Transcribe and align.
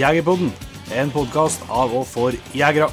Jegerpodden, 0.00 0.48
en 0.96 1.10
podkast 1.12 1.60
av 1.68 1.90
og 1.92 2.06
for 2.08 2.32
jegere. 2.56 2.86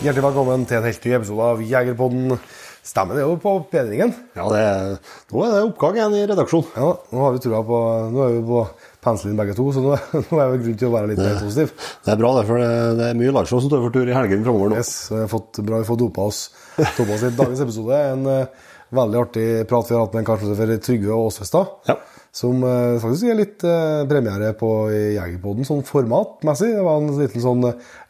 Hjertelig 0.00 0.22
velkommen 0.24 0.64
til 0.70 0.78
en 0.78 0.86
helt 0.86 1.04
ny 1.04 1.12
episode 1.18 1.48
av 1.50 1.60
Jegerpodden. 1.60 2.38
Stemmen 2.86 3.18
er 3.18 3.26
jo 3.26 3.34
på 3.42 3.52
bedringen. 3.68 4.14
Ja, 4.38 4.46
det 4.48 4.62
er, 4.62 4.94
nå 5.34 5.42
er 5.44 5.52
det 5.52 5.66
oppgang 5.66 5.98
igjen 5.98 6.16
i 6.16 6.22
redaksjonen. 6.30 6.70
Ja, 6.78 6.94
nå 7.12 7.26
har 7.26 7.36
vi 7.36 7.42
trua 7.44 7.60
på 7.74 7.80
Nå 8.14 8.22
er 8.24 8.32
vi 8.38 8.40
på 8.48 8.62
penselen 9.04 9.36
begge 9.36 9.58
to, 9.58 9.66
så 9.76 9.82
nå, 9.84 9.98
nå 10.30 10.40
er 10.40 10.54
det 10.54 10.62
grunn 10.62 10.78
til 10.80 10.88
å 10.88 10.94
være 10.94 11.10
litt 11.12 11.20
mer 11.20 11.36
positiv. 11.42 11.74
Det 12.06 12.14
er 12.14 12.22
bra, 12.22 12.32
det, 12.38 12.46
for 12.48 12.62
det, 12.64 12.72
det 13.02 13.10
er 13.10 13.20
mye 13.20 13.36
Larsson 13.36 13.60
som 13.66 13.68
står 13.68 13.84
for 13.84 13.98
tur 13.98 14.08
i 14.08 14.16
helgen 14.16 14.48
framover 14.48 14.72
nå. 14.72 14.80
Yes, 14.80 14.94
så 15.10 15.18
vi 15.18 15.20
har 15.26 15.30
fått 15.34 15.60
bra 15.60 15.82
vi 15.84 15.90
får 15.90 16.00
dopa 16.06 16.30
oss. 16.32 16.40
Dopa 16.78 17.18
oss 17.18 17.28
i 17.28 17.34
dagens 17.42 17.66
episode. 17.66 18.00
En 18.14 18.24
uh, 18.32 18.67
veldig 18.94 19.18
artig 19.20 19.48
prat 19.70 19.90
vi 19.90 19.96
har 19.96 20.06
hatt 20.06 20.14
med 20.16 20.22
en 20.22 20.28
kar 20.28 20.78
Trygve 20.84 21.16
Åsvestad. 21.16 21.74
Ja. 21.88 21.98
Som 22.38 22.62
uh, 22.62 23.00
faktisk 23.02 23.30
er 23.32 23.38
litt 23.38 23.64
uh, 23.66 24.04
premiere 24.08 24.52
på 24.56 24.68
Jegerpoden 24.92 25.66
sånn 25.66 25.84
formatmessig. 25.86 26.74
Det 26.76 26.84
var 26.86 27.00
en 27.00 27.12
liten 27.18 27.44
sånn 27.44 27.64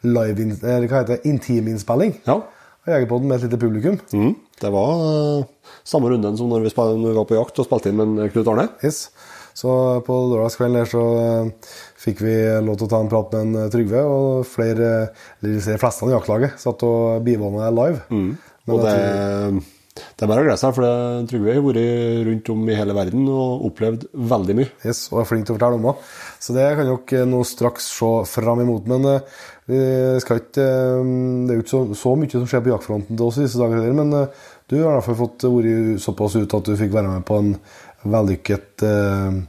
live, 0.05 0.49
eller 0.59 0.87
hva 0.87 1.01
heter 1.01 1.17
det, 1.17 1.23
intiminnspilling. 1.31 2.19
ja. 2.27 2.39
av 2.39 2.93
Jegerpodden 2.93 3.27
med 3.29 3.39
et 3.39 3.47
lite 3.47 3.61
publikum. 3.61 3.99
Mm. 4.13 4.35
Det 4.59 4.69
var 4.73 5.45
samme 5.87 6.11
runden 6.11 6.37
som 6.37 6.49
når 6.51 6.67
vi, 6.67 6.71
når 6.75 7.09
vi 7.09 7.17
var 7.17 7.27
på 7.29 7.37
jakt 7.37 7.59
og 7.61 7.67
spilte 7.67 7.91
inn 7.91 7.99
med 7.99 8.31
Knut 8.33 8.49
Arne. 8.51 8.69
Yes. 8.83 9.09
Så 9.59 9.71
på 10.07 10.15
lørdagskvelden 10.31 10.77
der 10.77 10.87
så 10.87 11.03
eh, 11.19 11.71
fikk 11.99 12.21
vi 12.23 12.35
lov 12.63 12.77
til 12.79 12.87
å 12.87 12.91
ta 12.93 13.01
en 13.03 13.11
prat 13.11 13.33
med 13.33 13.41
en 13.41 13.63
eh, 13.65 13.71
Trygve, 13.73 14.03
og 14.07 14.45
flere, 14.47 14.91
eller 15.41 15.57
de 15.57 15.79
fleste 15.81 16.05
av 16.05 16.13
jaktlaget 16.13 16.61
satt 16.61 16.85
og 16.87 17.25
bivåna 17.25 17.71
live. 17.73 18.05
Mm. 18.13 18.29
Og 18.69 18.83
det, 18.85 18.93
jeg 18.93 19.63
det 19.99 20.25
er 20.25 20.31
bare 20.31 20.43
å 20.43 20.47
glede 20.47 20.61
seg, 20.61 20.73
for 20.75 21.27
Trygve 21.29 21.55
har 21.55 21.63
vært 21.65 22.27
rundt 22.27 22.51
om 22.53 22.65
i 22.69 22.77
hele 22.77 22.95
verden 22.97 23.27
og 23.31 23.65
opplevd 23.69 24.07
veldig 24.33 24.57
mye. 24.59 24.73
yes, 24.85 25.07
og 25.13 25.21
er 25.21 25.29
flink 25.29 25.47
til 25.47 25.55
å 25.55 25.59
fortelle 25.59 25.79
om 25.79 25.87
det. 25.89 25.95
Så 26.43 26.55
det 26.55 26.67
kan 26.77 26.89
dere 26.89 27.29
nå 27.29 27.43
straks 27.47 27.89
se 27.97 28.11
fram 28.31 28.63
imot. 28.65 28.87
Men 28.89 29.07
eh, 29.11 29.41
vi 29.69 29.81
skal 30.23 30.41
ikke, 30.41 30.65
eh, 30.65 31.11
det 31.45 31.53
er 31.53 31.59
jo 31.59 31.65
ikke 31.65 31.75
så, 31.75 31.83
så 31.99 32.15
mye 32.17 32.33
som 32.33 32.47
skjer 32.49 32.65
på 32.65 32.73
jaktfronten 32.73 33.19
til 33.19 33.27
oss 33.27 33.37
i 33.39 33.45
disse 33.45 33.61
dager, 33.61 33.91
men 33.99 34.15
eh, 34.17 34.47
du 34.69 34.77
har 34.79 34.91
i 34.91 34.95
hvert 34.97 35.07
fall 35.07 35.19
fått 35.23 35.47
vært 35.49 36.03
såpass 36.03 36.37
ut 36.37 36.57
at 36.59 36.67
du 36.67 36.75
fikk 36.77 36.93
være 36.93 37.13
med 37.15 37.25
på 37.27 37.39
en 37.41 37.53
vellykket, 38.09 38.83
eh, 38.85 39.39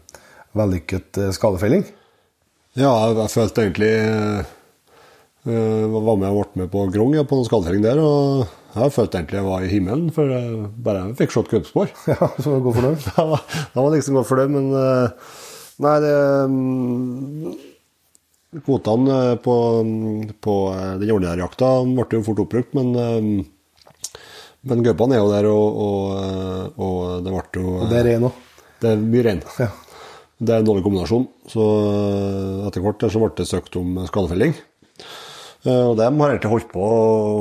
vellykket 0.59 1.21
eh, 1.21 1.35
skadefelling. 1.37 1.85
Ja, 2.79 2.91
jeg, 3.11 3.27
følte 3.33 3.65
egentlig 3.65 3.91
Jeg 5.43 5.89
Var 5.91 6.19
med 6.21 6.29
og 6.29 6.37
ble 6.37 6.61
med 6.61 6.69
på 6.71 6.85
Grong 6.95 7.17
på 7.19 7.39
noen 7.39 7.49
skadefelling 7.49 7.83
der, 7.83 7.99
og 7.99 8.45
jeg 8.75 8.95
følte 8.95 9.19
egentlig 9.19 9.41
jeg 9.41 9.49
var 9.49 9.65
i 9.65 9.71
himmelen, 9.71 10.11
for 10.15 10.31
jeg 10.31 10.71
bare 10.85 11.05
jeg 11.09 11.19
fikk 11.23 11.37
slått 11.37 11.53
kubbspor. 11.53 11.93
Ja, 12.13 12.31
så 12.39 12.59
godt 12.63 12.79
fornøyd. 12.81 13.07
Da 13.17 13.27
var, 13.33 13.47
da 13.75 13.85
var 13.87 13.95
liksom 13.97 14.19
godt 14.21 14.31
fornøyd, 14.31 14.55
men 14.57 14.71
eh, 14.81 15.31
Nei, 15.81 15.95
det 16.05 16.17
mm, 16.53 17.55
Kvotene 18.67 19.17
eh, 19.31 19.39
på, 19.41 19.55
på 20.45 20.59
eh, 20.75 20.93
den 21.01 21.15
ordinære 21.15 21.45
jakta 21.47 21.73
ble 21.87 22.19
jo 22.19 22.27
fort 22.27 22.45
oppbrukt, 22.45 22.77
men 22.79 22.93
eh, 22.99 23.49
men 24.61 24.83
gaupene 24.85 25.17
er 25.17 25.23
jo 25.23 25.29
der, 25.33 25.47
og, 25.49 25.79
og, 25.81 26.01
eh, 26.21 26.65
og 26.85 27.25
det 27.25 27.33
ble 27.33 27.63
jo 27.63 27.77
Og 27.79 27.87
det 27.89 28.01
er 28.01 28.09
ren 28.11 28.27
òg. 28.29 28.43
Det 28.81 28.91
er 28.91 29.05
mye 29.05 29.25
rein. 29.25 29.41
Ja. 29.61 29.71
Det 30.41 30.53
er 30.55 30.63
en 30.63 30.69
dårlig 30.69 30.85
kombinasjon, 30.85 31.27
så 31.49 31.65
eh, 31.85 32.67
etter 32.69 32.85
hvert 32.85 33.07
så 33.13 33.23
ble 33.23 33.31
det 33.37 33.49
søkt 33.49 33.77
om 33.81 34.03
skadefelling. 34.09 34.55
Eh, 35.67 35.85
Og 35.91 35.97
de 35.99 36.07
har 36.07 36.33
egentlig 36.33 36.53
holdt 36.55 36.71
på, 36.73 36.87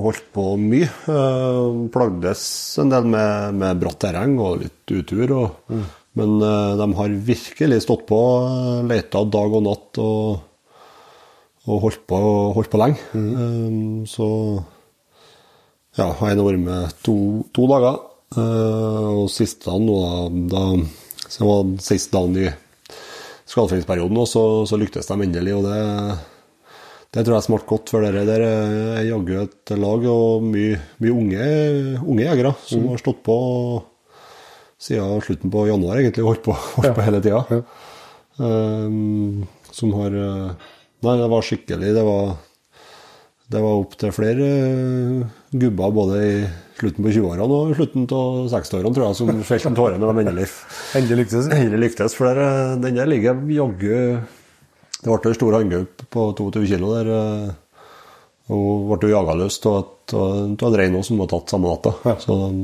holdt 0.03 0.27
på 0.35 0.45
mye. 0.59 0.89
Eh, 1.07 1.79
Plagdes 1.93 2.43
en 2.81 2.91
del 2.91 3.07
med, 3.07 3.55
med 3.61 3.79
bratt 3.79 3.99
terreng 4.03 4.35
og 4.43 4.59
litt 4.63 4.91
utur. 4.91 5.35
Og, 5.37 5.79
Men 6.19 6.35
eh, 6.43 6.73
de 6.81 6.89
har 6.99 7.17
virkelig 7.29 7.83
stått 7.85 8.05
på, 8.09 8.19
leita 8.89 9.23
dag 9.23 9.55
og 9.59 9.65
natt 9.67 10.01
og, 10.03 10.39
og 11.69 11.81
holdt, 11.85 12.03
på, 12.09 12.19
holdt 12.57 12.71
på 12.73 12.81
lenge. 12.81 12.99
Mm. 13.13 14.07
Så 14.09 14.27
ja, 15.97 16.07
jeg 16.09 16.39
har 16.39 16.43
vært 16.43 16.63
med 16.63 16.95
to, 17.05 17.17
to 17.55 17.67
dager. 17.71 18.01
Og 18.39 19.29
siste 19.33 19.71
dagen 19.71 19.87
nå, 19.89 19.99
da, 20.49 20.57
da 20.57 21.29
så 21.29 21.39
det 21.39 21.47
var 21.49 21.71
siste 21.85 22.13
dagen 22.13 22.37
i 22.41 22.49
skadefellingsperioden, 23.49 24.17
og 24.21 24.27
så, 24.29 24.43
så 24.69 24.77
lyktes 24.77 25.09
de 25.09 25.17
endelig. 25.25 25.55
og 25.57 25.65
det 25.65 25.79
det 27.09 27.23
tror 27.25 27.39
jeg 27.39 27.45
smalt 27.47 27.65
godt, 27.69 27.89
for 27.89 28.05
dere 28.05 28.25
der 28.27 28.43
er 28.45 29.05
jaggu 29.07 29.31
et 29.41 29.71
lag 29.81 30.03
og 30.11 30.43
mye, 30.45 30.77
mye 31.01 31.13
unge, 31.15 31.47
unge 32.03 32.27
jegere 32.27 32.51
som 32.67 32.85
har 32.91 33.01
stått 33.01 33.23
på 33.25 33.37
siden 34.79 35.23
slutten 35.25 35.51
på 35.51 35.65
januar, 35.67 35.99
egentlig. 35.99 36.27
Holdt 36.27 36.45
på, 36.45 36.53
holdt 36.77 36.93
på 36.95 37.07
hele 37.07 37.21
tida. 37.25 37.63
Um, 38.39 39.47
som 39.75 39.91
har 39.97 40.13
eh, 40.15 40.69
Nei, 41.03 41.15
det 41.19 41.27
var 41.31 41.43
skikkelig 41.43 41.89
Det 41.95 42.03
var, 42.07 42.29
det 43.51 43.59
var 43.63 43.81
opp 43.81 43.97
til 43.99 44.13
flere 44.15 44.47
eh, 44.47 45.27
gubber 45.51 45.93
både 45.95 46.17
i 46.23 46.33
slutten 46.79 47.03
på 47.03 47.11
20-årene 47.11 47.45
og 47.59 47.73
slutten 47.75 48.07
av 48.15 48.47
60-årene, 48.53 48.95
tror 48.95 49.05
jeg, 49.05 49.19
som 49.19 49.31
felte 49.51 49.71
en 49.71 49.77
tåre 49.79 49.99
når 49.99 50.11
de 50.13 50.23
endelig 50.23 50.47
Endelig 50.95 51.25
lyktes. 51.25 51.49
Endelig 51.51 51.81
lyktes, 51.87 52.15
for 52.15 52.29
der, 52.29 52.43
eh, 52.45 52.75
den 52.85 52.99
der 52.99 53.11
ligger 53.11 53.41
jaggu 53.57 53.95
Det 54.99 55.07
ble 55.07 55.31
en 55.31 55.37
stor 55.37 55.55
hanngaup 55.55 56.03
på 56.11 56.27
22 56.37 56.65
kilo 56.73 56.91
der. 56.97 57.09
Hun 58.49 58.57
Og 58.57 58.89
ble 58.89 59.09
jo 59.09 59.15
jaga 59.15 59.37
løs 59.37 59.59
av 59.69 60.13
en 60.17 60.77
rein 60.79 60.97
som 61.05 61.21
var 61.21 61.29
tatt 61.29 61.53
samme 61.53 61.69
natta. 61.69 62.17
Så 62.19 62.33
um, 62.49 62.63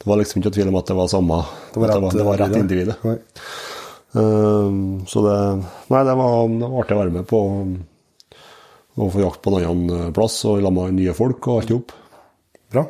det 0.00 0.08
var 0.08 0.20
liksom 0.20 0.40
ikke 0.40 0.54
tvil 0.56 0.70
om 0.72 0.78
at 0.80 0.90
det 0.90 0.96
var 0.96 1.10
samme 1.12 1.40
Det 1.72 1.80
var 1.80 1.92
at 1.92 1.94
det 1.94 2.02
var, 2.02 2.08
rett, 2.08 2.18
det 2.18 2.28
var 2.28 2.40
rett 2.40 2.56
eh, 2.56 2.62
individ. 2.64 2.94
Um, 4.14 5.04
så 5.10 5.24
det 5.26 5.36
Nei, 5.90 6.04
det 6.06 6.14
var, 6.16 6.48
det 6.48 6.70
var 6.70 6.80
artig 6.80 6.96
å 6.96 7.02
være 7.02 7.14
med 7.18 7.28
på 7.28 7.42
um, 7.50 7.74
å 8.94 9.10
få 9.10 9.24
jakt 9.24 9.42
på 9.42 9.52
en 9.52 9.58
annen 9.60 9.94
eh, 9.96 10.10
plass 10.14 10.38
og 10.46 10.62
sammen 10.62 10.92
med 10.92 11.00
nye 11.02 11.14
folk 11.16 11.48
og 11.48 11.60
alt 11.60 11.72
i 11.72 11.76
hop. 11.76 11.94
Bra. 12.72 12.86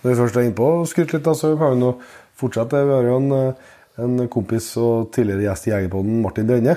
Når 0.00 0.12
vi 0.12 0.18
først 0.22 0.38
er 0.38 0.48
innpå 0.48 0.68
og 0.78 0.88
skryter 0.88 1.18
litt, 1.18 1.30
så 1.36 1.52
kan 1.58 1.74
vi 1.74 1.82
nå 1.82 1.90
fortsette. 2.40 2.84
Vi 2.86 2.94
har 2.94 3.08
jo 3.08 3.16
en, 3.18 3.32
eh, 3.36 3.70
en 4.04 4.28
kompis 4.32 4.70
og 4.80 5.10
tidligere 5.14 5.48
gjest 5.48 5.68
i 5.68 5.74
Jegerpodden, 5.74 6.20
Martin 6.24 6.48
Brenne. 6.48 6.76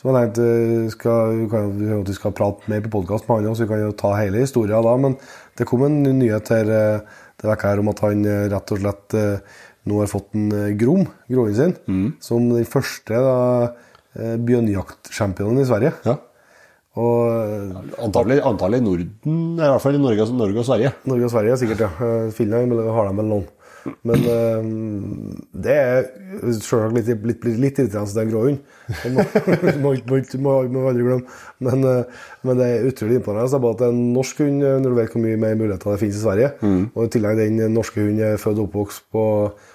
Som 0.00 0.10
jeg 0.10 0.32
tenkte 0.36 0.94
skal, 0.94 1.44
kan, 1.52 1.76
at 2.00 2.10
vi 2.10 2.16
skal 2.16 2.34
prate 2.36 2.72
mer 2.72 2.82
på 2.84 2.92
podkast 2.98 3.28
med 3.28 3.46
han, 3.46 3.56
så 3.56 3.66
vi 3.66 3.72
kan 3.74 3.84
jo 3.84 3.94
ta 3.96 4.14
hele 4.18 4.42
historien 4.42 4.84
da. 4.86 4.96
Men 5.00 5.16
det 5.56 5.68
kom 5.68 5.86
en 5.86 6.02
nyhet 6.18 6.52
her 6.52 6.74
eh, 6.74 7.22
det 7.40 7.48
vekk 7.50 7.66
her 7.68 7.82
om 7.82 7.90
at 7.92 8.04
han 8.04 8.22
eh, 8.28 8.44
rett 8.52 8.72
og 8.72 8.80
slett 8.80 9.16
eh, 9.18 9.58
nå 9.86 9.98
har 10.02 10.10
fått 10.10 10.32
en 10.34 10.54
grom, 10.78 11.04
groen 11.30 11.52
sin, 11.54 11.74
som 12.22 12.48
den 12.50 12.66
første 12.66 13.20
da, 13.22 13.34
eh, 14.18 14.34
i 14.40 15.68
Sverige. 15.68 15.92
Ja. 16.06 16.16
Og 16.96 17.92
antallet, 18.00 18.40
antagelig 18.40 18.80
i 18.80 18.86
Norden, 18.86 19.36
i 19.60 19.68
hvert 19.68 19.82
fall 19.84 19.98
i 19.98 20.00
Norge, 20.00 20.26
Norge 20.32 20.62
og 20.62 20.64
Sverige. 20.64 20.94
Norge 21.04 21.28
og 21.28 21.32
Sverige 21.34 21.58
sikkert, 21.60 21.84
ja. 21.84 22.10
Finland 22.32 22.72
har 22.72 23.10
de 23.10 23.18
vel 23.20 23.28
noen. 23.34 23.46
Men 24.06 24.24
eh, 24.30 24.68
det 25.66 25.74
er 25.74 26.06
selvsagt 26.42 26.94
litt, 26.96 27.08
litt, 27.10 27.44
litt, 27.46 27.58
litt 27.62 27.80
irriterende, 27.82 28.24
grå. 28.30 28.42
Det 28.88 29.10
er 29.10 29.14
må, 29.82 29.92
må, 30.46 30.54
må, 30.72 30.84
aldri 30.90 31.06
glemme. 31.06 31.38
Men, 31.66 31.84
eh, 31.90 32.22
men 32.46 32.60
det 32.60 32.68
er 32.72 32.88
utrolig 32.90 33.18
imponerende 33.20 33.46
altså, 33.48 33.60
bare 33.62 33.78
at 33.78 33.84
en 33.88 34.00
norsk 34.16 34.42
hund, 34.44 34.62
eh, 34.66 34.78
når 34.82 34.94
du 34.94 34.98
vet 35.00 35.16
hvor 35.16 35.24
mye 35.24 35.40
mer 35.42 35.58
muligheter 35.58 35.94
det 35.94 36.02
finnes 36.02 36.20
i 36.20 36.24
Sverige. 36.24 36.52
Og 36.94 37.02
i 37.04 37.12
tillegg 37.16 37.42
den 37.42 37.60
norske 37.74 38.02
hunden 38.02 38.24
er 38.32 38.40
født 38.42 38.62
og 38.62 38.68
oppvokst 38.68 39.06
på, 39.14 39.26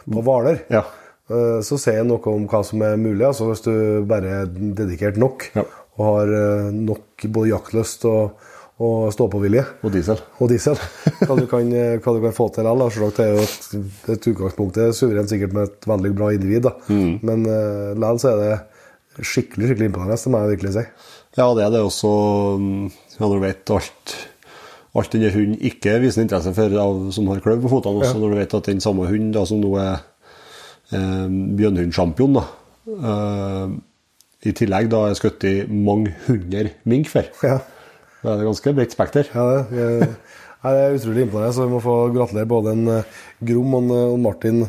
på 0.08 0.26
Hvaler. 0.28 0.64
Ja. 0.74 0.86
Eh, 1.32 1.60
Så 1.68 1.80
sier 1.82 2.06
noe 2.08 2.36
om 2.36 2.48
hva 2.52 2.64
som 2.68 2.84
er 2.88 3.00
mulig. 3.02 3.26
altså 3.28 3.52
Hvis 3.52 3.66
du 3.68 3.74
bare 4.10 4.42
er 4.44 4.52
dedikert 4.52 5.20
nok 5.22 5.50
Ja. 5.58 5.68
og 6.00 6.08
har 6.08 6.32
nok 6.74 7.28
både 7.28 7.52
jaktlyst 7.52 8.08
og, 8.10 8.40
og 8.82 9.12
stå-på-vilje 9.14 9.64
Og 9.86 9.94
diesel. 9.94 10.20
og 10.42 10.50
diesel. 10.50 10.80
Hva 11.28 11.38
du 11.38 11.46
kan, 11.50 11.70
hva 12.02 12.14
du 12.16 12.22
kan 12.24 12.36
få 12.36 12.48
til 12.56 12.66
likevel. 12.66 12.94
Selvsagt 12.96 13.22
er 13.24 13.32
jo 13.36 13.46
et, 13.46 13.70
et 14.16 14.28
utgangspunkt 14.34 14.80
det 14.80 14.88
er 14.88 14.98
suverent 14.98 15.32
sikkert 15.32 15.56
med 15.58 15.70
et 15.70 15.90
veldig 15.92 16.14
bra 16.18 16.32
individ. 16.34 16.66
da. 16.66 16.76
Men 16.90 17.46
uh, 17.46 17.94
likevel 17.94 18.22
så 18.24 18.34
er 18.34 18.42
det 18.42 19.26
skikkelig 19.28 19.72
skikkelig 19.72 19.90
imponerende, 19.90 20.18
det 20.18 20.32
må 20.32 20.42
jeg 20.42 20.54
virkelig 20.56 20.76
si. 20.78 20.84
Ja, 21.38 21.48
det 21.56 21.66
er 21.66 21.74
det 21.74 21.82
også 21.84 22.12
mm, 22.60 22.86
ja, 23.18 23.26
Når 23.26 23.34
du 23.36 23.44
vet 23.44 23.74
alt 23.76 24.16
alt 24.98 25.14
denne 25.14 25.32
hunden 25.32 25.60
ikke 25.64 26.00
viser 26.04 26.26
interesse 26.26 26.52
for, 26.56 26.74
av, 26.84 26.98
som 27.16 27.30
har 27.32 27.40
kløv 27.44 27.62
på 27.64 27.72
føttene, 27.72 28.02
også 28.04 28.20
når 28.20 28.34
du 28.34 28.40
vet 28.42 28.56
at 28.58 28.68
den 28.68 28.82
samme 28.84 29.08
hunden 29.08 29.32
da, 29.36 29.46
som 29.48 29.62
nå 29.64 29.70
er 29.80 30.02
eh, 30.92 31.30
bjørnhundsjampion, 31.60 32.36
da, 32.36 32.44
eh, 32.92 33.78
i 34.52 34.54
tillegg 34.58 34.90
da 34.92 35.06
er 35.08 35.16
skutt 35.16 35.46
i 35.48 35.54
mange 35.70 36.12
hundre 36.26 36.74
mink 36.90 37.08
før. 37.12 37.30
Ja, 37.46 37.60
Det 38.22 38.30
er 38.30 38.46
ganske 38.46 38.74
bredt 38.78 38.94
spekter. 38.94 39.30
ja 39.34 39.44
det, 39.50 39.82
jeg, 40.62 40.76
det 40.76 40.82
er 40.86 40.96
utrolig 40.96 41.24
imponerende, 41.26 41.54
så 41.58 41.64
vi 41.66 41.74
må 41.74 41.80
få 41.82 41.96
gratulere 42.14 42.50
både 42.50 42.74
en 42.76 42.90
eh, 42.94 43.16
Grom 43.50 43.74
og, 43.74 43.88
en, 43.88 43.94
eh, 43.96 44.20
Martin, 44.22 44.60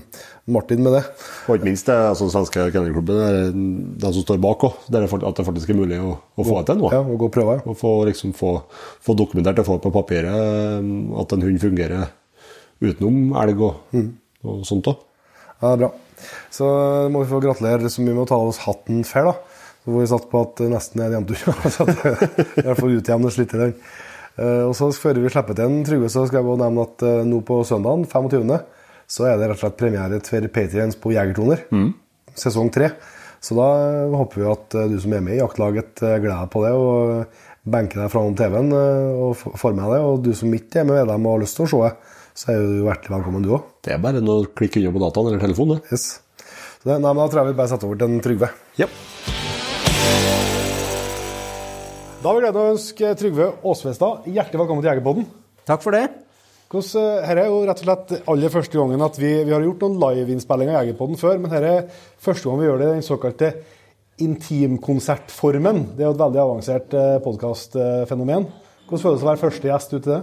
Martin 0.48 0.80
med 0.80 0.96
det. 0.96 1.02
Og 1.44 1.58
ikke 1.58 1.68
minst 1.68 1.90
det 1.90 1.96
altså, 1.98 2.24
den 2.24 2.32
svenske 2.32 2.64
kennelklubben, 2.72 3.58
den 4.00 4.14
som 4.16 4.24
står 4.24 4.40
bak 4.40 4.64
òg. 4.64 4.78
At 4.88 5.36
det 5.36 5.44
faktisk 5.50 5.74
er 5.74 5.78
mulig 5.82 6.00
å, 6.00 6.14
å 6.16 6.46
få 6.48 6.62
til 6.64 6.80
noe. 6.80 6.94
Ja, 6.96 7.02
og 7.04 7.20
gå 7.20 7.28
og 7.28 7.34
prøve. 7.36 7.58
Og 7.68 7.76
få, 7.76 7.92
liksom, 8.08 8.32
få, 8.38 8.54
få 9.04 9.18
dokumentert 9.20 9.60
og 9.60 9.68
få 9.68 9.78
på 9.84 9.92
papiret 9.92 10.32
eh, 10.32 10.90
at 11.20 11.36
en 11.36 11.44
hund 11.44 11.60
fungerer 11.60 12.08
utenom 12.82 13.36
elg 13.44 13.60
og, 13.68 14.00
og 14.48 14.64
sånt 14.66 14.88
òg. 14.90 15.04
Ja, 15.60 15.74
det 15.74 15.76
er 15.76 15.84
bra. 15.84 15.92
Så 16.54 16.66
må 17.12 17.20
vi 17.20 17.30
få 17.30 17.42
gratulere 17.42 17.92
så 17.92 18.00
mye 18.00 18.16
med 18.16 18.24
å 18.24 18.30
ta 18.32 18.40
av 18.40 18.48
oss 18.48 18.64
hatten 18.64 19.04
fair, 19.04 19.28
da. 19.28 19.51
Får 19.82 19.98
vi 19.98 20.06
satt 20.12 20.26
på 20.30 20.40
at 20.46 20.60
det 20.62 20.68
nesten 20.70 21.00
er 21.02 21.10
en 21.10 21.16
jevntur. 21.18 21.40
så 21.74 21.86
det 21.88 22.12
i 22.62 22.66
hvert 22.68 22.78
fall 22.78 22.96
utjevner 22.98 23.38
litt. 23.40 23.54
i 23.56 23.62
den. 23.64 23.72
Eh, 24.38 24.62
Og 24.68 24.74
så 24.78 24.90
før 24.94 25.18
vi 25.22 25.32
slipper 25.32 25.58
til 25.58 25.66
en 25.66 25.82
Trygve, 25.86 26.10
så 26.12 26.22
skal 26.28 26.40
jeg 26.40 26.48
bare 26.48 26.62
nevne 26.66 26.84
at 26.86 27.02
eh, 27.08 27.22
nå 27.28 27.40
på 27.48 27.58
søndagen, 27.66 28.06
25., 28.06 28.54
så 29.12 29.26
er 29.28 29.36
det 29.40 29.48
rett 29.50 29.58
og 29.58 29.64
slett 29.66 29.80
premiere 29.80 30.20
for 30.24 30.46
Patriens 30.54 30.96
på 30.96 31.10
Jegertoner. 31.12 31.66
Sesong 32.38 32.70
tre. 32.72 32.92
Så 33.42 33.56
da 33.58 33.66
eh, 34.06 34.14
håper 34.22 34.40
vi 34.44 34.46
at 34.54 34.78
du 34.92 34.96
som 35.02 35.16
er 35.18 35.24
med 35.26 35.34
i 35.36 35.42
jaktlaget, 35.42 35.98
gleder 35.98 36.30
deg 36.44 36.52
på 36.54 36.62
det 36.64 36.72
og 36.78 37.42
benker 37.74 38.00
deg 38.04 38.10
foran 38.14 38.38
TV-en 38.38 38.72
og 38.78 39.36
får 39.58 39.74
med 39.76 39.90
det. 39.92 40.00
Og 40.06 40.22
du 40.24 40.32
som 40.38 40.54
ikke 40.56 40.80
er 40.82 40.88
med 40.88 41.02
medlem 41.02 41.26
og 41.26 41.36
har 41.36 41.44
lyst 41.44 41.58
til 41.58 41.66
å 41.66 41.70
se 41.74 41.82
det, 41.84 41.92
så 42.38 42.54
er 42.54 42.62
du 42.64 42.86
hjertelig 42.86 43.16
velkommen, 43.18 43.44
du 43.44 43.52
òg. 43.58 43.66
Det 43.84 43.92
er 43.98 44.00
bare 44.02 44.22
å 44.24 44.38
klikke 44.46 44.80
unna 44.80 44.94
på 44.94 45.02
dataen 45.04 45.28
eller 45.32 45.42
telefonen. 45.42 45.82
Yes. 45.92 46.08
Så 46.80 46.88
det, 46.88 46.96
nei, 47.02 47.10
men 47.12 47.20
da 47.26 47.28
tror 47.30 47.42
jeg 47.44 47.52
vi 47.52 47.58
bare 47.60 47.74
setter 47.74 47.90
over 47.90 48.00
til 48.00 48.08
en 48.14 48.22
Trygve. 48.24 48.54
Ja. 48.80 48.88
Da 52.22 52.32
vil 52.36 52.44
jeg 52.46 52.54
ønske 52.54 53.12
Trygve 53.18 53.46
Åsvestad 53.66 54.26
hjertelig 54.30 54.60
velkommen 54.60 54.82
til 54.84 54.92
Jegerpodden. 54.92 55.24
Takk 55.66 55.82
for 55.82 55.94
det. 55.96 56.04
Eh, 56.72 57.24
Her 57.26 57.40
er 57.42 57.48
jo 57.50 57.62
rett 57.66 57.82
og 57.82 57.86
slett 57.86 58.12
aller 58.30 58.52
første 58.52 58.78
gangen 58.78 59.02
at 59.04 59.18
vi, 59.18 59.32
vi 59.44 59.52
har 59.52 59.64
gjort 59.64 59.82
noen 59.82 59.98
liveinnspillinger 60.00 60.76
av 60.78 60.84
Jegerpodden 60.86 61.18
før, 61.20 61.40
men 61.42 61.52
her 61.52 61.66
er 61.68 61.88
første 62.22 62.48
gang 62.48 62.60
vi 62.60 62.68
gjør 62.68 62.78
det 62.80 62.86
i 62.88 62.94
den 62.94 63.06
såkalte 63.06 63.50
intimkonsertformen. 64.22 65.82
Det 65.96 66.04
er 66.04 66.10
jo 66.10 66.14
et 66.14 66.22
veldig 66.22 66.42
avansert 66.44 66.94
podkastfenomen. 67.24 68.46
Hvordan 68.86 69.02
føles 69.02 69.18
det 69.22 69.26
å 69.26 69.30
være 69.32 69.42
første 69.42 69.70
gjest 69.72 69.96
ut 69.96 69.98
til 70.06 70.12
det? 70.14 70.20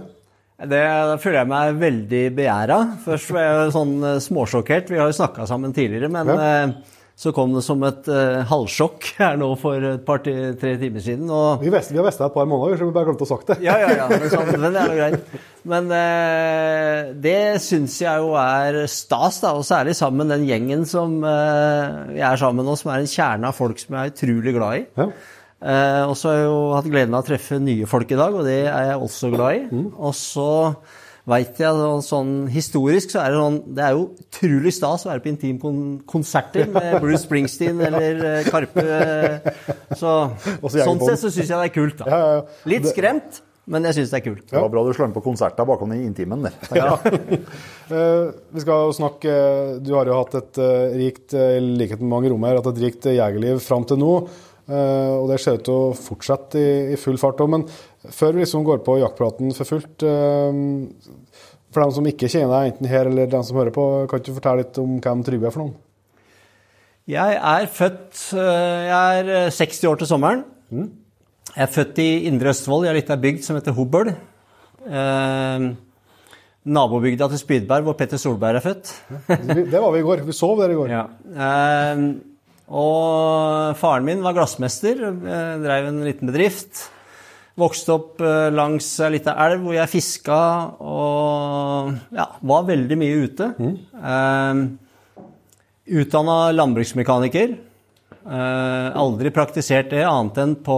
Det 0.70 0.80
føler 1.22 1.38
jeg 1.40 1.48
meg 1.52 1.78
veldig 1.80 2.22
begjæra. 2.36 2.80
Først 3.04 3.30
var 3.36 3.44
jeg 3.46 3.76
sånn 3.76 3.92
eh, 4.04 4.18
småsjokkert. 4.24 4.90
Vi 4.92 4.98
har 5.00 5.12
jo 5.12 5.18
snakka 5.20 5.46
sammen 5.48 5.76
tidligere, 5.76 6.10
men 6.16 6.32
Ja. 6.32 6.64
Så 7.20 7.34
kom 7.36 7.50
det 7.52 7.60
som 7.60 7.82
et 7.84 8.06
uh, 8.08 8.40
halvsjokk 8.48 9.10
her 9.18 9.34
nå 9.36 9.50
for 9.60 9.84
et 9.84 10.04
par-tre 10.06 10.54
timer 10.80 11.02
siden. 11.04 11.26
Og 11.28 11.60
Vi, 11.60 11.68
har 11.68 11.82
det 11.84 12.12
et 12.16 12.32
par 12.32 12.46
måneder, 12.48 12.78
så 12.80 12.86
vi 12.88 12.94
bare 12.94 13.10
glemte 13.10 13.26
å 13.26 13.28
sagt 13.28 13.50
det. 13.52 13.58
Ja, 13.66 13.74
ja, 13.82 13.90
ja. 13.92 14.06
Men, 14.08 14.24
sant, 14.32 14.52
men 14.54 14.72
det 14.72 14.80
er 14.80 14.88
jo 14.88 14.96
greit. 15.02 15.34
Men 15.68 15.90
uh, 15.92 17.10
det 17.20 17.42
syns 17.60 17.98
jeg 18.00 18.24
jo 18.24 18.32
er 18.40 18.80
stas, 18.88 19.42
da, 19.44 19.52
og 19.52 19.68
særlig 19.68 19.98
sammen 19.98 20.24
med 20.24 20.32
den 20.32 20.48
gjengen 20.48 20.86
som 20.88 21.18
uh, 21.20 22.08
vi 22.08 22.24
er 22.24 22.40
sammen 22.40 22.62
med 22.62 22.70
nå, 22.70 22.78
som 22.80 22.94
er 22.94 23.04
en 23.04 23.12
kjerne 23.12 23.52
av 23.52 23.58
folk 23.58 23.84
som 23.84 23.98
jeg 23.98 24.00
er 24.00 24.14
utrolig 24.14 24.56
glad 24.56 24.80
i. 24.80 24.82
Ja. 25.02 25.10
Uh, 25.60 26.02
og 26.08 26.16
så 26.16 26.30
har 26.30 26.38
jeg 26.38 26.48
jo 26.48 26.58
hatt 26.72 26.88
gleden 26.88 27.18
av 27.18 27.20
å 27.20 27.28
treffe 27.28 27.60
nye 27.60 27.90
folk 27.90 28.16
i 28.16 28.20
dag, 28.22 28.32
og 28.32 28.48
det 28.48 28.62
er 28.62 28.94
jeg 28.94 29.04
også 29.10 29.34
glad 29.36 29.58
i. 29.58 29.62
Mm. 29.68 29.86
Og 30.00 30.16
så 30.16 30.48
veit 31.30 31.60
jeg 31.62 31.90
sånn 32.06 32.32
historisk 32.50 33.12
så 33.14 33.22
er 33.22 33.32
det 33.32 33.40
sånn 33.40 33.58
Det 33.76 33.84
er 33.84 33.96
jo 33.96 34.06
utrolig 34.24 34.72
stas 34.76 35.04
å 35.06 35.12
være 35.12 35.24
på 35.24 35.30
intimkonserter 35.32 36.70
med 36.72 36.96
Bruce 37.02 37.22
Springsteen 37.24 37.80
eller 37.86 38.24
eh, 38.30 38.48
Karpe. 38.50 38.86
Så, 39.98 40.16
sånn 40.74 41.04
sett 41.04 41.22
så 41.22 41.30
syns 41.30 41.46
jeg 41.46 41.54
det 41.54 41.68
er 41.68 41.74
kult, 41.74 42.02
da. 42.02 42.24
Litt 42.70 42.88
skremt, 42.90 43.40
men 43.70 43.86
jeg 43.86 44.00
syns 44.00 44.12
det 44.12 44.20
er 44.20 44.26
kult. 44.26 44.44
Det 44.50 44.58
var 44.58 44.70
bra 44.72 44.84
du 44.86 44.92
slang 44.96 45.14
på 45.14 45.22
konserter 45.24 45.68
bakom 45.68 45.92
den 45.94 46.04
intimen 46.08 46.46
der. 46.48 46.60
Ja. 46.76 46.94
Eh, 47.90 48.28
vi 48.54 48.62
skal 48.62 48.92
snakke 48.94 49.32
Du 49.82 49.88
har 49.96 50.06
jo 50.06 50.14
hatt 50.14 50.36
et 50.38 50.58
eh, 50.62 50.92
rikt, 50.94 51.32
i 51.34 51.58
likhet 51.58 51.98
med 51.98 52.12
mange 52.12 52.30
rom 52.30 52.44
her, 52.46 52.60
hatt 52.60 52.68
et 52.70 52.78
rikt 52.84 53.08
jegerliv 53.10 53.58
fram 53.64 53.82
til 53.82 53.98
nå. 53.98 54.12
og 54.70 55.24
det 55.26 55.40
ser 55.42 55.58
ut 55.58 55.64
til 55.66 55.74
å 55.74 55.88
fortsette 55.98 56.62
i, 56.94 56.98
full 57.02 57.18
fart 57.18 57.42
òg. 57.42 57.50
Men 57.50 57.64
før 58.14 58.36
vi 58.36 58.44
liksom 58.44 58.62
går 58.68 58.84
på 58.86 59.00
jaktpraten 59.00 59.50
for 59.56 59.72
fullt 59.72 60.06
For 61.70 61.84
dem 61.84 61.92
som 61.94 62.08
ikke 62.10 62.30
kjenner 62.30 62.50
deg, 62.54 62.72
enten 62.72 62.90
her 62.90 63.10
eller 63.10 63.30
den 63.30 63.44
som 63.46 63.58
hører 63.60 63.74
på, 63.74 63.84
kan 64.10 64.22
du 64.26 64.32
fortelle 64.34 64.64
litt 64.64 64.80
om 64.82 64.96
hvem 65.02 65.22
Trygve 65.26 65.46
er 65.50 65.54
for 65.54 65.64
noen? 65.64 65.76
Jeg 67.10 67.36
er 67.36 67.68
født 67.74 68.24
øh, 68.38 68.80
Jeg 68.86 69.20
er 69.20 69.30
øh, 69.46 69.52
60 69.54 69.84
år 69.90 70.00
til 70.00 70.10
sommeren. 70.10 70.42
Jeg 70.70 71.64
er 71.66 71.70
født 71.74 71.98
i 72.02 72.08
Indre 72.30 72.52
Østfold, 72.52 72.86
i 72.86 72.90
ei 72.90 72.98
lita 72.98 73.16
bygd 73.18 73.46
som 73.46 73.58
heter 73.58 73.74
Hobøl. 73.74 74.12
Eh, 74.86 75.64
nabobygda 76.70 77.28
til 77.32 77.40
Spydberg, 77.40 77.86
hvor 77.86 77.96
Petter 77.98 78.20
Solberg 78.20 78.60
er 78.60 78.64
født. 78.64 78.92
Det 79.72 79.80
var 79.80 79.90
vi 79.94 80.02
i 80.02 80.06
går. 80.06 80.22
Vi 80.26 80.36
sov 80.36 80.60
der 80.60 80.74
i 80.74 80.78
går. 80.78 80.92
Ja. 80.94 81.04
Eh, 81.46 82.04
og 82.70 83.76
faren 83.80 84.06
min 84.06 84.22
var 84.22 84.36
glassmester, 84.36 85.02
eh, 85.10 85.54
drev 85.64 85.90
en 85.90 86.04
liten 86.06 86.30
bedrift. 86.30 86.86
Vokste 87.58 87.96
opp 87.96 88.20
eh, 88.22 88.50
langs 88.54 88.86
ei 89.02 89.16
lita 89.16 89.34
elv 89.46 89.64
hvor 89.64 89.74
jeg 89.74 89.90
fiska 89.90 90.36
og 90.78 91.90
ja, 92.14 92.28
var 92.46 92.68
veldig 92.68 93.00
mye 93.00 93.24
ute. 93.26 93.50
Eh, 93.58 94.62
Utdanna 95.90 96.52
landbruksmekaniker. 96.54 97.56
Eh, 98.20 98.88
aldri 99.00 99.32
praktisert 99.34 99.90
det 99.90 100.04
annet 100.06 100.38
enn 100.42 100.52
på 100.62 100.76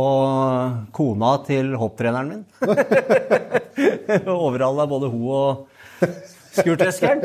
kona 0.94 1.34
til 1.44 1.74
hopptreneren 1.76 2.30
min. 2.30 2.44
Overhalla 4.30 4.86
både 4.88 5.10
hun 5.12 5.26
og 5.36 6.06
skurtreskeren. 6.54 7.20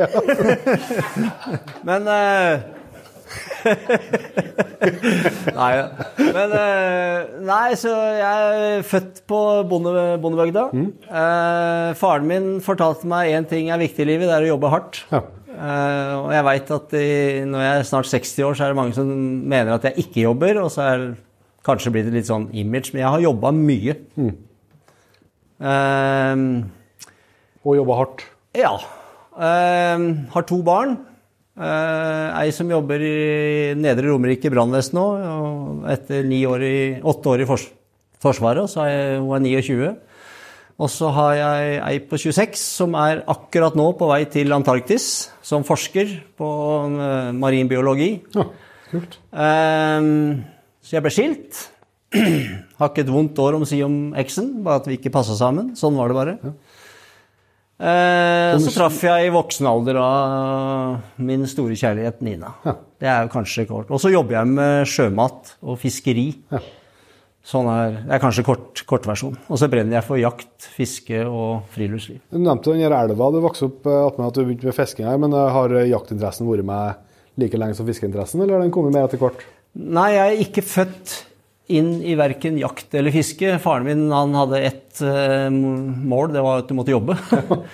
Men 1.88 2.10
eh, 2.12 2.66
Nei, 5.58 5.72
men 6.32 6.52
eh, 6.56 7.26
Nei, 7.48 7.72
så 7.78 7.90
jeg 8.18 8.60
er 8.78 8.84
født 8.86 9.22
på 9.28 9.38
bonde, 9.68 9.92
bondebygda. 10.22 10.66
Eh, 10.74 11.88
faren 11.98 12.28
min 12.30 12.46
fortalte 12.64 13.08
meg 13.10 13.32
én 13.36 13.48
ting 13.50 13.70
er 13.74 13.80
viktig 13.82 14.04
i 14.04 14.08
livet, 14.12 14.28
det 14.30 14.36
er 14.38 14.46
å 14.46 14.52
jobbe 14.54 14.70
hardt. 14.72 15.00
Ja. 15.12 15.22
Eh, 15.58 16.12
og 16.22 16.30
jeg 16.36 16.46
veit 16.46 16.70
at 16.76 16.94
i, 16.98 17.06
når 17.50 17.64
jeg 17.64 17.80
er 17.82 17.88
snart 17.90 18.10
60 18.12 18.46
år, 18.46 18.56
så 18.58 18.66
er 18.68 18.72
det 18.74 18.78
mange 18.78 18.96
som 18.96 19.10
mener 19.50 19.74
at 19.74 19.88
jeg 19.90 20.06
ikke 20.06 20.24
jobber, 20.28 20.60
og 20.62 20.70
så 20.74 20.84
er 20.86 21.06
kanskje 21.66 21.92
blitt 21.92 22.08
et 22.12 22.16
litt 22.20 22.30
sånn 22.30 22.46
image, 22.56 22.92
men 22.94 23.02
jeg 23.02 23.10
har 23.16 23.24
jobba 23.26 23.50
mye. 23.56 23.96
Eh, 25.58 26.46
Og 27.66 27.74
jobba 27.80 28.00
hardt. 28.04 28.24
ja. 28.56 28.76
Eh, 29.38 29.98
har 30.34 30.42
to 30.48 30.56
barn. 30.66 30.96
Eh, 31.58 32.26
ei 32.38 32.52
som 32.54 32.68
jobber 32.70 33.02
i 33.02 33.14
Nedre 33.74 34.12
Romerike 34.12 34.50
brannvesen 34.52 34.94
nå, 34.94 35.06
og 35.18 35.88
etter 35.90 36.22
ni 36.26 36.44
år 36.46 36.62
i, 36.62 36.78
åtte 37.02 37.34
år 37.34 37.42
i 37.42 37.48
fors 37.48 37.66
Forsvaret, 38.18 38.66
så 38.66 38.82
er 38.82 38.88
jeg, 38.90 39.18
hun 39.22 39.36
er 39.36 39.42
29. 39.46 39.90
Og 40.82 40.88
så 40.90 41.10
har 41.14 41.32
jeg 41.38 41.76
ei 41.86 41.98
på 42.02 42.18
26 42.18 42.58
som 42.58 42.96
er 42.98 43.20
akkurat 43.30 43.76
nå 43.78 43.92
på 43.98 44.08
vei 44.10 44.24
til 44.30 44.50
Antarktis 44.56 45.28
som 45.38 45.62
forsker 45.66 46.16
på 46.38 46.48
marin 46.90 47.38
marinbiologi. 47.38 48.08
Ja, 48.34 48.48
kult. 48.90 49.20
Eh, 49.30 50.08
så 50.82 50.96
jeg 50.98 51.06
ble 51.06 51.14
skilt. 51.14 51.62
Har 52.80 52.90
ikke 52.90 53.04
et 53.04 53.14
vondt 53.14 53.38
år 53.44 53.58
om 53.58 53.62
å 53.62 53.70
si 53.70 53.78
om 53.86 54.16
eksen, 54.18 54.56
bare 54.66 54.82
at 54.82 54.90
vi 54.90 54.98
ikke 54.98 55.14
passa 55.14 55.38
sammen. 55.38 55.76
Sånn 55.78 55.98
var 55.98 56.10
det 56.10 56.18
bare. 56.18 56.54
Eh, 57.78 58.56
så 58.58 58.72
traff 58.74 58.96
jeg 59.06 59.28
i 59.28 59.30
voksen 59.30 59.68
alder 59.70 60.00
da 60.00 60.08
min 61.22 61.46
store 61.46 61.76
kjærlighet 61.78 62.24
Nina. 62.26 62.50
Det 62.98 63.06
er 63.06 63.22
jo 63.26 63.30
kanskje 63.30 63.68
kort. 63.68 63.92
Og 63.94 64.02
så 64.02 64.10
jobber 64.10 64.40
jeg 64.40 64.50
med 64.50 64.88
sjømat 64.90 65.52
og 65.62 65.78
fiskeri. 65.78 66.32
Sånn 67.48 67.68
er, 67.70 68.00
det 68.02 68.16
er 68.16 68.20
kanskje 68.20 68.44
kort, 68.44 68.82
kortversjon. 68.90 69.38
Og 69.46 69.60
så 69.60 69.70
brenner 69.70 70.00
jeg 70.00 70.06
for 70.08 70.20
jakt, 70.20 70.66
fiske 70.74 71.22
og 71.24 71.70
friluftsliv. 71.72 72.18
Du 72.34 72.42
nevnte 72.42 72.74
den 72.74 72.82
elva. 72.84 73.30
Du 73.32 73.38
vokste 73.44 73.70
opp 73.70 73.86
eh, 73.86 74.00
attmed 74.08 74.26
at 74.26 74.40
du 74.40 74.42
begynte 74.42 74.68
med 74.68 74.76
fisking 74.76 75.06
her, 75.08 75.22
men 75.22 75.36
eh, 75.36 75.54
har 75.54 75.78
jaktinteressen 75.86 76.50
vært 76.50 76.66
med 76.68 77.06
like 77.38 77.62
lenge 77.62 77.78
som 77.78 77.86
fiskeinteressen, 77.86 78.42
eller 78.42 78.58
har 78.58 78.66
den 78.66 78.74
kommet 78.74 78.96
mer 78.96 79.06
etter 79.06 79.22
hvert? 79.22 79.46
Nei, 79.78 80.10
jeg 80.16 80.34
er 80.34 80.42
ikke 80.42 80.64
født 80.66 81.14
inn 81.68 81.98
i 82.00 82.16
verken 82.18 82.56
jakt 82.60 82.94
eller 82.96 83.14
fiske. 83.14 83.58
Faren 83.62 83.86
min 83.86 84.06
han 84.12 84.34
hadde 84.36 84.62
ett 84.64 85.02
eh, 85.04 85.48
mål, 85.52 86.32
det 86.34 86.44
var 86.44 86.62
at 86.62 86.70
du 86.70 86.76
måtte 86.78 86.96
jobbe. 86.96 87.18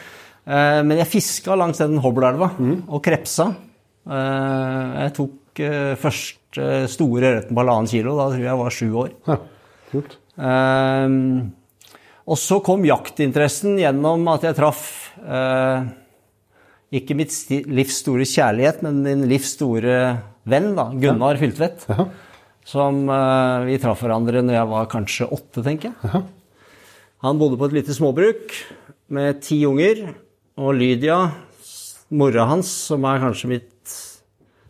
Eh, 0.44 0.82
men 0.84 0.98
jeg 0.98 1.08
fiska 1.08 1.54
langs 1.56 1.78
den 1.80 1.94
Hobølelva 2.04 2.50
og 2.60 2.98
krepsa. 3.00 3.46
Eh, 4.04 4.90
jeg 5.06 5.14
tok 5.16 5.62
uh, 5.64 5.94
første 5.96 6.66
store 6.92 7.30
ørreten 7.30 7.56
på 7.56 7.62
halvannen 7.62 7.88
kilo, 7.88 8.12
da 8.18 8.26
tror 8.28 8.42
jeg 8.42 8.50
jeg 8.50 8.60
var 8.60 8.76
sju 8.76 8.88
år. 9.06 9.14
Ja, 9.24 9.38
kult. 9.88 10.18
Eh, 10.36 11.16
og 12.24 12.40
så 12.40 12.58
kom 12.64 12.84
jaktinteressen 12.88 13.76
gjennom 13.80 14.28
at 14.32 14.46
jeg 14.48 14.56
traff 14.56 14.84
eh, 15.20 15.88
ikke 17.00 17.16
mitt 17.18 17.34
livs 17.68 17.98
store 18.04 18.26
kjærlighet, 18.28 18.84
men 18.86 19.02
min 19.04 19.26
livs 19.30 19.54
store 19.56 19.98
venn, 20.48 20.72
da, 20.76 20.88
Gunnar 20.92 21.40
Fyltvedt. 21.40 21.88
Ja. 21.90 22.08
Som 22.64 23.04
uh, 23.12 23.64
vi 23.68 23.76
traff 23.83 24.00
hverandre 24.04 24.40
når 24.44 24.56
jeg 24.56 24.71
var 24.73 24.90
kanskje 24.92 25.28
åtte, 25.37 25.64
tenker 25.64 25.92
jeg. 25.92 26.25
Han 27.25 27.40
bodde 27.40 27.59
på 27.61 27.68
et 27.68 27.76
lite 27.78 27.97
småbruk 27.97 28.52
med 29.12 29.40
ti 29.44 29.62
unger. 29.68 30.06
Og 30.61 30.76
Lydia, 30.78 31.18
mora 32.14 32.44
hans, 32.50 32.71
som 32.88 33.04
er 33.09 33.23
kanskje 33.23 33.50
mitt 33.56 33.71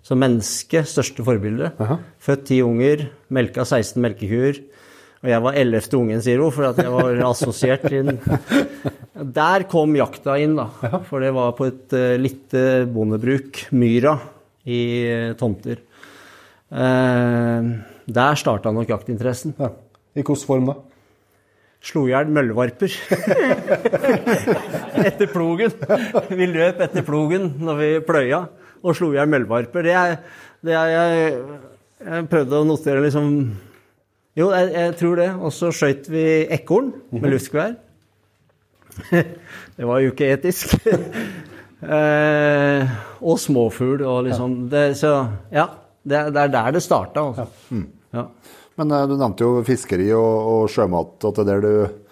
som 0.04 0.20
menneske 0.20 0.82
største 0.88 1.24
forbilde. 1.24 1.70
Født 2.22 2.46
ti 2.50 2.60
unger, 2.64 3.08
melka 3.32 3.64
16 3.64 4.00
melkekuer. 4.04 4.60
Og 5.24 5.30
jeg 5.32 5.40
var 5.46 5.56
ellevte 5.56 5.96
ungen, 5.96 6.20
sier 6.20 6.42
hun, 6.44 6.52
for 6.52 6.68
at 6.68 6.80
jeg 6.82 6.92
var 6.92 7.22
assosiert 7.30 7.86
inn. 7.96 8.18
Der 9.38 9.64
kom 9.70 9.94
jakta 9.96 10.36
inn, 10.42 10.58
da. 10.58 10.68
For 11.08 11.24
det 11.24 11.30
var 11.32 11.54
på 11.56 11.70
et 11.70 11.96
uh, 11.96 12.16
lite 12.20 12.84
bondebruk, 12.92 13.62
Myra, 13.72 14.18
i 14.68 14.82
uh, 15.08 15.30
tomter. 15.40 15.80
Eh, 16.74 17.70
der 18.14 18.34
starta 18.40 18.72
nok 18.74 18.90
jaktinteressen. 18.90 19.54
Ja. 19.58 19.70
I 20.14 20.22
hvilken 20.22 20.46
form 20.46 20.66
da? 20.70 20.74
Slo 21.84 22.06
i 22.08 22.14
hjel 22.14 22.30
møllevarper. 22.32 22.92
etter 25.08 25.28
plogen. 25.28 25.74
Vi 26.30 26.48
løp 26.48 26.80
etter 26.80 27.04
plogen 27.04 27.50
når 27.60 27.80
vi 27.80 27.90
pløya, 28.06 28.40
og 28.82 28.96
slo 28.96 29.12
i 29.12 29.18
hjel 29.18 29.30
møllevarper. 29.30 29.84
Det 29.84 29.94
er, 30.00 30.16
det 30.64 30.76
er 30.80 30.92
jeg, 30.94 31.36
jeg 32.08 32.28
prøvde 32.32 32.60
å 32.62 32.68
notere 32.68 33.04
liksom 33.04 33.30
Jo, 34.34 34.48
jeg, 34.50 34.72
jeg 34.74 34.96
tror 34.98 35.20
det. 35.20 35.30
Og 35.38 35.54
så 35.54 35.70
skøyt 35.76 36.08
vi 36.10 36.24
ekorn 36.56 36.90
med 37.12 37.30
luftgevær. 37.36 37.76
det 39.76 39.86
var 39.86 40.02
jo 40.02 40.10
ikke 40.14 40.32
etisk. 40.34 40.74
eh, 41.98 42.98
og 43.20 43.38
småfugl 43.38 44.02
og 44.02 44.24
liksom 44.30 44.56
det, 44.72 44.88
Så 44.98 45.12
ja, 45.52 45.68
det, 46.04 46.16
er- 46.18 46.30
det 46.34 46.42
er 46.44 46.52
der 46.54 46.76
det 46.76 46.82
starta. 46.84 47.24
Altså. 47.30 47.82
Ja. 48.14 48.26
Men 48.78 48.90
eh, 48.94 49.06
du 49.10 49.16
nevnte 49.16 49.46
jo 49.46 49.62
fiskeri 49.66 50.10
og, 50.16 50.50
og 50.54 50.68
sjømat, 50.72 51.16
at 51.30 51.40
det 51.40 51.44
er 51.44 51.50
der 51.50 51.64
du, 51.64 52.02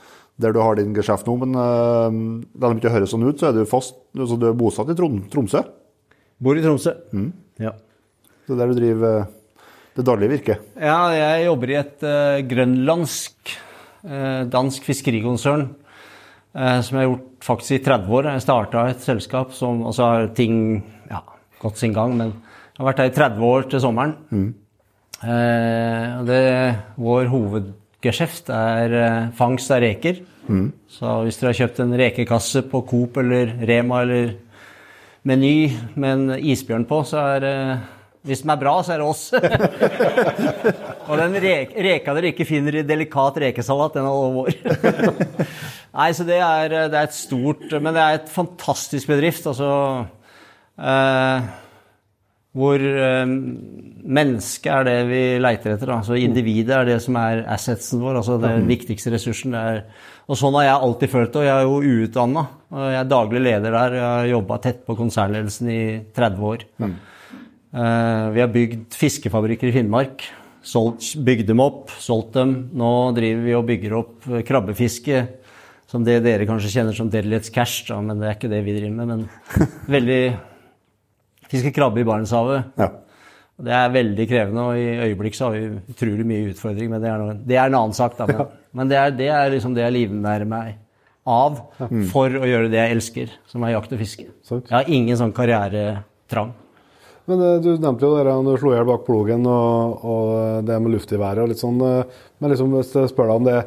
der 0.43 0.57
du 0.57 0.61
har 0.65 0.79
din 0.79 0.95
geskjeft 0.97 1.29
nå. 1.29 1.37
Men 1.45 1.55
uh, 1.59 2.43
da 2.55 2.71
det 2.73 2.81
ikke 2.83 2.95
høres 2.97 3.13
sånn 3.15 3.27
ut, 3.29 3.39
så 3.41 3.51
er 3.51 3.59
du 3.61 3.65
fast, 3.69 3.97
altså 4.17 4.39
du 4.41 4.49
er 4.51 4.57
bosatt 4.59 4.91
i 4.93 4.97
Trom 4.99 5.21
Tromsø. 5.33 5.63
Bor 6.43 6.59
i 6.59 6.65
Tromsø. 6.65 6.95
Ja. 7.63 7.75
Det 8.47 8.57
er 8.57 8.59
der 8.65 8.73
du 8.73 8.79
driver 8.81 9.21
eh, 9.21 9.29
det 9.95 10.07
daglige 10.09 10.33
virket. 10.33 10.65
Ja, 10.81 10.97
jeg 11.15 11.45
jobber 11.47 11.71
i 11.71 11.77
et 11.83 12.03
uh, 12.09 12.41
grønlandsk 12.49 13.53
uh, 14.09 14.43
dansk 14.51 14.87
fiskerikonsern 14.89 15.67
eh, 16.57 16.79
som 16.83 16.97
jeg 16.97 17.03
har 17.05 17.11
gjort 17.11 17.29
faktisk 17.47 17.77
i 17.77 17.83
30 17.85 18.17
år. 18.19 18.31
Jeg 18.33 18.45
starta 18.47 18.87
et 18.91 19.05
selskap 19.05 19.53
som 19.57 19.85
altså 19.91 20.09
har 20.09 20.31
ting 20.39 20.57
ja, 21.11 21.21
gått 21.63 21.79
sin 21.83 21.95
gang, 21.97 22.17
men 22.19 22.33
jeg 22.73 22.81
har 22.81 22.89
vært 22.89 23.01
her 23.03 23.11
i 23.11 23.17
30 23.17 23.43
år 23.45 23.67
til 23.69 23.83
sommeren. 23.85 24.13
Eh, 25.23 26.21
det, 26.25 26.45
vår 26.97 27.29
hovedgeskjeft 27.31 28.49
er 28.57 28.95
eh, 28.97 29.27
fangst 29.37 29.75
av 29.75 29.83
reker. 29.85 30.23
Så 30.91 31.11
hvis 31.23 31.39
dere 31.39 31.53
har 31.53 31.59
kjøpt 31.61 31.83
en 31.85 31.93
rekekasse 32.01 32.65
på 32.73 32.81
Coop 32.89 33.21
eller 33.23 33.53
Rema 33.69 34.01
eller 34.07 34.33
Meny 35.29 35.71
med 35.95 36.17
en 36.17 36.39
isbjørn 36.41 36.89
på, 36.89 37.05
så 37.07 37.21
er 37.37 37.45
det 37.45 37.59
Hvis 38.27 38.43
den 38.43 38.51
er 38.55 38.59
bra, 38.59 38.73
så 38.83 38.95
er 38.95 39.01
det 39.03 39.07
oss. 39.07 39.23
Og 41.11 41.17
den 41.19 41.37
rek, 41.43 41.73
reka 41.75 42.15
dere 42.15 42.31
ikke 42.31 42.47
finner 42.47 42.77
i 42.79 42.85
delikat 42.87 43.41
rekesalat, 43.43 43.97
den 43.97 44.07
er 44.07 44.15
all 44.15 44.37
vår. 44.37 44.53
Nei, 45.99 46.11
så 46.15 46.25
det 46.25 46.39
er, 46.39 46.69
det 46.89 46.97
er 46.97 47.09
et 47.09 47.17
stort 47.17 47.67
Men 47.83 47.93
det 47.93 48.03
er 48.03 48.21
et 48.21 48.31
fantastisk 48.31 49.11
bedrift. 49.11 49.47
Altså 49.51 49.73
eh, 50.79 51.51
Hvor 52.53 52.83
eh, 52.85 53.23
mennesket 54.03 54.73
er 54.75 54.89
det 54.89 54.97
vi 55.09 55.21
leiter 55.41 55.75
etter. 55.75 55.95
Altså 55.95 56.19
individet 56.21 56.75
er 56.77 56.91
det 56.91 56.99
som 57.05 57.17
er 57.17 57.47
assetsen 57.49 58.03
vår, 58.03 58.19
altså 58.21 58.37
den 58.43 58.67
viktigste 58.69 59.15
ressursen. 59.15 59.57
Det 59.57 59.85
og 60.31 60.39
sånn 60.39 60.55
har 60.59 60.69
jeg 60.69 60.85
alltid 60.87 61.11
følt 61.13 61.33
det. 61.33 61.41
Og 61.41 61.47
jeg 61.47 61.55
er 61.55 61.67
jo 61.67 62.03
uutdanna. 62.03 62.45
Jeg 62.87 62.99
er 63.01 63.09
daglig 63.11 63.43
leder 63.43 63.75
der. 63.75 63.97
Jeg 63.99 64.07
har 64.07 64.29
jobba 64.31 64.61
tett 64.63 64.85
på 64.87 64.97
konsernledelsen 64.99 65.73
i 65.73 65.83
30 66.15 66.47
år. 66.53 66.65
Eh, 67.73 68.27
vi 68.37 68.45
har 68.45 68.53
bygd 68.53 68.97
fiskefabrikker 69.01 69.71
i 69.71 69.75
Finnmark. 69.75 70.25
Solgt, 70.63 71.17
bygd 71.27 71.49
dem 71.51 71.63
opp, 71.65 71.91
solgt 72.01 72.37
dem. 72.39 72.55
Nå 72.79 72.91
driver 73.17 73.47
vi 73.49 73.57
og 73.59 73.67
bygger 73.69 73.97
opp 73.99 74.29
eh, 74.31 74.45
krabbefiske, 74.47 75.25
som 75.91 76.07
det 76.07 76.21
dere 76.25 76.47
kanskje 76.49 76.71
kjenner 76.77 76.97
som 76.97 77.11
Deadlets 77.13 77.51
Cash, 77.53 77.89
da, 77.89 77.99
men 78.05 78.23
det 78.23 78.29
er 78.29 78.39
ikke 78.39 78.53
det 78.53 78.63
vi 78.65 78.77
driver 78.79 78.95
med. 79.01 79.11
Men 79.11 79.69
veldig 79.97 80.23
Fiske 81.53 81.73
krabbe 81.77 82.01
i 82.03 82.07
Barentshavet. 82.09 82.73
Ja. 82.81 82.91
Det 83.63 83.75
er 83.77 83.93
veldig 83.95 84.25
krevende, 84.27 84.63
og 84.73 84.79
i 84.81 85.11
øyeblikk 85.11 85.37
så 85.39 85.51
har 85.51 85.59
vi 85.59 85.93
utrolig 85.93 86.25
mye 86.27 86.49
utfordring, 86.51 86.89
men 86.91 87.03
det 87.05 87.11
er, 87.13 87.21
noe, 87.21 87.35
det 87.47 87.59
er 87.59 87.69
en 87.69 87.77
annen 87.79 87.95
sak. 87.95 88.17
Da. 88.19 88.27
Men, 88.27 88.49
men 88.81 88.91
det, 88.91 88.97
er, 88.99 89.13
det 89.21 89.29
er 89.31 89.53
liksom 89.53 89.77
det 89.77 89.85
jeg 89.85 89.95
livnærer 89.99 90.49
meg 90.49 90.81
av 91.29 91.61
for 92.11 92.41
å 92.41 92.49
gjøre 92.49 92.73
det 92.73 92.81
jeg 92.81 92.97
elsker, 92.97 93.37
som 93.53 93.63
er 93.63 93.77
jakt 93.77 93.93
og 93.95 94.01
fiske. 94.01 94.27
Sant. 94.49 94.67
Jeg 94.67 94.75
har 94.75 94.91
ingen 94.91 95.21
sånn 95.21 95.35
karrieretrang. 95.37 96.51
Men 97.31 97.45
eh, 97.47 97.61
du 97.63 97.71
nevnte 97.77 98.09
jo 98.09 98.17
det 98.19 98.35
du 98.49 98.53
slo 98.59 98.73
i 98.73 98.77
hjel 98.81 98.89
bak 98.89 99.05
plogen 99.07 99.47
og, 99.47 100.03
og 100.03 100.67
det 100.67 100.81
med 100.83 100.97
luftgeværet 100.97 101.45
og 101.45 101.53
litt 101.53 101.63
sånn. 101.63 101.79
eh, 101.87 102.23
Men 102.43 102.51
liksom, 102.51 102.73
hvis 102.75 102.97
jeg 102.99 103.13
spør 103.13 103.31
deg 103.31 103.39
om 103.39 103.47
det 103.47 103.59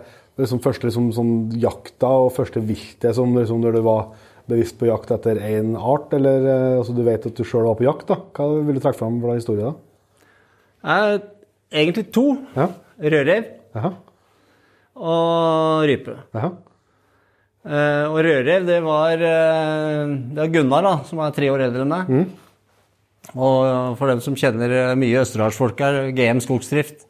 liksom 0.42 0.60
første 0.66 0.90
liksom, 0.90 1.12
sånn 1.16 1.34
jakta 1.62 2.10
og 2.26 2.34
første 2.36 2.60
viltet 2.60 3.16
som 3.16 3.32
liksom, 3.38 3.62
når 3.64 3.78
du 3.78 3.86
var 3.86 4.10
bevisst 4.50 4.78
på 4.80 4.90
jakt 4.90 5.12
etter 5.16 5.40
én 5.42 5.74
art, 5.78 6.14
eller 6.16 6.46
eh, 6.46 6.78
altså, 6.80 6.96
du 6.96 7.04
vet 7.06 7.26
at 7.28 7.38
du 7.38 7.44
sjøl 7.48 7.68
var 7.68 7.78
på 7.80 7.88
jakt, 7.88 8.08
da. 8.12 8.20
Hva 8.36 8.50
vil 8.68 8.78
du 8.78 8.84
trekke 8.84 9.00
fram 9.00 9.20
fra 9.24 9.38
historien 9.38 9.72
da? 9.72 9.76
Er 10.96 11.18
egentlig 11.74 12.08
to. 12.14 12.28
Ja. 12.56 12.70
Rødrev 13.02 13.52
og 14.96 15.84
rype. 15.90 16.14
Aha. 16.38 16.52
Eh, 17.66 18.06
og 18.08 18.20
rødrev, 18.22 18.68
det 18.68 18.78
var, 18.86 19.14
eh, 19.18 20.16
det 20.38 20.44
er 20.44 20.54
Gunnar, 20.54 20.86
da, 20.86 20.96
som 21.10 21.20
er 21.20 21.34
tre 21.36 21.50
år 21.52 21.66
eldre 21.66 21.84
enn 21.84 21.92
meg. 21.96 22.12
Og 23.34 23.98
for 23.98 24.12
dem 24.12 24.22
som 24.22 24.38
kjenner 24.38 24.70
eh, 24.70 24.94
mye 25.00 25.24
østerdalsfolk 25.24 25.82
her, 25.82 26.00
GM 26.16 26.40
Skogsdrift. 26.44 27.08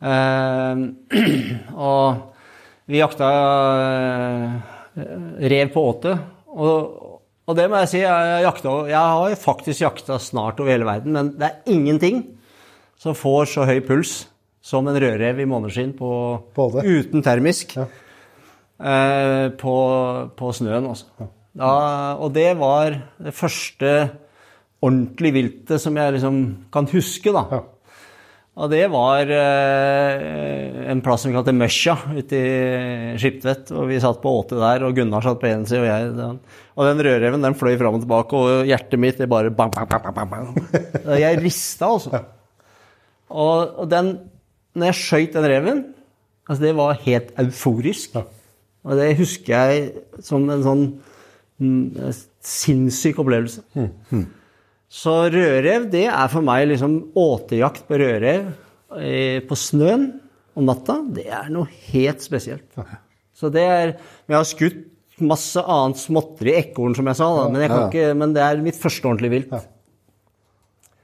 Eh, 0.00 0.86
og 1.90 2.32
vi 2.86 3.02
jakta 3.02 3.30
eh, 3.82 4.56
rev 5.50 5.72
på 5.74 5.84
åte. 5.90 6.14
Og, 6.56 7.20
og 7.46 7.58
det 7.58 7.66
må 7.70 7.82
jeg 7.82 7.92
si, 7.92 8.00
jeg, 8.02 8.40
jakta, 8.46 8.72
jeg 8.90 9.12
har 9.16 9.36
faktisk 9.40 9.84
jakta 9.84 10.18
snart 10.22 10.60
over 10.62 10.72
hele 10.72 10.88
verden, 10.88 11.14
men 11.16 11.34
det 11.36 11.50
er 11.50 11.74
ingenting 11.76 12.24
som 13.00 13.16
får 13.16 13.52
så 13.52 13.66
høy 13.68 13.78
puls 13.86 14.24
som 14.66 14.88
en 14.88 14.98
rødrev 14.98 15.38
i 15.44 15.46
måneskinn 15.46 15.92
uten 16.00 17.22
termisk. 17.22 17.76
Ja. 17.78 17.86
Eh, 18.76 19.46
på, 19.56 19.74
på 20.36 20.52
snøen, 20.52 20.88
altså. 20.90 21.28
Da, 21.56 21.70
og 22.20 22.34
det 22.34 22.50
var 22.60 22.96
det 23.22 23.32
første 23.36 23.92
ordentlig 24.84 25.32
viltet 25.32 25.80
som 25.80 25.96
jeg 25.96 26.16
liksom 26.16 26.40
kan 26.72 26.88
huske, 26.90 27.32
da. 27.32 27.46
Ja. 27.52 27.62
Og 28.56 28.70
det 28.72 28.86
var 28.88 29.28
eh, 29.28 30.76
en 30.88 31.02
plass 31.04 31.22
som 31.22 31.28
vi 31.28 31.36
kalte 31.36 31.52
Møsja 31.52 31.92
ute 32.16 32.38
i 32.38 33.16
Skiptvet. 33.20 33.72
Og 33.76 33.90
vi 33.90 33.98
satt 34.00 34.22
på 34.22 34.32
åte 34.32 34.56
der, 34.56 34.86
og 34.86 34.96
Gunnar 34.96 35.24
satt 35.26 35.42
på 35.42 35.50
ene 35.50 35.68
side, 35.68 35.82
og 35.82 35.90
jeg 35.90 36.14
den, 36.16 36.38
Og 36.72 36.88
den 36.88 37.02
rødreven 37.04 37.44
den 37.44 37.58
fløy 37.58 37.76
fram 37.76 37.98
og 37.98 38.06
tilbake, 38.06 38.40
og 38.40 38.70
hjertet 38.70 39.02
mitt 39.02 39.20
det 39.20 39.28
bare 39.28 39.52
bang, 39.52 39.74
bang, 39.74 39.90
bang, 39.90 40.08
bang, 40.16 40.30
bang. 40.30 40.80
Jeg 41.24 41.42
rista, 41.42 41.90
altså. 41.90 42.22
Og, 43.28 43.76
og 43.82 43.90
den 43.90 44.16
Når 44.76 44.90
jeg 44.90 44.96
skøyt 45.00 45.36
den 45.36 45.46
reven, 45.48 45.84
altså 46.48 46.62
det 46.62 46.72
var 46.76 46.98
helt 47.00 47.30
euforisk. 47.40 48.16
Og 48.84 48.98
det 48.98 49.16
husker 49.16 49.54
jeg 49.56 49.86
som 50.20 50.44
en 50.52 50.64
sånn 50.64 50.82
mm, 51.58 52.10
sinnssyk 52.44 53.22
opplevelse. 53.22 53.64
Så 54.96 55.14
rødrev, 55.28 55.90
det 55.92 56.06
er 56.08 56.28
for 56.32 56.44
meg 56.44 56.70
liksom 56.70 56.94
åtejakt 57.18 57.84
på 57.88 57.98
rødrev 58.00 58.46
eh, 58.96 59.42
på 59.44 59.58
snøen 59.58 60.08
om 60.56 60.64
natta. 60.68 61.02
Det 61.12 61.26
er 61.28 61.50
noe 61.52 61.68
helt 61.90 62.24
spesielt. 62.24 62.64
Så 63.36 63.50
det 63.52 63.64
er 63.64 63.90
Jeg 63.92 64.36
har 64.38 64.46
skutt 64.48 64.84
masse 65.20 65.60
annet 65.60 66.00
småtteri, 66.00 66.54
ekorn 66.60 66.96
som 66.96 67.08
jeg 67.08 67.18
sa, 67.18 67.28
da, 67.38 67.44
men, 67.48 67.62
jeg 67.64 67.72
kan 67.72 67.78
Ja, 67.78 67.84
ja. 67.84 67.90
ikke, 67.92 68.16
men 68.20 68.32
det 68.36 68.42
er 68.44 68.64
mitt 68.64 68.80
første 68.80 69.08
ordentlige 69.08 69.34
vilt. 69.36 69.54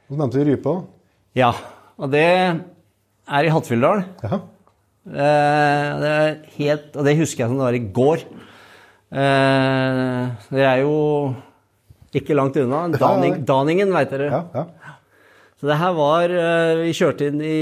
Så 0.08 0.18
nevnte 0.20 0.40
vi 0.40 0.48
rype 0.50 0.72
òg. 0.72 0.82
Ja, 1.36 1.52
og 1.96 2.12
det 2.12 2.26
er 2.28 3.46
i 3.48 3.52
Hattfjelldal. 3.52 4.02
Eh, 4.22 5.86
det 6.02 6.10
er 6.16 6.34
helt, 6.58 6.90
og 6.96 7.08
det 7.08 7.16
husker 7.20 7.44
jeg 7.44 7.52
som 7.52 7.60
det 7.60 7.68
var 7.68 7.78
i 7.78 7.86
går. 8.00 8.26
Eh, 9.12 10.50
det 10.52 10.66
er 10.68 10.82
jo 10.84 10.98
ikke 12.20 12.36
langt 12.36 12.56
unna. 12.60 12.84
Daning. 13.02 13.40
Daningen, 13.48 13.92
veit 13.94 14.12
dere. 14.12 14.30
Ja, 14.32 14.42
ja. 14.54 14.96
Så 15.62 15.68
det 15.70 15.76
her 15.78 15.92
var 15.94 16.32
eh, 16.34 16.80
Vi 16.82 16.94
kjørte 16.98 17.28
inn 17.30 17.42
i, 17.46 17.58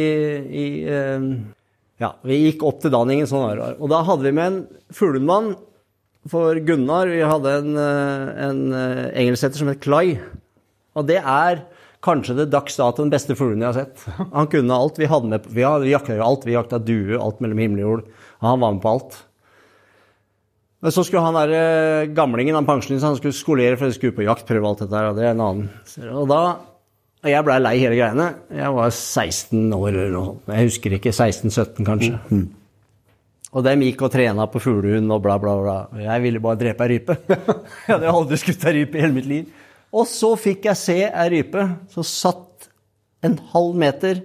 i 0.56 0.66
eh, 0.88 1.26
Ja, 2.00 2.14
vi 2.24 2.38
gikk 2.46 2.62
opp 2.64 2.78
til 2.80 2.92
Daningen, 2.94 3.28
sånn 3.28 3.44
var 3.44 3.58
det. 3.60 3.72
Og 3.78 3.90
da 3.92 4.00
hadde 4.08 4.24
vi 4.24 4.32
med 4.38 4.46
en 4.46 4.60
fuglemann 4.96 5.50
for 6.30 6.56
Gunnar. 6.64 7.10
Vi 7.12 7.20
hadde 7.24 7.52
en, 7.60 7.74
eh, 7.76 8.46
en 8.48 8.62
eh, 9.12 9.34
som 9.36 9.68
het 9.68 9.82
Clay. 9.84 10.14
Og 10.96 11.06
det 11.08 11.20
er 11.20 11.60
kanskje 12.04 12.38
det 12.38 12.48
dags 12.54 12.78
dato 12.80 13.04
den 13.04 13.12
beste 13.12 13.36
fuglen 13.36 13.60
jeg 13.60 13.68
har 13.74 13.82
sett. 13.84 14.06
Han 14.36 14.48
kunne 14.48 14.76
alt. 14.80 14.96
Vi 15.00 15.08
hadde 15.10 15.28
med 15.28 15.46
Vi, 15.52 15.60
hadde- 15.66 15.84
vi 15.84 15.92
jakta 15.92 16.16
jo 16.16 16.24
alt. 16.24 16.48
Vi 16.48 16.56
jakta 16.56 16.80
due, 16.80 17.20
alt 17.20 17.40
mellom 17.44 17.60
himmel 17.60 17.84
og 17.84 17.90
jord. 17.90 18.06
Og 18.40 18.48
han 18.48 18.62
var 18.64 18.72
med 18.72 18.80
på 18.80 18.94
alt. 18.96 19.18
Men 20.80 20.94
så 20.96 21.04
skulle 21.04 21.22
han 21.26 21.36
der 21.36 21.50
eh, 21.56 22.10
gamlingen, 22.16 22.56
han 22.56 22.68
pensjonisten, 22.68 23.12
han 23.12 23.18
skulle 23.18 23.36
skolere 23.36 23.76
for 23.76 23.90
å 23.90 23.96
skulle 23.96 24.16
på 24.16 24.24
jaktprøve 24.24 24.68
alt 24.68 24.84
dette 24.84 24.96
her, 24.96 25.10
og 25.10 25.18
det 25.18 25.26
er 25.26 25.34
en 25.34 25.44
annen. 25.44 25.70
Og 26.14 26.28
da 26.30 26.42
og 27.20 27.28
jeg 27.28 27.44
blei 27.44 27.58
lei 27.60 27.74
hele 27.82 27.96
greiene. 27.98 28.26
Jeg 28.56 28.72
var 28.72 28.88
16 28.88 29.74
år 29.76 29.88
eller 29.90 30.12
noe. 30.14 30.30
Jeg 30.48 30.70
husker 30.70 30.94
ikke. 30.96 31.12
16-17 31.12 31.84
kanskje. 31.84 32.16
Og 33.50 33.66
dem 33.66 33.82
gikk 33.84 34.06
og 34.06 34.12
trena 34.14 34.46
på 34.48 34.62
fuglehund 34.62 35.12
og 35.12 35.20
bla, 35.26 35.36
bla, 35.42 35.56
bla. 35.60 35.74
Og 35.92 36.00
Jeg 36.00 36.24
ville 36.24 36.40
bare 36.40 36.60
drepe 36.62 36.86
ei 36.86 36.94
rype. 36.94 37.18
Jeg 37.28 37.92
hadde 37.92 38.14
aldri 38.14 38.38
skutt 38.40 38.64
ei 38.70 38.74
rype 38.78 38.96
i 38.96 39.04
hele 39.04 39.16
mitt 39.18 39.28
liv. 39.28 39.50
Og 39.92 40.06
så 40.08 40.30
fikk 40.38 40.68
jeg 40.70 40.78
se 40.78 40.96
ei 41.02 41.28
rype 41.32 41.64
som 41.90 42.06
satt 42.06 42.68
en 43.26 43.34
halv 43.50 43.74
meter 43.74 44.22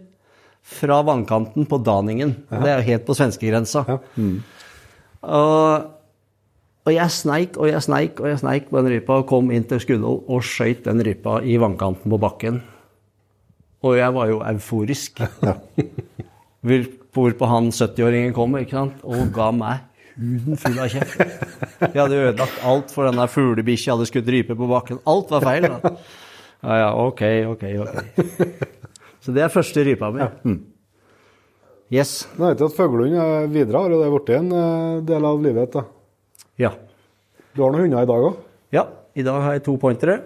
fra 0.61 0.99
vannkanten 1.03 1.65
på 1.67 1.79
Daningen. 1.81 2.35
Det 2.47 2.69
er 2.69 2.79
jo 2.79 2.89
helt 2.91 3.07
på 3.07 3.15
svenskegrensa. 3.17 3.81
Og, 5.25 5.87
og 6.85 6.93
jeg 6.93 7.09
sneik 7.11 7.57
og 7.57 7.67
jeg 7.71 7.81
sneik 7.81 8.19
og 8.21 8.27
jeg 8.29 8.39
sneik 8.43 8.67
på 8.69 8.77
den 8.81 8.91
rypa 8.93 9.15
og 9.21 9.27
kom 9.29 9.47
inn 9.55 9.63
til 9.69 9.79
Skuddal 9.81 10.19
og 10.29 10.43
skøyt 10.45 10.83
den 10.85 11.01
rypa 11.05 11.39
i 11.41 11.55
vannkanten 11.61 12.11
på 12.13 12.19
bakken. 12.21 12.59
Og 13.85 13.97
jeg 13.97 14.13
var 14.15 14.29
jo 14.29 14.39
euforisk. 14.45 15.19
Hvor- 16.65 16.93
Hvorpå 17.15 17.47
han 17.47 17.69
70-åringen 17.71 18.33
kom 18.35 18.57
ikke 18.59 18.75
sant? 18.75 18.97
og 19.07 19.29
ga 19.31 19.45
meg 19.55 19.85
huden 20.19 20.57
full 20.59 20.79
av 20.83 20.89
kjeft. 20.91 21.21
Jeg 21.79 21.95
hadde 21.95 22.17
ødelagt 22.25 22.57
alt 22.67 22.91
for 22.91 23.07
den 23.07 23.15
der 23.21 23.29
fuglebikkja 23.31 23.95
hadde 23.95 24.07
skutt 24.09 24.27
rype 24.35 24.57
på 24.59 24.67
bakken. 24.67 24.99
Alt 25.07 25.31
var 25.31 25.45
feil. 25.45 25.67
da. 25.71 25.93
Ja, 26.65 26.75
ja, 26.81 26.89
ok, 27.05 27.21
ok, 27.53 27.63
ok. 27.85 27.95
Så 29.23 29.31
det 29.35 29.45
er 29.45 29.53
første 29.53 29.85
rypa 29.87 30.09
mi. 30.11 30.27
Yes. 31.95 32.25
Nå 32.35 32.49
vet 32.51 32.59
jeg 32.65 32.67
at 32.71 32.75
Fuglehund 32.81 33.15
er 33.21 33.47
videre, 33.53 33.85
har 33.85 33.95
jo 33.95 34.01
det 34.03 34.11
blitt 34.17 34.31
en 34.35 34.51
eh, 34.59 34.99
del 35.07 35.27
av 35.31 35.39
livet 35.43 35.71
da. 35.77 35.85
Ja. 36.61 36.71
Du 37.55 37.63
har 37.63 37.71
noen 37.73 37.87
hunder 37.87 38.05
i 38.05 38.09
dag 38.09 38.27
òg? 38.29 38.35
Ja, 38.75 38.85
i 39.15 39.23
dag 39.23 39.41
har 39.43 39.55
jeg 39.57 39.65
to 39.65 39.75
pointere. 39.79 40.21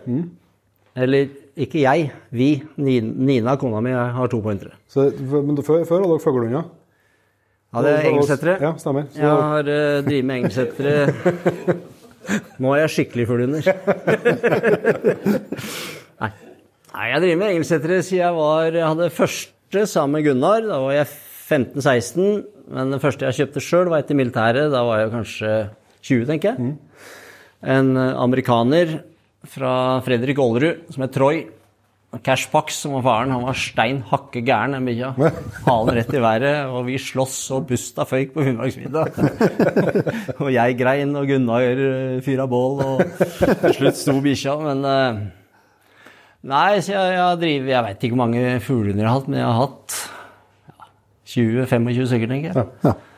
Eller 1.00 1.30
ikke 1.60 1.82
jeg, 1.82 2.10
vi. 2.34 2.50
Nina, 2.78 3.56
kona 3.62 3.82
mi, 3.86 3.94
har 3.94 4.30
to 4.32 4.42
pointere. 4.44 4.78
Men 4.96 5.58
før, 5.62 5.84
før 5.88 6.04
hadde 6.04 6.12
dere 6.12 6.24
fuglehunder? 6.24 6.68
Ja, 7.70 7.82
det 7.86 7.94
er 7.94 8.08
engelsettere. 8.10 8.58
Ja, 8.62 8.74
stemmer. 8.82 9.08
Så, 9.14 9.22
Jeg 9.22 9.30
har 9.30 9.68
uh, 9.70 10.06
drevet 10.06 10.26
med 10.26 10.40
engelsettere 10.40 10.94
Nå 12.62 12.72
er 12.74 12.80
jeg 12.82 12.94
skikkelig 12.94 13.26
fuglehunder. 13.30 13.70
Nei. 16.22 16.32
Nei, 16.90 17.06
jeg 17.10 17.22
driver 17.24 17.40
med 17.42 17.54
engelsettere 17.54 18.00
siden 18.06 18.24
jeg 18.24 18.38
var 18.38 18.80
hadde 18.90 19.10
første 19.14 19.86
sammen 19.90 20.18
med 20.18 20.26
Gunnar. 20.30 20.66
Da 20.66 20.80
var 20.82 20.98
jeg 20.98 21.10
15-16. 21.50 22.42
Men 22.70 22.94
den 22.94 23.02
første 23.02 23.26
jeg 23.30 23.38
kjøpte 23.40 23.64
sjøl, 23.66 23.90
var 23.90 24.04
etter 24.04 24.18
militæret. 24.18 24.70
Da 24.74 24.84
var 24.86 25.04
jeg 25.04 25.14
kanskje 25.14 25.54
20, 26.06 26.26
tenker 26.30 26.54
jeg. 26.54 26.76
En 27.76 27.96
eh, 27.98 28.18
amerikaner 28.20 29.00
fra 29.50 29.72
Fredrik 30.04 30.40
Aalerud 30.40 30.92
som 30.94 31.06
het 31.06 31.16
Troy. 31.16 31.48
Cash 32.26 32.50
Pax, 32.50 32.80
som 32.82 32.96
var 32.98 33.04
faren, 33.06 33.32
han 33.36 33.44
var 33.46 33.54
stein 33.54 34.00
hakke 34.10 34.42
gæren, 34.42 34.74
den 34.74 34.88
bikkja. 34.90 35.12
Halen 35.68 35.98
rett 36.00 36.16
i 36.18 36.22
været, 36.24 36.72
og 36.74 36.88
vi 36.88 36.96
sloss 36.98 37.36
og 37.54 37.68
busta 37.70 38.02
føyk 38.10 38.32
på 38.34 38.48
Finnmarksvidda. 38.48 39.04
og 40.42 40.50
jeg 40.50 40.78
grein, 40.80 41.14
og 41.20 41.30
Gunnar 41.30 41.68
eh, 41.70 42.16
fyra 42.26 42.48
bål, 42.50 42.82
og 42.82 43.04
til 43.62 43.76
slutt 43.78 44.00
sto 44.00 44.18
bikkja. 44.26 44.58
Men 44.64 44.90
eh, 44.90 45.22
Nei, 46.50 46.80
så 46.80 46.94
jeg, 46.94 47.16
jeg 47.18 47.40
driver 47.42 47.72
Jeg 47.74 47.84
veit 47.84 48.04
ikke 48.06 48.16
hvor 48.16 48.22
mange 48.22 48.44
fuglehunder 48.64 49.04
jeg 49.04 49.10
har 49.10 49.18
hatt, 49.18 49.28
men 49.28 49.40
jeg 49.42 49.48
har 49.50 49.58
hatt 49.60 49.98
ja, 50.72 50.90
20-25 51.36 52.10
stykker, 52.10 52.32
tenker 52.32 52.50
jeg. 52.50 52.68
Eh, 52.90 53.09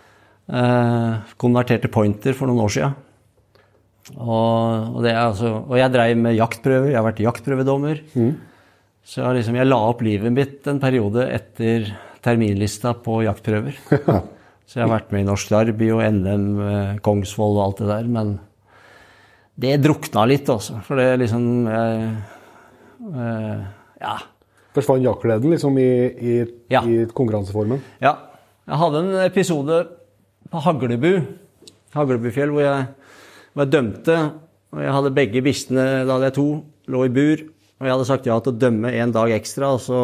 konverterte 1.40 1.88
pointer 1.92 2.36
for 2.36 2.50
noen 2.50 2.66
år 2.66 2.72
sia. 2.74 2.90
Og, 4.18 4.98
og, 4.98 5.06
altså, 5.08 5.52
og 5.70 5.78
jeg 5.80 5.94
dreiv 5.94 6.18
med 6.20 6.36
jaktprøver. 6.36 6.90
Jeg 6.92 6.98
har 7.00 7.06
vært 7.08 7.22
jaktprøvedommer. 7.24 8.02
Så 9.08 9.22
jeg, 9.24 9.38
liksom, 9.40 9.56
jeg 9.58 9.70
la 9.70 9.78
opp 9.88 10.02
livet 10.06 10.34
mitt 10.36 10.68
en 10.70 10.82
periode 10.82 11.24
etter 11.32 11.88
terminlista 12.26 12.94
på 13.02 13.22
jaktprøver. 13.26 13.78
Så 14.72 14.80
jeg 14.80 14.86
har 14.86 14.92
vært 14.94 15.10
med 15.12 15.24
i 15.24 15.28
Norsk 15.28 15.50
Derby 15.52 15.88
og 15.92 16.00
NM, 16.16 16.44
eh, 16.64 16.92
Kongsvoll 17.04 17.58
og 17.58 17.64
alt 17.66 17.80
det 17.82 17.88
der. 17.90 18.06
Men 18.08 18.30
det 19.60 19.74
drukna 19.84 20.24
litt, 20.30 20.48
altså. 20.54 20.78
For 20.86 21.00
det 21.02 21.10
liksom 21.24 21.48
jeg, 21.68 22.12
eh, 23.12 23.64
Ja. 24.02 24.14
Forsvant 24.72 25.04
jaktgleden 25.04 25.52
liksom 25.52 25.76
i, 25.82 25.90
i, 26.16 26.36
Ja. 26.72 26.84
i 26.88 27.02
konkurranseformen? 27.12 27.82
Ja. 28.00 28.14
Jeg 28.70 28.80
hadde 28.80 29.02
en 29.02 29.12
episode 29.26 29.82
på 30.52 30.62
Haglebu, 30.66 31.14
Haglebufjell, 31.96 32.52
hvor 32.52 32.66
jeg, 32.66 32.88
var 33.56 33.68
dømte. 33.72 34.18
Og 34.72 34.84
jeg 34.84 34.96
hadde 34.96 35.16
begge 35.16 35.44
bikkjene, 35.44 35.86
da 36.08 36.16
hadde 36.16 36.30
jeg 36.30 36.38
to, 36.38 36.48
lå 36.92 37.04
i 37.08 37.12
bur. 37.12 37.44
Og 37.82 37.88
jeg 37.88 37.96
hadde 37.96 38.08
sagt 38.08 38.28
ja 38.30 38.38
til 38.40 38.54
å 38.54 38.62
dømme 38.62 38.92
en 38.94 39.14
dag 39.16 39.34
ekstra. 39.36 39.74
og 39.76 39.82
så... 39.84 40.02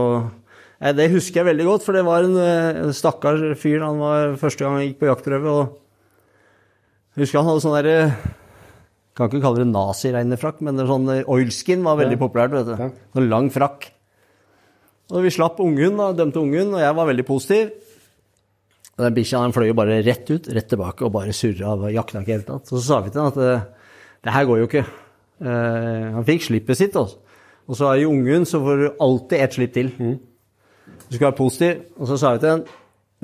Eh, 0.81 0.93
Det 0.93 1.12
husker 1.12 1.41
jeg 1.41 1.49
veldig 1.51 1.67
godt, 1.67 1.86
for 1.86 1.93
det 1.95 2.05
var 2.07 2.23
en, 2.23 2.38
eh, 2.38 2.79
en 2.86 2.95
stakkars 2.95 3.43
fyr. 3.60 3.83
Han 3.86 3.99
var 3.99 4.38
første 4.41 4.63
gang 4.63 4.77
han 4.77 4.88
gikk 4.88 4.99
på 5.03 5.12
jaktprøve. 5.12 5.51
og 5.51 5.77
jeg 7.15 7.25
husker 7.25 7.39
han 7.39 7.49
hadde 7.49 7.63
sånn 7.65 7.77
derre 7.79 7.99
Kan 9.17 9.31
ikke 9.31 9.41
kalle 9.41 9.63
det 9.63 9.71
naziregnefrakk, 9.71 10.60
men 10.62 10.77
sånn 10.77 11.07
eh, 11.10 11.23
oilskin 11.25 11.81
var 11.83 11.97
veldig 11.97 12.19
populært. 12.21 12.51
vet 12.53 12.67
du. 12.67 12.99
Sånn 13.15 13.29
lang 13.31 13.49
frakk. 13.49 13.89
Og 15.10 15.23
vi 15.23 15.31
slapp 15.31 15.60
ungen, 15.63 15.97
da, 15.97 16.12
dømte 16.13 16.39
ungen, 16.43 16.75
og 16.75 16.83
jeg 16.83 16.95
var 16.95 17.07
veldig 17.07 17.25
positiv. 17.25 17.71
Og 18.97 19.05
den 19.05 19.13
bikkja 19.13 19.43
den 19.43 19.53
fløy 19.53 19.67
jo 19.69 19.77
bare 19.77 19.99
rett 20.01 20.29
ut, 20.31 20.47
rett 20.57 20.69
tilbake, 20.71 21.05
og 21.05 21.13
bare 21.13 21.36
surra 21.36 21.75
og 21.75 21.91
jakta 21.93 22.23
ikke 22.23 22.31
i 22.31 22.31
det 22.31 22.38
hele 22.39 22.47
tatt. 22.47 22.71
Så, 22.71 22.81
sa 22.81 22.97
vi 23.05 23.13
til 23.13 23.21
han 23.21 23.29
at 23.29 23.38
det, 23.38 23.57
det 24.25 24.33
her 24.33 24.47
går 24.49 24.62
jo 24.63 24.69
ikke. 24.69 24.83
Eh, 25.45 26.07
han 26.15 26.25
fikk 26.25 26.47
slippet 26.47 26.79
sitt, 26.79 26.97
altså. 26.97 27.21
Og 27.67 27.75
så 27.77 27.91
er 27.91 28.01
i 28.01 28.07
ungen 28.07 28.47
så 28.47 28.62
får 28.63 28.81
du 28.81 28.88
alltid 29.03 29.43
ett 29.43 29.55
slipp 29.57 29.73
til. 29.75 29.91
Du 29.99 31.15
skal 31.17 31.27
være 31.27 31.38
positiv. 31.38 31.81
Og 31.99 32.07
så 32.10 32.17
sa 32.19 32.31
vi 32.33 32.41
til 32.43 32.53
han 32.55 32.63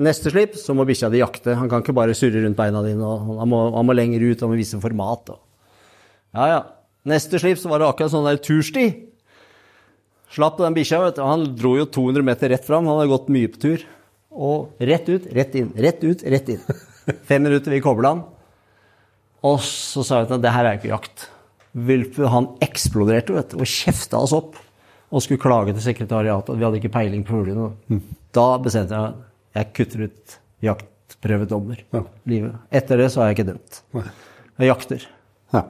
neste 0.04 0.32
slipp 0.32 0.58
så 0.60 0.76
må 0.76 0.84
bikkja 0.88 1.10
di 1.12 1.22
jakte. 1.22 1.54
Han 1.56 1.70
kan 1.70 1.82
ikke 1.84 1.96
bare 1.96 2.16
surre 2.18 2.42
rundt 2.44 2.58
beina 2.58 2.82
dine. 2.84 3.08
Han, 3.40 3.48
må, 3.50 3.62
han 3.72 3.88
må 3.88 3.96
lenger 3.96 4.24
ut, 4.26 4.44
han 4.44 4.52
må 4.52 4.58
vise 4.60 4.80
format. 4.82 5.32
Og. 5.32 5.40
Ja, 6.36 6.48
ja. 6.50 6.62
Neste 7.08 7.40
slipp 7.40 7.60
så 7.60 7.72
var 7.72 7.80
det 7.80 7.88
akkurat 7.88 8.12
sånn 8.12 8.28
der 8.28 8.40
tursti. 8.44 8.86
Slapp 10.34 10.60
den 10.60 10.76
bikkja, 10.76 11.00
vet 11.04 11.18
du. 11.18 11.24
Han 11.24 11.48
dro 11.56 11.74
jo 11.78 11.88
200 11.88 12.26
meter 12.26 12.52
rett 12.52 12.68
fram. 12.68 12.88
Han 12.88 13.00
hadde 13.00 13.12
gått 13.12 13.32
mye 13.32 13.50
på 13.52 13.60
tur. 13.64 13.84
Og 14.34 14.82
rett 14.82 15.08
ut, 15.08 15.28
rett 15.34 15.54
inn. 15.58 15.70
Rett 15.78 16.02
ut, 16.04 16.24
rett 16.34 16.50
inn. 16.54 16.62
Fem 17.28 17.44
minutter, 17.44 17.70
vi 17.74 17.82
kobla 17.84 18.14
han. 18.14 18.24
Og 19.44 19.60
så 19.62 20.02
sa 20.06 20.22
vi 20.22 20.32
at 20.32 20.42
det 20.42 20.52
her 20.54 20.66
er 20.66 20.76
jo 20.76 20.82
ikke 20.82 20.94
jakt. 20.94 21.26
Han 22.32 22.48
eksploderte 22.64 23.34
vet 23.36 23.52
du, 23.52 23.60
og 23.60 23.68
kjefta 23.68 24.22
oss 24.24 24.34
opp. 24.36 24.58
Og 25.14 25.22
skulle 25.22 25.42
klage 25.42 25.74
til 25.76 25.84
sekretariatet. 25.84 26.56
Vi 26.58 26.66
hadde 26.66 26.80
ikke 26.80 26.94
peiling 26.96 27.22
på 27.26 27.36
fuglene. 27.36 28.00
Da 28.34 28.48
bestemte 28.62 28.98
jeg 28.98 29.14
jeg 29.54 29.70
kutter 29.76 30.06
ut 30.08 30.38
jaktprøvedommer. 30.64 31.84
Livet. 32.26 32.56
Etter 32.74 32.98
det 32.98 33.10
så 33.12 33.22
har 33.22 33.30
jeg 33.30 33.38
ikke 33.38 33.50
dømt. 33.52 33.82
Jeg 33.94 34.70
jakter. 34.70 35.04
Ja. 35.54 35.62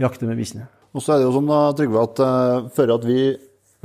Jakter 0.00 0.30
med 0.30 0.40
bikkjene. 0.40 0.68
Og 0.92 1.04
så 1.04 1.14
er 1.14 1.20
det 1.20 1.26
jo 1.26 1.34
sånn, 1.34 1.48
da, 1.48 1.58
Trygve, 1.76 2.04
at 2.04 2.22
uh, 2.24 2.70
før 2.72 2.94
at 2.96 3.04
vi 3.08 3.20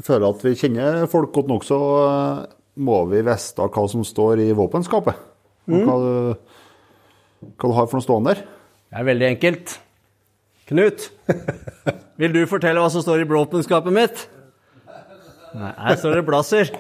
føler 0.04 0.28
at 0.30 0.46
vi 0.46 0.56
kjenner 0.60 1.06
folk 1.12 1.32
godt 1.36 1.48
nok, 1.50 1.64
så 1.66 1.78
eh, 2.04 2.42
må 2.78 3.02
vi 3.12 3.24
vite 3.26 3.68
hva 3.74 3.84
som 3.92 4.06
står 4.06 4.44
i 4.46 4.52
våpenskapet. 4.58 5.20
Og 5.68 5.84
hva, 5.84 5.98
du, 6.00 7.52
hva 7.58 7.70
du 7.70 7.76
har 7.76 7.90
for 7.90 8.00
noe 8.00 8.06
stående 8.06 8.34
der. 8.34 8.46
Det 8.88 9.02
er 9.02 9.08
veldig 9.10 9.30
enkelt. 9.34 9.76
Knut, 10.68 11.06
vil 12.20 12.34
du 12.36 12.42
fortelle 12.50 12.82
hva 12.84 12.90
som 12.92 13.04
står 13.04 13.24
i 13.24 13.28
våpenskapet 13.30 13.96
mitt? 13.96 14.26
Nei, 15.58 15.72
her 15.80 15.96
står 15.98 16.20
det 16.20 16.26
blazer. 16.28 16.72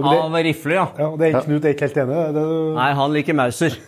Av 0.00 0.34
rifle, 0.44 0.76
ja. 0.76 0.84
Ja, 0.98 1.08
det 1.18 1.30
er 1.30 1.46
Knut 1.46 1.64
er 1.64 1.72
ikke 1.74 1.88
helt 1.88 1.98
enig? 2.02 2.18
Det 2.36 2.42
er. 2.42 2.52
Nei, 2.76 2.90
han 3.00 3.16
liker 3.16 3.36
Mauser. 3.38 3.72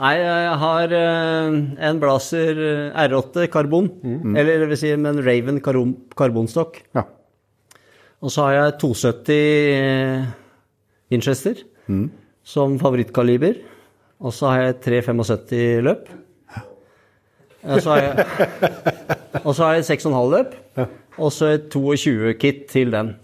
Nei, 0.00 0.12
jeg 0.16 0.58
har 0.62 0.94
eh, 0.96 1.56
en 1.88 1.98
Blazer 2.00 2.60
eh, 2.64 3.00
R8 3.04 3.46
karbon. 3.52 3.90
Eller 4.34 4.62
det 4.64 4.70
vil 4.72 4.80
si 4.80 4.92
med 4.96 5.10
en 5.12 5.24
Raven 5.26 5.60
karbon, 5.64 5.94
karbonstokk. 6.18 6.80
Ja. 6.96 7.04
Og 8.20 8.32
så 8.32 8.46
har 8.46 8.52
jeg 8.56 8.78
270 8.82 10.26
Winchester 11.10 11.62
Winchester 11.88 12.08
som 12.44 12.78
favorittkaliber. 12.80 13.60
Og 14.20 14.34
så 14.36 14.50
har 14.52 14.66
jeg 14.66 14.80
375 14.84 15.84
løp. 15.86 16.08
Og 17.60 17.82
så 17.82 17.90
har 17.90 18.02
jeg, 18.02 18.26
jeg 19.76 19.88
6,5 19.88 20.30
løp. 20.34 20.54
Og 21.20 21.32
så 21.32 21.52
et 21.54 21.68
22 21.72 22.34
kit 22.40 22.66
til 22.72 22.92
den. 22.92 23.14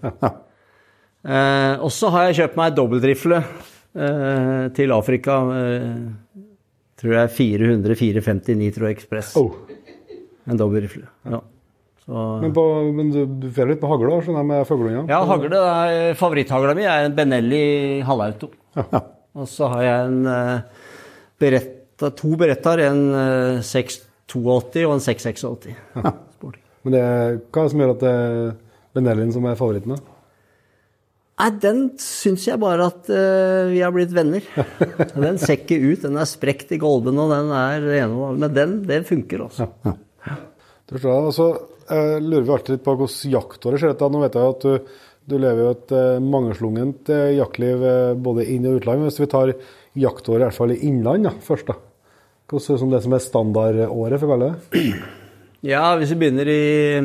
Eh, 1.26 1.74
og 1.82 1.90
så 1.90 2.06
har 2.14 2.28
jeg 2.28 2.36
kjøpt 2.38 2.58
meg 2.60 2.74
dobbeltrifle 2.76 3.40
eh, 3.42 4.66
til 4.76 4.92
Afrika. 4.94 5.40
Eh, 5.56 6.44
tror 7.02 7.16
jeg 7.16 7.32
400-450 7.34 8.60
Nitro 8.60 8.86
Express. 8.86 9.32
Oh. 9.40 9.56
En 10.46 10.60
dobbeltrifle. 10.60 11.08
Ja. 11.26 11.40
Så, 12.06 12.24
Men, 12.42 12.52
på, 12.54 12.62
men 12.94 13.08
du, 13.10 13.22
du 13.42 13.46
fer 13.50 13.66
litt 13.66 13.80
på 13.82 13.88
hagla 13.90 14.20
skjønner 14.22 14.44
jeg, 14.44 14.48
med 14.52 14.66
fuglehundene? 14.68 15.10
ja, 15.10 15.18
hagle, 15.26 15.58
er- 15.58 16.12
Favoritthagla 16.20 16.74
mi 16.78 16.84
er 16.86 17.08
en 17.08 17.16
Benelli 17.16 17.62
halvauto. 18.06 18.52
Og 19.36 19.48
så 19.50 19.66
har 19.72 19.82
jeg 19.82 20.04
en 20.12 20.20
uh, 20.30 20.84
beretta, 21.42 22.12
to 22.14 22.30
Berettar, 22.38 22.80
en 22.86 23.02
uh, 23.10 23.58
682 23.66 24.86
og 24.86 24.94
en 24.94 25.02
686. 25.02 25.74
Ja. 25.98 26.14
Men 26.86 26.94
det, 26.94 27.02
hva 27.50 27.64
er 27.64 27.66
det 27.66 27.72
som 27.74 27.82
gjør 27.82 27.94
at 27.96 28.04
det 28.06 28.12
er 28.14 28.36
Benellin 28.94 29.34
som 29.34 29.50
er 29.50 29.58
favoritten? 29.58 29.96
da? 29.98 30.12
Nei, 31.42 31.50
den 31.60 31.80
syns 32.00 32.46
jeg 32.46 32.62
bare 32.62 32.86
at 32.88 33.10
uh, 33.10 33.66
vi 33.74 33.82
har 33.82 33.90
blitt 33.92 34.14
venner. 34.16 34.46
Den 35.26 35.36
ser 35.42 35.58
ikke 35.58 35.76
ut. 35.82 36.06
Den 36.06 36.16
er 36.22 36.30
sprekt 36.30 36.70
i 36.72 36.78
golven, 36.80 37.18
og 37.20 37.34
den 37.34 37.50
er 37.52 37.82
ene 37.98 38.14
og 38.14 38.28
andre. 38.30 38.46
Men 38.46 38.54
den, 38.56 38.76
den 38.88 39.04
funker, 39.10 39.42
altså. 39.50 39.66
Det 39.84 40.96
forstår 40.96 41.66
jeg. 41.88 42.22
Lurer 42.22 42.46
vi 42.46 42.54
alltid 42.54 42.76
litt 42.76 42.86
på 42.86 42.94
hvordan 42.96 43.34
jaktåret 43.34 43.82
ser 43.82 43.94
ut. 43.94 44.06
Nå 44.12 44.22
vet 44.22 44.38
jeg 44.38 44.54
at 44.54 44.66
du, 44.66 44.96
du 45.26 45.36
lever 45.42 45.62
jo 45.64 45.74
et 45.74 45.94
eh, 45.96 46.22
mangeslungent 46.22 47.12
eh, 47.14 47.36
jaktliv 47.38 47.84
eh, 47.86 48.14
både 48.28 48.46
inn- 48.54 48.68
og 48.70 48.80
utland. 48.80 49.06
Hvis 49.06 49.20
vi 49.22 49.30
tar 49.30 49.54
jaktåret 49.96 50.42
i 50.42 50.46
hvert 50.46 50.58
fall 50.58 50.74
i 50.74 50.80
innland 50.88 51.30
ja, 51.30 51.34
først, 51.42 51.70
da. 51.70 51.78
Hvordan 52.46 52.62
ser 52.62 52.82
som 52.82 52.92
det 52.92 53.00
som 53.02 53.16
er 53.16 53.24
standardåret, 53.24 54.20
for 54.20 54.28
å 54.28 54.34
kalle 54.34 54.52
det? 54.52 54.82
Ja, 55.66 55.96
hvis 55.98 56.12
vi 56.12 56.18
begynner 56.20 56.46
i, 56.52 57.00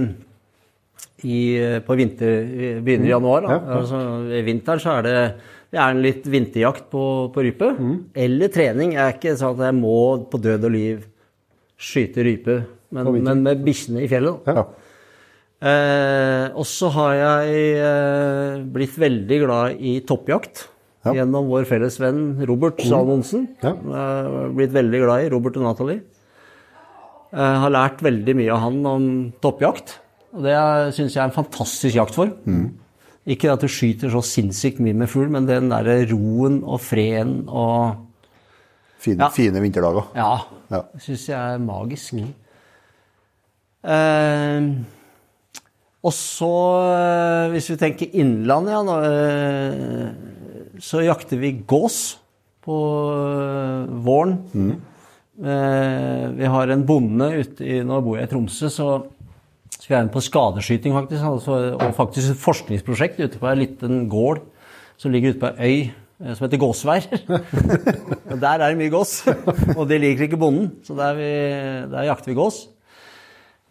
i 1.26 1.38
på 1.82 1.96
vinter, 1.98 2.44
begynner 2.84 3.08
i 3.08 3.13
januar, 3.13 3.48
da. 3.48 3.56
Ja, 3.56 3.62
ja. 3.63 3.78
Altså, 3.80 4.02
I 4.38 4.41
vinteren 4.46 4.84
så 4.84 4.98
er 5.00 5.08
det 5.08 5.15
det 5.72 5.80
er 5.80 5.94
en 5.96 6.02
litt 6.04 6.26
vinterjakt 6.28 6.89
på, 6.91 7.04
på 7.32 7.44
rype. 7.46 7.70
Eller 8.20 8.52
trening. 8.52 8.91
Jeg 8.98 9.02
er 9.02 9.15
ikke 9.15 9.38
sånn 9.39 9.56
at 9.56 9.70
jeg 9.70 9.78
må 9.80 9.96
på 10.30 10.41
død 10.44 10.67
og 10.67 10.74
liv 10.76 11.06
skyte 11.82 12.26
rype, 12.28 12.58
men, 12.92 13.12
men 13.24 13.44
med 13.46 13.64
bikkjene 13.66 14.04
i 14.06 14.10
fjellet. 14.12 14.48
Ja. 14.52 14.66
Eh, 15.62 16.48
og 16.58 16.66
så 16.66 16.90
har 16.96 17.14
jeg 17.20 17.66
eh, 17.78 18.62
blitt 18.74 18.96
veldig 19.02 19.38
glad 19.46 19.82
i 19.82 20.00
toppjakt. 20.10 20.68
Ja. 21.06 21.16
Gjennom 21.18 21.48
vår 21.50 21.66
felles 21.70 21.96
venn 22.02 22.38
Robert 22.46 22.82
Salmonsen. 22.86 23.48
Ja. 23.64 23.72
Eh, 23.74 24.50
blitt 24.58 24.74
veldig 24.74 25.02
glad 25.06 25.26
i 25.26 25.32
Robert 25.34 25.58
og 25.58 25.66
Natalie. 25.66 26.02
Eh, 27.32 27.58
har 27.64 27.72
lært 27.74 28.02
veldig 28.06 28.36
mye 28.42 28.52
av 28.54 28.64
han 28.66 28.80
om 28.90 29.08
toppjakt. 29.42 29.96
Og 30.36 30.46
det 30.46 30.56
syns 30.98 31.16
jeg 31.16 31.22
er 31.24 31.30
en 31.30 31.36
fantastisk 31.36 31.98
jaktform. 31.98 32.36
Ikke 33.30 33.52
at 33.54 33.62
du 33.62 33.70
skyter 33.70 34.10
så 34.14 34.22
sinnssykt 34.26 34.80
mye 34.82 34.96
med 34.98 35.10
fugl, 35.12 35.30
men 35.30 35.46
den 35.50 35.68
derre 35.70 36.00
roen 36.10 36.62
og 36.66 36.80
freden 36.82 37.44
og 37.50 38.08
Fine, 39.02 39.18
Ja. 39.26 39.30
fine 39.34 39.58
vinterdager. 39.64 40.12
Ja. 40.14 40.32
Ja. 40.70 40.80
Syns 41.02 41.24
jeg 41.26 41.34
er 41.34 41.58
magisk. 41.58 42.14
Eh, 42.22 42.28
og 46.02 46.13
så, 46.17 46.54
eh, 46.89 47.52
hvis 47.54 47.70
vi 47.70 47.78
tenker 47.78 48.15
innland, 48.17 48.70
ja, 48.70 48.82
eh, 49.06 50.10
så 50.82 51.04
jakter 51.06 51.38
vi 51.38 51.60
gås 51.62 52.17
på 52.65 52.78
eh, 53.13 53.91
våren. 54.02 54.39
Eh, 55.41 56.26
vi 56.38 56.50
har 56.54 56.74
en 56.74 56.86
bonde 56.86 57.30
ute 57.41 57.65
i 57.65 57.82
Nå 57.86 58.02
bor 58.02 58.17
jeg 58.17 58.30
i 58.30 58.32
Tromsø, 58.34 58.70
så 58.70 58.89
skal 59.78 59.96
jeg 59.96 60.08
inn 60.08 60.13
på 60.13 60.26
skadeskyting, 60.26 60.98
faktisk. 60.98 61.22
Altså, 61.22 61.78
og 61.78 61.96
faktisk 61.98 62.34
et 62.34 62.44
forskningsprosjekt 62.50 63.22
ute 63.22 63.41
på 63.41 63.50
en 63.50 63.62
liten 63.62 64.06
gård 64.10 64.41
som 65.02 65.13
ligger 65.13 65.34
ute 65.34 65.41
på 65.41 65.54
ei 65.58 65.91
øy 66.22 66.36
som 66.36 66.46
heter 66.46 66.62
Gåsvær. 66.62 67.08
Der 68.41 68.52
er 68.52 68.67
det 68.67 68.78
mye 68.78 68.91
gås, 68.94 69.24
og 69.74 69.88
det 69.89 69.98
liker 70.02 70.28
ikke 70.28 70.38
bonden, 70.38 70.70
så 70.86 70.94
der, 70.96 71.15
vi, 71.17 71.30
der 71.89 72.06
jakter 72.06 72.30
vi 72.30 72.38
gås. 72.38 72.60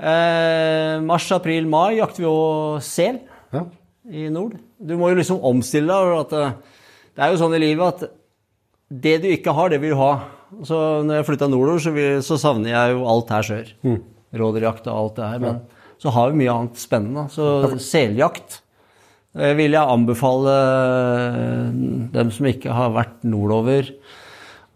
Eh, 0.00 0.96
mars, 1.04 1.26
april, 1.36 1.66
mai 1.68 1.98
jakter 1.98 2.22
vi 2.22 2.28
jo 2.28 2.78
sel 2.80 3.18
Ja. 3.52 3.64
i 4.10 4.28
nord. 4.32 4.54
Du 4.80 4.94
må 4.96 5.10
jo 5.10 5.18
liksom 5.20 5.42
omstille 5.44 5.92
deg. 5.92 6.20
At 6.24 6.30
det, 6.32 6.46
det 7.16 7.24
er 7.26 7.34
jo 7.34 7.40
sånn 7.42 7.56
i 7.58 7.60
livet 7.62 8.00
at 8.04 8.14
det 8.90 9.18
du 9.22 9.28
ikke 9.30 9.52
har, 9.54 9.68
det 9.70 9.80
vil 9.82 9.92
du 9.94 10.00
ha. 10.00 10.12
Så 10.66 10.78
når 11.06 11.20
jeg 11.20 11.26
flytta 11.28 11.48
nordover, 11.50 11.78
så, 11.84 11.92
vil, 11.94 12.22
så 12.26 12.38
savner 12.40 12.72
jeg 12.72 12.96
jo 12.96 13.04
alt 13.06 13.28
her 13.30 13.46
sør. 13.46 13.68
Rådyrjakt 14.40 14.88
og 14.90 14.96
alt 15.04 15.20
det 15.20 15.28
her. 15.34 15.44
Men 15.44 15.60
så 16.00 16.10
har 16.16 16.32
vi 16.32 16.40
mye 16.40 16.54
annet 16.56 16.80
spennende. 16.80 17.26
Så 17.30 17.76
seljakt 17.84 18.62
eh, 19.36 19.52
vil 19.58 19.76
jeg 19.76 19.84
anbefale 19.94 20.56
eh, 20.56 21.68
dem 22.16 22.32
som 22.34 22.48
ikke 22.50 22.72
har 22.74 22.90
vært 22.96 23.20
nordover, 23.28 23.92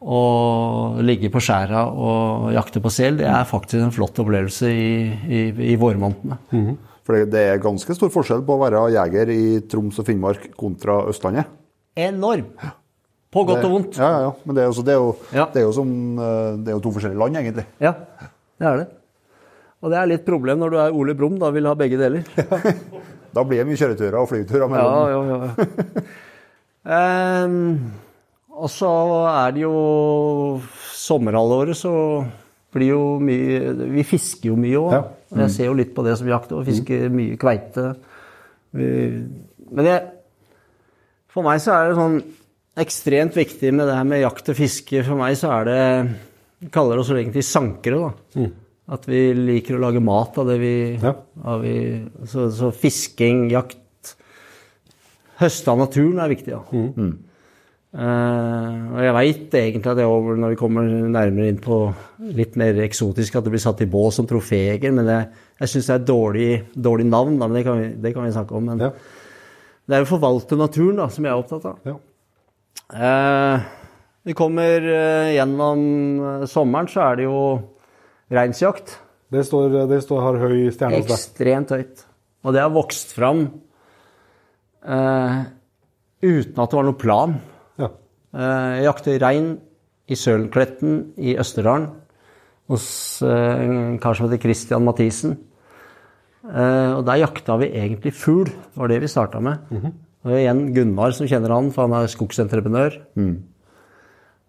å 0.04 1.00
ligge 1.00 1.30
på 1.32 1.40
skjæra 1.40 1.86
og 1.90 2.50
jakte 2.54 2.82
på 2.84 2.90
sel. 2.92 3.16
Det 3.20 3.26
er 3.30 3.46
faktisk 3.48 3.80
en 3.86 3.94
flott 3.94 4.18
opplevelse 4.20 4.68
i, 4.68 4.88
i, 5.24 5.42
i 5.72 5.76
vårmånedene. 5.80 6.38
For 7.04 7.24
det, 7.28 7.40
er 7.54 7.60
ganske 7.62 7.96
stor 7.96 8.12
forskjell 8.12 8.42
på 8.44 8.56
å 8.56 8.60
være 8.62 8.82
jeger 8.94 9.32
i 9.32 9.42
Troms 9.68 9.98
og 10.00 10.06
Finnmark 10.08 10.50
kontra 10.60 11.02
Østlandet. 11.10 11.48
Enorm! 11.96 12.46
På 13.34 13.42
godt 13.48 13.60
Det- 13.62 13.66
og 13.66 13.72
vondt. 13.74 13.96
Ja, 13.98 14.08
ja, 14.12 14.20
ja. 14.28 14.32
Men 14.46 14.54
det 14.56 14.62
er, 14.62 14.68
jo, 14.70 14.82
det 14.86 14.92
er, 14.94 15.00
jo, 15.00 15.14
Ja. 15.34 15.46
det 15.52 15.60
er 15.60 15.64
jo 15.66 15.72
som 15.74 15.88
eh, 16.22 16.52
Det 16.62 16.70
er 16.70 16.76
jo 16.76 16.82
to 16.84 16.92
forskjellige 16.94 17.18
land, 17.18 17.36
egentlig. 17.40 17.64
Ja, 17.82 17.92
det 18.60 18.68
er 18.70 18.76
det. 18.78 18.86
Og 19.82 19.90
det 19.90 19.98
er 20.00 20.06
litt 20.12 20.24
problem 20.24 20.60
når 20.62 20.70
du 20.70 20.76
er 20.80 20.94
Ole 20.96 21.16
Brumm, 21.18 21.34
da 21.42 21.50
vil 21.52 21.66
ha 21.66 21.74
begge 21.74 21.98
deler. 22.00 22.22
Da 23.34 23.42
blir 23.42 23.58
det 23.58 23.66
mye 23.66 23.74
kjøreturer 23.80 24.14
og 24.20 24.28
flyturer 24.30 24.62
Ja, 24.62 24.68
mellom 24.70 25.26
ja, 25.26 25.38
ja. 25.42 26.02
Ehm, 26.94 27.56
og 28.54 28.70
så 28.70 28.88
er 29.30 29.54
det 29.56 29.64
jo 29.64 29.74
sommerhalvåret, 30.94 31.76
så 31.78 31.92
blir 32.74 32.90
jo 32.90 33.02
mye 33.22 33.74
Vi 33.94 34.02
fisker 34.06 34.50
jo 34.52 34.56
mye 34.58 34.80
òg. 34.80 34.94
Ja. 34.94 35.02
Jeg 35.44 35.50
ser 35.54 35.68
jo 35.70 35.76
litt 35.78 35.94
på 35.96 36.04
det 36.06 36.16
som 36.18 36.28
jakt 36.30 36.52
og 36.54 36.64
fisker 36.66 37.08
mye 37.10 37.36
kveite. 37.40 37.88
Men 38.74 39.86
jeg, 39.88 40.00
for 41.30 41.46
meg 41.46 41.62
så 41.62 41.74
er 41.74 41.88
det 41.90 41.98
sånn 41.98 42.18
ekstremt 42.84 43.36
viktig 43.38 43.70
med 43.74 43.86
det 43.90 43.96
her 43.98 44.06
med 44.10 44.22
jakt 44.22 44.50
og 44.50 44.58
fiske. 44.58 45.02
For 45.06 45.18
meg 45.18 45.36
så 45.38 45.50
er 45.60 45.68
det 45.70 45.80
Vi 46.64 46.70
kaller 46.74 46.98
oss 47.02 47.10
egentlig 47.12 47.44
sankere, 47.46 47.98
da. 48.36 48.46
At 48.94 49.06
vi 49.08 49.20
liker 49.36 49.76
å 49.78 49.82
lage 49.82 50.00
mat 50.04 50.36
av 50.38 50.46
det 50.50 50.58
vi, 50.60 50.74
Ja. 51.02 51.14
av 51.44 51.62
vi 51.64 51.76
så, 52.30 52.50
så 52.52 52.70
fisking, 52.72 53.48
jakt 53.50 53.80
Høste 55.40 55.72
av 55.72 55.80
naturen 55.80 56.20
er 56.22 56.30
viktig, 56.30 56.52
ja. 56.54 56.60
Eh, 57.94 58.78
og 58.90 59.02
jeg 59.04 59.14
veit 59.14 59.52
egentlig 59.54 59.90
at 59.92 60.00
er 60.02 60.38
når 60.40 60.54
vi 60.56 60.58
kommer 60.58 60.88
nærmere 61.14 61.50
inn 61.52 61.60
på 61.62 61.76
litt 62.34 62.56
mer 62.58 62.80
eksotisk, 62.82 63.36
at 63.38 63.46
det 63.46 63.52
blir 63.54 63.62
satt 63.62 63.84
i 63.84 63.90
bås 63.90 64.18
som 64.18 64.26
troféjeger, 64.26 64.90
men 64.96 65.06
det, 65.06 65.18
jeg 65.62 65.70
syns 65.70 65.90
det 65.90 65.94
er 65.94 66.00
et 66.00 66.08
dårlig, 66.08 66.48
dårlig 66.74 67.06
navn, 67.06 67.38
da, 67.38 67.46
men 67.46 67.60
det 67.60 67.62
kan, 67.68 67.78
vi, 67.78 67.92
det 68.02 68.12
kan 68.16 68.26
vi 68.26 68.34
snakke 68.34 68.58
om. 68.58 68.66
Men 68.72 68.82
Ja. 68.82 68.90
det 69.86 69.94
er 69.94 70.02
jo 70.02 70.10
forvalte 70.10 70.58
naturen 70.58 70.98
da, 71.04 71.06
som 71.14 71.28
jeg 71.28 71.30
er 71.36 71.44
opptatt 71.44 71.70
av. 71.70 71.86
Ja. 71.86 71.96
Uh, 72.94 73.62
vi 74.26 74.34
kommer 74.36 74.90
uh, 74.90 75.30
gjennom 75.30 75.86
sommeren, 76.50 76.90
så 76.90 77.06
er 77.06 77.22
det 77.22 77.28
jo 77.28 77.38
reinsjakt. 78.34 78.98
Det 79.30 79.46
står, 79.46 79.86
det 79.90 80.02
står 80.02 80.26
har 80.26 80.42
høy 80.42 80.58
stjerne 80.74 80.98
hos 80.98 81.06
deg. 81.06 81.14
Ekstremt 81.14 81.70
høyt. 81.74 82.06
Og 82.44 82.52
det 82.54 82.60
har 82.60 82.74
vokst 82.74 83.14
fram 83.16 83.46
uten 84.84 86.58
at 86.60 86.68
det 86.68 86.76
var 86.76 86.84
noen 86.84 87.00
plan. 87.00 87.32
Eh, 88.34 88.70
Jeg 88.80 88.84
jakter 88.88 89.20
rein 89.22 89.50
i 90.10 90.16
Sølenkletten 90.18 91.12
i 91.16 91.36
Østerdalen 91.40 91.90
hos 92.68 92.86
eh, 93.22 93.64
en 93.64 93.98
kar 94.02 94.14
som 94.16 94.26
heter 94.28 94.42
Christian 94.42 94.84
Mathisen. 94.84 95.36
Eh, 96.44 96.90
Og 96.98 97.04
der 97.06 97.22
jakta 97.22 97.56
vi 97.60 97.70
egentlig 97.72 98.12
fugl. 98.16 98.48
Det 98.50 98.76
var 98.80 98.88
det 98.90 99.00
vi 99.04 99.08
starta 99.12 99.40
med. 99.40 99.58
Og 100.24 100.32
igjen 100.32 100.66
Gunnar 100.74 101.12
som 101.12 101.26
kjenner 101.28 101.52
han, 101.52 101.70
for 101.72 101.84
han 101.86 101.98
er 102.02 102.08
skogsentreprenør. 102.08 102.96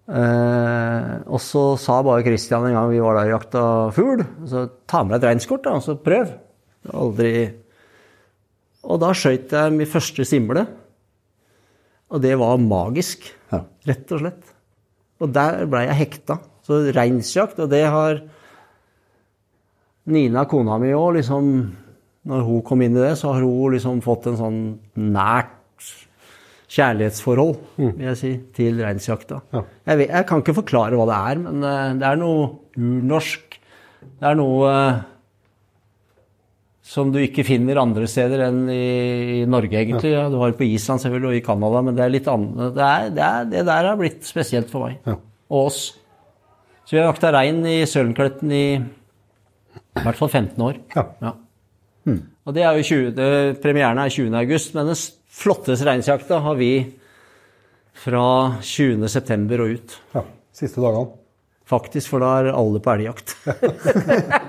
Eh, 0.06 1.13
og 1.26 1.39
så 1.41 1.63
sa 1.82 2.00
bare 2.06 2.24
Christian 2.26 2.67
en 2.67 2.76
gang 2.78 2.91
vi 2.91 3.00
var 3.02 3.17
der 3.17 3.32
og 3.32 3.36
jakta 3.39 3.62
fugl, 3.95 4.21
så 4.45 4.67
ta 4.88 5.02
med 5.04 5.15
deg 5.15 5.24
et 5.24 5.30
reinskort 5.32 5.63
da, 5.65 5.74
og 5.80 5.82
så 5.86 5.95
prøv. 5.98 6.30
Aldri 6.93 7.32
Og 8.86 9.00
da 9.02 9.10
skøyt 9.17 9.50
jeg 9.50 9.74
min 9.74 9.89
første 9.89 10.26
simle. 10.30 10.67
Og 12.13 12.21
det 12.21 12.36
var 12.38 12.60
magisk, 12.62 13.26
Ja. 13.56 13.94
rett 13.94 14.12
og 14.15 14.22
slett. 14.24 14.52
Og 15.24 15.32
der 15.36 15.65
blei 15.72 15.86
jeg 15.88 16.00
hekta. 16.04 16.39
Så 16.65 16.82
reinsjakt, 16.96 17.60
og 17.62 17.70
det 17.72 17.84
har 17.94 18.22
Nina, 20.06 20.44
kona 20.50 20.78
mi 20.82 20.91
òg, 20.94 21.15
liksom 21.20 21.48
Når 22.26 22.41
hun 22.46 22.62
kom 22.65 22.82
inn 22.82 22.96
i 22.98 23.02
det, 23.04 23.12
så 23.20 23.34
har 23.36 23.44
hun 23.46 23.74
liksom 23.76 24.00
fått 24.02 24.26
en 24.32 24.38
sånn 24.39 24.60
nært 24.98 25.52
kjærlighetsforhold, 26.76 27.60
vil 27.78 28.08
jeg 28.08 28.18
si, 28.18 28.32
til 28.58 28.80
reinsjakta. 28.82 29.38
Ja. 29.54 29.62
Jeg, 29.86 30.00
vet- 30.00 30.10
jeg 30.15 30.26
kan 30.32 30.41
ikke 30.41 30.56
forklare 30.58 30.98
hva 30.98 31.06
det 31.06 31.20
er, 31.20 31.41
men 31.44 31.62
eh, 31.70 31.91
det 32.02 32.08
er 32.10 32.18
noe 32.18 32.48
urnorsk. 32.82 33.60
Det 34.02 34.26
er 34.32 34.39
noe 34.39 34.72
eh, 34.74 35.04
som 36.86 37.10
du 37.10 37.17
ikke 37.24 37.45
finner 37.48 37.80
andre 37.82 38.06
steder 38.10 38.43
enn 38.45 38.65
i, 38.69 38.82
i 39.39 39.45
Norge, 39.50 39.74
egentlig. 39.80 40.12
Ja. 40.13 40.28
Du 40.30 40.38
har 40.38 40.52
det 40.52 40.60
på 40.60 40.67
Island 40.67 41.02
selvfølgelig, 41.02 41.32
og 41.32 41.39
i 41.39 41.45
Canada, 41.45 41.82
men 41.88 41.98
det 41.98 42.04
er 42.06 42.13
litt 42.13 42.30
annet. 42.30 42.76
Det, 42.76 42.89
er, 42.89 43.08
det, 43.15 43.24
er, 43.26 43.48
det 43.54 43.63
der 43.71 43.89
har 43.89 43.98
blitt 44.00 44.28
spesielt 44.28 44.69
for 44.69 44.86
meg. 44.86 45.00
Ja. 45.10 45.17
Og 45.50 45.71
oss. 45.71 45.82
Så 46.86 46.93
vi 46.93 47.02
har 47.02 47.10
jakta 47.10 47.34
rein 47.34 47.63
i 47.65 47.80
Sølenkletten 47.89 48.54
i 48.54 48.65
i 49.95 50.04
hvert 50.04 50.19
fall 50.19 50.30
15 50.30 50.62
år. 50.62 50.78
Ja. 50.93 51.34
Og 52.45 52.54
det 52.54 52.63
er 52.67 52.78
jo 52.78 52.86
20, 52.86 53.12
det, 53.17 53.28
Premieren 53.63 54.00
er 54.02 54.12
20. 54.12 54.30
august, 54.38 54.76
men 54.76 54.91
den 54.91 55.00
flotteste 55.36 55.88
reinsjakta 55.88 56.41
har 56.43 56.58
vi 56.60 56.71
fra 58.06 58.26
20. 58.62 59.08
september 59.10 59.63
og 59.63 59.78
ut. 59.78 60.00
ja. 60.13 60.26
Siste 60.56 60.80
dagene. 60.84 61.10
Faktisk, 61.65 62.12
for 62.13 62.21
da 62.21 62.30
er 62.39 62.52
alle 62.54 62.80
på 62.80 62.91
elgjakt. 62.93 63.34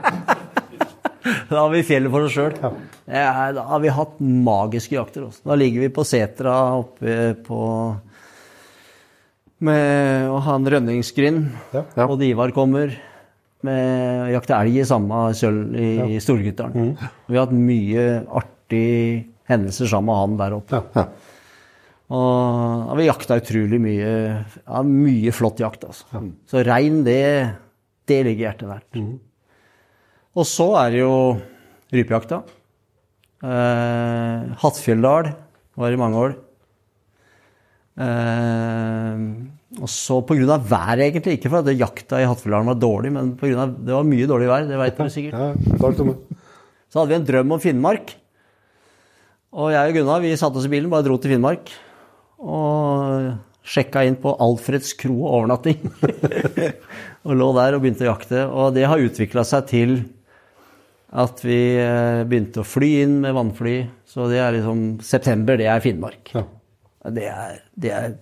Da 1.51 1.63
har 1.63 1.73
vi 1.73 1.83
fjellet 1.87 2.13
for 2.13 2.27
oss 2.27 2.35
sjøl. 2.37 2.55
Da 2.61 3.65
har 3.73 3.83
vi 3.83 3.93
hatt 3.93 4.19
magiske 4.21 4.97
jakter. 4.97 5.27
Også. 5.29 5.43
Da 5.47 5.57
ligger 5.59 5.87
vi 5.87 5.93
på 5.95 6.05
setra 6.07 6.55
oppe 6.79 7.35
på 7.47 7.61
med 9.67 10.29
å 10.29 10.41
ha 10.45 10.57
en 10.59 10.69
rønningsgrind. 10.69 11.47
Ja. 11.73 11.85
Og 12.07 12.23
Ivar 12.27 12.53
kommer 12.57 12.93
med 13.67 14.27
å 14.27 14.33
jakte 14.35 14.59
elg 14.59 14.83
i 14.83 14.89
samme 14.89 15.23
sølv 15.37 15.73
i 15.81 16.19
Storgutdalen. 16.23 16.93
Vi 17.27 17.39
har 17.39 17.47
hatt 17.47 17.57
mye 17.57 18.05
artige 18.37 19.25
hendelser 19.49 19.89
sammen 19.91 20.13
med 20.13 20.21
han 20.21 20.37
der 20.43 20.59
oppe. 20.59 20.83
Ja. 20.97 21.07
Og 22.17 22.85
ja, 22.87 22.97
vi 23.01 23.07
jakta 23.09 23.41
utrolig 23.41 23.81
mye. 23.83 24.11
Ja, 24.61 24.83
mye 24.87 25.33
flott 25.35 25.59
jakt, 25.63 25.89
altså. 25.89 26.21
Så 26.47 26.63
rein, 26.67 27.01
det, 27.07 27.23
det 28.07 28.21
ligger 28.29 28.51
hjertet 28.51 28.71
nært. 28.71 29.01
Og 30.37 30.45
så 30.45 30.69
er 30.83 30.93
det 30.93 31.01
jo 31.01 31.15
rypejakta. 31.95 32.43
Eh, 33.47 34.57
Hattfjelldal 34.61 35.31
var 35.81 35.93
i 35.93 36.01
mange 36.01 36.21
år. 36.21 36.35
Eh, 37.97 39.23
og 39.81 39.89
så 39.93 40.21
pga. 40.29 40.59
været, 40.59 41.01
egentlig. 41.09 41.39
Ikke 41.39 41.51
fordi 41.53 41.79
jakta 41.79 42.21
i 42.21 42.29
Hattfjelldalen 42.29 42.69
var 42.69 42.81
dårlig, 42.81 43.13
men 43.13 43.33
på 43.37 43.49
grunn 43.49 43.65
av, 43.65 43.75
det 43.81 43.97
var 43.97 44.05
mye 44.05 44.29
dårlig 44.29 44.49
vær. 44.49 44.69
Det 44.69 44.79
vet 44.81 44.99
dere 44.99 45.11
sikkert. 45.11 45.35
Så 46.87 47.01
hadde 47.01 47.11
vi 47.11 47.19
en 47.19 47.29
drøm 47.29 47.53
om 47.53 47.61
Finnmark. 47.61 48.15
Og 49.57 49.73
jeg 49.73 49.91
og 49.91 49.97
Gunnar 49.97 50.21
vi 50.21 50.37
satte 50.37 50.61
oss 50.61 50.69
i 50.69 50.73
bilen, 50.73 50.91
bare 50.93 51.07
dro 51.07 51.17
til 51.17 51.33
Finnmark. 51.33 51.73
Og 52.45 53.33
sjekka 53.67 54.05
inn 54.07 54.19
på 54.21 54.37
Alfreds 54.43 54.93
kro 55.01 55.17
og 55.25 55.33
overnatting. 55.41 55.81
og 57.27 57.33
lå 57.41 57.49
der 57.57 57.77
og 57.77 57.83
begynte 57.83 58.05
å 58.05 58.13
jakte. 58.13 58.45
Og 58.47 58.77
det 58.77 58.85
har 58.89 59.03
utvikla 59.03 59.45
seg 59.49 59.67
til 59.73 59.97
at 61.15 61.43
vi 61.45 61.61
eh, 61.79 62.25
begynte 62.27 62.63
å 62.63 62.67
fly 62.67 62.91
inn 63.05 63.21
med 63.23 63.37
vannfly. 63.37 63.77
Så 64.09 64.27
det 64.31 64.41
er 64.43 64.57
liksom 64.57 64.85
September, 65.07 65.59
det 65.59 65.69
er 65.71 65.83
Finnmark. 65.85 66.33
Ja. 66.35 66.45
Det 67.07 67.27
er, 67.31 67.59
det 67.79 67.93
er 67.95 68.15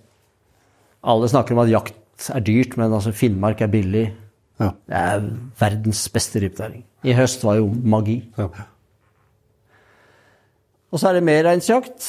Alle 1.05 1.29
snakker 1.29 1.55
om 1.55 1.63
at 1.63 1.71
jakt 1.71 2.29
er 2.33 2.43
dyrt, 2.45 2.77
men 2.77 2.93
altså 2.93 3.13
Finnmark 3.13 3.61
er 3.61 3.71
billig. 3.73 4.05
Ja. 4.61 4.71
Det 4.87 5.01
er 5.01 5.25
verdens 5.59 6.05
beste 6.13 6.41
rypenæring. 6.41 6.85
I 7.05 7.13
høst 7.17 7.43
var 7.45 7.59
jo 7.59 7.67
magi. 7.69 8.19
Ja. 8.37 8.47
Og 10.93 11.01
så 11.01 11.09
er 11.09 11.17
det 11.17 11.25
mer 11.27 11.43
reinsjakt. 11.49 12.05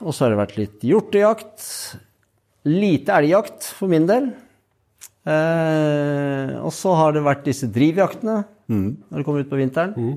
Og 0.00 0.14
så 0.14 0.24
har 0.24 0.32
det 0.32 0.40
vært 0.40 0.56
litt 0.58 0.86
hjortejakt. 0.86 1.66
Lite 2.70 3.18
elgjakt 3.20 3.68
for 3.76 3.92
min 3.92 4.08
del. 4.08 4.30
Eh, 5.28 6.54
og 6.62 6.72
så 6.72 6.94
har 6.96 7.12
det 7.14 7.26
vært 7.26 7.44
disse 7.44 7.68
drivjaktene 7.70 8.40
når 8.70 9.20
det 9.20 9.26
kommer 9.26 9.44
ut 9.44 9.50
på 9.50 9.58
vinteren. 9.60 10.12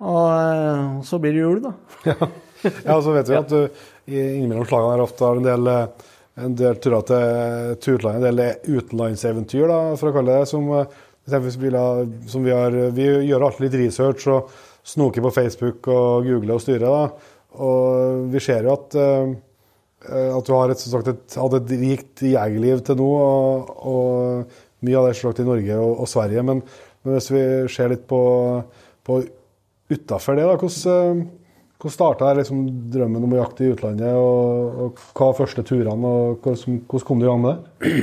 Og 0.00 0.28
eh, 0.32 1.02
så 1.06 1.18
blir 1.20 1.36
det 1.36 1.42
jul, 1.44 1.60
da. 1.66 1.74
Ja, 2.60 2.98
og 2.98 3.04
så 3.06 3.14
vet 3.14 3.28
vi 3.30 3.36
at 3.38 3.48
du 3.48 4.10
i 4.12 4.18
innimellom 4.36 4.66
slagene 4.68 4.92
her 4.92 5.02
ofte 5.06 5.24
har 5.24 5.38
en 5.38 5.46
del, 5.46 5.68
eh, 5.72 6.08
en 6.44 6.56
del 6.58 6.80
turer 6.82 7.06
til, 7.08 7.76
til 7.80 7.96
utlandet, 7.96 8.26
en 8.28 8.40
del 8.40 8.80
utenlandseventyr, 8.80 9.64
da, 9.70 9.78
for 10.00 10.10
å 10.10 10.16
kalle 10.18 10.40
det 10.40 10.48
som, 10.50 10.66
eh, 10.76 10.98
som 11.30 12.44
vi 12.44 12.52
har 12.52 12.76
Vi 12.96 13.06
gjør 13.28 13.46
alltid 13.46 13.66
litt 13.66 13.78
research 13.86 14.26
og 14.32 14.50
snoker 14.84 15.24
på 15.24 15.32
Facebook 15.32 15.88
og 15.88 16.26
googler 16.28 16.56
og 16.56 16.64
styrer, 16.64 16.84
da. 16.84 17.36
Og 17.64 18.26
vi 18.32 18.42
ser 18.44 18.68
jo 18.68 18.74
at 18.76 18.98
eh, 19.00 19.38
at 20.00 20.46
du 20.46 20.54
har 20.56 20.72
et, 20.72 20.80
sagt, 20.80 21.10
et, 21.12 21.34
hatt 21.36 21.54
et 21.58 21.72
rikt 21.76 22.22
jegerliv 22.24 22.80
til 22.86 22.96
nå, 22.96 23.08
og, 23.20 23.72
og 23.84 24.60
mye 24.86 24.96
av 24.98 25.06
det 25.06 25.12
er 25.12 25.18
selvsagt 25.18 25.42
i 25.42 25.48
Norge 25.48 25.76
og, 25.80 25.92
og 26.04 26.08
Sverige. 26.10 26.44
Men, 26.46 26.62
men 27.04 27.16
hvis 27.16 27.28
vi 27.32 27.42
ser 27.72 27.92
litt 27.92 28.06
på, 28.10 28.22
på 29.06 29.20
utafor 29.90 30.38
det, 30.38 30.46
da, 30.46 30.56
hvordan, 30.56 30.80
eh, 30.94 31.68
hvordan 31.80 31.96
starta 31.96 32.32
liksom 32.38 32.64
drømmen 32.94 33.26
om 33.26 33.36
å 33.36 33.42
jakte 33.42 33.66
i 33.66 33.74
utlandet? 33.74 34.16
Og, 34.16 34.80
og 34.86 35.04
hva 35.12 35.30
var 35.30 35.38
første 35.42 35.66
turene, 35.66 35.94
og 36.10 36.42
hvordan, 36.44 36.82
hvordan 36.86 37.06
kom 37.08 37.22
du 37.22 37.26
i 37.26 37.30
gang 37.30 37.44
med 37.44 37.54
det? 37.54 38.02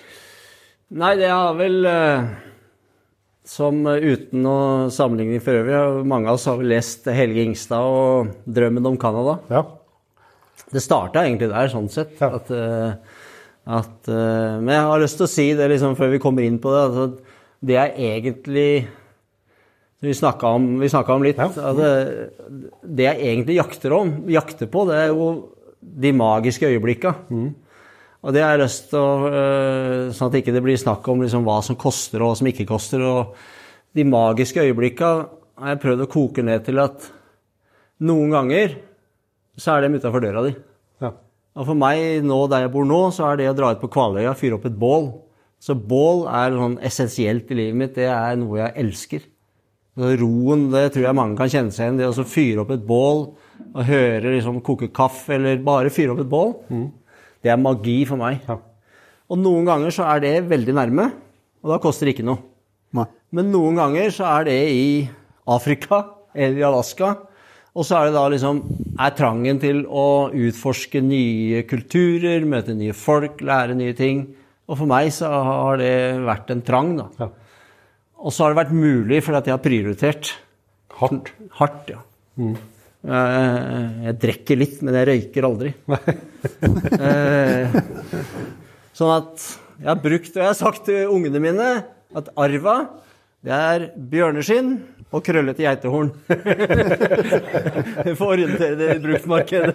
Nei, 1.00 1.12
det 1.20 1.28
har 1.30 1.52
vel 1.54 1.84
eh, 1.86 2.30
Som 3.46 3.84
eh, 3.86 4.02
uten 4.10 4.42
noe 4.42 4.88
sammenligning 4.94 5.42
for 5.44 5.60
øvrig, 5.60 6.06
mange 6.10 6.30
av 6.30 6.40
oss 6.40 6.48
har 6.50 6.58
vel 6.58 6.72
lest 6.74 7.06
Helge 7.14 7.44
Ingstad 7.46 7.86
og 7.86 8.34
'Drømmen 8.44 8.90
om 8.90 8.98
Canada'. 8.98 9.38
Ja. 9.52 9.64
Det 10.70 10.82
starta 10.82 11.24
egentlig 11.24 11.48
der, 11.50 11.70
sånn 11.70 11.88
sett. 11.90 12.18
Ja. 12.20 12.36
At, 12.38 12.50
at, 13.68 14.08
eh, 14.08 14.56
men 14.60 14.72
jeg 14.74 14.86
har 14.88 15.02
lyst 15.02 15.18
til 15.20 15.26
å 15.26 15.30
si 15.30 15.46
det 15.58 15.68
liksom, 15.72 15.96
før 15.98 16.14
vi 16.14 16.22
kommer 16.22 16.46
inn 16.46 16.58
på 16.62 16.72
det. 16.72 16.82
Altså, 16.88 17.36
det 17.60 17.76
er 17.76 17.98
egentlig 17.98 18.88
Vi 20.00 20.14
snakka 20.16 20.48
om, 20.56 20.80
om 20.80 21.22
litt. 21.22 21.36
Ja. 21.36 21.50
at 21.52 21.76
det, 21.76 21.88
det 22.80 23.04
jeg 23.04 23.18
egentlig 23.20 23.58
jakter, 23.58 23.92
om, 23.92 24.14
jakter 24.32 24.70
på, 24.72 24.86
det 24.88 24.96
er 24.96 25.10
jo 25.10 25.26
de 25.76 26.12
magiske 26.16 26.70
øyeblikka. 26.70 27.12
Og 28.20 28.32
det 28.32 28.40
har 28.40 28.54
jeg 28.54 28.62
lyst 28.62 28.88
til 28.88 29.00
å 29.00 29.28
øh, 29.28 30.08
Sånn 30.12 30.30
at 30.30 30.32
det 30.32 30.40
ikke 30.40 30.62
blir 30.64 30.80
snakk 30.80 31.04
om 31.12 31.20
liksom 31.20 31.44
hva 31.44 31.58
som 31.64 31.76
koster, 31.76 32.20
og 32.20 32.32
hva 32.32 32.38
som 32.40 32.48
ikke 32.48 32.68
koster. 32.68 33.04
Og 33.04 33.36
de 33.92 34.06
magiske 34.08 34.64
øyeblikka 34.64 35.10
har 35.60 35.74
jeg 35.74 35.82
prøvd 35.84 36.06
å 36.06 36.10
koke 36.16 36.44
ned 36.48 36.64
til 36.64 36.80
at 36.80 37.04
noen 38.08 38.32
ganger 38.32 38.78
så 39.60 39.74
er 39.74 39.84
dem 39.84 40.00
utafor 40.00 40.24
døra 40.24 40.46
di. 40.46 40.54
Og 41.58 41.66
for 41.66 41.78
meg 41.78 42.22
nå 42.26 42.38
der 42.50 42.66
jeg 42.66 42.72
bor 42.74 42.86
nå, 42.86 43.00
så 43.14 43.30
er 43.30 43.40
det 43.40 43.50
å 43.50 43.56
dra 43.58 43.72
ut 43.74 43.82
på 43.82 43.90
Kvaløya, 43.90 44.36
fyre 44.38 44.58
opp 44.58 44.68
et 44.68 44.78
bål 44.78 45.10
Så 45.60 45.74
bål 45.74 46.24
er 46.30 46.54
sånn 46.56 46.78
essensielt 46.86 47.50
i 47.52 47.56
livet 47.58 47.76
mitt. 47.76 47.94
Det 47.98 48.06
er 48.08 48.38
noe 48.40 48.62
jeg 48.62 48.76
elsker. 48.80 49.26
Så 49.98 50.12
roen, 50.16 50.70
det 50.72 50.86
tror 50.94 51.04
jeg 51.04 51.18
mange 51.18 51.36
kan 51.36 51.50
kjenne 51.52 51.74
seg 51.74 51.84
igjen. 51.84 51.98
Det 52.00 52.08
å 52.08 52.24
fyre 52.24 52.62
opp 52.62 52.70
et 52.72 52.86
bål 52.86 53.26
og 53.70 53.82
høre 53.84 54.32
liksom 54.32 54.62
koke 54.64 54.88
kaffe, 54.94 55.34
eller 55.36 55.60
bare 55.62 55.92
fyre 55.92 56.14
opp 56.14 56.22
et 56.22 56.30
bål, 56.30 56.54
det 57.44 57.52
er 57.52 57.60
magi 57.60 57.98
for 58.08 58.16
meg. 58.20 58.40
Ja. 58.48 58.56
Og 59.30 59.38
noen 59.38 59.68
ganger 59.68 59.92
så 59.94 60.06
er 60.10 60.24
det 60.24 60.32
veldig 60.50 60.74
nærme, 60.74 61.10
og 61.60 61.74
da 61.74 61.78
koster 61.82 62.08
det 62.08 62.16
ikke 62.16 62.26
noe. 62.26 62.40
Nei. 62.96 63.04
Men 63.36 63.52
noen 63.52 63.76
ganger 63.78 64.10
så 64.14 64.26
er 64.38 64.48
det 64.48 64.56
i 64.72 64.86
Afrika 65.50 66.00
eller 66.34 66.58
i 66.58 66.66
Alaska. 66.66 67.12
Og 67.80 67.86
så 67.88 67.96
er 67.96 68.10
det 68.10 68.16
da 68.18 68.26
liksom 68.28 68.58
er 69.00 69.12
trangen 69.16 69.58
til 69.62 69.78
å 69.88 70.28
utforske 70.36 71.00
nye 71.00 71.62
kulturer, 71.68 72.44
møte 72.44 72.74
nye 72.76 72.92
folk, 72.92 73.40
lære 73.40 73.76
nye 73.78 73.94
ting. 73.96 74.26
Og 74.68 74.76
for 74.82 74.90
meg 74.90 75.08
så 75.16 75.30
har 75.32 75.80
det 75.80 75.94
vært 76.26 76.52
en 76.52 76.60
trang, 76.66 76.92
da. 76.98 77.06
Ja. 77.22 77.30
Og 78.20 78.34
så 78.36 78.44
har 78.44 78.52
det 78.52 78.60
vært 78.60 78.76
mulig 78.76 79.22
fordi 79.24 79.40
at 79.40 79.48
jeg 79.48 79.56
har 79.56 79.64
prioritert 79.64 80.34
Hardt. 81.00 81.30
hardt, 81.56 81.88
ja. 81.88 82.02
Jeg, 82.36 83.80
jeg 84.04 84.16
drikker 84.26 84.60
litt, 84.60 84.82
men 84.84 85.00
jeg 85.00 85.08
røyker 85.14 85.48
aldri. 85.48 85.74
Eh, 87.00 87.74
sånn 88.96 89.10
at 89.12 89.42
jeg 89.80 89.88
har 89.88 89.98
brukt, 90.00 90.30
og 90.32 90.40
jeg 90.40 90.48
har 90.48 90.56
sagt 90.56 90.86
til 90.88 91.10
ungene 91.12 91.40
mine, 91.40 91.66
at 92.16 92.30
arva, 92.40 92.76
det 93.44 93.56
er 93.56 93.84
bjørneskinn 94.12 94.70
og 95.10 95.24
krøllete 95.26 95.64
geitehorn. 95.64 96.12
Å 98.10 98.28
orientere 98.28 98.76
det 98.78 98.90
i 98.94 99.00
bruktmarkedet. 99.02 99.74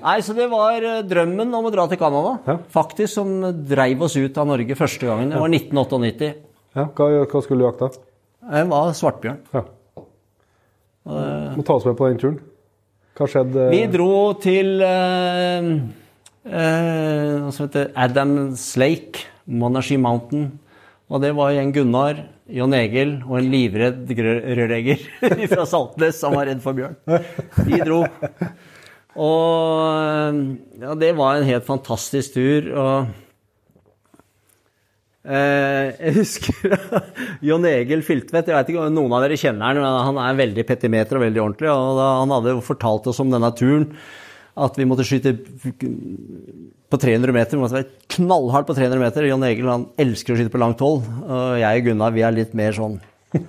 Nei, 0.00 0.18
så 0.24 0.32
det 0.36 0.46
var 0.48 0.80
eh, 0.80 1.02
drømmen 1.04 1.50
om 1.58 1.66
å 1.68 1.72
dra 1.74 1.84
til 1.90 1.98
Canada, 2.00 2.56
faktisk, 2.72 3.12
som 3.18 3.34
dreiv 3.68 4.06
oss 4.06 4.16
ut 4.16 4.38
av 4.40 4.48
Norge 4.48 4.76
første 4.78 5.04
gangen. 5.08 5.34
Det 5.34 5.42
var 5.42 5.52
1998. 5.52 6.30
Ja, 6.78 6.86
hva, 6.86 7.08
hva 7.26 7.42
skulle 7.44 7.60
du 7.60 7.66
jakte? 7.66 7.90
Jeg 8.40 8.70
var 8.70 8.94
svartbjørn. 8.96 9.42
Ja. 9.52 9.66
Må 11.56 11.64
ta 11.66 11.76
oss 11.76 11.86
med 11.88 11.98
på 11.98 12.08
den 12.08 12.20
turen. 12.20 12.38
Hva 13.18 13.28
skjedde? 13.28 13.68
Vi 13.74 13.82
dro 13.92 14.12
til 14.40 14.80
eh, 14.86 15.68
eh, 16.48 17.84
Adams 18.06 18.64
Lake, 18.80 19.26
Monashi 19.44 19.98
Mountain. 20.00 20.48
Og 21.10 21.20
det 21.24 21.34
var 21.36 21.58
en 21.58 21.72
Gunnar, 21.74 22.22
Jon 22.56 22.74
Egil 22.76 23.16
og 23.22 23.38
en 23.38 23.48
livredd 23.52 24.10
rørlegger 24.10 25.06
fra 25.54 25.66
Saltnes 25.68 26.20
som 26.20 26.36
var 26.36 26.50
redd 26.50 26.62
for 26.64 26.76
bjørn. 26.76 26.98
De 27.66 27.80
dro. 27.86 28.02
Og 29.20 29.80
eh, 29.94 30.44
ja, 30.84 30.94
det 30.98 31.14
var 31.18 31.38
en 31.40 31.50
helt 31.50 31.66
fantastisk 31.66 32.38
tur. 32.38 32.70
og 32.74 33.10
Eh, 35.20 35.90
jeg 36.00 36.14
husker 36.16 36.76
Jon 37.46 37.66
Egil 37.68 38.02
Filtvedt. 38.04 38.48
Jeg 38.48 38.56
vet 38.56 38.72
ikke 38.72 38.86
om 38.86 38.94
noen 38.96 39.12
av 39.12 39.26
dere 39.26 39.36
kjenner 39.40 39.68
han, 39.68 39.80
men 39.82 40.06
han 40.08 40.20
er 40.24 40.38
veldig 40.38 40.64
petimeter 40.68 41.18
og 41.18 41.26
veldig 41.26 41.42
ordentlig. 41.44 41.70
og 41.72 42.00
da, 42.00 42.08
Han 42.22 42.34
hadde 42.38 42.56
fortalt 42.64 43.10
oss 43.12 43.20
om 43.22 43.32
denne 43.32 43.52
turen, 43.56 43.90
at 44.60 44.80
vi 44.80 44.88
måtte 44.88 45.06
skyte 45.06 45.36
på 46.90 46.98
300 46.98 47.32
meter. 47.34 47.56
Vi 47.56 47.62
måtte 47.62 47.78
være 47.78 48.08
knallhardt 48.16 48.68
på 48.68 48.76
300 48.76 49.02
meter. 49.02 49.26
Jon 49.28 49.44
Egil 49.46 49.70
han 49.70 49.86
elsker 50.00 50.34
å 50.34 50.38
skyte 50.38 50.52
på 50.52 50.62
langt 50.62 50.82
hold, 50.82 51.06
og 51.26 51.60
jeg 51.60 51.82
og 51.82 51.86
Gunnar 51.90 52.16
vi 52.16 52.24
er 52.26 52.36
litt 52.36 52.52
mer 52.58 52.72
sånn. 52.76 52.96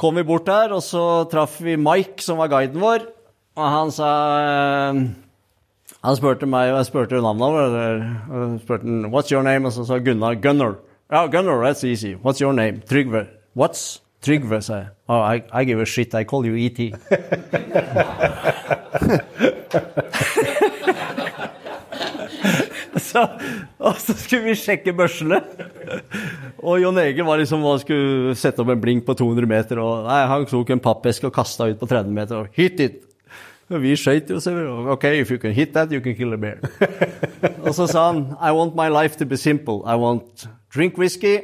Kom 0.00 0.14
vi 0.18 0.24
bort 0.28 0.48
der, 0.48 0.68
og 0.76 0.82
så 0.84 1.02
traff 1.32 1.54
vi 1.64 1.76
Mike, 1.80 2.20
som 2.24 2.40
var 2.40 2.52
guiden 2.52 2.82
vår, 2.82 3.00
og 3.56 3.66
han 3.72 3.88
sa 3.94 4.10
eh, 4.40 5.00
han 6.06 6.18
spurte 6.18 6.46
meg, 6.48 6.64
og 6.72 6.78
jeg 6.80 6.90
spurte 6.90 7.22
navnet 7.24 7.46
hans. 7.56 8.64
Spurte 8.64 8.84
han, 8.84 9.06
What's 9.12 9.32
your 9.32 9.44
name? 9.46 9.62
Og 9.68 9.72
så 9.76 9.82
sa 9.88 9.94
Gunnar 9.98 10.34
Gunnar. 10.40 10.72
Ja, 11.12 11.20
Gunnar, 11.32 11.58
that's 11.64 11.84
easy. 11.84 12.14
What's 12.14 12.40
your 12.40 12.52
name? 12.52 12.82
Trygve. 12.88 13.26
What's 13.56 14.00
Trygve? 14.24 14.62
sa 14.62 14.74
jeg. 14.80 14.88
Oh, 15.08 15.20
I, 15.20 15.42
I 15.52 15.64
give 15.64 15.80
a 15.80 15.86
shit, 15.86 16.14
I 16.14 16.24
call 16.24 16.46
you 16.46 16.56
ET. 16.56 16.78
så, 23.16 23.24
og 23.88 23.96
så 24.02 24.14
skulle 24.18 24.50
vi 24.50 24.54
sjekke 24.60 24.92
børsene. 24.96 25.40
Og 26.60 26.80
Jon 26.82 27.00
Egil 27.00 27.24
var 27.26 27.40
liksom, 27.40 27.64
han 27.64 27.80
skulle 27.80 28.36
sette 28.38 28.60
opp 28.62 28.72
en 28.74 28.82
blink 28.82 29.06
på 29.06 29.16
200 29.16 29.48
meter. 29.48 29.80
og 29.80 30.04
nei, 30.08 30.20
Han 30.28 30.46
tok 30.50 30.70
en 30.74 30.82
pappeske 30.82 31.28
og 31.28 31.34
kasta 31.34 31.70
ut 31.70 31.80
på 31.80 31.88
30 31.88 32.12
meter. 32.12 32.36
og 32.42 32.46
Hit 32.56 32.80
it! 32.80 33.02
Og 33.66 33.80
vi 33.82 33.96
skøyt 33.98 34.28
jo, 34.30 34.38
så 34.38 34.52
vi, 34.54 34.62
OK, 34.92 35.04
if 35.18 35.30
you 35.32 35.38
can 35.42 35.50
hit 35.50 35.72
that, 35.74 35.90
you 35.90 36.00
can 36.00 36.14
kill 36.14 36.32
a 36.32 36.36
bear. 36.36 36.60
og 37.66 37.74
så 37.74 37.86
sa 37.90 38.12
han 38.12 38.36
I 38.38 38.52
want 38.54 38.76
my 38.78 38.86
life 38.86 39.18
to 39.18 39.26
be 39.26 39.36
simple. 39.36 39.82
I 39.82 39.96
want 39.98 40.46
drink 40.70 40.98
whisky, 40.98 41.40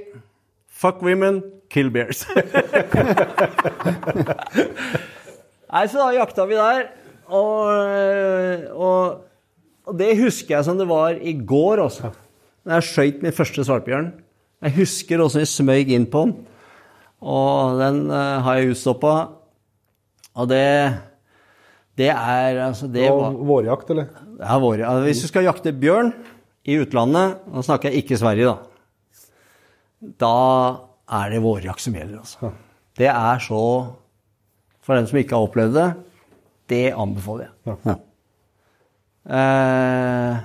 fuck 0.71 1.03
women, 1.03 1.43
kill 1.71 1.91
bears. 1.91 2.27
Nei, 5.73 5.87
så 5.89 5.99
da 5.99 6.13
jakta 6.15 6.47
vi 6.47 6.55
der. 6.55 6.87
Og, 7.33 7.67
og, 8.77 9.21
og 9.88 9.99
det 9.99 10.12
husker 10.21 10.57
jeg 10.57 10.66
som 10.66 10.79
det 10.79 10.87
var 10.90 11.18
i 11.18 11.35
går 11.35 11.83
også. 11.83 12.12
Da 12.62 12.79
jeg 12.79 12.87
skøyt 12.87 13.23
min 13.25 13.35
første 13.35 13.64
svartbjørn. 13.66 14.12
Jeg 14.62 14.77
husker 14.77 15.23
også 15.23 15.42
jeg 15.42 15.51
smøg 15.51 15.90
inn 15.95 16.07
på 16.11 16.27
den. 16.27 16.35
Og 17.23 17.81
den 17.81 18.05
uh, 18.11 18.42
har 18.45 18.61
jeg 18.61 18.75
utstoppa. 18.75 19.14
Og 20.38 20.49
det 20.51 20.66
Det 21.99 22.09
er 22.09 22.59
altså 22.68 22.87
det 22.88 23.11
var, 23.11 23.35
vårjakt, 23.37 23.90
eller? 23.90 24.07
det 24.38 24.47
er 24.49 24.61
vår 24.61 24.81
altså, 24.81 25.03
Hvis 25.05 25.21
du 25.21 25.29
skal 25.29 25.45
jakte 25.45 25.73
bjørn 25.77 26.12
i 26.64 26.79
utlandet, 26.81 27.42
nå 27.53 27.62
snakker 27.62 27.90
jeg 27.90 28.05
ikke 28.05 28.16
Sverige, 28.16 28.47
da, 28.47 28.57
da 30.23 30.31
er 31.21 31.35
det 31.35 31.42
vårjakt 31.42 31.85
som 31.85 31.99
gjelder. 31.99 32.23
Altså. 32.23 32.53
Det 32.97 33.11
er 33.11 33.42
så 33.45 33.61
For 34.83 34.97
den 34.97 35.07
som 35.07 35.18
ikke 35.21 35.37
har 35.37 35.45
opplevd 35.47 35.77
det, 35.77 35.90
det 36.73 36.87
anbefaler 36.97 37.51
jeg. 37.51 37.77
Ja. 37.85 37.99
Eh, 39.23 40.41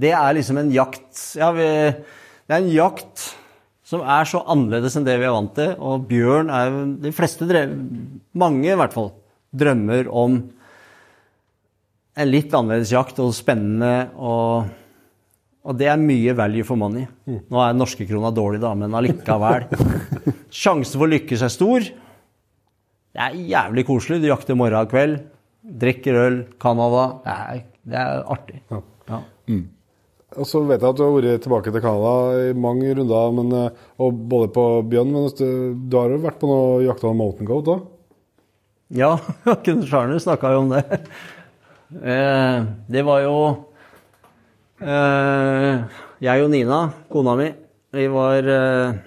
det 0.00 0.14
er 0.16 0.34
liksom 0.34 0.58
en 0.58 0.72
jakt 0.74 1.20
ja, 1.38 1.52
vi, 1.54 1.66
Det 1.94 2.56
er 2.56 2.58
en 2.58 2.72
jakt 2.72 3.28
som 3.86 4.02
er 4.02 4.26
så 4.26 4.40
annerledes 4.50 4.96
enn 4.98 5.06
det 5.06 5.16
vi 5.18 5.26
er 5.26 5.34
vant 5.34 5.54
til. 5.56 5.74
Og 5.82 6.06
bjørn 6.10 6.50
er 6.54 6.68
jo 6.70 6.82
De 7.06 7.12
fleste, 7.14 7.48
drev, 7.50 7.72
mange 8.38 8.70
i 8.70 8.78
hvert 8.78 8.94
fall, 8.94 9.10
drømmer 9.50 10.10
om 10.10 10.42
en 12.20 12.30
litt 12.30 12.52
annerledes 12.54 12.92
jakt 12.94 13.18
og 13.22 13.32
spennende. 13.34 14.10
Og, 14.14 14.68
og 15.66 15.78
det 15.78 15.88
er 15.90 15.98
mye 16.02 16.36
value 16.38 16.66
for 16.66 16.78
money. 16.78 17.08
Nå 17.26 17.64
er 17.64 17.74
norske 17.74 18.06
krona 18.06 18.30
dårlig, 18.34 18.62
da, 18.62 18.76
men 18.78 18.94
allikevel. 18.94 19.66
Sjansen 20.62 20.94
for 20.98 21.08
å 21.08 21.12
lykkes 21.16 21.42
er 21.46 21.54
stor. 21.54 21.90
Det 23.10 23.26
er 23.26 23.42
jævlig 23.56 23.86
koselig. 23.88 24.20
Du 24.22 24.30
jakter 24.30 24.58
morgen 24.58 24.84
og 24.84 24.92
kveld. 24.92 25.18
Drikker 25.82 26.20
øl. 26.28 26.40
Canada. 26.62 27.08
Det 27.24 27.34
er, 27.34 27.64
det 27.90 28.00
er 28.00 28.24
artig. 28.30 28.62
Ja. 29.10 29.20
Og 30.38 30.46
så 30.46 30.60
vet 30.62 30.78
jeg 30.78 30.92
at 30.92 30.98
du 30.98 31.02
har 31.02 31.14
vært 31.16 31.42
tilbake 31.42 31.72
til 31.74 31.82
Canada 31.82 32.50
i 32.50 32.52
mange 32.54 32.92
runder, 32.94 33.32
men, 33.34 33.48
eh, 33.56 33.86
og 33.98 34.20
både 34.30 34.52
på 34.54 34.66
bjørn, 34.92 35.10
men 35.14 35.26
du, 35.34 35.48
du 35.90 35.96
har 35.98 36.14
jo 36.14 36.20
vært 36.22 36.38
på 36.38 36.50
noe 36.50 36.84
jakt 36.84 37.02
av 37.06 37.16
mountain 37.18 37.48
goat 37.48 37.66
da? 37.66 37.78
Ja, 38.94 39.16
Ken 39.64 39.82
Charner 39.86 40.22
snakka 40.22 40.52
jo 40.54 40.62
om 40.64 40.70
det. 40.70 40.84
Eh, 41.90 42.68
det 42.86 43.02
var 43.02 43.24
jo 43.24 43.34
eh, 44.78 45.80
Jeg 46.22 46.44
og 46.44 46.52
Nina, 46.52 46.78
kona 47.10 47.34
mi, 47.34 47.48
vi 47.90 48.04
var 48.06 48.46
eh, 48.46 49.00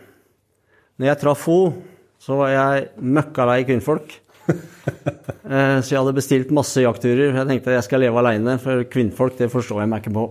Når 0.99 1.07
jeg 1.07 1.19
traff 1.21 1.45
henne, 1.47 1.85
så 2.19 2.35
var 2.39 2.51
jeg 2.51 2.89
møkkalei 2.99 3.63
kvinnfolk. 3.67 4.11
Eh, 5.43 5.79
så 5.83 5.91
jeg 5.91 5.99
hadde 5.99 6.15
bestilt 6.15 6.51
masse 6.55 6.81
jaktturer. 6.81 7.35
Jeg 7.35 7.45
tenkte 7.49 7.73
jeg 7.75 7.83
skal 7.85 7.99
leve 8.01 8.17
aleine, 8.17 8.55
for 8.63 8.85
kvinnfolk 8.89 9.35
det 9.37 9.49
forstår 9.51 9.81
jeg 9.83 9.89
meg 9.91 9.99
ikke 10.01 10.13
på. 10.15 10.23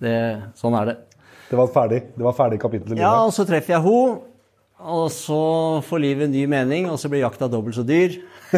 Det, 0.00 0.14
sånn 0.56 0.76
er 0.78 0.84
det. 0.88 0.94
Det 1.50 1.58
var 1.58 1.68
ferdig, 1.74 1.98
det 2.14 2.24
var 2.24 2.36
ferdig 2.38 2.60
kapittel 2.62 2.94
Ja, 2.96 3.26
og 3.26 3.32
så 3.34 3.42
treffer 3.48 3.74
jeg 3.74 3.82
henne. 3.84 4.22
Og 4.78 5.10
så 5.10 5.82
får 5.82 5.98
livet 6.04 6.28
en 6.28 6.34
ny 6.36 6.46
mening, 6.48 6.86
og 6.86 6.98
så 7.02 7.10
blir 7.10 7.24
jakta 7.24 7.48
dobbelt 7.50 7.74
så 7.74 7.82
dyr. 7.82 8.14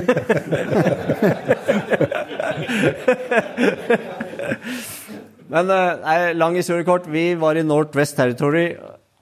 Men 5.51 5.71
eh, 5.73 5.97
nei, 6.05 6.19
lang 6.37 6.55
historie 6.61 6.85
kort. 6.87 7.09
Vi 7.11 7.35
var 7.41 7.57
i 7.57 7.65
Northwest 7.67 8.17
Territory 8.21 8.77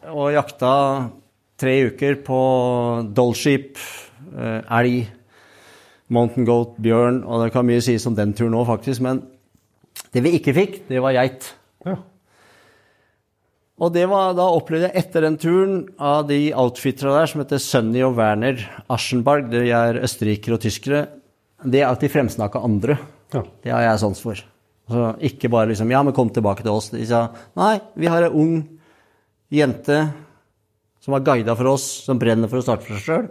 og 0.09 0.33
jakta 0.35 0.73
tre 1.59 1.75
uker 1.93 2.19
på 2.27 2.41
dollskip, 3.17 3.79
eh, 3.79 4.08
elg, 4.35 5.09
mountain 6.13 6.47
goat, 6.49 6.77
bjørn. 6.83 7.23
Og 7.25 7.45
det 7.45 7.53
kan 7.55 7.67
mye 7.69 7.83
sies 7.85 8.07
om 8.09 8.17
den 8.19 8.35
turen 8.37 8.57
òg, 8.59 8.69
faktisk. 8.71 9.05
Men 9.05 9.23
det 10.15 10.25
vi 10.25 10.37
ikke 10.39 10.57
fikk, 10.57 10.81
det 10.89 11.03
var 11.05 11.17
geit. 11.17 11.51
Ja. 11.87 11.99
Og 13.79 13.93
det 13.95 14.09
var, 14.11 14.33
da 14.35 14.49
opplevde 14.51 14.89
jeg 14.89 15.05
etter 15.05 15.23
den 15.23 15.37
turen 15.39 15.83
av 16.03 16.25
de 16.27 16.49
outfitterne 16.51 17.15
der 17.15 17.31
som 17.31 17.43
heter 17.45 17.61
Sunny 17.63 18.03
og 18.03 18.17
Werner 18.19 18.65
Aschenberg, 18.91 19.53
de 19.53 19.69
er 19.71 20.01
østerrikere 20.03 20.57
og 20.57 20.65
tyskere, 20.65 21.05
det 21.63 21.85
er 21.85 21.93
at 21.93 22.03
de 22.03 22.11
fremsnakka 22.11 22.63
andre. 22.67 22.99
Ja. 23.35 23.45
Det 23.63 23.71
har 23.75 23.85
jeg 23.85 24.01
sans 24.03 24.23
for. 24.25 24.41
Så 24.89 25.05
ikke 25.29 25.51
bare 25.53 25.71
liksom 25.71 25.91
Ja, 25.93 26.03
men 26.03 26.17
kom 26.17 26.31
tilbake 26.33 26.65
til 26.65 26.73
oss. 26.73 26.91
De 26.91 27.05
sa 27.07 27.29
nei, 27.59 27.77
vi 27.95 28.09
har 28.11 28.25
ei 28.25 28.33
ung 28.33 28.63
jente 29.53 30.01
som 31.05 31.15
har 31.15 31.25
guida 31.25 31.55
for 31.57 31.75
oss, 31.75 31.87
som 32.05 32.19
brenner 32.21 32.51
for 32.51 32.61
å 32.61 32.65
starte 32.65 32.89
for 32.89 32.99
seg 32.99 33.05
sjøl. 33.07 33.29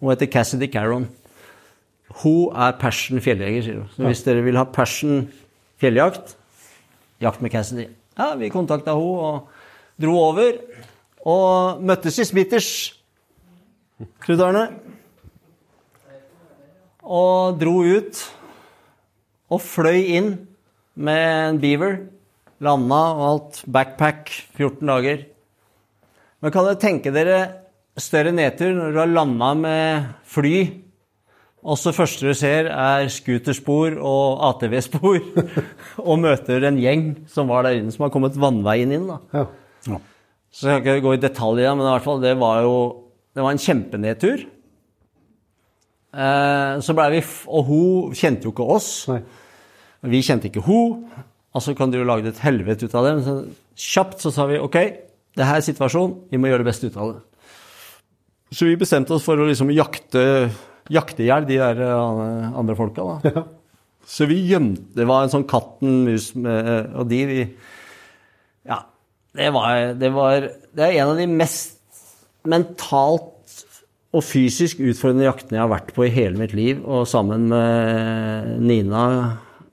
Hun 0.00 0.12
heter 0.12 0.28
Cassidy 0.30 0.68
Caron. 0.72 1.08
Hun 2.22 2.56
er 2.56 2.76
passion 2.80 3.20
fjelljeger, 3.22 3.62
sier 3.64 3.78
hun. 3.80 3.92
Så 3.94 4.06
hvis 4.06 4.24
dere 4.26 4.44
vil 4.46 4.58
ha 4.60 4.66
passion 4.68 5.26
fjelljakt, 5.80 6.36
jakt 7.22 7.42
med 7.44 7.52
Cassidy. 7.52 7.88
Ja, 8.16 8.34
vi 8.38 8.52
kontakta 8.52 8.94
hun 8.96 9.20
og 9.20 9.48
dro 10.00 10.16
over. 10.30 10.60
Og 11.26 11.82
møttes 11.82 12.20
i 12.22 12.26
Smitters, 12.28 12.70
Arne. 14.28 14.66
Og 17.02 17.58
dro 17.58 17.80
ut. 17.82 18.20
Og 19.50 19.62
fløy 19.62 20.16
inn 20.18 20.30
med 20.94 21.22
en 21.22 21.60
beaver. 21.62 21.98
Landa 22.60 23.00
og 23.16 23.24
alt. 23.30 23.62
Backpack 23.66 24.30
14 24.56 24.86
dager. 24.86 25.26
Men 26.40 26.52
kan 26.52 26.66
dere 26.66 26.80
tenke 26.80 27.12
dere 27.14 27.40
større 28.00 28.32
nedtur 28.36 28.74
når 28.76 28.92
du 28.92 28.98
har 29.00 29.12
landa 29.12 29.52
med 29.58 30.08
fly, 30.28 30.56
og 31.66 31.78
så 31.80 31.90
første 31.96 32.28
du 32.28 32.34
ser, 32.38 32.68
er 32.70 33.08
scooterspor 33.10 33.96
og 33.98 34.42
ATV-spor, 34.52 35.16
og 36.08 36.20
møter 36.22 36.62
en 36.68 36.76
gjeng 36.78 37.06
som 37.32 37.48
var 37.50 37.66
der 37.66 37.80
inne, 37.80 37.90
som 37.94 38.04
har 38.06 38.12
kommet 38.14 38.36
vannveien 38.38 38.92
inn. 38.94 39.08
da. 39.10 39.16
Ja. 39.34 39.98
Så 40.56 40.70
jeg 40.70 40.80
skal 40.84 40.96
ikke 41.00 41.06
gå 41.08 41.16
i 41.16 41.22
detaljer, 41.24 41.74
men 41.74 41.84
i 41.88 41.90
hvert 41.90 42.04
fall, 42.06 42.20
det 42.22 42.36
var 42.40 42.62
jo 42.64 42.76
det 43.36 43.42
var 43.44 43.52
en 43.52 43.60
kjempenedtur. 43.60 44.44
Eh, 46.16 46.76
så 46.80 46.94
ble 46.96 47.08
vi, 47.12 47.18
f- 47.20 47.44
Og 47.52 47.66
hun 47.68 48.14
kjente 48.16 48.46
jo 48.48 48.52
ikke 48.54 48.64
oss. 48.76 48.88
Nei. 49.10 49.18
Vi 50.06 50.22
kjente 50.24 50.48
ikke 50.48 50.62
hun. 50.64 51.02
Altså 51.56 51.74
kan 51.76 51.90
du 51.92 51.98
jo 51.98 52.06
lage 52.08 52.30
et 52.30 52.40
helvete 52.44 52.86
ut 52.88 52.94
av 52.96 53.04
det. 53.04 53.12
Men 53.18 53.26
så 53.26 53.34
kjapt 53.96 54.22
så 54.24 54.32
sa 54.32 54.46
vi 54.48 54.56
ok, 54.62 54.78
det 55.36 55.44
her 55.44 55.58
er 55.60 55.66
situasjonen, 55.66 56.14
vi 56.32 56.40
må 56.40 56.48
gjøre 56.48 56.64
det 56.64 56.70
beste 56.70 56.88
ut 56.88 56.96
av 56.96 57.10
det. 57.12 57.20
Så 58.54 58.68
vi 58.68 58.78
bestemte 58.78 59.14
oss 59.16 59.24
for 59.26 59.40
å 59.40 59.46
liksom 59.48 59.72
jakte 59.74 60.22
i 60.86 61.26
hjel 61.26 61.46
de 61.48 61.58
der 61.58 61.80
eh, 61.82 62.50
andre 62.56 62.76
folka. 62.78 63.06
da. 63.24 63.46
Så 64.06 64.28
vi 64.30 64.38
gjemte 64.46 64.94
Det 64.94 65.06
var 65.08 65.24
en 65.24 65.32
sånn 65.32 65.48
katten, 65.50 66.04
mus 66.06 66.30
med, 66.38 66.92
og 66.94 67.08
de 67.10 67.22
vi, 67.26 67.40
Ja. 68.68 68.84
Det 69.36 69.50
var, 69.52 69.94
det 69.98 70.10
var 70.14 70.46
Det 70.46 70.84
er 70.84 71.00
en 71.02 71.10
av 71.12 71.18
de 71.18 71.26
mest 71.28 71.74
mentalt 72.46 73.32
og 74.16 74.22
fysisk 74.24 74.78
utfordrende 74.80 75.26
jaktene 75.26 75.58
jeg 75.58 75.64
har 75.64 75.72
vært 75.74 75.90
på 75.92 76.06
i 76.06 76.12
hele 76.14 76.38
mitt 76.38 76.54
liv. 76.56 76.78
Og 76.86 77.04
sammen 77.10 77.48
med 77.50 78.62
Nina 78.62 79.02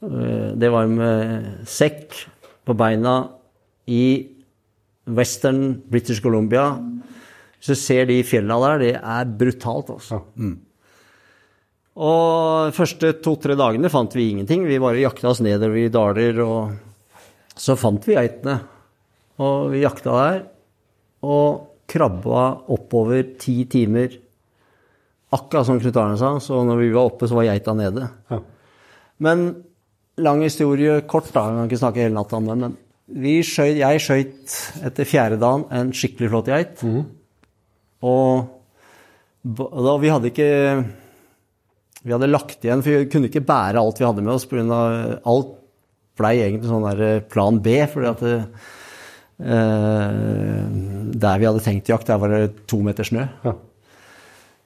eh, 0.01 0.49
Det 0.59 0.71
var 0.73 0.89
med 0.89 1.63
sekk 1.69 2.17
på 2.65 2.75
beina 2.79 3.13
i 3.87 4.03
western 5.05 5.77
British 5.91 6.23
Columbia. 6.23 6.71
Hvis 7.63 7.79
du 7.79 7.79
ser 7.79 8.09
de 8.09 8.17
fjella 8.27 8.57
der, 8.59 8.81
det 8.81 8.93
er 8.99 9.29
brutalt, 9.39 9.93
altså. 9.93 10.17
Og 11.95 12.67
de 12.67 12.73
første 12.75 13.13
to-tre 13.23 13.55
dagene 13.55 13.87
fant 13.93 14.11
vi 14.17 14.25
ingenting. 14.33 14.65
Vi 14.67 14.81
bare 14.83 14.99
jakta 14.99 15.29
oss 15.29 15.39
nedover 15.45 15.77
i 15.79 15.91
daler, 15.93 16.41
og 16.43 17.55
så 17.55 17.77
fant 17.79 18.03
vi 18.03 18.17
geitene. 18.17 18.57
Og 19.39 19.71
vi 19.71 19.85
jakta 19.85 20.17
der, 20.17 20.41
og 21.23 21.87
krabba 21.87 22.67
oppover 22.75 23.23
ti 23.39 23.63
timer. 23.71 24.19
Akkurat 25.31 25.65
som 25.65 25.79
Knut 25.79 26.03
Arne 26.03 26.19
sa, 26.19 26.35
så 26.43 26.59
når 26.67 26.83
vi 26.83 26.91
var 26.91 27.13
oppe, 27.13 27.31
så 27.31 27.39
var 27.39 27.47
geita 27.47 27.79
nede. 27.79 28.11
Ja. 28.27 28.43
Men 29.23 29.47
lang 30.19 30.43
historie 30.43 30.99
kort, 31.07 31.31
da. 31.31 31.47
Vi 31.47 31.61
kan 31.61 31.71
ikke 31.71 31.83
snakke 31.85 32.03
hele 32.03 32.19
natta 32.19 32.41
om 32.41 32.51
det. 32.51 32.59
Men 32.59 32.75
vi 33.23 33.39
skjøt, 33.45 33.79
jeg 33.79 34.03
skøyt 34.03 34.61
etter 34.91 35.07
fjerde 35.07 35.39
dagen 35.39 35.69
en 35.71 35.95
skikkelig 35.95 36.33
flott 36.35 36.51
geit. 36.51 36.83
Og 38.03 38.51
da, 39.43 39.95
Vi 39.99 40.11
hadde 40.11 40.31
ikke 40.31 40.51
Vi 42.03 42.11
hadde 42.11 42.31
lagt 42.31 42.63
igjen, 42.63 42.83
for 42.83 43.03
vi 43.03 43.09
kunne 43.11 43.29
ikke 43.31 43.45
bære 43.47 43.79
alt 43.79 43.99
vi 43.99 44.07
hadde 44.07 44.23
med 44.23 44.35
oss. 44.35 44.47
På 44.47 44.57
grunn 44.57 44.71
av, 44.75 45.19
alt 45.23 45.53
blei 46.19 46.35
egentlig 46.43 46.69
sånn 46.69 46.87
der 46.89 47.21
plan 47.31 47.59
B. 47.63 47.77
fordi 47.89 48.09
at 48.09 48.23
det, 48.23 48.33
eh, 49.39 50.65
der 51.23 51.39
vi 51.39 51.47
hadde 51.47 51.63
tenkt 51.63 51.89
jakt, 51.89 52.07
der 52.11 52.19
var 52.21 52.29
det 52.35 52.67
to 52.67 52.81
meter 52.83 53.07
snø. 53.07 53.23
Ja. 53.45 53.55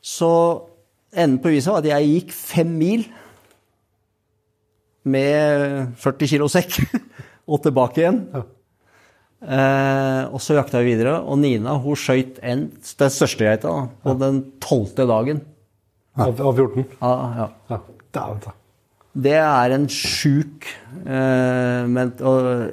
Så 0.01 0.31
enden 1.13 1.39
på 1.43 1.53
visa 1.53 1.71
var 1.71 1.85
at 1.85 1.91
jeg 1.93 2.09
gikk 2.09 2.33
fem 2.35 2.73
mil 2.79 3.05
med 5.07 5.95
40 6.01 6.33
kilo 6.33 6.49
sekk 6.51 6.81
og 7.51 7.61
tilbake 7.63 8.01
igjen. 8.01 8.21
Eh, 9.37 10.23
og 10.33 10.41
så 10.41 10.55
jakta 10.57 10.81
vi 10.81 10.95
videre, 10.95 11.19
og 11.21 11.37
Nina 11.37 11.75
hun 11.81 11.97
skøyt 11.99 12.39
en, 12.41 12.67
den 12.73 13.13
største 13.13 13.45
geita 13.45 13.73
på 14.01 14.15
den 14.17 14.41
tolvte 14.63 15.05
dagen. 15.09 15.43
Av, 16.17 16.33
av 16.33 16.57
14? 16.57 16.87
Ja, 16.97 17.13
ja. 17.37 17.47
Ja. 17.69 17.81
Dæven 18.17 18.41
ta. 18.41 18.55
Det 19.17 19.37
er 19.37 19.73
en 19.73 19.85
sjuk 19.89 20.65
eh, 20.69 21.85
men, 21.89 22.11
og 22.21 22.69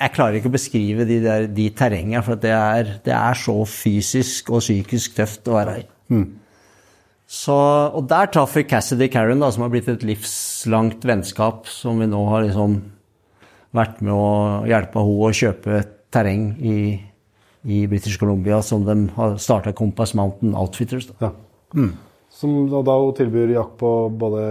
Jeg 0.00 0.12
klarer 0.12 0.36
ikke 0.38 0.50
å 0.50 0.54
beskrive 0.54 1.06
de, 1.08 1.18
der, 1.24 1.46
de 1.52 1.66
terrengene, 1.76 2.22
for 2.24 2.40
det 2.40 2.52
er, 2.56 2.94
det 3.04 3.12
er 3.16 3.36
så 3.36 3.58
fysisk 3.68 4.52
og 4.52 4.64
psykisk 4.64 5.18
tøft 5.18 5.48
å 5.48 5.58
være 5.58 5.74
i. 5.82 5.88
Så, 7.30 7.54
og 7.94 8.08
der 8.10 8.30
traff 8.32 8.56
vi 8.56 8.64
Cassidy 8.66 9.10
Carron, 9.12 9.44
da, 9.44 9.52
som 9.52 9.62
har 9.66 9.70
blitt 9.70 9.90
et 9.92 10.02
livslangt 10.02 11.04
vennskap, 11.06 11.68
som 11.70 12.00
vi 12.00 12.08
nå 12.10 12.24
har 12.32 12.48
liksom 12.48 12.80
vært 13.76 14.00
med 14.04 14.14
å 14.14 14.30
hjelpe 14.68 15.02
henne 15.02 15.26
å 15.26 15.32
kjøpe 15.36 15.82
terreng 16.10 16.46
i, 16.58 16.78
i 17.64 17.84
British 17.90 18.18
Columbia, 18.20 18.60
som 18.66 18.86
de 18.86 18.96
har 19.16 19.36
starta 19.42 19.74
Compass 19.76 20.14
Mountain 20.18 20.56
Outfitters. 20.58 21.10
Da. 21.12 21.30
Ja. 21.30 21.90
Som 22.34 22.64
da, 22.72 22.82
da 22.86 22.96
hun 22.98 23.14
tilbyr 23.18 23.54
jakt 23.54 23.76
på 23.80 23.92
både 24.18 24.48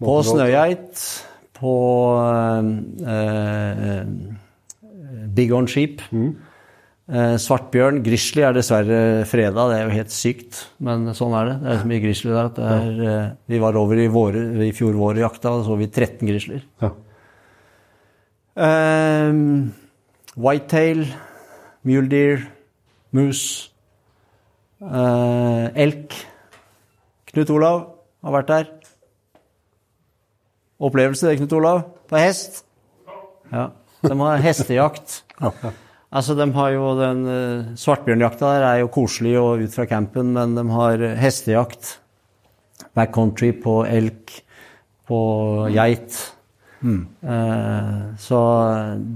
På 0.00 0.20
snøgeit, 0.26 1.02
på 1.60 1.74
eh, 2.20 3.16
eh, 3.16 4.06
bighorn 5.36 5.68
sheep, 5.68 6.00
eh, 6.14 7.34
svartbjørn. 7.42 8.00
Grizzly 8.06 8.46
er 8.46 8.56
dessverre 8.56 9.00
freda, 9.28 9.66
det 9.68 9.78
er 9.78 9.84
jo 9.84 9.98
helt 9.98 10.14
sykt, 10.14 10.64
men 10.80 11.10
sånn 11.16 11.36
er 11.36 11.50
det. 11.50 11.58
Det 11.64 11.70
er 11.74 11.82
så 11.82 11.90
mye 11.92 12.04
grizzly 12.06 12.32
der 12.32 12.48
at 12.48 12.62
er, 12.64 12.88
eh, 13.10 13.30
Vi 13.50 13.60
var 13.62 13.76
over 13.76 14.00
i, 14.00 14.08
våre, 14.08 14.46
i 14.64 14.72
fjor 14.76 14.96
vår 14.96 15.20
og 15.20 15.24
jakta, 15.26 15.56
og 15.58 15.66
så 15.66 15.76
vi 15.80 15.90
13 15.90 16.26
grizzlyer. 16.28 16.64
Ja. 16.80 16.94
Eh, 18.56 19.32
whitetail, 20.36 21.04
mule 21.86 22.08
deer, 22.08 22.48
mus, 23.12 23.70
eh, 24.82 25.66
elk. 25.84 26.16
Knut 27.30 27.50
Olav 27.54 27.84
har 28.24 28.34
vært 28.34 28.50
der. 28.50 28.70
Opplevelse 30.80 31.28
det, 31.28 31.36
Knut 31.38 31.52
Olav? 31.52 31.84
På 32.08 32.18
hest? 32.18 32.64
Ja. 33.52 33.68
De 34.02 34.16
har 34.24 34.42
hestejakt. 34.44 35.22
Altså, 36.10 36.34
de 36.34 36.42
har 36.50 36.72
jo 36.74 36.86
den 36.98 37.20
uh, 37.22 37.66
Svartbjørnjakta 37.78 38.48
der 38.56 38.64
er 38.66 38.78
jo 38.80 38.88
koselig 38.90 39.36
og 39.38 39.60
ut 39.62 39.76
fra 39.76 39.84
campen, 39.86 40.32
men 40.34 40.56
de 40.56 40.64
har 40.74 41.04
hestejakt. 41.20 41.92
Backcountry 42.98 43.52
på 43.62 43.76
elk, 43.86 44.32
på 45.06 45.20
geit. 45.70 46.18
Eh, 46.80 47.98
så 48.20 48.38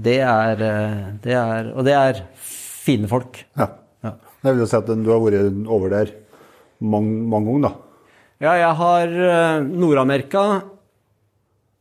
det 0.05 0.19
er, 0.21 0.61
eh, 0.61 0.99
det 1.23 1.33
er 1.33 1.71
Og 1.73 1.85
det 1.87 1.95
er 1.97 2.21
fine 2.37 3.09
folk. 3.09 3.41
Ja. 3.57 3.69
Ja. 4.05 4.13
Jeg 4.45 4.53
vil 4.53 4.61
jo 4.61 4.69
si 4.69 4.77
at 4.77 4.85
du 4.85 5.09
har 5.09 5.23
vært 5.23 5.67
over 5.67 5.89
der 5.89 6.11
mange, 6.85 7.25
mange 7.25 7.49
ganger, 7.49 7.69
da. 7.69 7.73
Ja, 8.45 8.53
jeg 8.59 8.75
har 8.77 9.07
eh, 9.07 9.63
Nord-Amerika. 9.65 10.61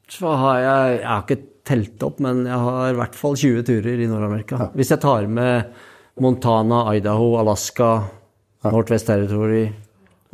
Så 0.09 0.31
har 0.37 0.59
jeg 0.63 1.01
Jeg 1.01 1.09
har 1.09 1.23
ikke 1.25 1.43
telt 1.65 2.03
opp, 2.05 2.21
men 2.21 2.45
jeg 2.45 2.61
har 2.61 2.91
i 2.93 2.97
hvert 2.99 3.15
fall 3.17 3.37
20 3.37 3.65
turer 3.65 4.01
i 4.01 4.09
Nord-Amerika. 4.09 4.71
Hvis 4.77 4.93
jeg 4.93 5.01
tar 5.01 5.27
med 5.27 5.73
Montana, 6.21 6.95
Idaho, 6.95 7.35
Alaska, 7.41 8.05
Northwest 8.65 9.07
Territory 9.09 9.73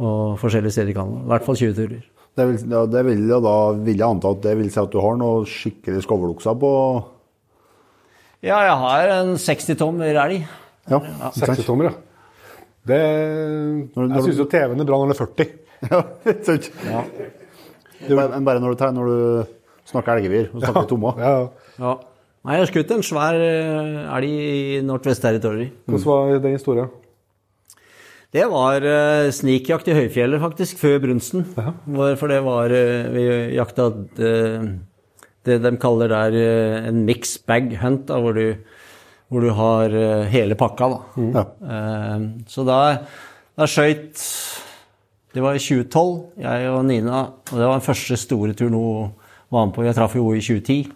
og 0.01 0.39
forskjellige 0.41 0.75
steder 0.75 0.91
i 0.91 0.97
Canada. 0.97 1.23
I 1.25 1.31
hvert 1.33 1.47
fall 1.47 1.57
20 1.57 1.75
turer. 1.79 2.03
Det 2.39 2.47
vil, 2.47 2.59
ja, 2.71 2.85
det 2.87 3.01
vil, 3.05 3.23
jeg 3.29 3.43
da 3.45 3.55
vil 3.75 3.99
jeg 3.99 4.07
anta 4.07 4.31
at 4.31 4.43
det 4.45 4.53
vil 4.61 4.69
si 4.73 4.79
at 4.81 4.93
du 4.93 5.01
har 5.03 5.17
noe 5.19 5.43
skikkelig 5.51 6.05
skovlokser 6.07 6.55
på 6.63 6.71
Ja, 8.47 8.61
jeg 8.65 8.77
har 8.81 9.11
en 9.19 9.35
60 9.37 9.77
tommer 9.77 10.17
elg. 10.17 10.47
Ja. 10.89 11.01
60-tommer, 11.37 11.91
ja. 11.91 11.97
Det, 12.89 13.01
Når- 13.93 14.07
når- 14.09 14.15
jeg 14.17 14.25
syns 14.31 14.39
jo 14.41 14.47
TV-en 14.49 14.81
er 14.81 14.89
bra 14.89 14.97
når 14.97 15.11
den 15.11 15.17
er 15.17 15.21
40. 15.21 15.49
ja 15.91 15.99
ikke 16.33 16.45
sant? 16.47 16.71
Bare, 18.09 18.29
men 18.33 18.45
bare 18.47 18.61
når 18.65 18.73
du, 18.73 18.79
tar, 18.81 18.95
når 18.97 19.11
du 19.11 19.45
snakker 19.91 20.17
elgevir 20.17 20.49
og 20.55 20.63
snakker 20.65 20.89
tommer. 20.95 21.19
Ja, 21.21 21.35
ja. 21.37 21.49
Ja. 21.85 21.93
Nei, 22.41 22.55
jeg 22.57 22.63
har 22.65 22.71
skutt 22.71 22.93
en 22.97 23.03
svær 23.05 23.37
eh, 23.37 24.17
elg 24.17 24.31
i 24.33 24.81
Northwest 24.89 25.21
Territory. 25.21 25.67
Hvordan 25.85 26.07
var 26.09 26.39
den 26.47 26.55
historien? 26.57 26.89
Det 28.31 28.45
var 28.47 28.85
uh, 28.87 29.31
snikjakt 29.35 29.89
i 29.91 29.97
høyfjellet, 29.97 30.39
faktisk, 30.43 30.79
før 30.79 31.01
brunsten. 31.03 31.43
Ja. 31.57 31.73
For 32.19 32.31
det 32.31 32.39
var 32.47 32.71
uh, 32.71 33.09
Vi 33.11 33.25
jakta 33.57 33.89
uh, 33.91 34.69
det 35.49 35.57
de 35.65 35.73
kaller 35.81 36.13
der 36.13 36.37
uh, 36.37 36.89
en 36.91 37.03
mix 37.09 37.39
bag 37.43 37.73
hunt, 37.81 38.07
da, 38.07 38.21
hvor 38.23 38.37
du, 38.37 38.61
hvor 39.31 39.45
du 39.45 39.51
har 39.55 39.95
eh, 39.95 40.29
hele 40.31 40.57
pakka. 40.59 40.89
Da. 40.91 41.27
Ja. 41.39 41.45
Eh, 41.75 42.23
så 42.51 42.65
da, 42.67 42.79
da 43.55 43.69
skøyt 43.71 44.19
Det 45.31 45.43
var 45.45 45.55
i 45.55 45.63
2012, 45.63 46.41
jeg 46.43 46.71
og 46.73 46.85
Nina. 46.89 47.21
Og 47.53 47.55
det 47.55 47.67
var 47.69 47.77
den 47.79 47.87
første 47.87 48.17
store 48.19 48.57
turen 48.59 48.75
hun 48.75 49.13
var 49.51 49.69
med 49.69 49.75
på. 49.77 49.85
Jeg 49.87 49.95
traff 49.95 50.17
jo 50.19 50.25
henne 50.27 50.43
i 50.43 50.43
2010. 50.43 50.91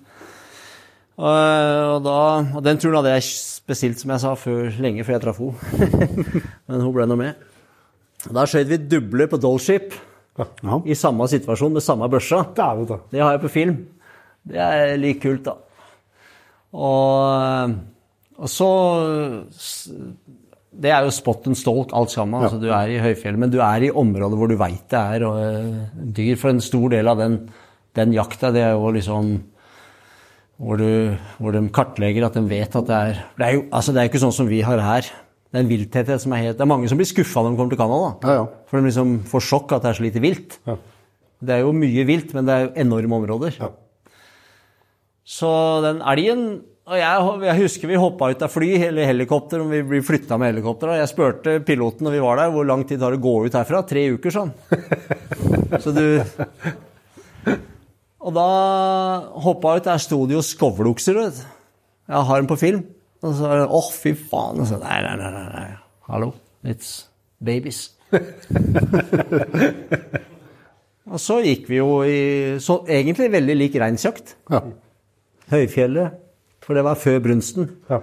Og, 1.14 1.28
og, 1.30 2.01
da, 2.03 2.16
og 2.59 2.64
den 2.66 2.80
turen 2.82 2.99
hadde 2.99 3.12
jeg 3.14 3.28
bestilt, 3.68 4.00
som 4.00 4.12
jeg 4.14 4.22
sa, 4.22 4.34
før, 4.38 4.70
lenge 4.84 5.04
før 5.06 5.16
jeg 5.16 5.24
traff 5.24 5.40
henne. 5.40 6.08
Men 6.68 6.82
hun 6.84 6.92
ble 6.96 7.06
nå 7.08 7.16
med. 7.20 7.44
Da 8.32 8.44
skjøt 8.48 8.70
vi 8.70 8.78
duble 8.88 9.26
på 9.28 9.40
Dollship 9.40 9.94
Ja. 10.34 10.80
i 10.84 10.96
samme 10.98 11.28
situasjon 11.30 11.76
med 11.76 11.84
samme 11.84 12.08
børsa. 12.10 12.40
Det, 12.56 12.88
ta. 12.88 12.98
Det 13.12 13.20
har 13.22 13.36
jeg 13.36 13.42
på 13.44 13.52
film. 13.54 13.76
Det 14.44 14.58
er 14.60 14.96
like 15.00 15.20
kult, 15.22 15.44
da. 15.46 15.54
Og, 16.74 17.74
og 18.42 18.50
så 18.50 18.68
Det 20.74 20.90
er 20.90 21.04
jo 21.06 21.12
spot 21.14 21.46
and 21.46 21.56
stalk, 21.58 21.92
alt 21.94 22.10
sammen. 22.10 22.42
Altså, 22.42 22.58
du 22.58 22.66
er 22.74 22.90
i 22.90 22.98
høyfjellet, 22.98 23.38
men 23.44 23.52
du 23.52 23.60
er 23.62 23.86
i 23.86 23.92
områder 23.94 24.40
hvor 24.40 24.50
du 24.50 24.56
veit 24.58 24.88
det 24.90 24.98
er 25.00 25.26
og, 25.28 25.38
eh, 25.38 26.00
dyr. 26.16 26.34
For 26.40 26.50
en 26.50 26.64
stor 26.64 26.88
del 26.96 27.08
av 27.12 27.20
den, 27.22 27.36
den 27.94 28.14
jakta, 28.16 28.50
det 28.54 28.64
er 28.66 28.74
jo 28.74 28.90
liksom 28.96 29.36
hvor, 30.61 30.78
du, 30.78 31.14
hvor 31.42 31.55
de 31.55 31.62
kartlegger 31.74 32.28
at 32.28 32.36
de 32.38 32.44
vet 32.46 32.76
at 32.78 32.88
det 32.88 32.96
er 32.96 33.20
Det 33.38 33.46
er 33.46 33.57
jo 33.57 33.62
altså, 33.70 33.94
det 33.94 34.02
er 34.02 34.11
ikke 34.11 34.22
sånn 34.22 34.34
som 34.36 34.50
vi 34.50 34.61
har 34.62 34.82
her. 34.82 35.09
Det 35.50 35.59
er 35.59 35.64
en 35.64 35.70
vilthet 35.70 36.12
som 36.22 36.34
er 36.34 36.44
helt 36.44 36.59
Det 36.59 36.64
er 36.64 36.70
mange 36.70 36.90
som 36.90 36.98
blir 36.98 37.11
skuffa 37.11 37.42
når 37.42 37.55
de 37.55 37.59
kommer 37.61 37.74
til 37.74 37.82
Canada. 37.82 38.11
Ja, 38.22 38.36
ja. 38.40 38.44
For 38.70 38.78
de 38.78 38.90
liksom 38.90 39.16
får 39.30 39.48
sjokk 39.48 39.74
at 39.76 39.86
det 39.86 39.90
er 39.90 39.98
så 39.98 40.07
lite 40.07 40.22
vilt. 40.22 40.59
Ja. 40.66 40.76
Det 41.44 41.57
er 41.57 41.64
jo 41.64 41.74
mye 41.76 42.05
vilt, 42.09 42.30
men 42.36 42.46
det 42.46 42.55
er 42.55 42.62
jo 42.64 42.70
enorme 42.86 43.18
områder. 43.18 43.59
Ja. 43.61 43.72
Så 45.24 45.50
den 45.84 46.05
elgen 46.05 46.46
og 46.84 46.98
jeg, 47.00 47.28
jeg 47.46 47.61
husker 47.62 47.88
vi 47.88 47.96
hoppa 47.96 48.26
ut 48.28 48.42
av 48.44 48.50
fly 48.52 48.66
eller 48.90 49.09
helikopter 49.09 49.62
om 49.64 49.70
vi 49.72 49.78
blir 49.88 50.02
flytta 50.05 50.36
med 50.36 50.50
helikopter. 50.52 50.90
og 50.92 50.98
Jeg 51.00 51.09
spurte 51.09 51.55
piloten 51.64 52.05
når 52.05 52.18
vi 52.18 52.20
var 52.20 52.42
der, 52.42 52.50
hvor 52.52 52.66
lang 52.68 52.82
tid 52.84 53.00
tar 53.00 53.14
det 53.14 53.22
å 53.22 53.24
gå 53.24 53.32
ut 53.46 53.57
herfra. 53.57 53.80
Tre 53.88 54.02
uker, 54.18 54.34
sånn. 54.34 54.52
Så 55.84 55.94
du 55.96 56.05
Og 58.24 58.32
da 58.32 58.44
hoppa 59.44 59.76
ut, 59.76 59.84
der 59.84 60.00
sto 60.00 60.22
det 60.28 60.38
jo 60.38 60.44
skovlokser, 60.44 61.18
vet 61.18 61.36
du. 61.36 61.42
Jeg 62.08 62.28
har 62.28 62.40
dem 62.40 62.48
på 62.48 62.56
film. 62.60 62.84
Og 63.24 63.34
så 63.36 63.50
det 63.56 63.66
åh, 63.68 63.90
fy 63.92 64.12
faen. 64.16 64.60
Og 64.60 64.68
så, 64.68 64.78
nei, 64.80 64.98
nei, 65.04 65.16
nei, 65.20 65.44
nei. 65.52 65.66
Hallo. 66.08 66.30
It's 66.64 67.06
babies. 67.44 67.90
og 71.12 71.20
så 71.20 71.38
gikk 71.44 71.68
vi 71.68 71.76
jo 71.80 71.88
i 72.06 72.18
så 72.62 72.76
Egentlig 72.88 73.32
veldig 73.32 73.56
lik 73.56 73.78
reinsjakt. 73.80 74.36
Ja. 74.52 74.60
Høyfjellet, 75.52 76.20
for 76.64 76.76
det 76.76 76.84
var 76.86 77.00
før 77.00 77.20
brunsten. 77.24 77.68
Ja. 77.90 78.00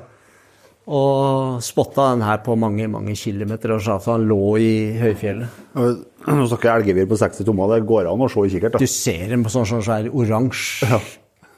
Og 0.90 1.60
spotta 1.62 2.08
den 2.16 2.24
her 2.26 2.40
på 2.42 2.56
mange 2.58 2.88
mange 2.90 3.14
kilometer, 3.16 3.76
og 3.76 3.84
så 3.86 4.00
han 4.08 4.26
lå 4.30 4.40
i 4.58 4.72
høyfjellet. 4.98 5.60
Nå 5.78 6.48
snakker 6.50 6.68
jeg 6.68 6.82
elgevir 6.82 7.10
på 7.12 7.20
60 7.22 7.46
tommer. 7.48 7.76
Det 7.76 7.86
går 7.90 8.10
an 8.10 8.26
å 8.26 8.30
se 8.32 8.48
i 8.48 8.54
kikkert. 8.56 8.80
Du 8.82 8.90
ser 8.90 9.36
på 9.44 9.54
sånn 9.54 9.68
sånn 9.70 9.86
svær 9.86 10.10
oransje. 10.10 11.02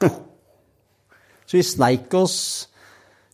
Så 1.44 1.58
vi 1.58 1.64
sneik 1.66 2.12
oss, 2.16 2.36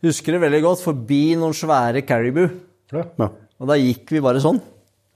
husker 0.02 0.34
det 0.34 0.42
veldig 0.42 0.60
godt, 0.64 0.82
forbi 0.82 1.22
noen 1.38 1.54
svære 1.56 2.02
caribou. 2.06 2.48
Ja. 2.90 3.04
Ja. 3.20 3.28
Og 3.60 3.70
da 3.70 3.76
gikk 3.78 4.10
vi 4.14 4.22
bare 4.24 4.42
sånn. 4.42 4.58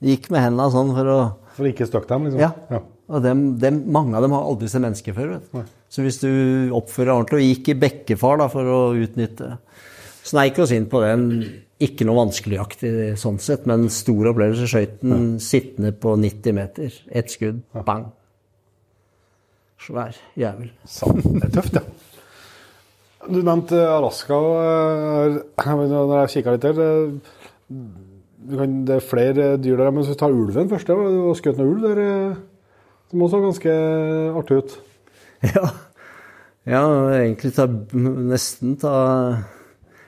Gikk 0.05 0.29
med 0.31 0.43
hendene 0.43 0.69
sånn 0.71 0.93
for 0.95 1.11
å 1.11 1.17
For 1.57 1.67
ikke 1.67 1.87
støkke 1.87 2.11
dem, 2.11 2.29
liksom? 2.29 2.43
Ja. 2.43 2.81
Og 3.05 3.21
dem, 3.21 3.43
dem, 3.61 3.81
mange 3.93 4.17
av 4.17 4.25
dem 4.25 4.33
har 4.35 4.47
aldri 4.47 4.69
sett 4.71 4.83
mennesker 4.83 5.15
før. 5.15 5.35
Vet. 5.35 5.51
du. 5.51 5.75
Så 5.91 6.03
hvis 6.05 6.17
du 6.23 6.29
oppfører 6.75 7.11
deg 7.11 7.19
ordentlig 7.19 7.41
og 7.41 7.51
gikk 7.51 7.69
i 7.71 7.77
bekkefar 7.83 8.41
da, 8.41 8.47
for 8.51 8.71
å 8.71 8.79
utnytte 8.97 9.51
Sneik 10.25 10.57
oss 10.63 10.71
inn 10.73 10.87
på 10.89 11.01
den 11.03 11.27
ikke 11.85 12.05
noe 12.07 12.21
vanskeligaktig 12.23 12.91
sånn 13.19 13.37
sett, 13.43 13.65
men 13.69 13.89
stor 13.93 14.31
opplevelse. 14.31 14.65
Skøyten 14.71 15.11
ja. 15.13 15.41
sittende 15.43 15.91
på 16.01 16.15
90 16.17 16.55
meter. 16.55 16.95
Ett 17.11 17.33
skudd, 17.33 17.59
bang. 17.85 18.07
Svær 19.85 20.15
jævel. 20.39 20.71
Sant. 20.89 21.19
Det 21.25 21.49
er 21.49 21.53
tøft, 21.59 21.77
ja. 21.77 21.83
Du 23.25 23.39
nevnte 23.41 23.79
Alaska. 23.89 24.37
eh, 24.37 25.37
Når 25.65 26.19
jeg 26.21 26.31
kikka 26.35 26.53
litt 26.55 26.65
der 26.65 26.73
det, 26.77 26.89
kan, 28.55 28.75
det 28.85 28.95
er 28.95 29.05
flere 29.05 29.47
dyr 29.57 29.77
der, 29.81 29.89
men 29.91 30.03
hvis 30.03 30.11
vi 30.13 30.19
tar 30.21 30.33
ulven 30.33 30.69
først 30.69 30.87
Du 30.87 30.93
har 30.93 31.37
skutt 31.39 31.57
noe 31.57 31.71
ulv 31.73 31.81
der. 31.85 32.01
eh, 32.05 32.35
Som 33.09 33.21
også 33.25 33.37
så 33.37 33.45
ganske 33.45 33.75
artig 34.41 34.57
ut. 34.63 34.77
Ja. 35.55 35.67
ja, 36.65 36.83
egentlig 37.19 37.51
ta 37.53 37.67
Nesten 37.93 38.77
ta 38.81 38.93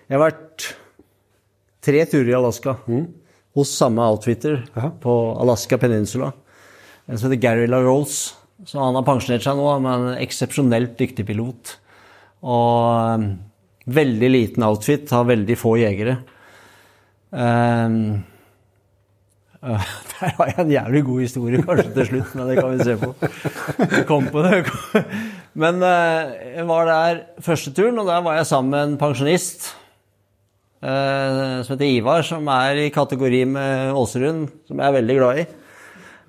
Jeg 0.07 0.15
har 0.15 0.23
vært 0.23 0.65
tre 1.83 2.03
turer 2.07 2.29
i 2.31 2.35
Alaska 2.37 2.77
hos 3.57 3.71
samme 3.75 4.05
outfitter 4.07 4.61
Aha. 4.77 4.91
på 5.03 5.13
Alaska 5.41 5.79
Peninsula. 5.81 6.29
En 7.07 7.19
som 7.19 7.27
heter 7.27 7.41
Gary 7.43 7.65
LaRose. 7.67 8.35
Så 8.65 8.79
han 8.79 8.95
har 8.95 9.03
pensjonert 9.05 9.43
seg 9.43 9.57
nå, 9.59 9.65
men 9.83 10.05
en 10.07 10.21
eksepsjonelt 10.21 10.95
dyktig 10.99 11.25
pilot. 11.27 11.73
Og 12.47 13.19
um, 13.19 13.27
veldig 13.85 14.29
liten 14.31 14.65
outfit, 14.65 15.11
har 15.11 15.27
veldig 15.27 15.57
få 15.59 15.75
jegere. 15.81 16.15
Um, 17.29 17.97
uh, 19.59 19.89
der 20.13 20.37
har 20.39 20.53
jeg 20.53 20.59
en 20.63 20.71
jævlig 20.71 21.01
god 21.09 21.25
historie 21.25 21.65
kanskje 21.67 21.89
til 21.97 22.09
slutt, 22.11 22.31
men 22.39 22.47
det 22.47 22.55
kan 22.61 22.71
vi 22.71 22.87
se 22.87 22.95
på. 23.03 23.11
Jeg 23.83 24.07
kom 24.07 24.31
på 24.31 24.45
det. 24.47 24.63
Men 25.57 25.81
uh, 25.81 26.31
jeg 26.53 26.67
var 26.69 26.85
der 26.85 27.19
første 27.41 27.71
turen, 27.73 27.97
og 27.97 28.05
der 28.07 28.21
var 28.21 28.35
jeg 28.37 28.45
sammen 28.45 28.75
med 28.75 28.83
en 28.83 28.97
pensjonist 29.01 29.71
som 30.81 31.73
heter 31.73 31.87
Ivar, 31.87 32.21
som 32.27 32.47
er 32.53 32.83
i 32.85 32.89
kategori 32.93 33.39
med 33.49 33.95
Åserund, 33.97 34.51
som 34.69 34.77
jeg 34.77 34.87
er 34.91 34.97
veldig 34.99 35.15
glad 35.17 35.41
i. 35.41 35.47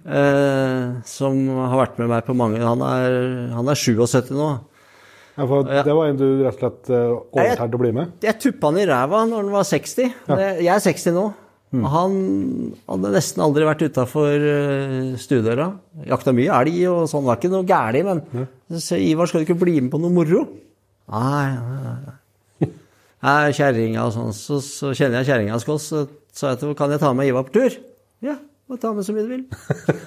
Eh, 0.08 0.84
som 1.04 1.40
har 1.58 1.76
vært 1.82 1.98
med 2.00 2.08
meg 2.08 2.22
på 2.24 2.32
mange 2.38 2.62
Han 2.62 2.80
er, 2.80 3.16
han 3.52 3.68
er 3.68 3.76
77 3.76 4.30
nå. 4.32 4.46
Ja, 5.36 5.44
for 5.46 5.66
Det 5.66 5.94
var 5.94 6.08
en 6.08 6.16
du 6.18 6.24
rett 6.46 6.54
og 6.56 6.62
slett 6.62 6.88
eh, 6.94 7.10
overtalte 7.12 7.76
å 7.76 7.82
bli 7.82 7.90
med? 7.94 8.14
Jeg 8.24 8.38
tuppa 8.40 8.70
han 8.70 8.80
i 8.80 8.86
ræva 8.88 9.26
når 9.28 9.42
han 9.42 9.52
var 9.52 9.68
60. 9.68 10.14
Ja. 10.30 10.38
Jeg 10.62 10.72
er 10.78 10.84
60 10.86 11.14
nå. 11.18 11.26
Han 11.92 12.14
hadde 12.88 13.10
nesten 13.12 13.42
aldri 13.44 13.66
vært 13.68 13.84
utafor 13.84 14.46
stuedøra. 15.20 15.66
Jakta 16.08 16.32
mye 16.32 16.54
elg 16.62 16.78
og 16.88 17.02
sånn. 17.12 17.26
Var 17.28 17.36
ikke 17.36 17.50
noe 17.52 17.68
gæli, 17.68 18.00
men 18.06 18.22
så 18.80 18.96
Ivar, 18.96 19.28
skal 19.28 19.44
du 19.44 19.50
ikke 19.50 19.58
bli 19.60 19.74
med 19.82 19.92
på 19.92 20.00
noe 20.00 20.14
moro? 20.14 20.46
Nei, 21.12 21.44
nei, 21.52 21.92
nei. 22.06 22.16
Kjerringa 23.22 24.04
og 24.06 24.14
sånn. 24.14 24.34
Så, 24.36 24.60
så 24.62 24.92
kjenner 24.94 25.20
jeg 25.22 25.32
kjerringa 25.32 25.58
godt, 25.66 25.84
så 25.84 26.04
sa 26.32 26.52
jeg 26.52 26.60
til 26.60 26.68
henne, 26.68 26.78
kan 26.78 26.94
jeg 26.94 27.02
ta 27.02 27.12
med 27.16 27.30
Ivar 27.30 27.46
på 27.48 27.56
tur? 27.56 27.78
Ja, 28.24 28.36
må 28.70 28.78
ta 28.78 28.92
med 28.94 29.06
så 29.06 29.14
mye 29.16 29.26
du 29.26 29.32
vil. 29.32 29.44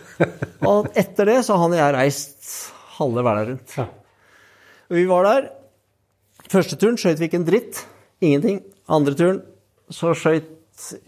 og 0.69 0.91
etter 0.97 1.27
det 1.27 1.41
så 1.47 1.57
har 1.57 1.65
han 1.65 1.75
og 1.75 1.81
jeg 1.81 1.95
reist 1.97 2.53
halve 2.99 3.25
verden 3.25 3.51
rundt. 3.51 3.75
Og 4.91 4.97
vi 4.99 5.05
var 5.09 5.27
der. 5.27 5.51
Første 6.51 6.77
turen 6.79 6.99
skøyt 6.99 7.19
vi 7.19 7.29
ikke 7.29 7.39
en 7.41 7.47
dritt. 7.47 7.83
Ingenting. 8.21 8.59
Andre 8.91 9.15
turen 9.17 9.39
så 9.91 10.15
skøyt 10.15 10.49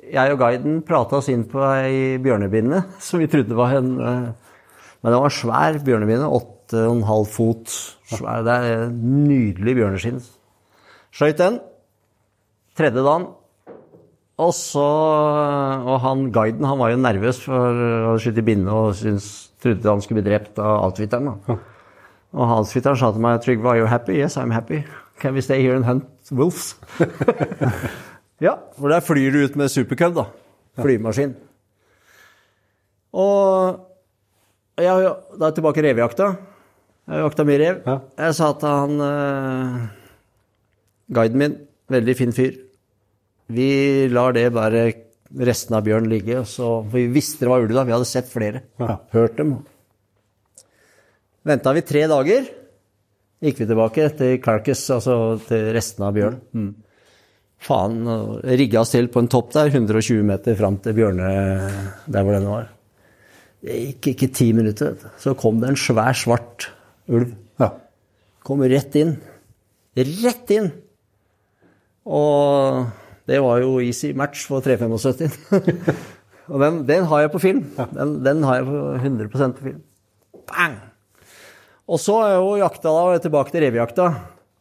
jeg 0.03 0.33
og 0.33 0.39
guiden 0.41 0.81
prata 0.85 1.17
oss 1.17 1.29
inn 1.31 1.45
på 1.49 1.61
ei 1.65 2.19
bjørnebinne 2.21 2.83
som 3.01 3.21
vi 3.23 3.29
trodde 3.31 3.55
var 3.57 3.73
en 3.79 3.93
eh, 3.97 4.27
Men 5.01 5.11
det 5.11 5.19
var 5.19 5.31
en 5.31 5.35
svær 5.35 5.79
bjørnebinne. 5.83 6.27
Åtte 6.31 6.85
og 6.87 6.97
en 6.97 7.07
halv 7.07 7.27
fot 7.31 7.71
svær. 8.07 8.43
Det 8.47 8.53
er 8.55 8.85
en 8.85 8.99
nydelig 9.27 9.75
bjørneskinn. 9.79 10.21
Skøyt 11.13 11.41
den. 11.41 11.59
Tredje 12.73 13.03
dagen. 13.05 13.27
Og 14.41 14.49
så 14.57 14.81
Og 14.81 15.99
han 16.01 16.31
guiden 16.33 16.65
han 16.65 16.79
var 16.79 16.89
jo 16.89 16.97
nervøs 16.97 17.43
for 17.45 17.83
å 18.09 18.17
skyte 18.17 18.41
i 18.41 18.47
binne 18.47 18.73
og 18.73 18.95
syntes, 18.97 19.51
trodde 19.61 19.89
han 19.89 20.01
skulle 20.01 20.21
bli 20.21 20.31
drept 20.31 20.57
av 20.59 20.87
outfitteren. 20.87 21.29
da. 21.29 21.57
Og 22.33 22.57
outfitteren 22.57 22.97
sa 22.97 23.11
til 23.11 23.21
meg 23.21 23.41
Trygve, 23.41 23.69
are 23.69 23.77
you 23.77 23.85
happy? 23.85 24.17
Yes, 24.17 24.37
I'm 24.37 24.51
happy. 24.51 24.83
Can 25.19 25.35
we 25.35 25.41
stay 25.41 25.61
here 25.61 25.75
and 25.75 25.85
hunt 25.85 26.05
wolves? 26.31 26.75
ja, 28.41 28.57
for 28.79 28.89
der 28.89 28.99
flyr 29.05 29.31
du 29.31 29.43
ut 29.45 29.55
med 29.55 29.69
supercub, 29.69 30.15
da. 30.15 30.25
Flymaskin. 30.81 31.35
Og 33.13 33.79
ja, 34.81 34.97
da 34.97 35.45
er 35.45 35.51
jeg 35.51 35.59
tilbake 35.59 35.83
i 35.83 35.85
revejakta. 35.85 36.31
Jeg 37.05 37.21
jakta 37.21 37.45
mye 37.45 37.59
rev. 37.61 37.83
Jeg 38.17 38.35
sa 38.39 38.49
til 38.57 38.73
han 38.73 39.03
uh, 39.03 39.85
guiden 41.13 41.37
min, 41.37 41.55
veldig 41.93 42.15
fin 42.17 42.33
fyr 42.35 42.57
Vi 43.53 43.69
lar 44.11 44.35
det 44.35 44.47
bare 44.55 44.85
resten 45.33 45.75
av 45.77 45.85
bjørn 45.85 46.09
ligge. 46.11 46.43
Så, 46.45 46.67
for 46.85 46.97
vi 46.97 47.07
visste 47.13 47.45
det 47.45 47.51
var 47.51 47.63
ulv 47.65 47.75
da, 47.75 47.85
vi 47.87 47.95
hadde 47.95 48.09
sett 48.09 48.29
flere. 48.29 48.63
Ja. 48.81 48.97
Hørt 49.13 49.37
dem. 49.39 49.55
Venta 51.43 51.73
vi 51.75 51.83
tre 51.83 52.05
dager, 52.07 52.45
gikk 53.43 53.57
vi 53.59 53.67
tilbake 53.67 54.07
til 54.15 54.37
Carcass, 54.43 54.85
altså 54.95 55.15
til 55.43 55.73
resten 55.75 56.05
av 56.07 56.13
bjørn. 56.15 56.37
Faen, 57.63 57.97
og 58.07 58.45
rigga 58.47 58.81
oss 58.83 58.93
til 58.93 59.09
på 59.11 59.23
en 59.23 59.29
topp 59.31 59.51
der, 59.55 59.71
120 59.71 60.23
meter 60.27 60.55
fram 60.59 60.77
til 60.83 60.95
Bjørne, 60.97 61.27
der 62.11 62.23
hvor 62.23 62.35
den 62.35 62.47
var. 62.47 62.69
Det 63.63 63.77
gikk 63.79 64.09
ikke 64.13 64.31
ti 64.35 64.49
minutter, 64.55 64.95
så 65.19 65.35
kom 65.39 65.61
det 65.61 65.71
en 65.71 65.79
svær, 65.79 66.15
svart 66.15 66.69
ulv. 67.11 67.31
Ja. 67.59 67.69
Kom 68.43 68.63
rett 68.67 68.95
inn. 68.99 69.15
Rett 69.95 70.51
inn! 70.51 70.71
Og 72.03 72.87
det 73.29 73.39
var 73.43 73.61
jo 73.63 73.77
easy 73.83 74.11
match 74.17 74.47
for 74.49 74.63
375. 74.63 75.37
og 76.51 76.63
den, 76.63 76.81
den 76.87 77.07
har 77.07 77.23
jeg 77.23 77.31
på 77.33 77.43
film. 77.43 77.63
Den, 77.95 78.17
den 78.25 78.43
har 78.43 78.59
jeg 78.59 78.67
på 78.67 78.81
100 78.99 79.29
på 79.31 79.43
film. 79.61 79.79
Bang! 80.49 80.75
Og 81.87 81.99
så 81.99 82.17
er 82.25 82.35
jo 82.37 82.57
jakta 82.59 82.91
da, 82.91 83.21
tilbake 83.23 83.51
til 83.51 83.65
revejakta. 83.65 84.09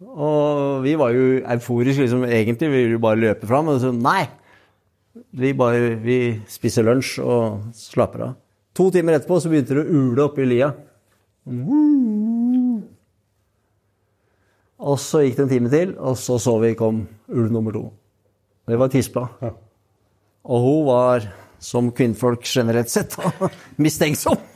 Og 0.02 0.82
vi 0.82 0.94
var 0.98 1.14
jo 1.14 1.40
euforiske, 1.40 2.02
liksom. 2.02 2.24
Egentlig 2.26 2.70
ville 2.70 2.94
vi 2.96 3.02
bare 3.02 3.20
løpe 3.20 3.46
fram. 3.46 3.70
Men 3.70 3.82
så 3.82 3.92
nei! 3.94 4.26
Vi 5.36 5.52
bare 5.52 5.96
vi 6.00 6.18
spiser 6.48 6.86
lunsj 6.86 7.18
og 7.20 7.74
slapper 7.76 8.24
av. 8.28 8.38
To 8.78 8.88
timer 8.94 9.18
etterpå 9.18 9.36
så 9.42 9.50
begynte 9.52 9.76
det 9.76 9.84
å 9.84 9.92
ule 9.92 10.24
oppe 10.24 10.40
i 10.44 10.48
lia. 10.48 10.70
Og 14.82 14.98
så 14.98 15.22
gikk 15.22 15.36
det 15.38 15.44
en 15.44 15.52
time 15.52 15.70
til, 15.70 15.92
og 15.98 16.16
så 16.18 16.38
så 16.42 16.56
vi 16.62 16.74
kom 16.78 17.04
ulv 17.30 17.52
nummer 17.54 17.74
to. 17.74 17.84
Det 18.66 18.78
var 18.78 18.90
tispa. 18.90 19.28
Og 20.42 20.64
hun 20.64 20.86
var, 20.88 21.26
som 21.62 21.92
kvinnfolk 21.94 22.42
generelt 22.46 22.90
sett, 22.90 23.14
mistenksom. 23.82 24.38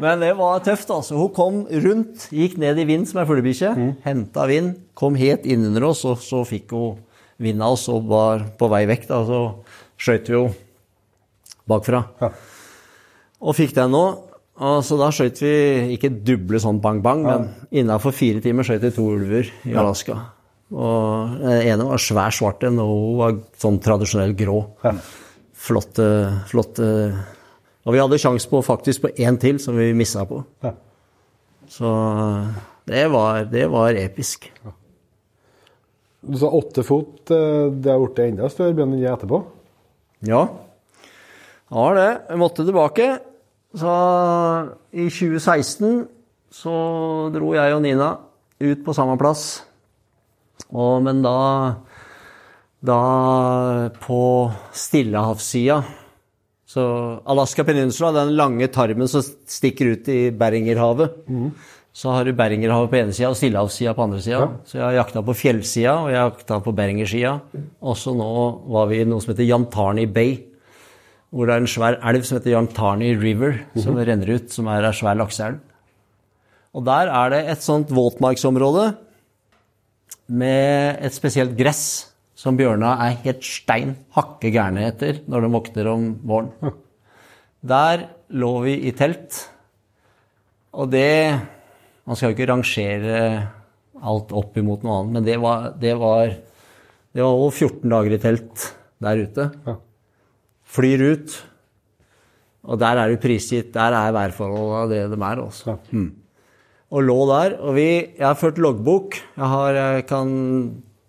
Men 0.00 0.22
det 0.22 0.30
var 0.38 0.62
tøft, 0.64 0.88
altså. 0.94 1.18
Hun 1.18 1.32
kom 1.36 1.58
rundt, 1.84 2.28
gikk 2.32 2.56
ned 2.62 2.78
i 2.80 2.86
vind 2.88 3.08
som 3.10 3.20
ei 3.20 3.26
fuglebikkje, 3.28 3.74
henta 4.06 4.46
vind, 4.48 4.78
kom 4.96 5.18
helt 5.18 5.44
innunder 5.44 5.90
oss, 5.90 6.06
og 6.08 6.22
så 6.24 6.40
fikk 6.48 6.72
hun 6.72 7.02
vind 7.40 7.60
av 7.64 7.74
oss 7.74 7.88
og 7.92 8.08
var 8.08 8.46
på 8.56 8.70
vei 8.72 8.86
vekk. 8.88 9.04
Da, 9.10 9.20
så 9.26 9.40
skøyt 10.00 10.30
vi 10.30 10.38
jo 10.38 10.46
bakfra. 11.68 12.04
Ja. 12.22 12.30
Og 13.40 13.56
fikk 13.58 13.74
den 13.76 13.92
nå. 13.94 14.04
Og 14.60 14.82
så 14.84 14.96
da 15.00 15.06
skjøt 15.14 15.38
vi 15.40 15.50
ikke 15.94 16.10
duble 16.26 16.60
sånn 16.60 16.82
bang-bang, 16.84 17.22
men 17.24 17.46
innafor 17.80 18.12
fire 18.12 18.42
timer 18.44 18.66
skjøt 18.66 18.82
vi 18.84 18.90
to 18.92 19.06
ulver 19.14 19.48
i 19.64 19.72
Alaska. 19.80 20.18
Og 20.70 21.38
den 21.40 21.62
ene 21.72 21.86
var 21.88 22.02
svær 22.02 22.34
svart 22.36 22.62
en, 22.68 22.76
og 22.78 22.90
hun 22.92 23.16
var 23.22 23.38
sånn 23.58 23.78
tradisjonell 23.82 24.34
grå. 24.38 24.58
Flotte, 25.60 26.04
flotte 26.48 26.86
Og 27.88 27.94
vi 27.96 28.00
hadde 28.02 28.18
sjanse 28.20 28.48
på 28.48 28.60
faktisk 28.64 29.06
på 29.06 29.10
én 29.24 29.38
til, 29.40 29.56
som 29.58 29.76
vi 29.80 29.88
missa 29.96 30.26
på. 30.28 30.42
Så 31.70 31.88
det 32.90 33.06
var, 33.12 33.44
det 33.48 33.64
var 33.72 33.96
episk. 33.96 34.50
Du 36.20 36.36
sa 36.36 36.50
åtte 36.52 36.84
fot. 36.84 37.30
eh, 37.32 37.70
Det 37.72 37.88
har 37.90 37.98
blitt 38.02 38.18
enda 38.26 38.50
større 38.52 38.74
bjørn 38.76 38.92
enn 38.92 39.00
det 39.00 39.08
etterpå. 39.08 39.38
Ja, 40.28 40.42
det 41.70 41.76
var 41.78 41.94
det. 41.96 42.08
Jeg 42.28 42.38
måtte 42.42 42.66
tilbake. 42.68 43.06
Så 43.76 43.90
i 44.90 45.06
2016 45.06 46.08
så 46.50 46.74
dro 47.30 47.52
jeg 47.54 47.74
og 47.76 47.82
Nina 47.84 48.16
ut 48.60 48.80
på 48.84 48.94
samme 48.96 49.14
plass. 49.20 49.62
Og, 50.70 51.02
men 51.02 51.22
da 51.22 51.36
Da 52.80 53.90
på 54.00 54.50
stillehavssida. 54.72 55.82
Så 56.64 56.82
Alaska 57.28 57.64
Peninsula, 57.64 58.12
den 58.14 58.36
lange 58.38 58.68
tarmen 58.72 59.08
som 59.10 59.20
stikker 59.22 59.92
ut 59.92 60.08
i 60.08 60.30
Beringerhavet. 60.30 61.18
Så 61.92 62.10
har 62.14 62.24
du 62.24 62.32
Beringerhavet 62.32 62.90
på 62.92 62.96
ene 62.96 63.12
sida 63.12 63.28
og 63.32 63.36
Stillehavssida 63.36 63.92
på 63.98 64.04
andre 64.06 64.20
sida. 64.22 64.46
Så 64.64 64.78
jeg 64.78 64.84
har 64.86 64.92
jakta 65.00 65.22
på 65.26 65.34
fjellsida, 65.34 65.96
og 66.04 66.08
jeg 66.12 66.20
har 66.20 66.30
jakta 66.30 66.60
på 66.62 66.72
Beringersida. 66.72 67.34
Og 67.82 67.98
så 67.98 68.14
nå 68.16 68.30
var 68.70 68.86
vi 68.88 69.02
i 69.02 69.08
noe 69.10 69.20
som 69.20 69.34
heter 69.34 69.48
Jantarni 69.50 70.06
Bay. 70.06 70.36
Hvor 71.30 71.46
det 71.46 71.54
er 71.54 71.62
en 71.62 71.70
svær 71.70 71.98
elv 72.10 72.24
som 72.26 72.38
heter 72.38 72.56
Jantarni 72.56 73.12
River, 73.14 73.60
som 73.78 73.98
renner 73.98 74.32
ut, 74.34 74.48
som 74.50 74.66
er 74.72 74.88
ei 74.88 74.96
svær 74.98 75.18
lakseelv. 75.20 75.60
Og 76.74 76.84
der 76.86 77.10
er 77.10 77.32
det 77.32 77.40
et 77.52 77.64
sånt 77.64 77.90
våtmarksområde 77.94 78.90
med 80.30 80.98
et 81.02 81.14
spesielt 81.14 81.56
gress 81.58 82.10
som 82.38 82.56
bjørna 82.56 82.94
er 83.04 83.18
helt 83.24 83.44
stein 83.44 83.94
hakke 84.16 84.52
gærne 84.54 84.86
etter 84.88 85.20
når 85.28 85.44
de 85.44 85.52
våkner 85.54 85.90
om 85.90 86.06
våren. 86.26 86.74
Der 87.60 88.06
lå 88.32 88.52
vi 88.64 88.76
i 88.88 88.92
telt, 88.96 89.36
og 90.72 90.90
det 90.94 91.38
Man 92.06 92.16
skal 92.16 92.30
jo 92.30 92.34
ikke 92.34 92.46
rangere 92.48 93.18
alt 94.02 94.32
opp 94.34 94.56
imot 94.58 94.82
noe 94.82 94.94
annet, 94.96 95.12
men 95.14 95.26
det 95.26 95.36
var, 95.38 95.66
det 95.78 95.92
var, 96.00 96.32
det 97.14 97.22
var 97.22 97.36
over 97.36 97.52
14 97.52 97.84
dager 97.92 98.14
i 98.16 98.18
telt 98.18 98.64
der 99.04 99.20
ute. 99.20 99.44
Flyr 100.70 101.02
ut, 101.14 101.36
og 102.70 102.80
der 102.80 102.98
er 103.00 103.10
du 103.10 103.20
prisgitt. 103.20 103.72
Der 103.74 103.94
er 103.96 104.12
værforholdene 104.14 104.90
det 104.90 105.00
de 105.10 105.18
er. 105.26 105.42
Også. 105.42 105.76
Mm. 105.90 106.10
Og 106.90 107.06
lå 107.06 107.18
der. 107.30 107.56
Og 107.60 107.74
vi 107.78 107.88
Jeg 108.18 108.26
har 108.26 108.38
ført 108.38 108.58
loggbok. 108.58 109.16
Jeg 109.36 109.48
har 109.54 109.72
jeg 109.72 110.06
kan 110.06 110.28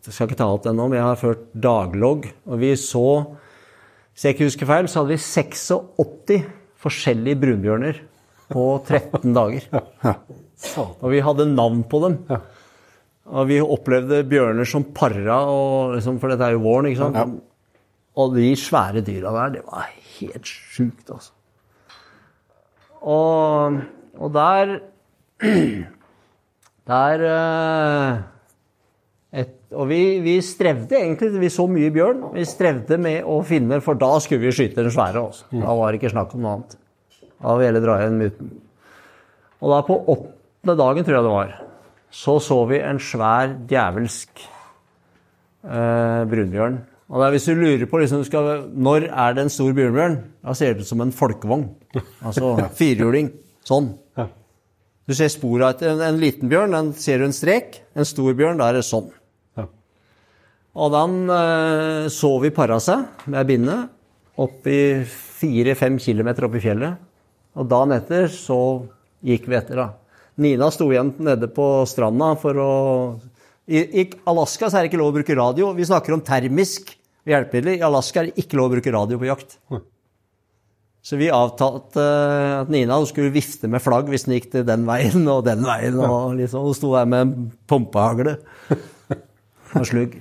Jeg 0.05 0.13
skal 0.13 0.27
ikke 0.27 0.39
ta 0.39 0.47
opp 0.49 0.63
den 0.63 0.75
nå, 0.79 0.87
men 0.87 0.97
jeg 0.97 1.05
har 1.05 1.19
ført 1.19 1.43
daglogg. 1.53 2.31
Og 2.47 2.59
vi 2.59 2.75
så 2.75 3.37
Hvis 4.13 4.25
jeg 4.25 4.35
ikke 4.35 4.49
husker 4.49 4.65
feil, 4.65 4.87
så 4.87 5.01
hadde 5.01 5.13
vi 5.13 5.21
86 5.21 6.41
forskjellige 6.81 7.39
brunbjørner 7.39 8.01
på 8.51 8.63
13 8.87 9.33
dager. 9.33 9.67
Og 10.99 11.07
vi 11.13 11.21
hadde 11.23 11.45
navn 11.53 11.83
på 11.87 12.01
dem. 12.03 12.17
Og 13.31 13.47
vi 13.47 13.61
opplevde 13.61 14.23
bjørner 14.27 14.67
som 14.67 14.83
para, 14.83 15.37
og 15.47 15.95
liksom, 15.95 16.19
for 16.19 16.33
dette 16.33 16.43
er 16.43 16.57
jo 16.57 16.63
våren, 16.65 16.89
ikke 16.89 17.05
sant. 17.05 17.39
Og 18.19 18.35
de 18.35 18.49
svære 18.59 19.03
dyra 19.07 19.31
der, 19.37 19.53
det 19.55 19.63
var 19.67 19.87
helt 20.19 20.47
sjukt, 20.47 21.07
altså. 21.07 21.31
Og, 23.01 23.79
og 24.19 24.33
der 24.33 24.77
Der 26.91 27.23
eh, 27.23 28.19
et, 29.41 29.53
Og 29.71 29.87
vi, 29.89 30.19
vi 30.19 30.35
strevde 30.43 30.97
egentlig, 30.97 31.39
vi 31.39 31.49
så 31.53 31.67
mye 31.69 31.91
bjørn. 31.93 32.23
Vi 32.35 32.45
strevde 32.49 32.97
med 33.01 33.23
å 33.23 33.39
finne, 33.47 33.79
for 33.85 33.99
da 33.99 34.15
skulle 34.19 34.43
vi 34.43 34.53
skyte 34.55 34.81
den 34.81 34.93
svære. 34.93 35.21
Også. 35.21 35.47
Da 35.53 35.75
var 35.77 35.91
det 35.91 36.01
ikke 36.01 36.13
snakk 36.13 36.35
om 36.35 36.43
noe 36.43 36.57
annet. 36.57 36.77
Da 37.41 37.57
ville 37.61 37.77
vi 37.77 37.85
dra 37.85 37.97
igjen 38.01 38.19
myten. 38.19 38.51
Og 39.61 39.71
da 39.71 39.81
på 39.85 39.99
åttende 40.01 40.77
dagen, 40.77 41.05
tror 41.05 41.17
jeg 41.17 41.27
det 41.27 41.35
var, 41.35 41.53
så 42.11 42.39
så 42.43 42.57
vi 42.67 42.81
en 42.83 42.99
svær 42.99 43.53
djevelsk 43.69 44.41
eh, 45.63 46.23
brunbjørn. 46.33 46.81
Og 47.11 47.19
det 47.19 47.25
er 47.27 47.33
hvis 47.35 47.47
du 47.49 47.57
lurer 47.59 47.89
på 47.91 47.99
liksom, 47.99 48.21
skal, 48.23 48.69
når 48.71 49.09
er 49.09 49.33
det 49.35 49.43
en 49.43 49.51
stor 49.51 49.73
bjørnbjørn? 49.75 50.13
da 50.47 50.53
ser 50.55 50.77
det 50.77 50.85
ut 50.85 50.91
som 50.93 51.01
en 51.03 51.11
folkevogn. 51.11 51.65
Altså 52.23 52.53
firhjuling. 52.79 53.33
Sånn. 53.67 53.91
Du 55.09 55.15
ser 55.17 55.27
spor 55.33 55.65
av 55.65 55.81
en, 55.83 55.99
en 56.05 56.19
liten 56.21 56.47
bjørn, 56.47 56.71
den 56.71 56.93
ser 56.95 57.19
du 57.19 57.27
en 57.27 57.35
strek. 57.35 57.81
En 57.99 58.07
stor 58.07 58.31
bjørn, 58.37 58.61
da 58.61 58.69
er 58.71 58.79
det 58.79 58.87
sånn. 58.87 59.09
Og 60.71 60.93
den 60.93 61.15
eh, 61.35 62.05
så 62.13 62.29
vi 62.39 62.51
para 62.55 62.77
seg 62.79 63.27
med 63.31 63.49
bindet 63.49 63.89
oppi 64.39 65.03
fire-fem 65.03 65.97
kilometer 65.99 66.47
opp 66.47 66.55
i 66.55 66.61
fjellet. 66.63 67.01
Og 67.59 67.67
dagen 67.67 67.91
etter 67.97 68.29
så 68.31 68.59
gikk 69.25 69.49
vi 69.51 69.57
etter, 69.59 69.81
da. 69.81 69.89
Nina 70.41 70.69
sto 70.71 70.87
igjen 70.93 71.11
nede 71.19 71.49
på 71.51 71.83
stranda 71.89 72.31
for 72.39 72.57
å 72.63 72.71
I, 73.67 73.83
I 73.83 74.05
Alaska 74.31 74.69
så 74.69 74.79
er 74.79 74.85
det 74.85 74.93
ikke 74.93 75.01
lov 75.01 75.11
å 75.11 75.17
bruke 75.19 75.35
radio. 75.37 75.73
Vi 75.75 75.85
snakker 75.91 76.15
om 76.15 76.23
termisk 76.25 76.95
hjelpemiddel. 77.29 77.77
I 77.79 77.85
Alaska 77.85 78.21
er 78.21 78.29
det 78.29 78.43
ikke 78.43 78.57
lov 78.59 78.69
å 78.69 78.75
bruke 78.75 78.93
radio 78.93 79.19
på 79.21 79.29
jakt. 79.29 79.57
Så 81.01 81.17
vi 81.17 81.31
avtalte 81.33 82.03
at 82.61 82.69
Nina 82.69 82.99
skulle 83.09 83.33
vifte 83.33 83.69
med 83.71 83.81
flagg 83.81 84.09
hvis 84.11 84.27
den 84.27 84.35
gikk 84.37 84.51
til 84.53 84.65
den 84.67 84.85
veien 84.89 85.25
og 85.33 85.45
den 85.47 85.63
veien. 85.65 85.97
Og 85.97 86.35
liksom, 86.37 86.67
hun 86.67 86.77
sto 86.77 86.93
der 86.93 87.09
med 87.09 87.25
en 87.25 87.47
pumpehagle 87.69 88.37
og 89.79 89.87
slugg. 89.89 90.19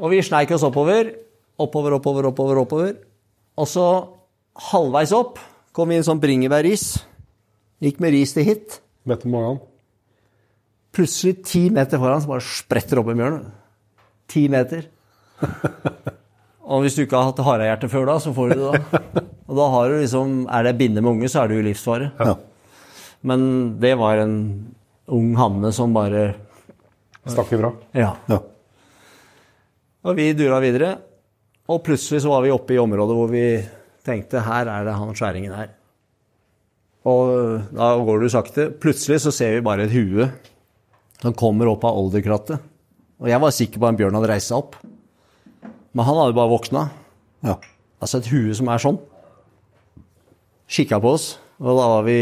Og 0.00 0.12
vi 0.12 0.20
sneik 0.24 0.52
oss 0.56 0.64
oppover. 0.66 1.14
Oppover, 1.60 1.96
oppover, 1.96 2.28
oppover. 2.30 2.60
oppover. 2.62 2.92
Og 3.60 3.68
så 3.68 3.86
halvveis 4.70 5.12
opp 5.16 5.40
kom 5.76 5.90
vi 5.90 5.96
i 5.96 6.02
en 6.02 6.06
sånn 6.06 6.20
bringebærris. 6.20 6.86
Gikk 7.80 8.00
med 8.04 8.12
ris 8.16 8.36
til 8.36 8.44
hit. 8.44 8.80
På 9.08 9.16
morgenen. 9.24 9.60
Plutselig 10.92 11.44
ti 11.46 11.68
meter 11.72 12.00
foran 12.02 12.20
så 12.20 12.28
bare 12.32 12.44
spretter 12.44 13.00
opp 13.00 13.12
en 13.12 13.20
bjørn. 13.20 13.42
Ti 14.30 14.48
meter. 14.52 14.88
Og 16.70 16.84
hvis 16.84 16.96
du 16.96 17.02
ikke 17.02 17.18
har 17.18 17.32
hatt 17.32 17.42
harehjerte 17.42 17.90
før 17.90 18.06
da, 18.12 18.18
så 18.22 18.32
får 18.34 18.52
du 18.52 18.60
det 18.60 18.68
da. 18.70 19.24
Og 19.50 19.58
da 19.58 19.66
har 19.72 19.90
du 19.90 19.96
liksom 19.98 20.44
Er 20.46 20.68
det 20.68 20.76
binde 20.78 21.02
med 21.02 21.16
unge, 21.16 21.30
så 21.30 21.42
er 21.42 21.50
du 21.50 21.56
i 21.58 21.64
livsfare. 21.66 22.12
Ja. 22.20 22.36
Men 23.26 23.42
det 23.82 23.96
var 23.98 24.22
en 24.22 24.36
ung 25.10 25.34
hanne 25.36 25.72
som 25.74 25.92
bare 25.96 26.30
Stakk 27.28 27.50
ifra. 27.52 27.72
Ja. 27.92 28.14
Ja. 28.30 28.38
Og 30.08 30.16
vi 30.16 30.30
dura 30.32 30.60
videre. 30.62 30.94
Og 31.70 31.82
plutselig 31.84 32.22
så 32.24 32.30
var 32.32 32.46
vi 32.46 32.54
oppe 32.54 32.74
i 32.74 32.80
området 32.80 33.16
hvor 33.18 33.28
vi 33.30 33.44
tenkte 34.06 34.40
her 34.42 34.70
er 34.70 34.86
det 34.88 34.94
han 34.96 35.12
skjæringen 35.14 35.52
her. 35.54 35.74
Og 37.10 37.68
da 37.76 37.90
går 38.00 38.24
du 38.24 38.30
sakte. 38.32 38.70
Plutselig 38.80 39.20
så 39.24 39.32
ser 39.34 39.56
vi 39.56 39.66
bare 39.66 39.84
et 39.86 39.94
hue 39.94 40.30
som 41.20 41.36
kommer 41.36 41.68
opp 41.68 41.84
av 41.84 41.98
olderkrattet. 42.00 42.64
Og 43.20 43.28
jeg 43.28 43.42
var 43.42 43.52
sikker 43.52 43.80
på 43.80 43.86
at 43.86 43.92
en 43.92 44.00
bjørn 44.00 44.16
hadde 44.16 44.30
reist 44.32 44.50
seg 44.50 44.62
opp. 44.62 44.78
Men 45.94 46.06
han 46.06 46.18
hadde 46.20 46.36
bare 46.36 46.52
våkna. 46.52 46.84
Ja. 47.46 47.56
Altså 48.00 48.20
et 48.20 48.30
hue 48.30 48.54
som 48.56 48.70
er 48.70 48.82
sånn. 48.82 49.00
Kikka 50.70 51.00
på 51.02 51.16
oss, 51.16 51.32
og 51.58 51.74
da 51.74 51.88
var 51.96 52.04
vi 52.06 52.18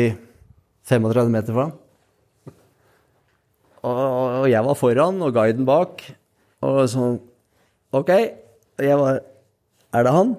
35 0.89 1.33
meter 1.35 1.53
fra 1.53 1.69
han. 1.69 1.77
Og, 3.89 4.49
jeg 4.51 4.64
var 4.64 4.77
foran, 4.79 5.21
og 5.23 5.35
guiden 5.37 5.66
bak. 5.69 6.03
Og 6.66 6.81
sånn 6.91 7.19
OK. 7.95 8.11
Og 8.79 8.85
jeg 8.85 8.99
var 8.99 9.21
Er 9.95 10.05
det 10.05 10.12
han? 10.12 10.35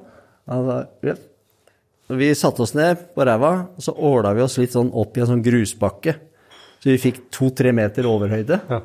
Han 0.51 0.65
sa 0.67 0.75
ja. 1.07 1.15
Vi 2.09 2.27
satte 2.37 2.63
oss 2.65 2.73
ned 2.73 3.01
på 3.13 3.25
ræva, 3.25 3.51
og 3.77 3.85
så 3.85 3.93
åla 3.93 4.33
vi 4.33 4.41
oss 4.41 4.57
litt 4.57 4.73
sånn 4.73 4.89
opp 4.97 5.17
i 5.17 5.21
en 5.21 5.29
sånn 5.29 5.43
grusbakke. 5.45 6.15
Så 6.81 6.89
vi 6.89 7.01
fikk 7.01 7.19
to-tre 7.33 7.69
meter 7.75 8.07
overhøyde. 8.09 8.57
Ja. 8.69 8.79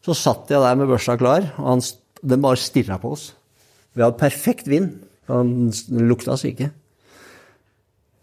Så 0.00 0.16
satt 0.16 0.48
jeg 0.48 0.62
der 0.64 0.78
med 0.80 0.88
børsa 0.88 1.18
klar, 1.20 1.44
og 1.60 1.66
han, 1.68 1.82
den 2.24 2.40
bare 2.44 2.60
stirra 2.60 2.96
på 3.00 3.12
oss. 3.12 3.26
Vi 3.94 4.04
hadde 4.04 4.20
perfekt 4.20 4.70
vind. 4.70 5.00
Han 5.30 5.70
den 5.70 6.08
lukta 6.10 6.34
oss 6.34 6.46
ikke. 6.48 6.70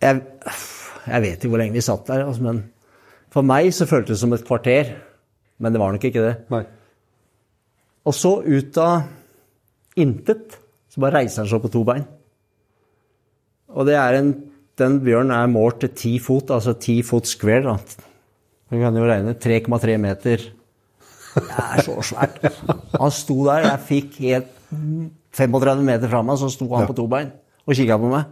Jeg, 0.03 0.23
jeg 1.07 1.23
vet 1.23 1.37
ikke 1.37 1.51
hvor 1.51 1.61
lenge 1.61 1.77
vi 1.77 1.85
satt 1.85 2.09
der, 2.09 2.25
altså, 2.27 2.43
men 2.45 2.59
for 3.33 3.45
meg 3.45 3.71
så 3.73 3.87
føltes 3.89 4.15
det 4.15 4.21
som 4.21 4.35
et 4.35 4.45
kvarter. 4.47 4.95
Men 5.57 5.73
det 5.73 5.81
var 5.81 5.93
nok 5.93 6.03
ikke 6.05 6.23
det. 6.23 6.35
Nei. 6.53 6.63
Og 8.07 8.15
så 8.15 8.37
ut 8.45 8.77
av 8.79 9.07
intet, 9.99 10.59
så 10.87 11.01
bare 11.03 11.19
reiser 11.23 11.43
han 11.43 11.49
seg 11.51 11.63
på 11.63 11.71
to 11.73 11.81
bein. 11.87 12.05
Og 13.73 13.87
det 13.89 13.97
er 13.99 14.19
en, 14.19 14.29
den 14.79 14.99
bjørnen 15.03 15.33
er 15.35 15.49
målt 15.51 15.81
til 15.83 15.91
ti 15.97 16.13
fot, 16.23 16.53
altså 16.53 16.77
ti 16.79 17.01
fot 17.05 17.27
square. 17.27 17.65
Da. 17.65 18.05
Vi 18.71 18.79
kan 18.81 18.95
jo 18.95 19.07
regne 19.09 19.35
3,3 19.35 19.97
meter. 20.01 20.45
Det 21.37 21.43
er 21.61 21.83
så 21.85 21.97
svært. 22.05 22.39
Han 22.95 23.13
sto 23.13 23.41
der, 23.45 23.67
jeg 23.67 23.83
fikk 23.89 24.21
helt 24.23 24.53
35 25.35 25.83
meter 25.85 26.11
fra 26.11 26.23
meg, 26.25 26.39
så 26.39 26.49
sto 26.51 26.67
han 26.73 26.87
på 26.89 26.95
to 26.97 27.07
bein 27.11 27.31
og 27.67 27.75
kikka 27.75 27.97
på 27.99 28.11
meg. 28.11 28.29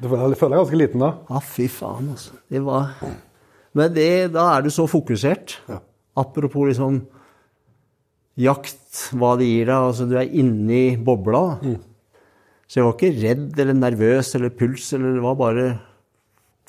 Du 0.00 0.08
føler 0.08 0.32
deg 0.32 0.60
ganske 0.60 0.78
liten 0.80 1.02
da. 1.02 1.10
Ja, 1.28 1.40
fy 1.44 1.66
faen, 1.72 2.12
altså. 2.14 2.36
Det 2.48 2.62
var 2.64 2.94
Men 3.76 3.92
det, 3.94 4.32
da 4.34 4.48
er 4.56 4.64
du 4.64 4.70
så 4.74 4.86
fokusert. 4.90 5.58
Apropos 6.18 6.66
liksom 6.72 7.04
jakt, 8.40 9.04
hva 9.14 9.36
det 9.38 9.46
gir 9.46 9.68
deg. 9.68 9.76
Altså, 9.76 10.08
du 10.10 10.16
er 10.18 10.32
inni 10.32 10.96
bobla. 10.96 11.44
Mm. 11.62 11.78
Så 12.66 12.80
jeg 12.80 12.86
var 12.86 12.96
ikke 12.96 13.12
redd 13.20 13.62
eller 13.62 13.78
nervøs 13.78 14.34
eller 14.38 14.52
puls, 14.54 14.92
eller 14.96 15.16
det 15.16 15.22
var 15.24 15.38
bare 15.38 15.68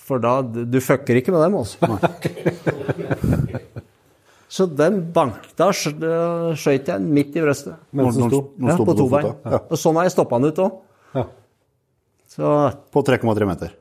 For 0.01 0.17
da 0.21 0.39
Du 0.41 0.79
fucker 0.81 1.19
ikke 1.19 1.33
med 1.33 1.43
dem, 1.45 1.57
altså. 1.61 1.77
Så 4.51 4.65
den 4.67 4.97
bank, 5.15 5.45
da 5.55 5.69
skøyt 5.71 6.89
jeg 6.89 6.89
den 6.91 7.05
midt 7.15 7.35
i 7.39 7.43
brøstet. 7.43 7.77
Mens 7.95 8.17
den 8.19 8.27
sto. 8.27 8.41
Ja, 8.59 8.75
på 8.75 8.85
to 8.91 8.95
to 8.99 9.05
bein. 9.13 9.29
Ja. 9.47 9.59
Og 9.71 9.79
sånn 9.79 9.95
har 9.95 10.09
jeg 10.09 10.11
stoppa 10.17 10.39
den 10.41 10.51
ut 10.51 10.59
òg. 10.59 10.81
Ja. 11.15 11.23
På 12.91 13.03
3,3 13.07 13.47
meter. 13.47 13.71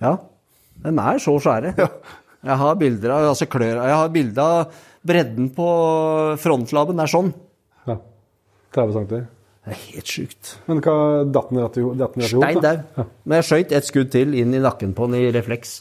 ja, 0.00 0.12
Den 0.84 0.98
er 1.02 1.18
så 1.24 1.34
svære. 1.40 1.72
Jeg 2.44 2.56
har 2.60 2.76
bilder 2.78 3.10
av 3.16 3.24
altså 3.32 3.48
klør, 3.50 3.80
jeg 3.82 3.96
har 3.98 4.08
bilde 4.14 4.38
av 4.44 4.76
bredden 5.08 5.48
på 5.56 5.64
frontlabben. 6.38 7.00
Er 7.02 7.10
sånn. 7.10 7.32
ja. 7.88 7.96
30 8.76 8.92
cm. 8.94 9.08
Det 9.08 9.74
er 9.74 9.80
helt 9.88 10.12
sjukt. 10.12 10.52
Men 10.68 10.78
hva 10.84 10.94
datt 11.32 11.48
den 11.50 11.58
rett 11.64 11.76
i 11.80 11.82
ho- 11.84 11.96
datt 11.98 12.14
den 12.14 12.22
rett 12.24 12.32
i 12.32 12.38
Stein 12.38 12.60
daud. 12.62 12.84
dau. 12.94 13.06
Men 13.24 13.40
jeg 13.40 13.48
skøyt 13.48 13.72
et 13.80 13.88
skudd 13.88 14.12
til 14.14 14.36
inn 14.38 14.54
i 14.54 14.60
nakken 14.64 14.94
på 14.96 15.08
den 15.10 15.18
i 15.18 15.32
refleks. 15.34 15.80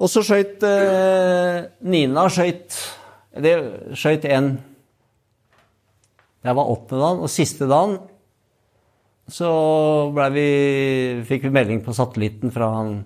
Og 0.00 0.08
så 0.08 0.22
skøyt 0.24 0.64
eh, 0.64 1.66
Nina 1.84 2.24
skøyt 2.32 2.76
Det 3.44 3.52
skøyt 3.98 4.24
en 4.32 4.54
Det 6.40 6.54
var 6.56 6.72
åttende 6.72 7.02
dagen, 7.02 7.24
og 7.26 7.32
siste 7.32 7.68
dagen 7.68 7.98
så 9.30 9.48
vi, 10.34 10.46
fikk 11.22 11.44
vi 11.44 11.52
melding 11.54 11.84
på 11.86 11.94
satellitten 11.94 12.50
fra 12.50 12.66
han, 12.74 12.96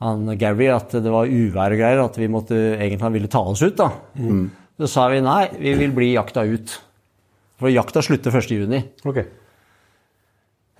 han 0.00 0.30
Gary 0.40 0.70
at 0.72 0.94
det 0.96 1.12
var 1.12 1.28
uvær 1.28 1.74
og 1.74 1.82
greier, 1.82 2.00
at 2.00 2.16
vi 2.16 2.28
måtte 2.32 2.56
egentlig 2.56 3.04
han 3.04 3.16
ville 3.18 3.28
ta 3.28 3.42
oss 3.44 3.60
ut. 3.60 3.76
da. 3.76 3.90
Så 4.80 4.88
sa 4.88 5.10
vi 5.12 5.20
nei, 5.20 5.42
vi 5.60 5.74
vil 5.76 5.92
bli 5.92 6.14
jakta 6.14 6.46
ut. 6.48 6.72
For 7.60 7.68
jakta 7.68 8.00
slutter 8.00 8.32
1.6. 8.32 9.04
Okay. 9.04 9.28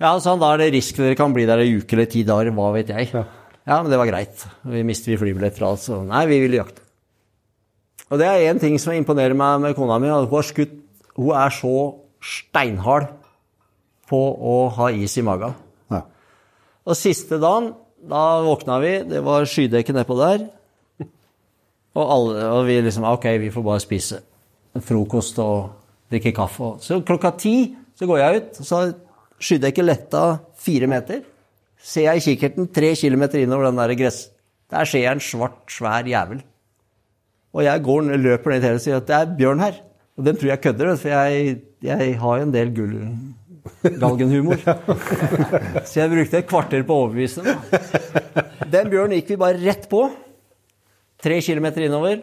Ja, 0.01 0.15
så 0.17 0.33
da 0.41 0.55
er 0.55 0.63
det 0.63 0.71
risk 0.73 0.97
dere 0.97 1.17
kan 1.19 1.33
bli 1.35 1.45
der 1.45 1.61
ei 1.61 1.75
uke 1.77 1.93
eller 1.93 2.09
ti 2.09 2.23
dager, 2.25 2.49
hva 2.57 2.71
vet 2.73 2.89
jeg. 2.89 3.11
Ja. 3.13 3.27
Ja, 3.67 3.77
men 3.81 3.91
det 3.91 3.99
var 4.01 4.09
greit. 4.09 4.45
Vi 4.65 4.81
mister 4.87 5.13
vi 5.13 5.19
flybilletter 5.21 5.65
og 5.65 5.73
alt, 5.73 5.83
så 5.83 5.99
nei, 6.05 6.23
vi 6.29 6.39
vil 6.43 6.57
jakte. 6.57 6.83
Og 8.11 8.19
det 8.19 8.27
er 8.27 8.49
én 8.49 8.59
ting 8.59 8.75
som 8.81 8.95
imponerer 8.95 9.37
meg 9.37 9.61
med 9.63 9.75
kona 9.77 9.99
mi. 10.01 10.09
at 10.11 10.27
Hun 10.27 10.35
har 10.35 10.47
skutt 10.47 10.77
Hun 11.15 11.35
er 11.35 11.51
så 11.51 11.75
steinhard 12.23 13.09
på 14.07 14.19
å 14.19 14.55
ha 14.75 14.89
is 14.91 15.17
i 15.19 15.23
magen. 15.23 15.53
Ja. 15.91 16.01
Og 16.87 16.97
siste 16.99 17.39
dagen, 17.39 17.73
da 18.01 18.41
våkna 18.43 18.79
vi, 18.81 18.93
det 19.07 19.21
var 19.23 19.47
skydekke 19.47 19.95
nedpå 19.95 20.17
der. 20.19 20.47
Og, 21.91 22.03
alle, 22.05 22.43
og 22.55 22.65
vi 22.69 22.77
liksom 22.79 23.03
Ok, 23.03 23.25
vi 23.41 23.51
får 23.51 23.65
bare 23.65 23.83
spise 23.83 24.21
frokost 24.79 25.39
og 25.43 25.73
drikke 26.11 26.31
kaffe. 26.35 26.77
Så 26.79 27.01
klokka 27.03 27.33
ti 27.35 27.73
så 27.99 28.07
går 28.07 28.21
jeg 28.21 28.39
ut, 28.39 28.61
så 28.63 28.77
har 28.79 28.93
skydekket 29.41 29.87
letta 29.87 30.23
fire 30.61 30.87
meter. 30.87 31.25
Ser 31.81 32.07
jeg 32.07 32.21
i 32.21 32.25
kikkerten 32.29 32.69
tre 32.73 32.93
kilometer 32.95 33.41
innover 33.41 33.69
den 33.69 33.81
der 33.81 33.95
gress... 33.99 34.27
Der 34.71 34.87
ser 34.87 35.03
jeg 35.03 35.17
en 35.17 35.23
svart, 35.23 35.65
svær 35.67 36.07
jævel. 36.07 36.39
Og 37.51 37.65
jeg 37.65 37.83
går, 37.83 38.13
løper 38.15 38.53
ned 38.53 38.61
til 38.61 38.69
henne 38.69 38.79
og 38.79 38.83
sier 38.85 39.01
at 39.01 39.09
det 39.09 39.17
er 39.17 39.33
bjørn 39.35 39.63
her. 39.65 39.81
Og 40.15 40.23
den 40.27 40.37
tror 40.39 40.53
jeg 40.53 40.61
kødder, 40.63 40.95
for 41.01 41.11
jeg, 41.11 41.57
jeg 41.83 42.13
har 42.21 42.37
jo 42.39 42.45
en 42.45 42.53
del 42.53 42.71
gull 42.75 42.93
galgenhumor. 43.99 44.59
Så 45.89 46.01
jeg 46.01 46.11
brukte 46.11 46.39
et 46.39 46.49
kvarter 46.49 46.85
på 46.87 46.95
å 46.95 47.05
overbevise 47.05 47.43
dem. 47.45 47.59
Den 48.71 48.91
bjørnen 48.91 49.17
gikk 49.19 49.33
vi 49.33 49.39
bare 49.41 49.59
rett 49.61 49.87
på. 49.91 50.05
Tre 51.21 51.39
kilometer 51.43 51.85
innover. 51.85 52.21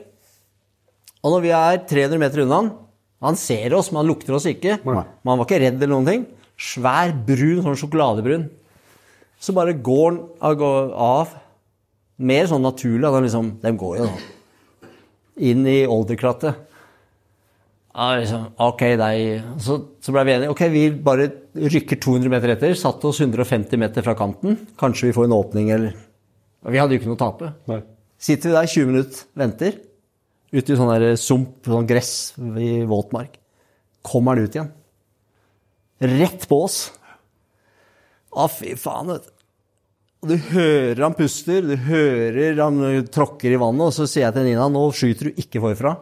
Og 1.23 1.35
når 1.35 1.45
vi 1.45 1.53
er 1.55 1.83
300 1.91 2.23
meter 2.23 2.45
unna 2.45 2.63
han 2.63 2.77
Han 3.19 3.35
ser 3.35 3.75
oss, 3.75 3.91
men 3.91 3.99
han 3.99 4.07
lukter 4.13 4.37
oss 4.37 4.47
ikke. 4.47 4.77
Men 4.85 5.03
han 5.03 5.39
var 5.41 5.47
ikke 5.47 5.59
redd 5.59 5.81
eller 5.83 5.91
noen 5.91 6.07
ting. 6.07 6.27
Svær, 6.55 7.11
brun, 7.11 7.65
sånn 7.65 7.79
sjokoladebrun. 7.81 8.45
Så 9.39 9.55
bare 9.55 9.77
går 9.77 10.17
han 10.43 10.65
av. 10.95 11.37
Mer 12.19 12.49
sånn 12.51 12.65
naturlig. 12.67 13.07
At 13.07 13.15
han 13.15 13.27
liksom 13.27 13.53
De 13.63 13.73
går 13.79 14.01
jo 14.01 14.09
nå 14.09 14.17
inn 15.39 15.67
i 15.71 15.85
olderkrattet. 15.87 16.65
Ja, 17.99 18.13
liksom, 18.19 18.45
ok, 18.63 18.83
deg. 19.01 19.47
Så, 19.63 19.79
så 20.03 20.15
ble 20.15 20.25
vi 20.27 20.35
enige. 20.37 20.53
Ok, 20.53 20.63
vi 20.71 20.85
bare 20.93 21.29
rykker 21.59 21.99
200 22.03 22.31
meter 22.31 22.53
etter. 22.55 22.75
Satte 22.79 23.09
oss 23.11 23.21
150 23.23 23.81
meter 23.81 24.05
fra 24.07 24.15
kanten. 24.19 24.59
Kanskje 24.79 25.09
vi 25.09 25.17
får 25.17 25.29
en 25.29 25.37
åpning, 25.39 25.73
eller 25.75 25.97
Vi 26.69 26.79
hadde 26.79 26.95
jo 26.95 27.01
ikke 27.01 27.11
noe 27.11 27.19
å 27.19 27.23
tape. 27.23 27.53
Nei. 27.71 27.81
Sitter 28.19 28.51
vi 28.51 28.57
der 28.57 28.71
20 28.71 28.91
minutter, 28.91 29.27
venter. 29.39 29.77
Ute 30.51 30.73
i 30.73 30.79
sånn 30.79 30.91
der 30.91 31.19
sump, 31.21 31.61
sånn 31.67 31.87
gress 31.87 32.13
i 32.39 32.71
våtmark. 32.89 33.37
Kommer 34.07 34.35
han 34.35 34.47
ut 34.47 34.57
igjen. 34.59 34.71
Rett 36.03 36.47
på 36.51 36.63
oss. 36.67 36.79
Å, 38.39 38.47
fy 38.53 38.71
faen, 38.79 39.07
vet 39.15 39.25
du. 39.27 39.31
Og 40.19 40.27
du 40.33 40.37
hører 40.51 40.99
han 41.05 41.15
puster, 41.15 41.63
du 41.63 41.77
hører 41.89 42.59
han 42.59 42.77
tråkker 43.15 43.53
i 43.55 43.59
vannet, 43.61 43.85
og 43.87 43.93
så 43.95 44.03
sier 44.11 44.25
jeg 44.27 44.35
til 44.35 44.45
Nina 44.49 44.65
nå 44.73 44.83
skyter 44.95 45.25
du 45.31 45.37
ikke 45.43 45.61
forfra. 45.63 45.93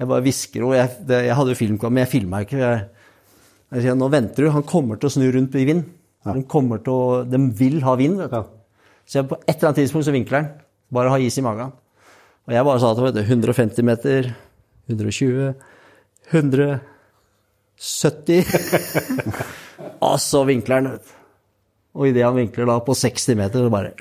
Jeg 0.00 0.08
bare 0.10 0.24
hvisker 0.26 0.60
henne. 0.64 0.76
Jeg, 0.80 0.88
det- 1.06 1.24
jeg 1.28 1.36
hadde 1.38 1.50
jo 1.54 1.60
filmkamera, 1.60 1.94
men 1.94 2.02
jeg 2.02 2.12
filma 2.16 2.36
ikke. 2.42 2.58
Jeg, 2.58 2.78
jeg 3.76 3.80
sier 3.84 3.94
nå 3.98 4.06
venter 4.10 4.40
du, 4.42 4.50
han 4.54 4.66
kommer 4.66 4.96
til 4.98 5.06
å 5.06 5.14
snu 5.14 5.26
rundt 5.36 5.54
i 5.60 5.68
vind. 5.68 5.82
De, 6.24 6.42
kommer 6.50 6.78
til 6.82 6.92
å, 6.94 7.22
de 7.28 7.38
vil 7.58 7.78
ha 7.86 7.92
vind, 8.00 8.16
vet 8.18 8.30
du. 8.32 8.36
Ja. 8.40 8.44
Så 9.04 9.12
jeg, 9.20 9.28
på 9.30 9.36
et 9.44 9.54
eller 9.54 9.68
annet 9.70 9.80
tidspunkt 9.84 10.06
så 10.08 10.14
vinkler 10.14 10.38
han. 10.40 10.48
Bare 10.94 11.10
ha 11.12 11.18
is 11.22 11.38
i 11.38 11.44
magen. 11.44 11.70
Og 12.48 12.52
jeg 12.56 12.64
bare 12.66 12.80
sa 12.82 12.88
til 12.96 13.04
henne 13.06 13.22
150 13.28 13.84
meter, 13.86 14.20
120, 14.90 15.54
170 16.32 18.44
Og 20.08 20.16
så 20.22 20.40
vinkler 20.48 20.76
han, 20.80 20.88
vet 20.96 21.04
du. 21.06 21.10
Og 21.94 22.08
idet 22.10 22.24
han 22.26 22.34
vinkler 22.38 22.66
da 22.66 22.78
på 22.82 22.94
60 22.98 23.36
meter, 23.38 23.62
så 23.66 23.70
bare 23.70 23.92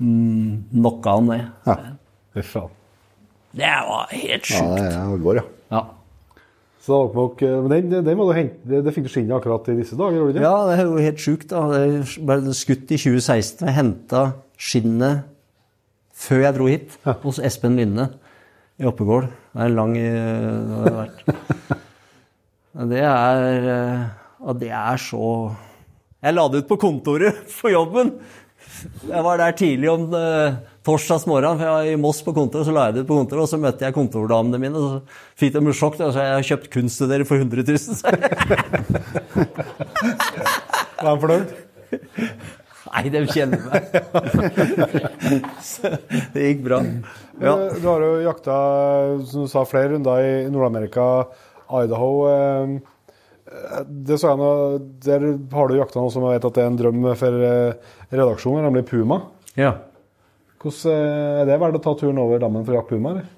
mm, 0.00 0.68
Knocka 0.74 1.14
han 1.16 1.30
ned. 1.30 1.46
Ja. 1.66 1.76
Fy 2.36 2.44
faen. 2.46 2.76
Det 3.56 3.70
var 3.88 4.12
helt 4.14 4.46
sjukt. 4.46 4.60
Ja, 4.62 4.76
det 4.76 4.92
er- 4.94 5.24
går, 5.24 5.40
ja. 5.40 5.46
Ja. 5.70 5.80
Så 6.80 6.98
nok, 7.14 7.40
men 7.42 7.68
den, 7.90 8.04
den, 8.04 8.16
må 8.16 8.24
du 8.28 8.32
hente, 8.36 8.56
det, 8.64 8.84
det 8.86 8.94
fikk 8.94 9.04
du 9.04 9.10
skinnet 9.12 9.34
akkurat 9.36 9.66
i 9.68 9.74
disse 9.76 9.96
dager, 9.98 10.16
gjorde 10.16 10.38
du 10.38 10.40
ja, 10.40 10.52
det 10.68 10.78
er 10.78 10.86
jo 10.88 11.02
helt 11.02 11.20
sjukt. 11.20 11.48
da. 11.50 11.64
Det 11.68 12.22
ble 12.24 12.54
skutt 12.56 12.88
i 12.94 12.96
2016. 12.96 13.66
Jeg 13.68 13.76
henta 13.76 14.22
skinnet 14.56 15.26
før 16.20 16.40
jeg 16.46 16.56
dro 16.56 16.68
hit, 16.70 16.96
hos 17.24 17.38
Espen 17.44 17.76
Lynne 17.76 18.08
i 18.80 18.88
Oppegård. 18.88 19.28
Det 19.52 19.60
er 19.60 19.68
en 19.68 19.76
lang 19.76 19.94
eh, 19.96 20.08
det 20.70 20.80
har 20.80 20.98
vært. 21.02 21.24
Det 22.90 23.00
er 23.02 23.64
eh, 23.66 24.02
Og 24.46 24.60
det 24.60 24.68
er 24.70 25.00
så 25.02 25.22
Jeg 26.20 26.36
la 26.36 26.44
det 26.52 26.62
ut 26.62 26.68
på 26.68 26.76
kontoret 26.80 27.44
for 27.58 27.72
jobben. 27.72 28.14
Jeg 29.08 29.24
var 29.24 29.40
der 29.40 29.56
tidlig 29.56 29.88
om 29.90 30.04
uh, 30.12 30.58
torsdags 30.86 31.26
morgen, 31.28 31.56
for 31.58 31.64
jeg 31.66 31.74
var 31.74 31.88
i 31.88 32.00
Moss 32.00 32.20
på 32.24 32.34
kontoret. 32.36 32.68
Så 32.68 32.74
la 32.76 32.88
jeg 32.88 32.98
det 32.98 33.04
ut 33.04 33.10
på 33.10 33.16
kontoret, 33.18 33.42
og 33.44 33.50
så 33.50 33.60
møtte 33.60 33.86
jeg 33.86 33.96
kontordamene 33.96 34.60
mine. 34.60 34.76
Og 34.76 34.84
så 34.84 35.00
fikk 35.40 35.56
de 35.56 35.64
et 35.64 35.80
sjokk. 35.80 35.98
Og 36.04 36.12
så 36.14 36.26
jeg 36.26 36.36
har 36.36 36.48
kjøpt 36.52 36.70
kunst 36.76 37.00
til 37.00 37.10
dere 37.10 37.28
for 37.28 37.40
100 37.40 37.64
000. 37.64 37.78
sa 37.98 38.12
jeg. 38.12 38.20
Er 41.00 41.08
de 41.08 41.20
fornøyd? 41.24 41.48
Nei, 42.90 43.02
de 43.12 43.20
kjenner 43.30 43.60
meg. 43.70 43.82
Så 45.70 45.92
det 46.34 46.46
gikk 46.48 46.64
bra. 46.66 46.80
Ja. 47.40 47.54
Men, 47.54 47.76
Du 47.80 47.86
har 47.86 48.02
jo 48.04 48.12
jakta, 48.24 48.56
som 49.30 49.46
du 49.46 49.50
sa, 49.52 49.62
flere 49.68 49.94
runder 49.94 50.24
i 50.26 50.32
Nord-Amerika, 50.50 51.06
Idaho. 51.70 52.10
eh, 52.28 52.74
Det 53.50 54.16
nå, 54.22 54.50
Der 55.02 55.24
har 55.52 55.68
du 55.68 55.74
jakta 55.74 55.98
noe 55.98 56.12
som 56.14 56.22
jeg 56.22 56.38
vet 56.38 56.44
at 56.46 56.54
det 56.54 56.62
er 56.62 56.70
en 56.70 56.78
drøm 56.78 57.08
for 57.18 57.46
eh, 57.48 57.92
redaksjonen, 58.12 58.66
nemlig 58.68 58.86
puma. 58.90 59.24
ja. 59.58 59.74
Hvordan 60.60 60.92
eh, 60.92 61.40
Er 61.40 61.48
det 61.48 61.60
verdt 61.60 61.78
å 61.80 61.82
ta 61.82 61.94
turen 61.96 62.20
over 62.20 62.38
dammen 62.38 62.64
for 62.66 62.76
å 62.76 62.80
jakte 62.80 62.94
puma, 62.94 63.14
eller? 63.14 63.28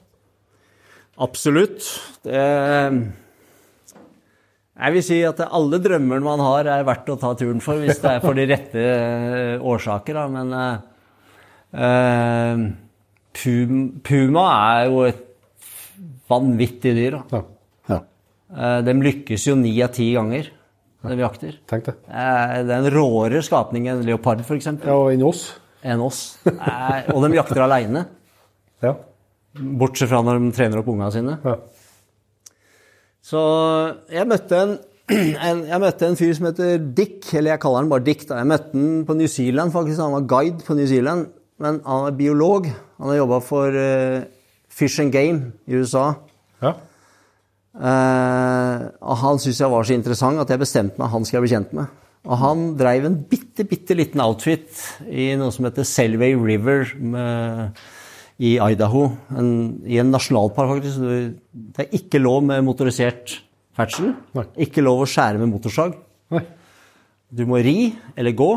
Absolutt. 1.22 1.86
Det, 2.24 2.40
jeg 4.72 4.94
vil 4.96 5.04
si 5.04 5.18
at 5.28 5.40
alle 5.44 5.78
drømmer 5.84 6.22
man 6.24 6.40
har, 6.42 6.66
er 6.66 6.86
verdt 6.88 7.10
å 7.12 7.18
ta 7.20 7.34
turen 7.38 7.60
for, 7.62 7.78
hvis 7.78 8.00
det 8.02 8.16
er 8.16 8.22
for 8.24 8.34
de 8.38 8.46
rette 8.50 8.82
eh, 8.82 9.60
årsaker. 9.60 10.16
Da. 10.16 10.24
Men 10.32 10.54
uh, 10.56 10.78
eh, 11.86 12.56
puma 14.08 14.46
er 14.56 14.88
jo 14.88 15.04
et 15.06 15.22
vanvittig 16.32 16.94
dyr. 16.98 17.20
Da. 17.20 17.22
Ja. 17.36 17.42
Eh, 17.42 17.61
de 18.52 18.92
lykkes 19.00 19.46
jo 19.48 19.54
ni 19.56 19.72
av 19.84 19.94
ti 19.96 20.10
ganger 20.12 20.50
når 21.02 21.18
vi 21.18 21.24
jakter. 21.24 21.54
tenk 21.66 21.86
det. 21.88 21.94
Eh, 22.06 22.56
det 22.62 22.74
er 22.74 22.78
en 22.78 22.90
råere 22.94 23.42
skapning 23.42 23.88
enn 23.90 24.04
leopard, 24.06 24.42
f.eks. 24.44 24.68
Ja, 24.84 24.94
og 24.94 25.10
enn 25.10 25.24
oss. 25.26 25.46
enn 25.82 26.02
oss. 26.04 26.20
Eh, 26.46 27.10
og 27.14 27.24
de 27.24 27.32
jakter 27.34 27.64
aleine. 27.64 28.04
Ja. 28.84 28.94
Bortsett 29.58 30.10
fra 30.12 30.22
når 30.24 30.38
de 30.38 30.52
trener 30.56 30.82
opp 30.82 30.90
ungene 30.92 31.10
sine. 31.14 31.38
ja. 31.42 31.56
Så 33.22 33.40
jeg 34.10 34.26
møtte 34.26 34.58
en, 34.58 34.72
en, 35.48 35.60
jeg 35.68 35.82
møtte 35.82 36.06
en 36.08 36.16
fyr 36.18 36.32
som 36.34 36.48
heter 36.48 36.80
Dick, 36.82 37.28
eller 37.34 37.52
jeg 37.54 37.62
kaller 37.62 37.84
han 37.84 37.90
bare 37.92 38.06
Dick. 38.06 38.24
da. 38.28 38.40
Jeg 38.40 38.50
møtte 38.50 38.72
han 38.74 39.04
på 39.06 39.14
New 39.18 39.30
Zealand, 39.30 39.74
faktisk. 39.74 40.02
Han 40.02 40.16
var 40.16 40.30
guide 40.30 40.66
på 40.66 40.74
New 40.78 40.88
Zealand. 40.90 41.28
Men 41.62 41.78
han 41.86 42.08
er 42.08 42.16
biolog. 42.18 42.66
Han 42.98 43.12
har 43.12 43.20
jobba 43.20 43.38
for 43.46 43.76
uh, 43.78 44.24
Fish 44.66 44.98
and 45.02 45.14
Game 45.14 45.52
i 45.66 45.78
USA. 45.78 46.08
ja. 46.62 46.74
Og 47.72 49.16
han 49.22 49.40
syntes 49.40 49.60
jeg 49.62 49.72
var 49.72 49.86
så 49.88 49.96
interessant 49.96 50.42
at 50.42 50.50
jeg 50.52 50.60
bestemte 50.60 51.00
meg 51.00 51.12
han 51.12 51.24
skal 51.24 51.38
jeg 51.38 51.46
bli 51.46 51.52
kjent 51.54 51.76
med. 51.76 51.98
Og 52.22 52.38
han 52.38 52.66
dreiv 52.78 53.06
en 53.08 53.16
bitte, 53.26 53.64
bitte 53.66 53.96
liten 53.98 54.22
outfit 54.22 54.68
i 55.10 55.32
noe 55.38 55.50
som 55.54 55.66
heter 55.66 55.86
Selway 55.88 56.36
River 56.38 56.92
med, 57.00 57.80
i 58.38 58.54
Idaho. 58.62 59.08
En, 59.34 59.48
I 59.82 59.98
en 60.02 60.12
nasjonalpark, 60.14 60.76
faktisk. 60.76 61.40
Det 61.50 61.86
er 61.86 61.96
ikke 61.98 62.22
lov 62.22 62.44
med 62.46 62.62
motorisert 62.66 63.40
ferdsel. 63.74 64.12
Nei. 64.36 64.46
Ikke 64.68 64.84
lov 64.84 65.02
å 65.02 65.08
skjære 65.08 65.40
med 65.42 65.50
motorsag. 65.50 65.96
Nei. 66.36 66.44
Du 67.32 67.42
må 67.48 67.58
ri 67.64 67.90
eller 68.14 68.36
gå, 68.36 68.50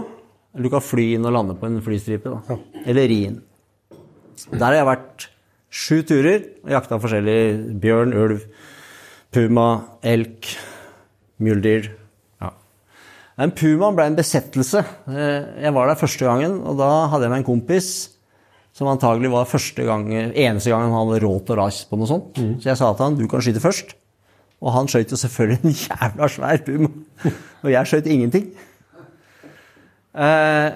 eller 0.54 0.68
du 0.68 0.74
kan 0.74 0.84
fly 0.84 1.14
inn 1.16 1.26
og 1.26 1.34
lande 1.34 1.56
på 1.58 1.70
en 1.70 1.82
flystripe. 1.84 2.36
Da. 2.36 2.60
Eller 2.86 3.10
ri 3.10 3.22
inn. 3.32 3.40
Der 4.52 4.68
har 4.68 4.78
jeg 4.78 4.90
vært 4.92 5.28
sju 5.76 5.98
turer 6.08 6.44
og 6.64 6.74
jakta 6.76 7.00
forskjellig 7.02 7.40
bjørn, 7.82 8.14
ulv, 8.14 8.46
puma, 9.34 9.68
elk, 10.04 10.50
muldyr. 11.44 11.90
Ja. 12.42 12.52
Men 13.40 13.52
pumaen 13.58 13.96
ble 13.98 14.06
en 14.12 14.18
besettelse. 14.18 14.84
Eh, 15.10 15.64
Jeg 15.66 15.74
var 15.76 15.88
der 15.88 16.00
første 16.00 16.26
gangen, 16.28 16.60
og 16.64 16.78
da 16.80 17.08
hadde 17.12 17.24
jeg 17.28 17.32
med 17.34 17.44
en 17.44 17.48
kompis 17.50 17.90
som 18.76 18.90
antagelig 18.92 19.30
var 19.32 19.46
første 19.48 19.84
gang, 19.88 20.10
eneste 20.12 20.70
gangen 20.70 20.92
han 20.92 21.08
hadde 21.08 21.22
råd 21.24 21.46
til 21.48 21.56
å 21.56 21.62
reise 21.64 21.86
på 21.88 21.96
noe 22.00 22.10
sånt. 22.10 22.36
Så 22.60 22.68
jeg 22.68 22.76
sa 22.76 22.90
til 22.92 23.06
han 23.06 23.16
du 23.16 23.24
kan 23.32 23.40
skyte 23.44 23.62
først. 23.64 23.94
Og 24.66 24.72
han 24.76 24.88
skøyt 24.92 25.12
jo 25.14 25.20
selvfølgelig 25.20 25.62
en 25.64 25.78
jævla 25.86 26.28
svær 26.32 26.60
puma. 26.66 26.90
Og 27.64 27.70
jeg 27.72 27.88
skøyt 27.92 28.10
ingenting. 28.12 28.50
Eh, 30.16 30.70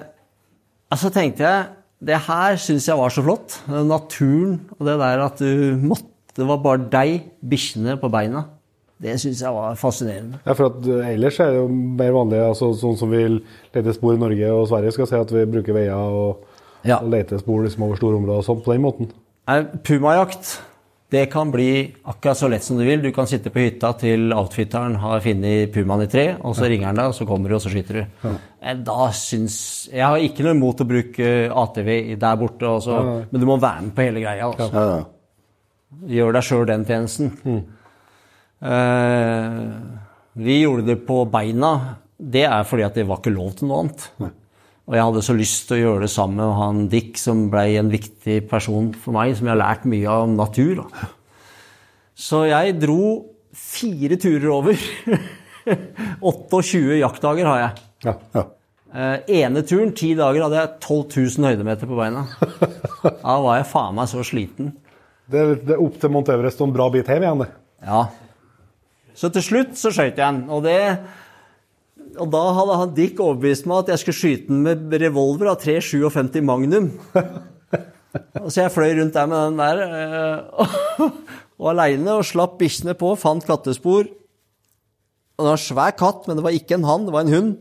altså 0.92 1.08
tenkte 1.14 1.44
jeg 1.46 1.68
Det 2.00 2.18
her 2.26 2.56
syns 2.60 2.86
jeg 2.88 2.96
var 2.96 3.12
så 3.12 3.24
flott. 3.24 3.58
Naturen 3.68 4.54
og 4.78 4.86
det 4.88 4.96
der 5.00 5.20
at 5.26 5.40
du 5.44 5.76
måtte 5.84 6.08
Det 6.40 6.46
var 6.48 6.62
bare 6.64 6.86
deg, 6.92 7.26
bikkjene 7.52 7.98
på 8.00 8.08
beina. 8.12 8.46
Det 9.00 9.14
syns 9.20 9.40
jeg 9.40 9.52
var 9.56 9.76
fascinerende. 9.80 10.40
Ja, 10.44 10.52
for 10.56 10.68
at 10.74 10.84
eh, 10.88 11.12
Ellers 11.14 11.38
er 11.40 11.54
det 11.54 11.60
jo 11.62 11.68
mer 11.72 12.12
vanlig, 12.16 12.40
altså, 12.44 12.70
sånn 12.76 12.98
som 13.00 13.12
vi 13.12 13.22
leter 13.28 13.94
spor 13.96 14.16
i 14.16 14.20
Norge 14.20 14.50
og 14.52 14.66
Sverige, 14.68 14.92
skal 14.96 15.08
si 15.08 15.16
at 15.20 15.32
vi 15.36 15.44
bruker 15.54 15.76
veier 15.76 16.16
og, 16.24 16.42
Ja. 16.84 16.98
og 17.00 17.08
leter 17.12 17.40
spor 17.40 17.62
liksom, 17.64 17.84
over 17.86 18.00
store 18.00 18.18
områder 18.20 18.42
og 18.42 18.48
sånn 18.48 18.64
på 18.64 18.74
den 18.74 18.84
måten. 18.84 19.12
Pumajakt 19.84 20.58
det 21.10 21.24
kan 21.32 21.50
bli 21.50 21.90
akkurat 22.06 22.38
så 22.38 22.48
lett 22.48 22.62
som 22.62 22.78
du 22.78 22.84
vil. 22.86 23.00
Du 23.02 23.10
kan 23.12 23.26
sitte 23.26 23.50
på 23.50 23.58
hytta 23.64 23.90
til 23.98 24.30
outfitteren 24.30 24.94
har 25.02 25.22
funnet 25.24 25.72
pumaen 25.74 26.04
i 26.04 26.10
tre, 26.10 26.26
og 26.38 26.54
så 26.54 26.68
ringer 26.70 26.86
han 26.92 27.00
deg, 27.00 27.10
og 27.10 27.16
så 27.16 27.26
kommer 27.26 27.50
du, 27.50 27.56
og 27.56 27.62
så 27.64 27.72
skyter 27.72 27.98
du. 27.98 28.28
Ja. 28.28 28.74
Da 28.86 29.08
syns 29.16 29.88
Jeg 29.90 30.04
har 30.06 30.22
ikke 30.22 30.44
noe 30.46 30.54
imot 30.54 30.84
å 30.84 30.86
bruke 30.86 31.32
ATV 31.64 31.90
der 32.20 32.36
borte, 32.38 32.68
også, 32.76 33.00
men 33.32 33.42
du 33.42 33.48
må 33.48 33.56
være 33.58 33.88
med 33.88 33.96
på 33.96 34.06
hele 34.06 34.22
greia. 34.22 34.52
Altså. 34.52 34.68
Ja, 34.70 34.84
ja. 35.00 35.08
Gjør 36.10 36.36
deg 36.36 36.46
sjøl 36.46 36.66
den 36.68 36.84
tjenesten. 36.86 37.32
Eh, 38.60 39.64
vi 40.40 40.60
gjorde 40.60 40.86
det 40.86 41.00
på 41.08 41.24
beina. 41.30 41.72
Det 42.20 42.44
er 42.46 42.68
fordi 42.68 42.84
at 42.86 42.98
det 42.98 43.06
var 43.08 43.20
ikke 43.20 43.34
lov 43.34 43.56
til 43.58 43.70
noe 43.70 43.82
annet. 43.84 44.06
Og 44.90 44.96
jeg 44.96 45.06
hadde 45.06 45.24
så 45.24 45.36
lyst 45.38 45.68
til 45.68 45.76
å 45.76 45.80
gjøre 45.80 46.04
det 46.04 46.12
sammen 46.12 46.40
med 46.42 46.56
han 46.58 46.84
Dick, 46.92 47.18
som 47.20 47.44
ble 47.52 47.66
en 47.80 47.90
viktig 47.92 48.40
person 48.50 48.90
for 48.98 49.14
meg, 49.16 49.34
som 49.38 49.46
jeg 49.46 49.54
har 49.54 49.62
lært 49.62 49.88
mye 49.90 50.08
av 50.10 50.26
om 50.26 50.38
natur. 50.38 50.84
Så 52.18 52.44
jeg 52.50 52.78
dro 52.80 53.02
fire 53.56 54.18
turer 54.20 54.48
over. 54.52 54.88
28 56.20 56.98
jaktdager 57.00 57.46
har 57.50 57.60
jeg. 57.62 57.84
Ja. 58.06 58.16
ja. 58.34 58.46
Eh, 58.90 59.16
ene 59.40 59.62
turen, 59.62 59.92
ti 59.94 60.12
dager, 60.18 60.42
hadde 60.46 60.58
jeg 60.58 60.72
12 60.82 61.38
000 61.38 61.50
høydemeter 61.52 61.90
på 61.90 61.98
beina. 61.98 62.26
Da 63.00 63.36
var 63.40 63.60
jeg 63.60 63.68
faen 63.70 63.94
meg 63.96 64.08
så 64.10 64.24
sliten. 64.26 64.74
Det, 65.30 65.42
det 65.62 65.76
er 65.76 65.82
opp 65.82 65.98
til 66.02 66.10
Mount 66.12 66.30
Everest 66.32 66.60
og 66.60 66.70
en 66.70 66.74
bra 66.74 66.88
bit 66.90 67.10
hjem 67.10 67.24
igjen, 67.26 67.42
det. 67.44 67.50
Ja. 67.86 68.00
Så 69.14 69.30
til 69.34 69.44
slutt 69.44 69.76
så 69.78 69.92
skøyt 69.94 70.18
jeg 70.18 70.20
den. 70.20 70.40
Og, 70.50 70.64
det, 70.64 70.78
og 72.16 72.30
da 72.32 72.40
hadde 72.56 72.78
han 72.80 72.94
Dick 72.96 73.20
overbevist 73.22 73.68
meg 73.70 73.84
at 73.84 73.92
jeg 73.94 74.02
skulle 74.02 74.18
skyte 74.18 74.50
den 74.50 74.64
med 74.66 74.96
revolver 75.02 75.52
av 75.52 75.60
357 75.62 76.40
Magnum. 76.46 76.90
Og 78.40 78.48
så 78.50 78.64
jeg 78.64 78.72
fløy 78.74 78.96
rundt 78.98 79.14
der 79.14 79.28
med 79.30 79.52
den 79.52 79.60
der 79.60 79.80
eh, 79.86 81.04
og 81.60 81.68
aleine 81.70 82.16
og 82.18 82.24
slapp 82.26 82.56
bikkjene 82.58 82.96
på, 82.98 83.12
fant 83.20 83.44
kattespor. 83.46 84.08
Og 84.10 85.44
det 85.44 85.46
var 85.46 85.54
en 85.54 85.62
svær 85.62 85.94
katt, 85.94 86.26
men 86.26 86.38
det 86.40 86.42
var 86.42 86.56
ikke 86.56 86.74
en 86.74 86.88
hann, 86.88 87.06
det 87.06 87.14
var 87.14 87.22
en 87.22 87.34
hund. 87.36 87.52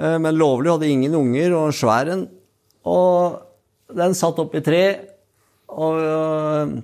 Eh, 0.00 0.16
Men 0.24 0.38
lovlig, 0.38 0.72
hadde 0.72 0.88
ingen 0.88 1.18
unger 1.18 1.52
og 1.58 1.66
en 1.68 1.76
svær 1.76 2.12
en. 2.14 2.24
Og 2.88 3.42
den 3.98 4.16
satt 4.16 4.40
oppi 4.40 4.62
tre, 4.64 4.82
og 5.72 6.00
øh, 6.02 6.82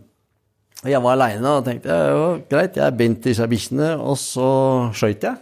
og 0.85 0.91
jeg 0.93 1.03
var 1.03 1.17
aleine 1.17 1.51
og 1.59 1.65
tenkte 1.67 1.91
jo, 1.91 2.27
greit, 2.51 2.77
jeg 2.79 2.95
bindt 2.97 3.25
disse 3.27 3.47
bikkjene, 3.51 3.97
og 3.99 4.15
så 4.21 4.49
skøyt 4.95 5.25
jeg. 5.27 5.35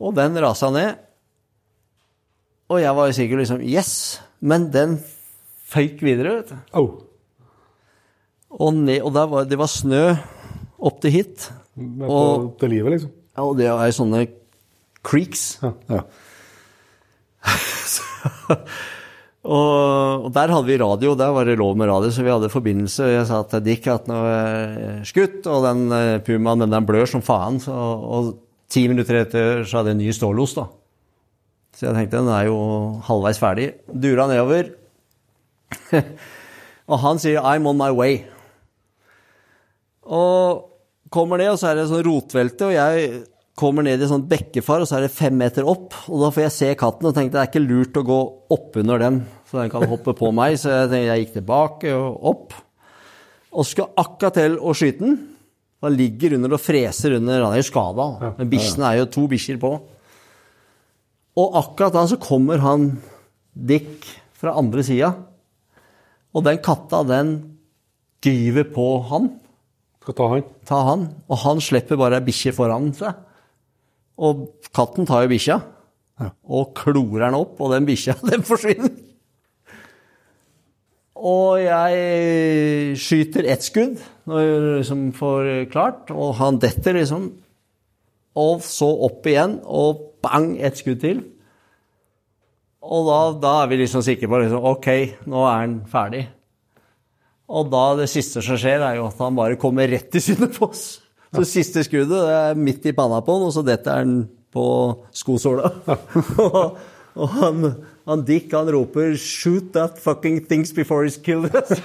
Og 0.00 0.14
den 0.16 0.38
rasa 0.40 0.70
ned. 0.72 0.94
Og 2.72 2.80
jeg 2.80 2.96
var 2.96 3.12
sikkert 3.12 3.42
liksom 3.42 3.60
Yes! 3.60 3.90
Men 4.40 4.70
den 4.72 4.96
føyk 5.68 6.00
videre, 6.04 6.38
vet 6.38 6.54
du. 6.54 6.56
Oh. 6.72 6.88
Og, 8.54 8.72
ned, 8.74 9.02
og 9.04 9.12
der 9.12 9.28
var, 9.28 9.44
det 9.44 9.58
var 9.60 9.68
snø 9.68 10.14
opp 10.80 11.00
til 11.04 11.10
hit. 11.18 11.50
På, 11.76 12.08
Og- 12.08 12.48
til 12.60 12.72
livet, 12.72 12.96
liksom. 12.96 13.12
Ja, 13.36 13.42
Og 13.44 13.56
det 13.58 13.66
er 13.68 13.90
sånne 13.92 14.24
creeks. 15.04 15.58
ja. 15.90 16.00
Og, 19.44 20.24
og 20.24 20.30
der 20.32 20.52
hadde 20.54 20.70
vi 20.70 20.78
radio, 20.80 21.12
der 21.20 21.32
var 21.36 21.44
det 21.44 21.58
lov 21.60 21.74
med 21.76 21.90
radio, 21.90 22.08
så 22.10 22.24
vi 22.24 22.32
hadde 22.32 22.48
forbindelse. 22.52 23.10
Jeg 23.12 23.26
sa 23.28 23.42
til 23.48 23.64
Dick 23.66 23.88
at 23.92 24.06
nå 24.08 24.20
er 24.24 24.78
jeg 24.78 25.10
skutt, 25.10 25.48
og 25.52 25.66
den 25.66 25.82
eh, 25.92 26.22
pumaen 26.24 26.64
den, 26.64 26.72
den 26.72 26.86
blør 26.88 27.04
som 27.10 27.24
faen. 27.24 27.60
Så, 27.60 27.74
og 27.74 28.30
ti 28.72 28.86
minutter 28.88 29.20
etter 29.20 29.66
så 29.68 29.80
hadde 29.80 29.92
jeg 29.92 29.98
en 29.98 30.02
ny 30.06 30.14
stålos, 30.16 30.56
da. 30.56 30.64
Så 31.76 31.88
jeg 31.88 31.96
tenkte 31.98 32.22
den 32.22 32.32
er 32.32 32.46
jo 32.48 32.56
halvveis 33.04 33.42
ferdig. 33.42 33.68
Dura 33.90 34.30
nedover. 34.30 34.72
og 36.90 37.02
han 37.04 37.20
sier 37.20 37.44
'I'm 37.44 37.68
on 37.68 37.76
my 37.76 37.90
way'. 37.92 38.24
Og 40.04 40.70
kommer 41.10 41.36
ned, 41.36 41.52
og 41.52 41.60
så 41.60 41.70
er 41.70 41.78
det 41.78 41.88
sånn 41.90 42.04
rotvelte, 42.06 42.70
og 42.70 42.76
jeg 42.76 43.24
kommer 43.58 43.86
ned 43.86 44.02
i 44.02 44.08
sånn 44.10 44.26
bekkefar, 44.30 44.82
og 44.82 44.88
så 44.90 44.98
er 44.98 45.06
det 45.06 45.14
fem 45.14 45.36
meter 45.38 45.66
opp. 45.70 45.94
Og 46.10 46.24
da 46.24 46.30
får 46.34 46.46
jeg 46.46 46.54
se 46.56 46.70
katten 46.78 47.06
og 47.08 47.14
tenkte 47.14 47.38
det 47.38 47.42
er 47.44 47.50
ikke 47.52 47.62
lurt 47.62 48.00
å 48.00 48.06
gå 48.06 48.20
oppunder 48.56 49.02
den, 49.02 49.20
så 49.46 49.60
den 49.60 49.70
kan 49.72 49.86
hoppe 49.90 50.14
på 50.18 50.32
meg. 50.34 50.56
Så 50.58 50.72
jeg, 50.72 50.90
tenkte, 50.90 51.06
jeg 51.06 51.24
gikk 51.24 51.36
tilbake 51.38 51.94
og 51.94 52.26
opp. 52.32 52.56
Og 53.54 53.68
skulle 53.68 53.94
akkurat 54.02 54.34
til 54.40 54.58
å 54.58 54.74
skyte 54.74 55.04
den. 55.04 55.20
Han 55.84 55.94
ligger 55.94 56.34
under 56.38 56.56
og 56.56 56.62
freser 56.64 57.14
under. 57.18 57.44
Han 57.44 57.54
er 57.54 57.60
jo 57.60 57.68
skada, 57.68 58.06
men 58.38 58.50
bikkjene 58.50 58.88
er 58.88 59.02
jo 59.02 59.10
to 59.14 59.26
bikkjer 59.30 59.60
på. 59.62 59.70
Og 61.38 61.58
akkurat 61.60 61.94
da 61.94 62.04
så 62.10 62.18
kommer 62.22 62.62
han 62.62 62.88
Dick 63.54 64.06
fra 64.34 64.56
andre 64.58 64.82
sida. 64.86 65.12
Og 66.34 66.42
den 66.46 66.58
katta, 66.64 67.04
den 67.06 67.36
gyver 68.24 68.66
på 68.72 68.86
han 69.10 69.28
Skal 70.02 70.16
ta 70.16 70.26
han. 70.32 70.42
ta 70.66 70.78
han, 70.88 71.04
og 71.28 71.38
han 71.44 71.60
slipper 71.62 71.98
bare 72.00 72.18
ei 72.18 72.26
bikkje 72.26 72.54
foran 72.56 72.90
seg. 72.96 73.14
Og 74.18 74.44
katten 74.74 75.08
tar 75.08 75.24
jo 75.24 75.32
bikkja 75.32 75.58
og 76.22 76.74
klorer 76.78 77.26
den 77.26 77.36
opp, 77.40 77.58
og 77.58 77.72
den 77.74 77.86
bikkja, 77.88 78.14
den 78.30 78.44
forsvinner. 78.46 78.92
Og 81.24 81.62
jeg 81.62 82.98
skyter 83.00 83.46
ett 83.48 83.64
skudd 83.64 84.02
når 84.28 84.42
jeg 84.42 84.64
liksom 84.80 85.04
får 85.16 85.50
klart, 85.72 86.10
og 86.12 86.36
han 86.40 86.58
detter 86.62 86.98
liksom. 86.98 87.30
Og 88.34 88.64
så 88.66 88.88
opp 89.06 89.26
igjen, 89.30 89.60
og 89.62 90.18
bang, 90.24 90.56
ett 90.58 90.80
skudd 90.80 91.00
til. 91.04 91.22
Og 92.84 93.06
da, 93.08 93.18
da 93.40 93.52
er 93.62 93.70
vi 93.70 93.78
liksom 93.80 94.02
sikre 94.04 94.28
på 94.28 94.42
liksom, 94.42 94.66
ok, 94.74 94.88
nå 95.30 95.44
er 95.46 95.60
han 95.62 95.76
ferdig. 95.88 96.24
Og 97.54 97.70
da 97.72 97.84
det 98.00 98.10
siste 98.12 98.42
som 98.44 98.58
skjer, 98.60 98.82
er 98.82 98.98
jo 98.98 99.06
at 99.08 99.20
han 99.22 99.38
bare 99.38 99.60
kommer 99.60 99.88
rett 99.88 100.18
i 100.18 100.22
synet 100.22 100.56
på 100.56 100.68
oss. 100.68 100.84
Så 101.34 101.44
siste 101.48 101.84
skuddet 101.86 102.14
det 102.14 102.34
er 102.38 102.58
midt 102.58 102.86
i 102.86 102.94
panna 102.96 103.20
på 103.24 103.38
han, 103.38 103.46
og 103.48 103.54
så 103.54 103.64
detter 103.66 104.02
han 104.02 104.18
på 104.54 104.66
skosåla. 105.14 105.70
og 106.44 106.76
og 107.14 107.30
han, 107.36 107.66
han 108.08 108.24
Dick 108.26 108.52
han 108.54 108.70
roper 108.74 109.14
'shoot 109.14 109.72
that 109.72 109.98
fucking 110.02 110.44
things 110.48 110.72
before 110.74 111.04
he's 111.06 111.18
killed 111.22 111.54
us'. 111.54 111.78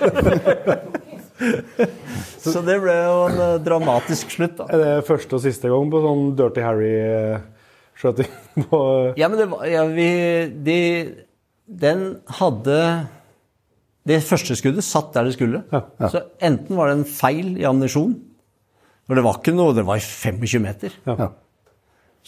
så 2.43 2.61
det 2.65 2.79
ble 2.81 2.95
jo 2.97 3.19
en 3.29 3.41
eh, 3.45 3.59
dramatisk 3.63 4.33
slutt, 4.33 4.57
da. 4.57 4.65
Er 4.73 4.81
det 4.81 5.07
første 5.07 5.37
og 5.37 5.43
siste 5.45 5.69
gang 5.71 5.91
på 5.91 6.01
sånn 6.03 6.33
Dirty 6.39 6.65
Harry-skjøting? 6.65 8.33
på 8.71 8.81
Ja, 9.19 9.29
men 9.29 9.37
det 9.39 9.47
var 9.53 9.69
ja, 9.69 9.85
vi, 9.87 10.09
de, 10.65 10.79
Den 11.69 12.01
hadde 12.41 12.79
Det 14.09 14.17
første 14.25 14.57
skuddet 14.57 14.83
satt 14.83 15.13
der 15.13 15.29
det 15.29 15.37
skulle. 15.37 15.61
Så 16.09 16.25
enten 16.41 16.73
var 16.75 16.89
det 16.89 16.97
en 16.97 17.05
feil 17.05 17.53
i 17.59 17.67
ammunisjon 17.69 18.17
For 19.09 19.17
det 19.17 19.25
var 19.25 19.39
ikke 19.39 19.55
noe 19.57 19.73
Det 19.73 19.85
var 19.87 20.01
25 20.05 20.61
meter. 20.61 20.97
Ja. 21.09 21.31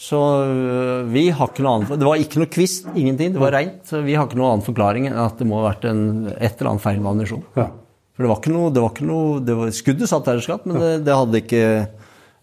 Så 0.02 0.18
øh, 0.18 1.04
vi 1.12 1.28
har 1.30 1.52
ikke 1.52 1.62
noe 1.62 1.76
annet 1.78 2.00
Det 2.00 2.08
var 2.08 2.18
ikke 2.18 2.40
noe 2.42 2.50
kvist, 2.50 2.88
ingenting. 2.98 3.36
Det 3.36 3.42
var 3.42 3.54
reint. 3.54 3.78
Så 3.86 4.02
vi 4.02 4.16
har 4.18 4.26
ikke 4.26 4.40
noen 4.40 4.56
annen 4.56 4.66
forklaring 4.66 5.06
enn 5.10 5.20
at 5.22 5.38
det 5.38 5.46
må 5.46 5.60
ha 5.60 5.68
vært 5.70 5.86
en, 5.90 6.02
et 6.34 6.56
eller 6.56 6.72
annet 6.72 6.84
feil 6.84 6.98
med 6.98 7.12
ammunisjon. 7.12 7.44
For 7.54 8.26
det 8.26 8.28
var 8.32 8.40
ikke 8.42 8.52
noe, 8.52 8.72
det 8.74 8.82
var 8.82 8.92
ikke 8.92 9.08
noe 9.08 9.42
det 9.46 9.56
var, 9.56 9.70
Skuddet 9.72 10.10
satt 10.10 10.26
der 10.26 10.40
det 10.40 10.44
skatt, 10.44 10.66
men 10.68 10.80
det, 10.82 10.90
det 11.06 11.16
hadde 11.16 11.40
ikke 11.40 11.62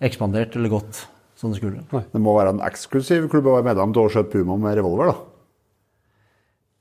ekspandert 0.07 0.55
eller 0.57 0.71
gått 0.71 1.03
som 1.39 1.51
det 1.51 1.59
skulle. 1.59 1.83
Det 1.89 2.21
må 2.21 2.33
være 2.35 2.55
en 2.55 2.63
eksklusiv 2.65 3.27
klubb 3.31 3.47
å 3.51 3.57
være 3.57 3.67
medlem 3.69 3.93
til 3.95 4.07
å 4.07 4.13
skjøte 4.13 4.33
puma 4.33 4.57
med 4.59 4.79
revolver, 4.79 5.11
da. 5.11 5.19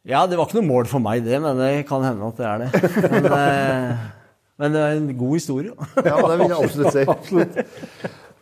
Ja, 0.09 0.22
det 0.30 0.38
var 0.38 0.48
ikke 0.48 0.62
noe 0.62 0.70
mål 0.70 0.88
for 0.88 1.04
meg, 1.04 1.20
det, 1.26 1.36
men 1.44 1.59
det 1.61 1.84
kan 1.88 2.06
hende 2.06 2.30
at 2.30 2.38
det 2.40 2.46
er 2.48 2.62
det. 2.62 2.92
Men, 3.12 3.26
eh, 3.28 4.06
men 4.59 4.74
det 4.74 4.80
er 4.84 4.96
en 4.98 5.11
god 5.18 5.34
historie. 5.38 5.72
Ja, 6.09 6.16
det 6.28 6.38
vil 6.40 6.50
jeg 6.50 6.59
absolutt 6.64 6.94
si. 6.96 7.04
Absolutt. 7.14 7.59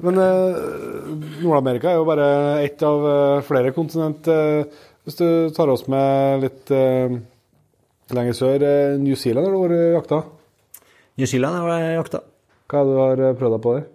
Men 0.04 0.18
eh, 0.20 0.56
Nord-Amerika 1.40 1.88
er 1.92 1.96
jo 2.00 2.06
bare 2.08 2.26
ett 2.66 2.82
av 2.84 3.04
eh, 3.08 3.42
flere 3.48 3.72
kontinent. 3.76 4.28
eh, 4.28 4.64
hvis 5.06 5.16
du 5.20 5.26
tar 5.56 5.70
oss 5.72 5.86
med 5.88 6.42
litt 6.44 6.72
eh, 6.74 7.14
lenger 8.16 8.36
sør, 8.36 8.64
eh, 8.66 8.96
New 9.00 9.16
Zealand 9.16 9.46
har 9.48 9.54
du 9.56 9.76
vært 9.76 9.94
jakta. 10.00 10.18
New 11.16 11.28
Zealand 11.30 11.56
har 11.62 11.70
jeg 11.80 11.96
jakta. 12.00 12.20
Hva 12.68 12.82
er 12.82 12.88
det 12.90 13.22
du 13.22 13.26
har 13.30 13.38
prøvd 13.40 13.54
deg 13.56 13.62
på 13.64 13.76
der? 13.76 13.86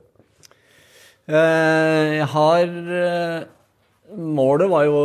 Eh, 1.32 2.16
Jeg 2.22 2.28
har 2.34 2.72
Målet 4.12 4.68
var 4.72 4.84
jo 4.90 5.02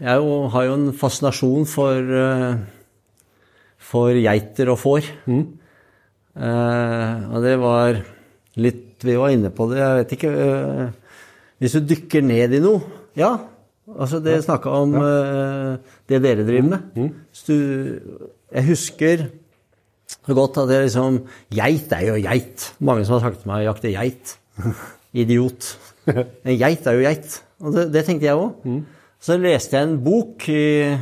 Jeg 0.00 0.14
jo, 0.22 0.36
har 0.54 0.64
jo 0.68 0.76
en 0.78 0.86
fascinasjon 0.96 1.66
for 1.68 2.14
for 3.84 4.16
geiter 4.16 4.70
og 4.72 4.78
får. 4.80 5.10
Eh, 5.28 5.42
og 6.34 7.38
det 7.44 7.54
var 7.62 8.00
litt 8.58 9.04
Vi 9.06 9.14
var 9.20 9.30
inne 9.34 9.52
på 9.54 9.68
det, 9.70 9.78
jeg 9.78 9.98
vet 10.00 10.14
ikke 10.16 10.30
eh, 10.34 10.86
Hvis 11.62 11.76
du 11.76 11.90
dykker 11.92 12.24
ned 12.26 12.56
i 12.56 12.62
noe 12.64 12.80
Ja, 13.18 13.30
altså 13.94 14.18
det 14.24 14.40
snakka 14.42 14.72
om 14.80 14.96
eh, 14.98 15.76
det 16.10 16.22
dere 16.24 16.46
driver 16.46 16.72
med. 16.72 17.12
Hvis 17.30 17.44
du, 17.46 17.56
jeg 18.50 18.66
husker 18.70 19.26
så 20.14 20.34
godt 20.36 20.58
at 20.62 20.70
det 20.70 20.80
liksom 20.86 21.20
Geit 21.54 21.92
er 21.94 22.08
jo 22.08 22.18
geit. 22.22 22.66
Mange 22.80 23.06
som 23.06 23.18
har 23.18 23.28
sagt 23.28 23.42
til 23.42 23.50
meg 23.52 23.66
'jakte 23.66 23.94
geit'. 23.94 24.36
idiot. 25.14 25.78
En 26.44 26.58
geit 26.58 26.86
er 26.86 26.98
jo 26.98 27.06
geit. 27.06 27.38
Og 27.64 27.72
det, 27.74 27.86
det 27.94 28.04
tenkte 28.04 28.28
jeg 28.28 28.36
òg. 28.36 28.66
Så 29.24 29.38
leste 29.40 29.78
jeg 29.78 29.88
en 29.88 30.00
bok 30.04 30.48
i, 30.52 30.92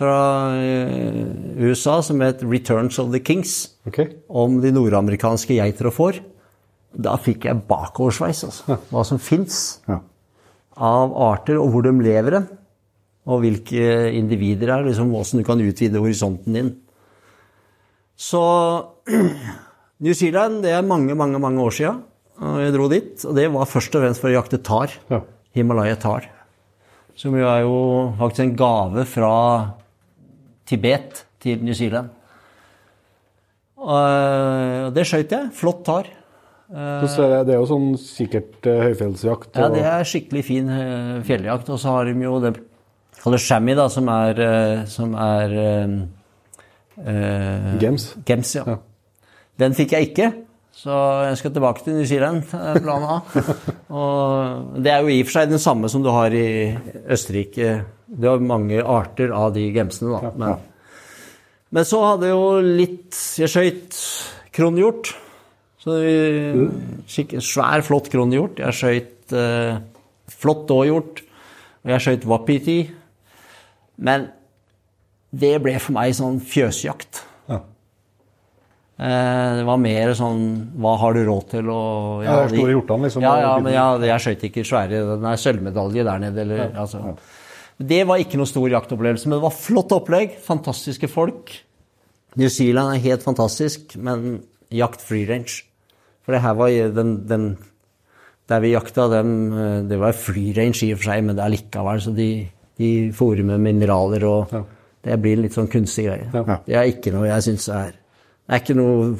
fra 0.00 0.56
eh, 0.56 1.60
USA 1.60 2.00
som 2.02 2.20
het 2.24 2.40
'Returns 2.42 2.98
of 2.98 3.12
the 3.12 3.20
Kings', 3.20 3.74
okay. 3.86 4.16
om 4.28 4.60
de 4.60 4.72
nordamerikanske 4.72 5.58
geiter 5.60 5.90
og 5.90 5.94
får. 5.94 6.20
Da 6.96 7.16
fikk 7.16 7.44
jeg 7.44 7.66
bakoversveis, 7.68 8.44
altså. 8.44 8.78
Hva 8.90 9.04
som 9.04 9.18
fins 9.18 9.80
Ja. 9.88 10.00
av 10.76 11.12
arter, 11.12 11.60
og 11.60 11.70
hvor 11.70 11.82
de 11.82 11.92
lever 11.92 12.32
hen. 12.38 12.48
Og 13.26 13.42
hvilke 13.42 14.10
individer 14.16 14.66
det 14.66 14.74
er, 14.74 14.84
liksom 14.88 15.14
åssen 15.14 15.38
du 15.38 15.44
kan 15.44 15.60
utvide 15.60 16.00
horisonten 16.00 16.52
din. 16.54 16.76
Så 18.16 18.86
New 20.00 20.14
Zealand, 20.14 20.62
det 20.62 20.72
er 20.72 20.82
mange, 20.82 21.14
mange, 21.14 21.38
mange 21.38 21.60
år 21.60 21.70
sia. 21.70 22.00
Jeg 22.40 22.72
dro 22.72 22.88
dit, 22.88 23.24
og 23.28 23.36
det 23.36 23.52
var 23.52 23.68
først 23.68 23.94
og 23.94 24.02
fremst 24.02 24.20
for 24.20 24.30
å 24.30 24.38
jakte 24.40 24.62
tar. 24.64 24.90
Ja. 25.10 25.20
Himalaya 25.54 25.96
tar. 26.00 26.30
Som 27.14 27.36
jo 27.36 27.44
er 27.44 27.60
jo 27.66 28.14
faktisk 28.18 28.46
en 28.46 28.56
gave 28.56 29.04
fra 29.04 29.34
Tibet 30.70 31.24
til 31.42 31.60
New 31.66 31.74
Zealand. 31.76 32.14
Og 33.80 34.94
det 34.94 35.06
skøyt 35.08 35.34
jeg. 35.34 35.52
Flott 35.56 35.84
tar. 35.88 36.08
Så 36.70 37.26
det, 37.26 37.44
det 37.48 37.56
er 37.56 37.58
jo 37.58 37.66
sånn 37.66 37.86
sikkert 37.98 38.66
uh, 38.70 38.84
høyfjellsjakt. 38.84 39.56
Ja, 39.58 39.70
det 39.72 39.80
er 39.82 40.04
skikkelig 40.06 40.44
fin 40.46 40.68
eh, 40.70 41.16
fjelljakt. 41.26 41.66
Og 41.74 41.80
så 41.82 41.96
har 41.96 42.06
de 42.06 42.14
jo 42.22 42.36
det 42.44 42.52
kaller 43.20 43.38
chamois, 43.42 43.76
da, 43.76 43.88
som 43.92 44.08
er, 44.08 44.40
eh, 44.40 44.84
som 44.88 45.14
er 45.14 45.56
eh, 45.64 45.96
eh, 47.04 47.74
Gems. 47.80 48.14
Gems, 48.26 48.54
ja. 48.56 48.64
Ja. 48.66 48.78
Den 49.60 49.76
fikk 49.76 49.92
jeg 49.92 50.10
ikke, 50.10 50.30
så 50.72 50.96
jeg 51.28 51.40
skal 51.40 51.52
tilbake 51.52 51.84
til 51.84 51.98
New 51.98 52.08
Zealand, 52.08 52.42
planen 52.48 53.08
A. 53.16 53.18
Og 54.00 54.78
det 54.80 54.92
er 54.92 55.02
jo 55.04 55.12
i 55.12 55.20
og 55.20 55.28
for 55.28 55.36
seg 55.36 55.50
den 55.52 55.60
samme 55.60 55.90
som 55.92 56.04
du 56.04 56.08
har 56.14 56.32
i 56.32 56.72
Østerrike. 57.10 57.80
Du 58.10 58.26
var 58.26 58.40
mange 58.42 58.80
arter 58.82 59.30
av 59.32 59.52
de 59.54 59.68
gemsene, 59.72 60.18
da. 60.18 60.30
Men, 60.36 60.56
men 61.70 61.84
så 61.86 62.00
hadde 62.02 62.26
jeg 62.26 62.34
jo 62.34 62.76
litt 62.80 63.18
Jeg 63.38 63.52
skøyt 63.52 63.98
kronhjort. 64.56 65.12
Så 65.80 65.94
skikk- 67.08 67.38
Svær, 67.40 67.80
flott 67.86 68.10
kronhjort. 68.12 68.58
Jeg 68.60 68.74
skøyt 68.76 69.32
eh, 69.38 69.78
flott 70.28 70.66
dåhjort. 70.68 71.22
Og 71.84 71.94
jeg 71.94 72.04
skøyt 72.04 72.26
wapiti. 72.28 72.78
Men 74.02 74.26
det 75.30 75.54
ble 75.62 75.76
for 75.80 75.94
meg 75.96 76.12
sånn 76.18 76.40
fjøsjakt. 76.42 77.22
Ja. 77.48 77.60
Eh, 79.00 79.56
Det 79.60 79.64
var 79.64 79.78
mer 79.80 80.10
sånn 80.18 80.42
Hva 80.76 80.96
har 81.00 81.14
du 81.16 81.22
råd 81.24 81.46
til? 81.54 81.70
Og, 81.72 82.24
Ja, 82.26 82.34
det 82.42 82.50
er 82.50 82.56
store 82.58 82.74
hjortene, 82.74 83.06
liksom, 83.06 83.22
Ja, 83.24 83.34
ja, 83.40 83.52
men 83.62 83.72
ja, 83.72 83.86
jeg 84.10 84.20
skøyt 84.26 84.42
ikke 84.50 84.64
svære 84.68 85.00
Den 85.14 85.24
er 85.30 85.38
sølvmedalje 85.40 86.04
der 86.04 86.18
nede, 86.26 86.42
eller 86.44 86.74
altså. 86.82 87.14
Det 87.80 88.02
var 88.06 88.20
ikke 88.20 88.36
noe 88.36 88.48
stor 88.48 88.68
jaktopplevelse, 88.68 89.26
men 89.28 89.38
det 89.38 89.44
var 89.46 89.54
flott 89.56 89.92
opplegg. 89.96 90.34
Fantastiske 90.44 91.08
folk. 91.08 91.52
New 92.36 92.48
Zealand 92.52 92.94
er 92.94 93.00
helt 93.06 93.24
fantastisk, 93.24 93.96
men 93.96 94.42
jakt 94.70 95.00
free 95.02 95.24
range. 95.26 95.62
For 96.22 96.36
det 96.36 96.42
her 96.44 96.54
var 96.58 96.68
den, 96.94 97.14
den 97.26 97.46
Der 98.50 98.60
vi 98.60 98.72
jakta, 98.72 99.08
dem, 99.08 99.52
eh, 99.54 99.82
det 99.88 99.98
var 99.98 100.12
free 100.12 100.52
range 100.56 100.82
i 100.82 100.92
og 100.92 100.98
for 100.98 101.12
seg, 101.12 101.22
men 101.24 101.36
det 101.38 101.44
er 101.44 101.52
likevel 101.54 102.00
så 102.02 102.10
de, 102.16 102.48
de 102.80 102.88
fôrer 103.14 103.44
med 103.46 103.60
mineraler 103.62 104.24
og 104.26 104.52
Ja. 104.52 104.64
Det 105.02 105.14
blir 105.22 105.38
en 105.38 105.42
litt 105.46 105.54
sånn 105.56 105.68
kunstig 105.70 106.04
greie. 106.10 106.26
Ja. 106.34 106.56
Det 106.66 106.74
er 106.76 106.88
ikke 106.90 107.12
noe 107.14 107.28
jeg 107.30 107.42
syns 107.46 107.68
er 107.72 107.92
Det 107.94 108.52
er 108.52 108.60
ikke 108.60 108.74
noe 108.76 109.14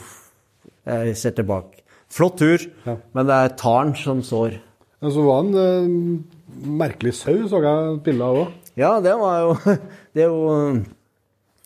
jeg 0.85 1.15
ser 1.17 1.31
tilbake. 1.39 1.79
Flott 2.11 2.37
tur, 2.43 2.59
Ja. 2.85 2.97
men 3.15 3.27
det 3.27 3.35
er 3.39 3.55
taren 3.57 3.95
som 3.97 4.21
sår. 4.21 4.59
Ja, 5.01 5.09
så 5.09 5.23
var 5.25 5.45
en 5.45 5.55
eh, 5.55 6.19
merkelig 6.65 7.15
sau, 7.19 7.37
så 7.49 7.61
jeg 7.63 7.95
et 7.95 8.03
bilde 8.07 8.25
av 8.27 8.39
òg. 8.45 8.53
Ja, 8.79 8.93
det 9.05 9.13
var 9.19 9.41
jo 9.43 9.77
Det 10.15 10.23
er 10.25 10.29
jo 10.31 10.83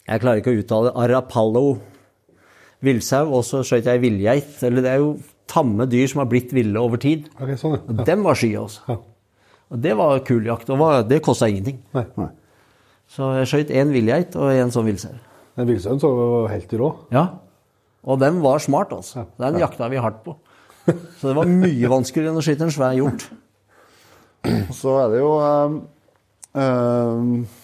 Jeg 0.09 0.21
klarer 0.21 0.41
ikke 0.43 0.53
å 0.55 0.61
uttale. 0.61 0.93
Arapallo 1.05 1.65
villsau, 2.85 3.31
og 3.39 3.45
så 3.49 3.63
skjøt 3.65 3.87
jeg 3.89 4.03
villgeit. 4.03 4.57
Eller 4.67 4.85
det 4.85 4.91
er 4.93 5.01
jo 5.03 5.15
tamme 5.49 5.87
dyr 5.89 6.09
som 6.11 6.21
har 6.23 6.29
blitt 6.31 6.53
ville 6.57 6.77
over 6.81 7.01
tid. 7.01 7.29
Ok, 7.41 7.55
sånn, 7.61 7.79
Og 7.89 8.03
dem 8.09 8.25
var 8.27 8.37
sky, 8.37 8.53
også. 8.61 8.83
ja. 8.89 8.99
Og 9.73 9.81
det 9.81 9.95
var 9.97 10.19
kul 10.29 10.45
jakt. 10.47 10.69
Og 10.71 10.79
var- 10.79 11.03
det 11.09 11.23
kosta 11.25 11.49
ingenting. 11.49 11.79
Nei. 11.97 12.05
Nei. 12.21 12.29
Så 13.09 13.31
jeg 13.41 13.49
skjøt 13.49 13.73
én 13.75 13.93
villgeit 13.93 14.37
og 14.37 14.53
én 14.53 14.71
sånn 14.73 14.85
villsau. 14.89 15.15
Den 15.57 15.67
villsauen 15.69 16.01
så 16.01 16.11
var 16.13 16.49
helt 16.53 16.73
rå. 16.81 16.91
Ja. 17.15 17.25
Og 18.05 18.19
den 18.21 18.43
var 18.43 18.59
smart, 18.61 18.93
altså. 18.93 19.27
Den 19.41 19.57
jakta 19.61 19.89
vi 19.89 19.97
hardt 19.97 20.23
på. 20.25 20.37
Så 20.87 21.31
det 21.31 21.37
var 21.37 21.49
mye 21.49 21.89
vanskeligere 21.89 22.33
enn 22.35 22.41
å 22.41 22.45
skyte 22.45 22.67
en 22.67 22.75
svær 22.75 22.93
hjort. 22.99 23.25
Så 24.81 24.97
er 25.01 25.13
det 25.13 25.21
jo 25.23 25.35
eh, 25.41 25.77
eh, 26.61 27.61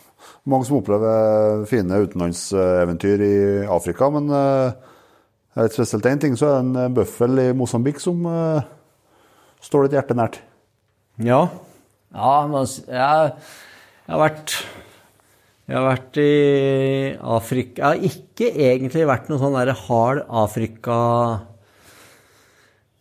mange 0.48 0.68
som 0.68 0.78
opplever 0.80 1.64
fine 1.70 2.02
utenlandseventyr 2.04 3.24
i 3.26 3.34
Afrika, 3.70 4.08
men 4.12 4.30
eh, 4.32 4.76
er 5.56 5.66
det 5.66 5.74
spesielt 5.74 6.06
én 6.08 6.20
ting, 6.22 6.36
så 6.38 6.48
er 6.48 6.54
det 6.56 6.62
en 6.64 6.84
eh, 6.84 6.92
bøffel 7.00 7.42
i 7.42 7.48
Mosambik 7.56 8.00
som 8.02 8.22
eh, 8.30 8.62
står 9.64 9.86
ditt 9.88 9.98
hjerte 9.98 10.16
nært. 10.18 10.40
Ja. 11.20 11.44
Ja, 12.10 12.36
men 12.50 12.64
jeg, 12.64 12.86
jeg 12.90 14.10
har 14.10 14.18
vært 14.18 14.54
Jeg 15.70 15.76
har 15.76 15.84
vært 15.86 16.16
i 16.18 16.30
Afrika 17.22 17.92
Jeg 17.92 18.00
har 18.00 18.08
ikke 18.08 18.48
egentlig 18.64 19.04
vært 19.06 19.28
noen 19.30 19.38
sånn 19.38 19.54
derre 19.54 19.76
hard 19.78 20.24
Afrika 20.26 20.96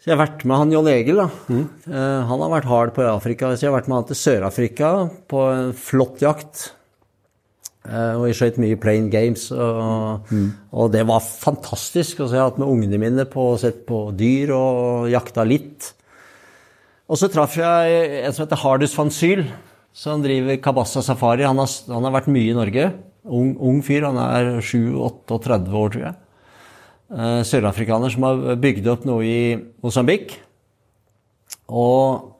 Jeg 0.09 0.15
har 0.17 0.23
vært 0.23 0.41
med 0.49 0.57
han 0.57 0.71
John 0.73 0.87
Egil, 0.89 1.19
da. 1.21 1.27
Eh, 1.53 2.21
Han 2.25 2.41
har 2.41 2.49
vært 2.55 2.65
hard 2.69 2.91
på 2.95 3.03
Afrika. 3.05 3.51
Så 3.53 3.61
jeg 3.67 3.69
har 3.69 3.75
vært 3.77 3.89
med 3.91 3.99
han 3.99 4.07
til 4.09 4.17
Sør-Afrika 4.17 4.89
på 5.29 5.43
en 5.53 5.69
flott 5.77 6.23
jakt. 6.23 6.71
Eh, 7.85 8.15
Og 8.17 8.23
vi 8.25 8.33
skjøt 8.33 8.57
mye 8.57 8.79
plain 8.81 9.09
games, 9.13 9.51
og, 9.53 10.25
og 10.73 10.89
det 10.95 11.03
var 11.05 11.21
fantastisk. 11.21 12.23
Og 12.23 12.29
så 12.31 12.33
har 12.35 12.41
jeg 12.41 12.47
hatt 12.51 12.61
med 12.63 12.71
ungene 12.73 13.01
mine 13.01 13.25
på 13.29 13.51
sett 13.61 13.83
på 13.85 14.07
dyr 14.17 14.55
og 14.57 15.11
jakta 15.13 15.45
litt. 15.45 15.91
Og 17.09 17.17
så 17.17 17.29
traff 17.33 17.55
jeg 17.57 18.23
en 18.25 18.33
som 18.33 18.45
heter 18.47 18.63
Hardus 18.63 18.97
van 18.97 19.13
Syl, 19.13 19.43
som 19.93 20.21
driver 20.25 20.57
Kabassa 20.61 21.01
Safari. 21.05 21.45
Han 21.45 21.61
har, 21.61 21.69
han 21.89 22.05
har 22.09 22.17
vært 22.17 22.31
mye 22.33 22.49
i 22.49 22.57
Norge. 22.57 22.89
Ung, 23.29 23.53
ung 23.61 23.79
fyr, 23.85 24.05
han 24.09 24.17
er 24.25 24.57
7-38 24.65 25.69
år, 25.69 25.93
tror 25.93 26.03
jeg. 26.07 26.15
Eh, 27.09 27.41
Sørafrikaner 27.47 28.13
som 28.13 28.25
har 28.27 28.59
bygd 28.61 28.87
opp 28.91 29.05
noe 29.09 29.25
i 29.25 29.39
Mosambik. 29.81 30.35
Og 31.69 32.35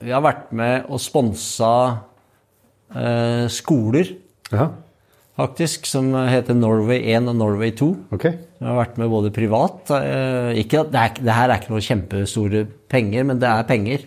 vi 0.00 0.12
har 0.14 0.22
vært 0.24 0.52
med 0.56 0.86
og 0.88 1.00
sponsa 1.02 1.72
eh, 2.96 3.46
skoler, 3.52 4.16
Ja, 4.50 4.70
faktisk, 5.38 5.86
som 5.88 6.08
heter 6.12 6.56
Norway 6.56 7.04
1 7.14 7.28
og 7.30 7.36
Norway 7.36 7.70
2. 7.76 7.90
Okay. 8.16 8.38
Vi 8.60 8.66
har 8.66 8.78
vært 8.80 8.96
med 9.00 9.12
både 9.12 9.32
privat 9.32 9.92
eh, 9.96 10.56
ikke, 10.64 10.86
det, 10.90 11.00
er, 11.00 11.20
det 11.20 11.36
her 11.36 11.52
er 11.52 11.60
ikke 11.60 11.74
noe 11.74 11.84
kjempestore 11.84 12.64
penger, 12.92 13.28
men 13.28 13.40
det 13.40 13.48
er 13.48 13.68
penger. 13.68 14.06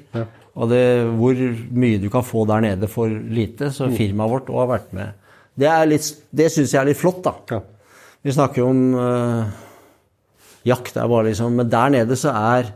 Og 0.54 0.70
det, 0.70 0.84
hvor 1.18 1.38
mye 1.74 2.02
du 2.02 2.10
kan 2.14 2.26
få 2.26 2.44
der 2.50 2.66
nede 2.66 2.90
for 2.90 3.10
lite, 3.10 3.72
så 3.74 3.90
firmaet 3.90 4.34
vårt 4.34 4.50
også 4.52 4.62
har 4.62 4.74
vært 4.76 4.92
med. 4.98 5.22
Det, 5.58 5.70
er 5.70 5.88
litt, 5.90 6.10
det 6.34 6.50
syns 6.54 6.74
jeg 6.74 6.82
er 6.82 6.90
litt 6.90 7.00
flott, 7.00 7.24
da. 7.26 7.34
Ja. 7.50 7.62
Vi 8.24 8.32
snakker 8.32 8.62
jo 8.62 8.70
om 8.72 8.94
eh, 8.96 9.48
jakt, 10.70 10.96
er 10.96 11.10
bare 11.12 11.28
liksom 11.28 11.58
Men 11.60 11.72
der 11.72 11.92
nede 11.92 12.16
så 12.20 12.32
er 12.32 12.72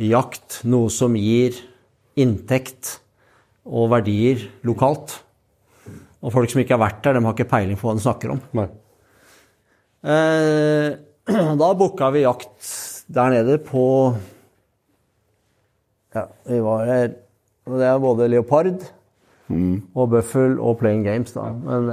jakt 0.00 0.62
noe 0.66 0.90
som 0.90 1.14
gir 1.14 1.54
inntekt 2.18 2.96
og 3.68 3.90
verdier 3.92 4.48
lokalt. 4.66 5.12
Og 6.20 6.32
folk 6.34 6.50
som 6.50 6.62
ikke 6.62 6.74
har 6.74 6.82
vært 6.82 7.04
der, 7.04 7.16
de 7.16 7.22
har 7.22 7.36
ikke 7.36 7.50
peiling 7.52 7.78
på 7.78 7.86
hva 7.86 7.94
de 7.94 8.02
snakker 8.02 8.32
om. 8.34 8.40
Nei. 8.56 8.66
Eh, 10.00 10.88
da 11.62 11.70
booka 11.78 12.10
vi 12.10 12.24
jakt 12.24 12.72
der 13.10 13.34
nede 13.36 13.60
på 13.62 13.84
Ja, 16.14 16.24
vi 16.48 16.58
var 16.64 16.86
her 16.88 17.10
Det 17.70 17.86
er 17.86 18.00
både 18.02 18.26
leopard 18.32 18.80
og 19.50 20.10
bøffel 20.10 20.56
og 20.62 20.78
playing 20.80 21.04
games, 21.04 21.34
da. 21.34 21.50
Men 21.54 21.90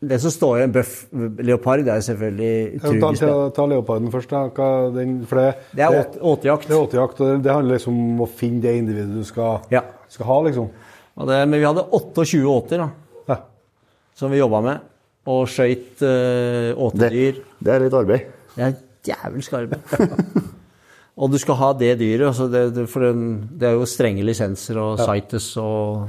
det 0.00 0.18
som 0.20 0.30
står 0.30 0.58
i 0.58 0.64
en 0.66 0.72
bøff, 0.74 0.94
leopard, 1.40 1.80
det 1.86 1.92
er 1.94 2.02
selvfølgelig 2.04 2.80
utrolig 2.80 3.18
ta, 3.20 3.30
ta 3.56 3.64
leoparden 3.70 4.10
først. 4.12 4.28
da. 4.30 4.42
Hva, 4.52 4.66
den, 4.92 5.14
for 5.28 5.40
det, 5.40 5.46
Det 5.78 5.86
er 5.86 6.18
åtejakt. 6.20 6.68
Det 6.68 6.76
åtejakt, 6.76 7.20
og 7.22 7.30
det, 7.30 7.38
det 7.46 7.54
handler 7.54 7.78
liksom 7.78 7.96
om 8.02 8.20
å 8.26 8.28
finne 8.28 8.60
det 8.60 8.74
individet 8.76 9.14
du 9.16 9.24
skal, 9.24 9.62
Ja. 9.72 9.82
skal 10.12 10.28
ha, 10.28 10.36
liksom. 10.50 10.68
Og 11.16 11.30
det, 11.30 11.38
men 11.48 11.56
vi 11.62 11.64
hadde 11.64 11.86
28 11.96 12.44
åter 12.52 12.84
da, 12.84 12.90
Ja. 13.32 13.38
som 14.14 14.30
vi 14.30 14.42
jobba 14.42 14.60
med, 14.68 14.84
og 15.26 15.48
skøyt 15.48 16.02
uh, 16.04 16.06
Det, 16.06 16.76
åtedyr. 16.76 17.40
det 17.64 17.72
er 17.72 17.80
litt 17.86 17.96
arbeid. 17.96 18.28
Det 18.54 18.68
er 18.68 18.76
jævlig 19.08 19.48
arbeid. 19.56 19.96
og 21.16 21.32
du 21.32 21.38
skal 21.40 21.56
ha 21.56 21.72
det 21.72 21.94
dyret, 21.98 22.28
altså 22.28 22.50
det, 22.52 22.66
det, 22.76 22.84
for 22.92 23.00
den, 23.08 23.48
det 23.56 23.70
er 23.70 23.78
jo 23.80 23.88
strenge 23.88 24.22
lisenser 24.28 24.76
og 24.76 25.00
CITES 25.00 25.54
og 25.64 26.08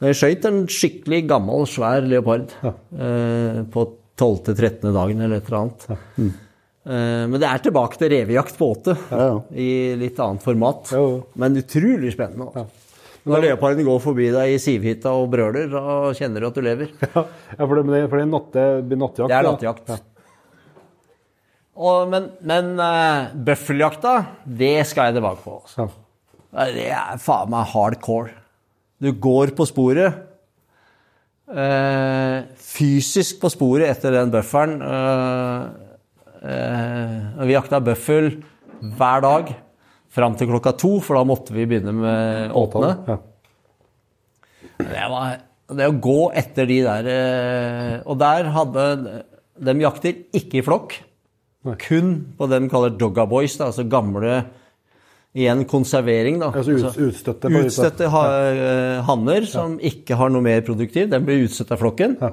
Men 0.00 0.08
Jeg 0.14 0.16
skøyt 0.16 0.46
en 0.48 0.60
skikkelig 0.72 1.24
gammel, 1.28 1.66
svær 1.68 2.06
leopard 2.08 2.52
eh, 2.64 3.58
på 3.72 3.82
12.-13. 4.20 4.86
dagen 4.96 5.20
eller 5.20 5.40
et 5.42 5.48
eller 5.50 5.58
annet. 5.60 5.84
Eh, 5.90 7.24
Men 7.28 7.36
det 7.40 7.48
er 7.50 7.60
tilbake 7.66 8.00
til 8.00 8.12
revejakt 8.14 8.56
på 8.56 8.70
åte, 8.74 8.94
Ja, 9.12 9.26
ja. 9.28 9.40
i 9.52 9.68
litt 10.00 10.20
annet 10.24 10.44
format. 10.44 10.88
Jo. 10.96 11.04
Men 11.36 11.60
utrolig 11.60 12.14
spennende. 12.16 12.48
altså. 12.48 12.86
Når 13.28 13.42
leoparden 13.44 13.84
går 13.84 13.98
forbi 14.00 14.30
deg 14.32 14.54
i 14.54 14.60
sivhytta 14.64 15.12
og 15.12 15.26
brøler, 15.34 15.66
da 15.68 16.12
kjenner 16.16 16.40
du 16.40 16.48
at 16.48 16.56
du 16.56 16.62
lever. 16.64 16.94
Ja, 17.12 17.66
for 17.66 17.76
det, 17.76 17.84
for 18.08 18.16
det 18.16 18.24
er 18.24 18.30
natte, 18.32 18.64
nattjakt. 18.96 19.28
Det 19.28 19.36
er 19.36 19.44
ja. 19.44 19.50
nattjakt. 19.52 19.92
Og, 21.80 22.08
men 22.12 22.30
men 22.44 22.72
uh, 22.80 23.28
bøffeljakta, 23.36 24.14
det 24.44 24.78
skal 24.88 25.10
jeg 25.10 25.20
tilbake 25.20 25.44
på. 25.44 25.58
Altså. 25.60 25.86
Ja. 26.50 26.66
Det 26.74 26.88
er 26.96 27.20
faen 27.22 27.52
meg 27.52 27.68
hardcore. 27.74 28.32
Du 29.00 29.12
går 29.16 29.54
på 29.56 29.66
sporet. 29.68 30.26
eh, 31.50 32.44
fysisk 32.54 33.40
på 33.42 33.50
sporet 33.50 33.88
etter 33.90 34.12
den 34.14 34.30
bufferen. 34.30 34.76
eh, 34.82 35.64
eh, 36.46 37.44
vi 37.46 37.56
jakta 37.56 37.80
bøffel 37.80 38.30
hver 38.80 39.20
dag 39.24 39.50
fram 40.10 40.36
til 40.36 40.48
klokka 40.48 40.72
to, 40.78 41.00
for 41.00 41.16
da 41.18 41.24
måtte 41.24 41.54
vi 41.54 41.66
begynne 41.66 41.92
med 41.96 42.54
åpne. 42.56 42.92
Ja. 43.08 43.18
Det, 44.80 45.04
var, 45.10 45.36
det 45.74 45.88
å 45.90 45.98
gå 46.00 46.20
etter 46.34 46.66
de 46.66 46.78
der 46.86 47.08
eh, 47.10 48.00
Og 48.08 48.16
der 48.20 48.48
hadde 48.54 48.84
De 49.60 49.74
jakter 49.82 50.22
ikke 50.32 50.60
i 50.60 50.64
flokk. 50.64 50.94
Kun 51.82 52.14
på 52.38 52.46
det 52.48 52.62
de 52.62 52.70
kaller 52.72 52.94
dogga 52.96 53.26
boys, 53.28 53.58
da, 53.60 53.68
altså 53.68 53.84
gamle 53.84 54.38
Igjen 55.34 55.64
konservering, 55.70 56.40
da. 56.42 56.48
Altså 56.50 56.72
ut- 56.74 56.96
utstøtte 57.06 57.50
på. 57.52 57.60
Utstøtte 57.68 58.08
ha, 58.10 58.22
ja. 58.50 59.02
hanner 59.06 59.44
som 59.46 59.76
ikke 59.78 60.16
har 60.18 60.32
noe 60.34 60.42
mer 60.42 60.60
produktiv. 60.66 61.06
Den 61.12 61.22
blir 61.28 61.44
utstøtt 61.46 61.70
av 61.76 61.78
flokken. 61.78 62.16
Ja. 62.20 62.32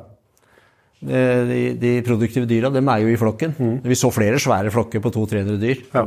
Eh, 1.06 1.44
De, 1.46 1.60
de 1.78 1.92
produktive 2.02 2.48
dyra 2.50 2.72
dem 2.74 2.90
er 2.90 3.04
jo 3.04 3.12
i 3.14 3.20
flokken. 3.22 3.54
Vi 3.86 3.96
så 4.00 4.10
flere 4.14 4.40
svære 4.42 4.72
flokker 4.74 5.04
på 5.04 5.12
200-300 5.14 5.60
dyr. 5.62 5.84
Mm. 5.94 5.94
Ja. 5.94 6.06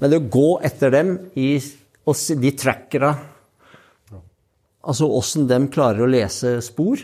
Men 0.00 0.10
det 0.14 0.20
å 0.22 0.28
gå 0.30 0.48
etter 0.64 0.94
dem 0.94 1.16
i 1.34 1.50
de 1.60 2.50
trackera 2.56 3.10
Altså 4.80 5.04
åssen 5.12 5.44
de 5.46 5.58
klarer 5.70 6.00
å 6.02 6.08
lese 6.08 6.54
spor 6.64 6.96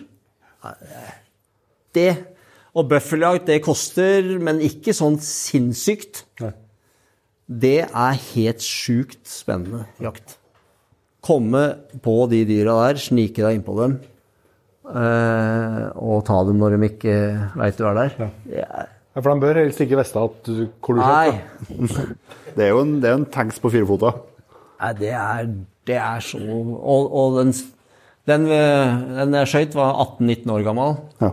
Det 1.93 2.07
Og 2.73 2.89
bøffeljakt, 2.89 3.45
det 3.47 3.59
koster, 3.65 4.25
men 4.43 4.59
ikke 4.65 4.95
sånn 4.97 5.19
sinnssykt. 5.23 6.25
Nei. 6.41 6.51
Det 7.47 7.79
er 7.87 8.21
helt 8.35 8.65
sjukt 8.65 9.23
spennende 9.31 9.85
jakt. 10.03 10.37
Komme 11.27 11.63
på 12.03 12.19
de 12.31 12.43
dyra 12.49 12.75
der, 12.87 13.01
snike 13.03 13.43
deg 13.43 13.61
innpå 13.61 13.77
dem, 13.79 13.97
eh, 14.91 15.81
og 15.95 16.25
ta 16.27 16.43
dem 16.47 16.59
når 16.63 16.77
de 16.77 16.91
ikke 16.91 17.17
veit 17.59 17.79
du 17.79 17.87
er 17.87 17.99
der. 18.03 18.21
Ja. 18.21 18.31
er, 18.67 18.93
Ja, 19.17 19.23
for 19.25 19.33
de 19.33 19.41
bør 19.47 19.57
helst 19.63 19.79
ikke 19.81 19.97
vite 19.97 20.23
at 20.29 20.41
du, 20.45 20.67
hvor 20.85 20.99
du 20.99 21.01
nei. 21.01 21.39
Det 22.57 22.67
er 22.67 22.75
jo 22.75 22.83
en, 22.85 22.99
det 23.01 23.09
er 23.09 23.15
en 23.17 23.25
tanks 23.33 23.57
på 23.63 23.71
fire 23.73 23.89
fota. 23.89 24.11
nei, 24.83 24.91
det 24.99 25.13
er, 25.17 25.49
det 25.89 25.97
er 25.97 26.21
så 26.25 26.41
Og, 26.43 27.09
og 27.09 27.39
den, 27.39 27.55
den, 28.29 28.45
eh, 28.53 28.99
den 29.17 29.39
jeg 29.41 29.49
skøyt, 29.49 29.77
var 29.79 29.97
18-19 30.21 30.53
år 30.53 30.67
gammel. 30.69 30.99
Ja. 31.23 31.31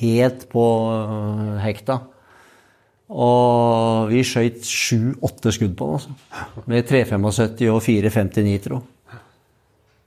Helt 0.00 0.48
på 0.52 0.64
øh, 0.88 1.58
hekta. 1.60 1.98
Og 3.12 4.08
vi 4.08 4.22
skøyt 4.24 4.64
sju-åtte 4.64 5.52
skudd 5.52 5.74
på 5.76 5.88
den, 5.88 5.98
altså. 5.98 6.64
Med 6.70 6.86
375 6.88 7.68
og 7.68 7.82
450 7.84 8.46
nitro. 8.46 8.80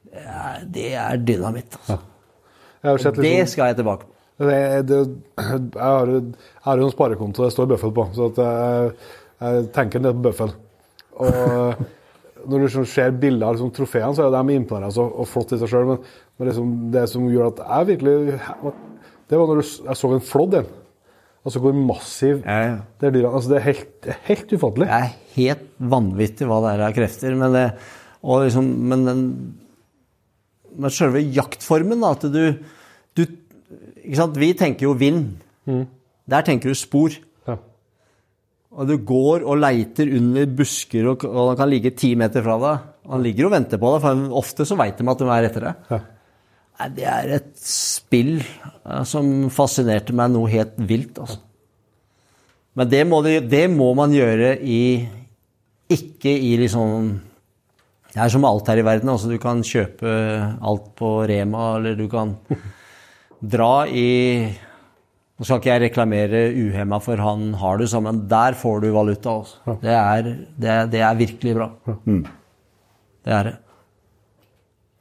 Det 0.10 0.24
er, 0.26 0.64
det 0.74 0.92
er 0.98 1.22
dynamitt, 1.22 1.78
altså. 1.78 2.00
Jeg 2.86 2.98
Det 3.02 3.18
liksom, 3.18 3.48
skal 3.48 3.72
jeg 3.72 3.76
tilbake 3.76 4.06
på. 4.06 4.12
det, 4.46 4.88
det, 4.90 4.98
jeg 5.38 5.82
har 5.82 6.10
jeg 6.12 6.24
har 6.62 6.78
jo 6.78 6.86
en 6.86 6.92
sparekonto 6.92 7.44
det 7.44 7.54
står 7.54 7.70
bøffel 7.72 7.94
på, 7.96 8.08
så 8.14 8.30
jeg, 8.38 8.92
jeg 9.42 9.68
tenker 9.74 10.00
en 10.00 10.06
del 10.06 10.18
på 10.18 10.26
bøffel. 10.28 10.54
Og 11.18 11.86
når 12.48 12.58
du 12.58 12.66
liksom 12.66 12.86
ser 12.86 13.16
bilder 13.18 13.48
av 13.48 13.56
liksom, 13.56 13.72
trofeene, 13.74 14.14
så 14.16 14.28
er 14.28 14.36
de 14.36 14.58
imponerende 14.58 14.92
altså, 14.92 15.06
og 15.08 15.30
flott 15.30 15.56
i 15.56 15.60
seg 15.62 15.72
sjøl, 15.72 15.94
men, 15.94 16.50
liksom, 16.50 16.74
det 16.94 17.06
som 17.10 17.30
gjør 17.32 17.54
at 17.54 17.62
jeg 17.66 17.88
virkelig 17.94 18.40
Det 19.30 19.38
var 19.40 19.48
når 19.50 19.62
du, 19.62 19.70
jeg 19.88 19.98
så 19.98 20.12
en 20.14 20.22
flådd 20.22 20.60
en. 20.60 20.74
Altså 21.46 21.62
hvor 21.62 21.76
massiv 21.78 22.40
Ja, 22.42 22.58
ja. 22.66 22.78
det 23.02 23.12
er. 23.12 23.28
Altså, 23.30 23.52
det 23.52 23.60
er 23.60 23.66
helt, 23.68 24.08
helt 24.26 24.54
ufattelig. 24.56 24.88
Det 24.90 24.98
er 24.98 25.12
helt 25.36 25.68
vanvittig 25.94 26.48
hva 26.50 26.58
det 26.64 26.72
er 26.74 26.84
av 26.88 26.96
krefter. 26.98 27.36
Men, 27.38 27.54
det, 27.54 27.66
og 28.26 28.48
liksom, 28.48 28.72
men 28.90 29.06
den 29.06 29.22
men 30.76 30.92
selve 30.92 31.22
jaktformen, 31.22 32.02
da, 32.04 32.10
at 32.18 32.26
du, 32.34 32.42
du 33.16 33.22
ikke 33.24 34.18
sant? 34.20 34.40
Vi 34.42 34.50
tenker 34.58 34.90
jo 34.90 34.96
vind. 35.00 35.38
Der 35.66 36.46
tenker 36.46 36.72
du 36.72 36.78
spor. 36.78 37.14
Ja. 37.48 37.56
Og 38.76 38.90
du 38.90 38.98
går 39.08 39.46
og 39.46 39.62
leiter 39.62 40.10
under 40.18 40.50
busker, 40.58 41.08
og, 41.14 41.24
og 41.30 41.54
han 41.54 41.62
kan 41.62 41.72
ligge 41.72 41.94
ti 41.96 42.12
meter 42.20 42.44
fra 42.46 42.58
deg. 42.66 42.92
Han 43.14 43.24
ligger 43.24 43.48
og 43.48 43.56
venter 43.56 43.80
på 43.82 43.94
deg, 43.94 44.04
for 44.04 44.36
ofte 44.42 44.68
så 44.68 44.78
veit 44.82 45.00
de 45.00 45.08
at 45.14 45.22
de 45.22 45.32
er 45.38 45.50
etter 45.52 45.70
deg. 45.70 45.88
Ja. 45.94 46.02
Nei, 46.76 46.90
Det 46.96 47.06
er 47.08 47.34
et 47.38 47.52
spill 47.60 48.38
eh, 48.42 49.04
som 49.08 49.50
fascinerte 49.54 50.16
meg 50.16 50.34
noe 50.34 50.52
helt 50.52 50.76
vilt, 50.78 51.20
altså. 51.24 51.42
Men 52.76 52.90
det 52.92 53.06
må, 53.08 53.22
det, 53.24 53.38
det 53.48 53.70
må 53.72 53.94
man 53.96 54.12
gjøre 54.12 54.58
i 54.60 55.08
Ikke 55.96 56.34
i 56.34 56.58
liksom 56.60 57.06
Det 58.12 58.20
er 58.20 58.34
som 58.34 58.44
alt 58.44 58.68
her 58.68 58.82
i 58.82 58.84
verden. 58.84 59.14
altså 59.14 59.32
Du 59.32 59.38
kan 59.40 59.64
kjøpe 59.64 60.12
alt 60.60 60.90
på 61.00 61.12
Rema, 61.30 61.78
eller 61.78 61.96
du 61.96 62.10
kan 62.12 62.36
dra 63.56 63.88
i 63.88 64.10
Nå 65.36 65.44
skal 65.44 65.60
ikke 65.60 65.72
jeg 65.72 65.84
reklamere 65.86 66.42
uhemma 66.52 67.00
for 67.04 67.20
han 67.20 67.50
har 67.60 67.80
du 67.80 67.88
sånn, 67.92 68.06
men 68.08 68.22
der 68.32 68.56
får 68.56 68.86
du 68.86 68.90
valuta. 68.96 69.34
Altså. 69.42 69.74
Det, 69.82 69.92
er, 69.92 70.30
det, 70.56 70.76
det 70.94 71.02
er 71.04 71.18
virkelig 71.20 71.56
bra. 71.58 71.68
Det 72.08 73.34
er 73.36 73.50
det. 73.50 73.56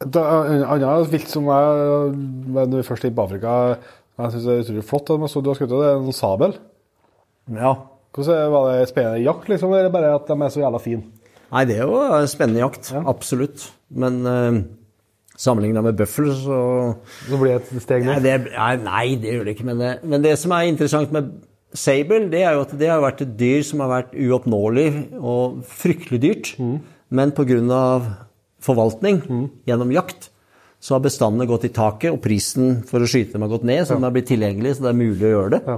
Et 0.02 0.16
annet 0.18 1.10
vilt 1.12 1.30
som 1.30 1.46
jeg, 1.46 2.14
når 2.50 2.76
vi 2.76 2.86
først 2.86 3.04
er 3.06 3.14
på 3.14 3.24
Afrika, 3.28 3.56
jeg 4.18 4.30
synes 4.34 4.44
det 4.46 4.54
er 4.54 4.62
utrolig 4.64 4.84
flott, 4.86 5.10
at 5.10 5.44
du 5.44 5.50
har 5.50 5.58
skutt, 5.58 5.70
det 5.74 5.86
er 5.90 5.98
en 6.00 6.12
sabel. 6.14 6.56
Ja. 7.54 7.74
Hvordan 8.14 8.52
Var 8.52 8.66
det 8.70 8.88
spennende 8.90 9.22
jakt, 9.24 9.48
liksom, 9.50 9.72
eller 9.74 9.90
bare 9.90 10.14
at 10.14 10.28
de 10.28 10.36
er 10.38 10.52
så 10.54 10.60
jævla 10.62 10.80
fine? 10.82 11.02
Nei, 11.54 11.64
det 11.66 11.78
er 11.78 11.86
jo 11.86 11.98
en 12.02 12.28
spennende 12.30 12.62
jakt. 12.62 12.92
Absolutt. 13.06 13.64
Men 13.90 14.20
uh, 14.26 14.60
sammenligna 15.38 15.82
med 15.82 15.96
bøffel, 15.98 16.30
så 16.34 16.58
Så 17.28 17.38
blir 17.40 17.54
det 17.58 17.74
et 17.74 17.82
steg 17.82 18.06
nei 18.06 18.18
ned? 18.18 18.22
det, 18.26 18.52
nei, 18.54 18.76
nei, 18.82 19.06
det 19.22 19.34
gjør 19.34 19.44
det 19.48 19.56
ikke. 19.56 19.66
Men 19.70 19.82
det, 19.82 19.92
men 20.02 20.22
det 20.26 20.36
som 20.38 20.54
er 20.54 20.70
interessant 20.70 21.14
med 21.14 21.32
sable, 21.74 22.20
det 22.30 22.44
er 22.46 22.54
jo 22.54 22.62
at 22.66 22.74
det 22.78 22.90
har 22.90 23.02
vært 23.02 23.24
et 23.26 23.34
dyr 23.38 23.62
som 23.66 23.82
har 23.82 23.90
vært 23.90 24.14
uoppnåelig 24.14 24.88
og 25.18 25.62
fryktelig 25.66 26.22
dyrt. 26.22 26.52
Men 27.10 27.34
pga. 27.34 27.82
Forvaltning 28.64 29.20
gjennom 29.68 29.92
jakt 29.94 30.30
så 30.84 30.98
har 30.98 31.04
bestandene 31.04 31.48
gått 31.48 31.64
i 31.64 31.72
taket, 31.72 32.12
og 32.12 32.20
prisen 32.24 32.82
for 32.84 33.00
å 33.00 33.08
skyte 33.08 33.38
dem 33.38 33.46
har 33.46 33.54
gått 33.54 33.64
ned, 33.64 33.86
så 33.86 33.96
de 33.96 34.04
har 34.04 34.12
blitt 34.12 34.28
tilgjengelige, 34.28 34.76
så 34.76 34.84
det 34.84 34.90
er 34.90 34.98
mulig 34.98 35.24
å 35.24 35.32
gjøre 35.32 35.52
det. 35.54 35.60
Ja. 35.64 35.76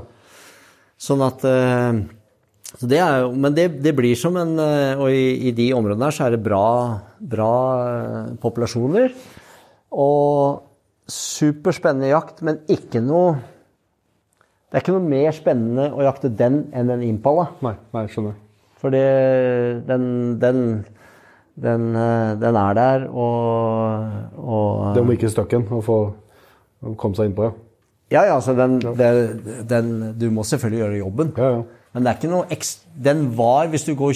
Sånn 1.06 1.22
at 1.22 1.44
eh, 1.46 1.98
så 2.76 2.88
det 2.90 2.98
er 2.98 3.26
Men 3.30 3.54
det, 3.54 3.66
det 3.84 3.92
blir 3.96 4.16
som 4.18 4.36
en 4.40 4.54
eh, 4.58 4.96
Og 4.96 5.12
i, 5.12 5.48
i 5.48 5.52
de 5.54 5.66
områdene 5.76 6.08
her 6.08 6.14
så 6.16 6.24
er 6.24 6.34
det 6.34 6.40
bra, 6.44 6.68
bra 7.20 7.50
eh, 7.84 8.30
populasjoner. 8.42 9.12
Og 9.92 10.64
superspennende 11.06 12.10
jakt, 12.10 12.40
men 12.42 12.64
ikke 12.72 13.04
noe 13.04 13.36
Det 14.66 14.80
er 14.80 14.82
ikke 14.82 14.96
noe 14.96 15.12
mer 15.12 15.36
spennende 15.36 15.90
å 15.94 16.02
jakte 16.08 16.32
den 16.32 16.64
enn 16.74 16.90
en 16.96 17.04
impala. 17.06 17.50
Nei, 17.62 17.76
nei, 17.94 18.06
skjønner. 18.10 18.34
For 18.80 18.92
den, 18.92 20.08
den, 20.42 20.58
den, 21.56 21.86
eh, 21.96 22.34
den 22.40 22.56
er 22.56 22.74
der, 22.74 23.06
og, 23.08 24.10
og 24.36 24.94
Det 24.94 25.04
må 25.06 25.12
ikke 25.16 25.30
støkken 25.32 25.64
å 25.72 25.80
få 25.84 25.96
komme 27.00 27.16
seg 27.16 27.30
innpå, 27.30 27.48
ja. 27.48 27.52
Ja, 28.10 28.20
ja, 28.28 28.34
altså 28.36 28.52
den, 28.54 28.78
det- 28.78 29.66
den, 29.68 30.14
Du 30.18 30.28
må 30.30 30.44
selvfølgelig 30.46 30.78
gjøre 30.84 30.98
jobben. 31.00 31.32
Ja, 31.36 31.48
ja. 31.56 31.62
Men 31.92 32.04
det 32.04 32.10
er 32.12 32.18
ikke 32.20 32.30
noe 32.30 32.46
eks, 32.54 32.74
den 33.02 33.36
var, 33.36 33.66
hvis 33.72 33.84
du 33.88 33.94
går 33.98 34.12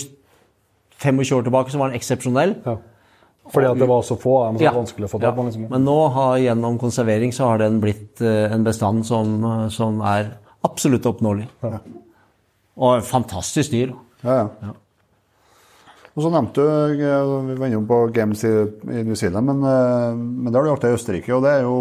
25 1.00 1.32
år 1.38 1.42
tilbake, 1.48 1.70
så 1.72 1.78
var 1.80 1.88
den 1.90 1.98
eksepsjonell. 1.98 2.54
ja. 2.66 2.76
Fordi 3.50 3.66
at 3.66 3.78
det 3.80 3.88
var 3.88 4.02
så 4.06 4.14
få 4.20 4.34
Er 4.46 4.52
så 4.58 4.62
Ja. 4.62 4.70
det 4.70 4.76
vanskelig 4.78 5.04
å 5.08 5.10
få 5.10 5.20
Ja. 5.20 5.30
tak 5.30 5.36
på. 5.36 5.44
Liksom. 5.48 5.68
Men 5.70 5.84
nå 5.84 6.08
har, 6.12 6.36
gjennom 6.38 6.78
konservering 6.78 7.32
så 7.32 7.48
har 7.48 7.58
den 7.58 7.80
blitt 7.80 8.20
eh, 8.20 8.52
en 8.52 8.62
bestand 8.62 9.04
som, 9.06 9.42
eh, 9.44 9.68
som 9.70 10.00
er 10.02 10.36
absolutt 10.62 11.02
oppnåelig. 11.06 11.48
Og 12.76 13.02
fantastisk 13.02 13.72
dyr. 13.72 13.92
Ja, 14.22 14.48
ja. 14.62 14.72
Og 16.16 16.24
så 16.24 16.30
nevnte 16.32 16.64
du 16.64 17.02
eh, 17.06 17.34
Vi 17.50 17.58
var 17.58 17.68
innom 17.70 17.86
på 17.88 18.00
Games 18.14 18.42
i, 18.46 18.54
i 18.90 19.04
New 19.06 19.18
Zealand, 19.18 19.46
men, 19.46 19.62
eh, 19.62 20.16
men 20.16 20.50
det 20.50 20.58
har 20.58 20.66
du 20.66 20.72
jakta 20.72 20.90
i 20.90 20.96
Østerrike, 20.96 21.32
og 21.36 21.44
det 21.46 21.54
er 21.58 21.66
jo, 21.66 21.78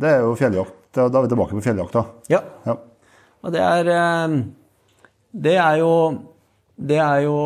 det 0.00 0.12
er 0.12 0.24
jo 0.24 0.36
fjelljakt. 0.38 0.76
Da 0.94 1.06
er 1.06 1.22
vi 1.24 1.30
tilbake 1.30 1.54
på 1.54 1.64
fjelljakta. 1.64 2.04
Ja. 2.32 2.40
Ja. 2.66 2.76
Og 3.40 3.54
det 3.54 3.62
er 3.64 3.90
eh, 3.94 4.38
Det 5.30 5.56
er 5.56 5.76
jo 5.80 5.92
Det 6.76 6.98
er 6.98 7.20
jo 7.26 7.36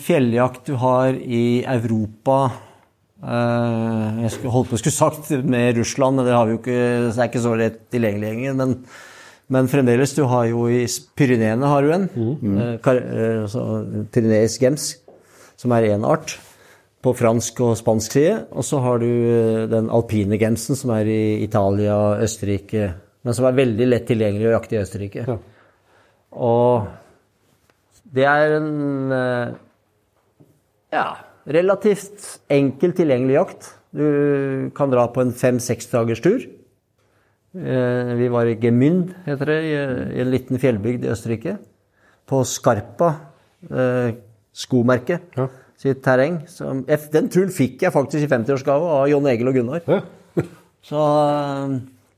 fjelljakt 0.00 0.70
du 0.70 0.76
har 0.78 1.14
i 1.14 1.64
Europa 1.66 2.36
Jeg 3.26 4.30
skulle 4.30 4.52
holdt 4.54 4.70
på 4.70 4.76
å 4.76 4.80
skulle 4.80 4.94
sagt 4.94 5.30
med 5.42 5.76
Russland, 5.80 6.16
men 6.16 6.28
det 6.28 6.36
har 6.36 6.46
vi 6.46 6.54
jo 6.54 6.60
ikke, 6.60 6.78
det 7.10 7.16
er 7.16 7.30
ikke 7.30 7.42
så 7.42 7.54
lett 7.58 7.80
tilgjengelig 7.90 8.28
lenger. 8.28 8.56
Men 8.60 8.74
Men 9.48 9.68
fremdeles, 9.70 10.14
du 10.16 10.24
har 10.26 10.48
jo 10.50 10.64
i 10.72 10.82
Pyreneene 11.16 11.68
har 11.70 11.82
du 11.86 11.92
en. 11.94 12.08
eh, 12.58 12.78
kar- 12.82 12.98
eh, 12.98 13.42
altså 13.44 13.62
Pyreneisk 14.10 14.60
gems, 14.64 14.96
som 15.56 15.70
er 15.72 15.82
én 15.94 16.04
art. 16.04 16.38
På 17.02 17.12
fransk 17.14 17.60
og 17.62 17.76
spansk 17.78 18.10
side. 18.16 18.46
Og 18.50 18.64
så 18.66 18.80
har 18.82 18.98
du 18.98 19.06
eh, 19.06 19.66
den 19.70 19.88
alpine 19.90 20.38
gemsen, 20.40 20.74
som 20.74 20.90
er 20.90 21.06
i 21.06 21.44
Italia, 21.44 21.94
og 21.94 22.22
Østerrike. 22.26 22.94
Men 23.22 23.34
som 23.34 23.46
er 23.46 23.52
veldig 23.60 23.86
lett 23.86 24.06
tilgjengelig 24.08 24.48
å 24.48 24.56
jakte 24.56 24.74
i 24.74 24.82
Østerrike. 24.82 25.26
Ja. 25.28 25.38
Og 26.32 26.88
det 28.16 28.24
er 28.26 28.56
en 28.58 29.12
eh, 29.12 29.54
ja, 30.92 31.06
relativt 31.46 32.40
enkel 32.50 32.92
tilgjengelig 32.98 33.38
jakt. 33.38 33.70
Du 33.96 34.70
kan 34.74 34.90
dra 34.90 35.06
på 35.14 35.22
en 35.22 35.30
fem-seks 35.32 35.86
dagers 35.94 36.20
tur. 36.24 36.42
Eh, 37.56 38.14
Vi 38.18 38.28
var 38.32 38.46
i 38.50 38.56
Gemünd, 38.60 39.14
heter 39.26 39.46
det, 39.46 39.58
i 39.64 40.20
en 40.20 40.30
liten 40.30 40.58
fjellbygd 40.60 41.04
i 41.06 41.10
Østerrike. 41.12 41.56
På 42.26 42.42
Skarpa 42.44 43.10
eh, 43.70 44.14
skomerke 44.52 45.20
Ja. 45.36 45.48
sitt 45.78 46.02
terreng. 46.02 46.42
Som, 46.48 46.84
den 46.84 47.28
turen 47.32 47.50
fikk 47.54 47.82
jeg 47.86 47.92
faktisk 47.94 48.24
i 48.24 48.30
50-årsgave 48.30 48.88
av 49.00 49.08
Jon 49.08 49.26
Egil 49.30 49.48
og 49.48 49.54
Gunnar. 49.54 49.82
Ja. 49.86 50.00
Så 50.86 51.02
eh, 51.02 51.76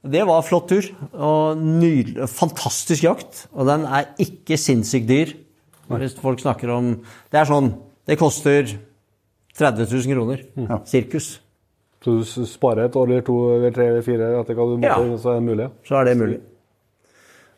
det 0.09 0.25
var 0.27 0.43
flott 0.47 0.69
tur. 0.71 0.89
Og 1.15 1.59
nydelig, 1.61 2.29
fantastisk 2.33 3.05
jakt. 3.05 3.47
Og 3.53 3.67
den 3.69 3.85
er 3.87 4.11
ikke 4.19 4.59
sinnssykt 4.59 5.09
dyr. 5.11 5.37
Hvis 5.89 6.19
folk 6.21 6.37
snakker 6.43 6.69
om 6.69 6.91
Det 7.33 7.39
er 7.41 7.47
sånn 7.49 7.71
Det 8.05 8.19
koster 8.21 8.67
30 9.57 9.87
000 9.89 10.13
kroner. 10.13 10.43
Sirkus. 10.85 11.39
Så 12.05 12.15
du 12.21 12.47
sparer 12.47 12.87
et 12.87 12.97
år 12.97 13.09
eller 13.11 13.25
to 13.27 13.37
eller 13.57 13.75
tre 13.75 13.89
eller 13.91 14.05
fire 14.07 14.29
etter 14.41 14.55
hva 14.55 14.67
du 14.71 14.77
måtte, 14.79 15.03
Ja. 15.11 15.17
så 15.19 15.33
er 15.33 15.41
det 15.41 15.47
mulig? 15.49 15.71
Så 15.89 15.97
er 15.99 16.05
det 16.07 16.17
mulig. 16.21 16.39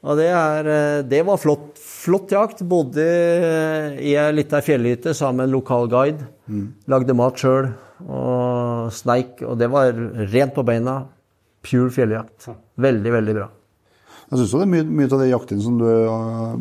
Og 0.01 0.17
det, 0.17 0.31
er, 0.33 0.65
eh, 0.73 1.03
det 1.05 1.21
var 1.29 1.37
flott, 1.37 1.77
flott 1.77 2.31
jakt. 2.33 2.63
Bodde 2.65 3.05
i 4.01 4.15
ei 4.17 4.31
lita 4.33 4.63
fjellhytte 4.65 5.13
sammen 5.13 5.43
med 5.43 5.51
en 5.51 5.57
lokal 5.59 5.89
guide. 5.93 6.25
Lagde 6.89 7.13
mat 7.15 7.37
sjøl 7.37 7.69
og 8.09 8.89
sneik. 8.97 9.43
Og 9.45 9.59
det 9.61 9.69
var 9.71 9.93
rent 10.33 10.55
på 10.57 10.65
beina. 10.65 11.03
Pure 11.61 11.91
fjelljakt. 11.93 12.49
Veldig, 12.81 13.13
veldig 13.13 13.35
bra. 13.37 13.51
Jeg 14.31 14.39
syns 14.39 14.53
det 14.55 14.63
er 14.65 14.71
mye, 14.73 14.87
mye 14.89 15.11
av 15.13 15.21
det 15.21 15.29
jakten 15.35 15.61
som 15.61 15.77
du 15.77 15.85
øh, 15.85 16.57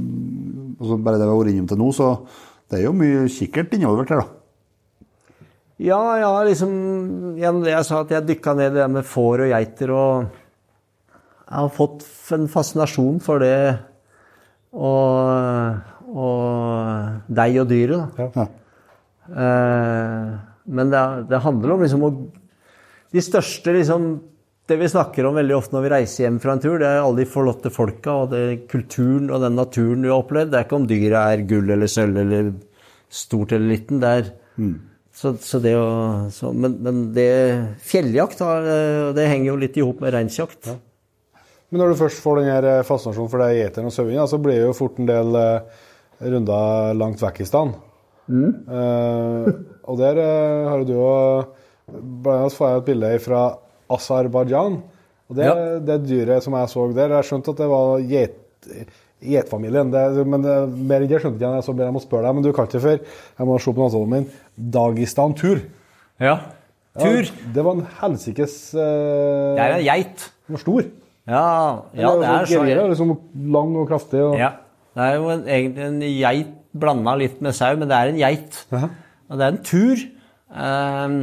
altså 0.81 0.97
Bare 1.05 1.19
det 1.21 1.27
vi 1.27 1.29
har 1.29 1.37
vært 1.39 1.51
innom 1.53 1.67
til 1.69 1.77
nå, 1.79 1.89
så 1.93 2.07
det 2.69 2.79
er 2.79 2.83
jo 2.87 2.93
mye 2.97 3.27
kikkert 3.29 3.75
involvert 3.77 4.09
her, 4.09 4.23
da. 4.23 4.38
Ja, 5.79 6.19
ja, 6.19 6.31
liksom 6.43 6.71
Gjennom 7.39 7.63
det 7.63 7.71
jeg 7.71 7.87
sa, 7.87 8.01
at 8.03 8.11
jeg 8.11 8.27
dykka 8.27 8.55
ned 8.57 8.73
i 8.75 8.81
det 8.81 8.87
med 8.91 9.07
får 9.07 9.45
og 9.45 9.53
geiter 9.53 9.93
og 9.95 10.25
Jeg 11.45 11.55
har 11.55 11.71
fått 11.75 12.03
en 12.35 12.49
fascinasjon 12.51 13.21
for 13.23 13.41
det 13.43 13.55
og, 14.69 15.79
og 16.13 17.31
deg 17.33 17.55
og 17.57 17.71
dyret, 17.71 18.19
da. 18.19 18.27
Ja. 18.35 18.43
Eh, 19.29 20.27
men 20.69 20.91
det, 20.93 21.01
det 21.31 21.39
handler 21.41 21.73
om 21.73 21.81
liksom 21.81 22.03
å 22.05 22.09
De 23.09 23.23
største 23.25 23.73
liksom 23.73 24.05
Det 24.69 24.77
vi 24.77 24.91
snakker 24.91 25.25
om 25.25 25.39
veldig 25.39 25.55
ofte 25.57 25.73
når 25.73 25.87
vi 25.87 25.91
reiser 25.95 26.25
hjem 26.27 26.37
fra 26.43 26.53
en 26.53 26.61
tur, 26.61 26.75
det 26.77 26.85
er 26.85 27.01
alle 27.01 27.23
de 27.23 27.29
forlatte 27.29 27.71
folka 27.73 28.19
og 28.25 28.35
det, 28.35 28.43
kulturen 28.69 29.31
og 29.33 29.41
den 29.41 29.57
naturen 29.57 30.05
vi 30.05 30.11
har 30.11 30.21
opplevd. 30.21 30.51
Det 30.53 30.59
er 30.59 30.67
ikke 30.67 30.77
om 30.77 30.85
dyret 30.91 31.17
er 31.23 31.47
gull 31.49 31.73
eller 31.73 31.89
sølv 31.89 32.19
eller 32.21 32.51
stort 33.09 33.55
eller 33.57 33.73
liten. 33.73 34.03
Det 34.03 34.11
er 34.19 34.29
så, 35.19 35.33
så 35.43 35.59
det 35.63 35.73
å, 35.75 35.87
så, 36.31 36.53
men, 36.55 36.77
men 36.85 37.01
det 37.15 37.27
fjelljakt 37.83 38.39
har, 38.45 38.63
eh, 38.71 39.09
det 39.17 39.25
henger 39.27 39.51
jo 39.51 39.57
litt 39.59 39.77
i 39.79 39.83
hop 39.83 39.99
med 40.05 40.13
reinsjakt. 40.15 40.69
Men 41.69 41.83
når 41.83 41.91
du 41.91 41.99
først 41.99 42.23
får 42.23 42.39
den 42.39 42.47
her 42.49 42.65
eh, 42.71 42.85
fascinasjonen 42.87 43.29
for 43.33 43.43
det 43.43 43.51
gjeteren 43.59 43.89
og 43.91 43.93
sauingen, 43.93 44.29
så 44.31 44.39
blir 44.41 44.57
det 44.61 44.69
jo 44.69 44.77
fort 44.77 44.97
en 45.03 45.09
del 45.09 45.35
eh, 45.37 45.83
runder 46.23 46.95
langt 46.97 47.21
vekk 47.21 47.43
i 47.43 47.49
stand. 47.49 47.75
Eh, 48.29 49.49
og 49.89 49.97
der 49.99 50.19
har 50.69 50.83
du 50.85 50.93
jo 50.95 51.09
Blant 51.89 52.43
annet 52.43 52.53
får 52.53 52.67
jeg 52.69 52.77
et 52.83 52.85
bilde 52.91 53.07
fra 53.23 53.37
Aserbajdsjan. 53.89 54.75
Og 55.29 55.37
det, 55.39 55.45
Ja. 55.47 55.53
det 55.81 55.95
dyret 56.05 56.43
som 56.45 56.53
jeg 56.53 56.69
så 56.69 56.83
der, 56.93 57.15
jeg 57.17 57.25
skjønte 57.25 57.55
at 57.55 57.61
det 57.63 57.69
var 57.71 58.03
geit, 58.11 58.35
geitfamilien. 59.23 59.91
Det, 59.93 60.25
men 60.27 60.45
det, 60.45 60.55
mer 60.69 61.03
enn 61.03 61.11
det 61.11 61.19
skjønte 61.23 61.43
jeg, 61.43 61.65
så 61.65 61.75
ber 61.75 61.89
jeg 61.89 61.95
må 61.95 62.03
spørre 62.03 62.27
deg, 62.27 62.37
men 62.37 62.45
du 62.45 62.53
kan 62.55 62.69
ikke 62.69 62.83
før. 62.83 63.01
Jeg 63.39 63.49
må 63.49 63.57
se 63.59 63.73
på 63.75 63.85
avtalen 63.87 64.15
min. 64.15 64.29
Dagistan 64.77 65.35
tur. 65.39 65.61
Ja. 66.21 66.37
Tur. 66.99 67.21
Ja, 67.23 67.51
det 67.55 67.65
var 67.65 67.77
en 67.77 67.85
helsikes 68.01 68.55
uh, 68.75 68.81
Det 69.55 69.65
er 69.65 69.75
en 69.77 69.85
geit. 69.85 70.25
Den 70.47 70.57
var 70.57 70.63
stor. 70.63 70.87
Ja, 71.29 71.43
ja 71.93 72.13
det 72.17 72.29
er 72.29 72.47
så 72.49 72.63
Gerilja, 72.63 72.87
liksom 72.89 73.13
lang 73.53 73.75
og 73.77 73.91
kraftig. 73.91 74.23
Og, 74.25 74.39
Ja. 74.39 74.55
Det 74.97 75.05
er 75.05 75.19
jo 75.19 75.27
en, 75.31 75.43
egentlig 75.45 75.83
en 75.85 75.99
geit 76.01 76.55
blanda 76.75 77.13
litt 77.15 77.37
med 77.45 77.53
sau, 77.55 77.75
men 77.77 77.87
det 77.87 77.95
er 77.95 78.09
en 78.09 78.17
geit. 78.19 78.57
Jaha. 78.73 78.89
Og 79.29 79.37
det 79.37 79.45
er 79.45 79.53
en 79.53 79.61
tur. 79.63 80.01
Um, 80.49 81.19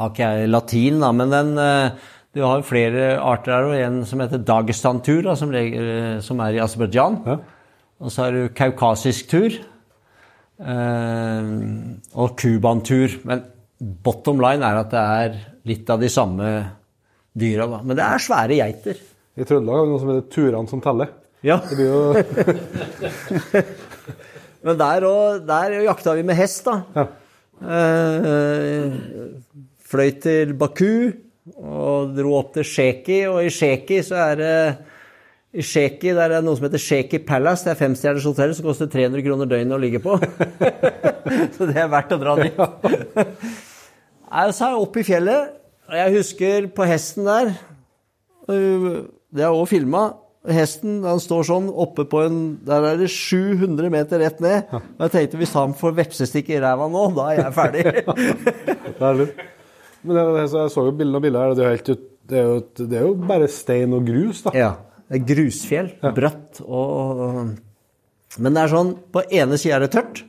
har 0.00 0.10
ikke 0.10 0.30
jeg 0.30 0.50
latin, 0.50 1.00
da, 1.02 1.10
men 1.12 1.32
den 1.34 1.50
eh, 1.60 2.08
Du 2.30 2.44
har 2.46 2.60
flere 2.62 3.16
arter 3.18 3.50
her, 3.56 3.64
og 3.66 3.74
en 3.74 4.04
som 4.06 4.20
heter 4.22 4.38
Dagestan-tur, 4.46 5.24
da, 5.26 5.32
som, 5.38 5.50
som 6.22 6.40
er 6.44 6.54
i 6.54 6.60
Aserbajdsjan. 6.62 7.16
Ja. 7.26 7.34
Og 8.00 8.08
så 8.14 8.22
har 8.26 8.32
du 8.36 8.42
kaukasisk 8.56 9.22
tur. 9.32 9.50
eh, 10.60 11.42
og 12.14 12.36
Cuban-tur. 12.38 13.08
Men 13.26 13.38
bottom 13.80 14.40
line 14.42 14.62
er 14.62 14.76
at 14.84 14.90
det 14.94 15.02
er 15.02 15.30
litt 15.70 15.90
av 15.90 16.00
de 16.02 16.08
samme 16.12 16.46
dyra. 17.34 17.66
Da. 17.66 17.78
Men 17.82 17.96
det 17.98 18.04
er 18.06 18.18
svære 18.22 18.54
geiter. 18.60 18.96
I 19.40 19.44
Trøndelag 19.46 19.76
har 19.80 19.84
vi 19.86 19.90
noe 19.92 20.00
som 20.02 20.10
heter 20.12 20.30
Turene 20.34 20.68
som 20.70 20.80
teller. 20.84 21.08
Ja. 21.46 21.56
Det 21.64 21.74
blir 21.78 21.88
jo 21.88 22.00
Men 24.66 24.74
der, 24.76 25.04
og, 25.08 25.22
der 25.48 25.68
jakta 25.86 26.12
vi 26.18 26.24
med 26.28 26.36
hest, 26.36 26.66
da. 26.68 26.74
Ja. 26.94 27.04
Eh, 27.60 28.86
fløy 29.90 30.10
til 30.20 30.52
Baku 30.60 30.92
og 31.58 32.14
dro 32.16 32.36
opp 32.38 32.54
til 32.54 32.66
Sheki, 32.66 33.20
og 33.30 33.42
i 33.46 33.52
Sheki 33.54 34.00
så 34.06 34.18
er 34.28 34.40
det 34.40 34.54
i 35.50 35.64
Sheki 35.66 36.12
der 36.14 36.28
er 36.28 36.36
det 36.36 36.44
noe 36.46 36.54
som 36.58 36.68
heter 36.68 36.82
Sheki 36.82 37.22
Palace. 37.26 37.66
Det 37.66 37.72
er 37.72 37.80
femstjerners 37.80 38.26
hotell 38.28 38.54
som 38.54 38.68
koster 38.68 38.90
300 38.90 39.24
kroner 39.26 39.50
døgnet 39.50 39.74
å 39.74 39.80
ligge 39.82 40.02
på. 40.02 40.14
så 41.56 41.66
det 41.66 41.74
er 41.80 41.90
verdt 41.90 42.14
å 42.14 42.20
dra 42.22 42.36
dit. 42.38 42.62
Så 44.30 44.38
er 44.38 44.54
jeg 44.54 44.78
oppe 44.78 45.02
i 45.02 45.06
fjellet, 45.06 45.56
og 45.90 45.98
jeg 45.98 46.16
husker 46.20 46.70
på 46.74 46.86
hesten 46.86 47.26
der 47.26 47.54
Det 48.46 49.42
er 49.42 49.50
òg 49.50 49.66
filma. 49.70 50.12
Hesten 50.48 51.02
han 51.04 51.18
står 51.20 51.44
sånn 51.50 51.66
oppe 51.68 52.06
på 52.08 52.22
en 52.24 52.38
Der 52.64 52.86
er 52.94 52.96
det 52.96 53.10
700 53.12 53.90
meter 53.92 54.22
rett 54.22 54.38
ned. 54.40 54.70
Og 54.72 55.02
jeg 55.04 55.16
tenkte 55.16 55.40
hvis 55.42 55.56
han 55.58 55.74
får 55.76 55.98
vepsestikk 55.98 56.54
i 56.54 56.62
ræva 56.62 56.86
nå, 56.88 57.08
da 57.18 57.26
er 57.34 57.42
jeg 57.42 57.56
ferdig. 57.58 57.84
Men 60.02 60.16
det, 60.16 60.44
så 60.52 60.64
jeg 60.64 60.72
så 60.74 60.86
jo 60.86 60.94
bilder 60.96 61.20
og 61.20 61.24
bilder 61.26 61.44
her, 61.44 61.56
det 61.58 61.64
er, 61.66 61.74
helt, 61.76 62.06
det, 62.30 62.38
er 62.40 62.46
jo, 62.48 62.60
det 62.80 63.00
er 63.00 63.04
jo 63.08 63.12
bare 63.28 63.50
stein 63.52 63.96
og 63.96 64.06
grus, 64.08 64.44
da. 64.46 64.54
Ja. 64.56 64.70
Det 65.10 65.18
er 65.18 65.26
grusfjell. 65.26 65.90
Bratt 66.14 66.60
og 66.62 67.24
Men 68.38 68.54
det 68.54 68.60
er 68.62 68.70
sånn 68.70 68.92
På 69.10 69.24
ene 69.26 69.58
sida 69.58 69.80
er 69.80 69.82
det 69.82 69.90
tørt, 69.96 70.20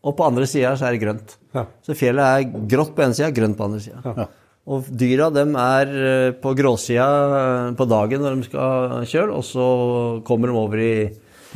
og 0.00 0.14
på 0.16 0.24
andre 0.24 0.46
sida 0.48 0.72
så 0.78 0.88
er 0.88 0.96
det 0.96 1.02
grønt. 1.02 1.34
Ja. 1.52 1.66
Så 1.84 1.96
fjellet 1.98 2.24
er 2.24 2.66
grått 2.70 2.94
på 2.96 3.04
ene 3.04 3.16
sida, 3.18 3.28
grønt 3.36 3.58
på 3.58 3.66
andre 3.68 3.82
sida. 3.84 4.28
Og 4.68 4.88
dyra 5.00 5.30
dem 5.32 5.54
er 5.56 5.92
eh, 5.96 6.30
på 6.36 6.52
gråsida 6.56 7.06
eh, 7.38 7.68
på 7.76 7.86
dagen 7.88 8.24
når 8.24 8.36
de 8.36 8.48
skal 8.48 9.06
kjøre, 9.08 9.38
og 9.38 9.46
så 9.48 9.68
kommer 10.28 10.50
de 10.50 10.58
over 10.60 10.82
i, 10.84 10.92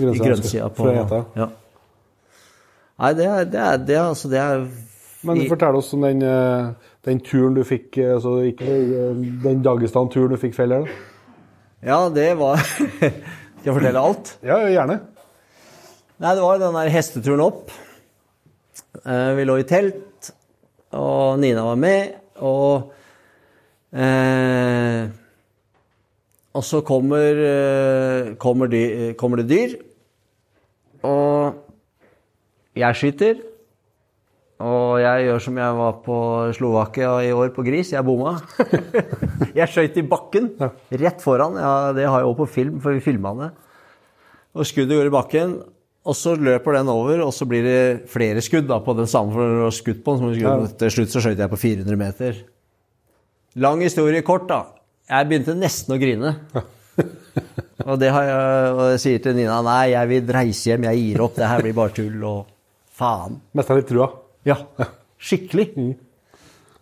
i 0.00 0.12
Grønnsida, 0.16 0.70
på 0.72 0.88
ja. 1.36 1.50
Nei, 3.02 3.12
det 3.18 3.26
er, 3.26 3.44
det 3.50 3.60
er, 3.60 3.82
det 3.82 3.96
er, 3.98 4.06
altså, 4.06 4.30
det 4.32 4.40
er 4.40 4.64
Men 5.28 5.44
fortell 5.50 5.76
oss 5.80 5.92
om 5.96 6.06
den, 6.06 6.24
eh, 6.24 6.91
den 7.06 7.20
turen 7.24 7.54
du 7.56 7.64
fikk 7.66 7.96
så 7.98 8.14
altså 8.16 8.34
ikke, 8.52 8.66
eh, 8.66 9.22
Den 9.42 9.62
Dagestan-turen 9.64 10.34
du 10.34 10.38
fikk 10.40 10.54
feil 10.54 10.76
her. 10.76 10.90
Ja, 11.82 12.04
det 12.14 12.28
var 12.38 12.62
Skal 13.62 13.70
jeg 13.70 13.74
fortelle 13.74 14.02
alt? 14.02 14.36
Ja, 14.42 14.58
gjerne. 14.70 15.00
Nei, 16.22 16.34
det 16.34 16.42
var 16.44 16.60
den 16.62 16.76
der 16.78 16.90
hesteturen 16.94 17.42
opp. 17.42 17.72
Eh, 19.02 19.30
vi 19.38 19.46
lå 19.46 19.56
i 19.58 19.66
telt, 19.66 20.30
og 20.94 21.40
Nina 21.42 21.64
var 21.66 21.78
med, 21.80 22.12
og 22.42 22.92
eh, 23.94 25.10
Og 26.52 26.64
så 26.68 26.82
kommer, 26.84 27.38
eh, 27.48 28.34
kommer, 28.36 28.68
dy, 28.68 29.14
kommer 29.18 29.40
det 29.40 29.48
dyr, 29.48 29.78
og 31.02 31.54
jeg 32.76 32.98
skyter. 32.98 33.40
Og 34.62 35.00
jeg 35.02 35.26
gjør 35.26 35.42
som 35.42 35.58
jeg 35.58 35.76
var 35.78 35.98
på 36.04 36.16
Slovakia 36.54 37.12
i 37.26 37.32
år 37.34 37.50
på 37.54 37.64
gris. 37.66 37.90
Jeg 37.94 38.06
bomma. 38.06 38.36
jeg 39.58 39.68
skøyt 39.70 39.98
i 39.98 40.06
bakken, 40.06 40.52
rett 41.02 41.22
foran. 41.24 41.58
Ja, 41.58 41.74
det 41.96 42.06
har 42.06 42.22
jeg 42.22 42.30
òg 42.30 42.36
på 42.44 42.48
film, 42.60 42.78
for 42.82 42.94
vi 42.94 43.02
filma 43.02 43.34
det. 43.40 43.50
Og 44.52 44.68
skuddet 44.68 44.98
går 44.98 45.08
i 45.08 45.14
bakken, 45.14 45.56
og 46.02 46.18
så 46.18 46.34
løper 46.38 46.76
den 46.78 46.90
over, 46.92 47.24
og 47.26 47.32
så 47.34 47.46
blir 47.48 47.66
det 47.66 47.80
flere 48.12 48.42
skudd 48.44 48.68
da, 48.70 48.78
på 48.84 48.94
den 48.98 49.10
samme 49.10 49.34
for 49.34 49.66
å 49.66 49.72
skutt 49.74 50.02
på 50.04 50.14
den. 50.14 50.22
som 50.22 50.36
skudd. 50.38 50.78
Til 50.78 50.94
slutt 50.96 51.14
så 51.14 51.24
skøyt 51.24 51.42
jeg 51.42 51.52
på 51.52 51.60
400 51.64 51.98
meter. 51.98 52.40
Lang 53.62 53.82
historie 53.84 54.22
kort, 54.26 54.46
da. 54.50 54.62
Jeg 55.10 55.28
begynte 55.28 55.58
nesten 55.58 55.96
å 55.96 56.00
grine. 56.00 56.36
Og 57.88 57.98
det 57.98 58.12
har 58.14 58.26
jeg, 58.28 58.72
og 58.76 58.82
jeg 58.92 58.98
sier 59.02 59.22
til 59.24 59.34
Nina 59.34 59.56
nei, 59.64 59.90
jeg 59.90 60.10
vil 60.10 60.28
reise 60.36 60.68
hjem, 60.70 60.84
jeg 60.86 61.00
gir 61.00 61.22
opp, 61.24 61.32
det 61.34 61.48
her 61.50 61.64
blir 61.64 61.74
bare 61.74 61.94
tull, 61.96 62.20
og 62.28 62.44
faen. 62.94 63.40
av 63.58 63.72
litt 63.74 63.88
trua. 63.88 64.06
Ja, 64.48 64.56
skikkelig. 65.22 65.68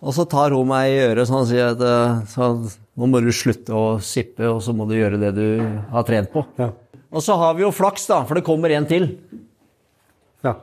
Og 0.00 0.14
så 0.16 0.24
tar 0.28 0.54
hun 0.56 0.70
meg 0.70 0.94
i 0.94 1.00
øret 1.10 1.28
sånn 1.28 1.42
og 1.42 1.50
sier 1.50 1.74
at 1.74 1.82
eh, 1.84 2.22
så, 2.32 2.54
nå 2.96 3.08
må 3.10 3.20
du 3.20 3.28
slutte 3.36 3.76
å 3.76 3.98
sippe, 4.04 4.46
og 4.48 4.62
så 4.64 4.72
må 4.76 4.86
du 4.88 4.96
gjøre 4.96 5.20
det 5.20 5.34
du 5.36 5.44
har 5.92 6.06
trent 6.08 6.32
på. 6.32 6.44
Ja. 6.60 6.70
Og 7.10 7.24
så 7.26 7.36
har 7.36 7.56
vi 7.58 7.66
jo 7.66 7.72
flaks, 7.74 8.06
da, 8.08 8.22
for 8.24 8.38
det 8.38 8.46
kommer 8.46 8.72
en 8.72 8.88
til. 8.88 9.10
Ja. 10.46 10.54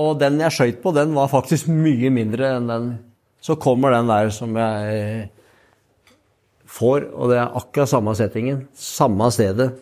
Og 0.00 0.14
den 0.20 0.38
jeg 0.40 0.54
skøyt 0.56 0.80
på, 0.84 0.94
den 0.96 1.12
var 1.16 1.28
faktisk 1.32 1.68
mye 1.68 2.12
mindre 2.14 2.54
enn 2.56 2.70
den. 2.70 2.88
Så 3.44 3.58
kommer 3.60 3.92
den 3.92 4.08
der 4.08 4.30
som 4.32 4.56
jeg 4.56 5.28
får, 6.70 7.08
og 7.10 7.32
det 7.32 7.40
er 7.40 7.58
akkurat 7.58 7.90
samme 7.90 8.14
settingen, 8.16 8.62
samme 8.78 9.28
stedet, 9.34 9.72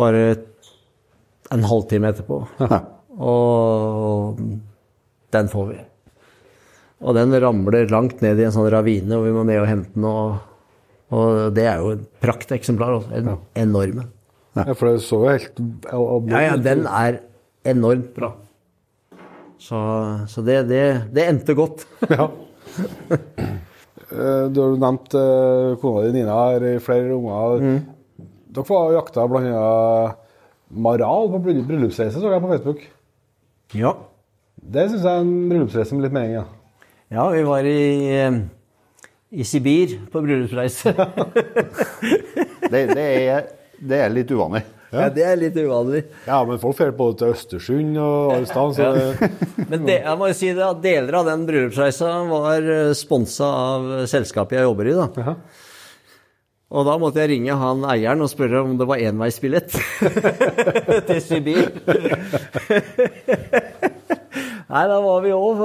bare 0.00 0.24
en 1.54 1.66
halvtime 1.70 2.10
etterpå. 2.10 2.40
Og 3.14 4.40
den 5.34 5.50
får 5.52 5.66
vi. 5.72 5.78
Og 7.04 7.16
den 7.18 7.34
ramler 7.42 7.90
langt 7.92 8.22
ned 8.24 8.38
i 8.40 8.46
en 8.46 8.54
sånn 8.54 8.70
ravine, 8.72 9.18
og 9.18 9.26
vi 9.26 9.32
må 9.34 9.42
ned 9.44 9.60
og 9.60 9.68
hente 9.68 9.92
den. 9.96 10.06
Og, 10.08 10.38
og 11.14 11.50
det 11.56 11.66
er 11.68 11.82
jo 11.82 11.90
et 11.98 12.04
prakteksemplar. 12.24 12.94
også, 13.00 13.12
En 13.18 13.32
ja. 13.34 13.36
Enorme. 13.66 14.06
ja, 14.56 14.72
for 14.72 14.88
det 14.94 15.02
så 15.04 15.18
jo 15.24 15.34
helt 15.34 15.60
Ja, 16.32 16.40
ja, 16.46 16.56
den 16.62 16.86
er 16.86 17.18
enormt 17.66 18.12
bra. 18.16 18.32
Så, 19.64 19.78
så 20.30 20.42
det, 20.46 20.62
det, 20.70 20.82
det 21.14 21.28
endte 21.32 21.54
godt. 21.58 21.84
Ja. 22.14 22.30
Eh, 24.14 24.46
Du 24.52 24.58
har 24.60 24.72
jo 24.74 24.78
nevnt 24.80 25.14
eh, 25.18 25.74
kona 25.80 26.02
di 26.06 26.12
Nina 26.18 26.34
har 26.36 26.64
flere 26.84 27.14
unger. 27.16 27.64
Dere 28.54 28.66
var 28.70 28.92
jakta 28.94 29.24
annet 29.24 30.20
maral 30.74 31.28
på 31.32 31.40
bryllup- 31.44 31.66
bryllupsreise, 31.68 32.18
så 32.20 32.30
jeg 32.36 32.42
på 32.44 32.50
Facebook. 32.52 32.82
Ja. 33.74 33.94
Det 34.64 34.86
syns 34.88 35.02
jeg 35.04 35.10
er 35.12 35.24
en 35.24 35.32
bryllupsreise 35.50 35.96
med 35.96 36.06
litt 36.06 36.14
mening. 36.16 36.36
Ja. 36.38 36.44
Ja, 37.14 37.24
vi 37.30 37.42
var 37.46 37.66
i, 37.68 37.80
eh, 38.16 38.38
i 39.30 39.44
Sibir 39.46 39.98
på 40.10 40.22
bryllupsreise. 40.24 40.94
Det, 42.64 42.80
det, 42.96 43.02
er, 43.28 43.42
det 43.76 43.98
er 44.00 44.08
litt 44.10 44.30
uvanlig. 44.32 44.62
ja, 44.90 45.04
det 45.12 45.22
er 45.28 45.36
litt 45.38 45.56
uvanlig. 45.60 46.00
ja, 46.26 46.38
men 46.48 46.58
folk 46.58 46.78
drar 46.78 46.94
både 46.96 47.18
til 47.20 47.34
Østersund 47.34 47.98
og 48.00 48.32
alle 48.32 48.48
steder, 48.48 48.72
så 48.72 48.86
det, 48.96 49.28
Men 49.70 49.84
det, 49.84 49.98
jeg 50.00 50.18
må 50.18 50.30
jo 50.30 50.36
si 50.38 50.48
det 50.56 50.64
at 50.64 50.80
deler 50.82 51.18
av 51.20 51.28
den 51.28 51.44
bryllupsreisa 51.46 52.08
var 52.30 52.66
sponsa 52.96 53.50
av 53.76 53.86
selskapet 54.10 54.58
jeg 54.58 54.66
jobber 54.66 54.90
i. 54.90 54.96
da. 54.96 55.06
Jaha. 55.20 55.36
Og 56.74 56.88
da 56.88 56.96
måtte 56.98 57.20
jeg 57.22 57.34
ringe 57.34 57.54
han 57.60 57.84
eieren 57.92 58.24
og 58.24 58.32
spørre 58.32 58.64
om 58.64 58.72
det 58.80 58.88
var 58.88 59.04
enveisbillett 59.04 59.76
til 61.10 61.20
Sibir. 61.22 61.68
Nei, 64.74 64.86
da 64.90 64.96
var 64.98 65.20
vi 65.22 65.30
òg 65.30 65.60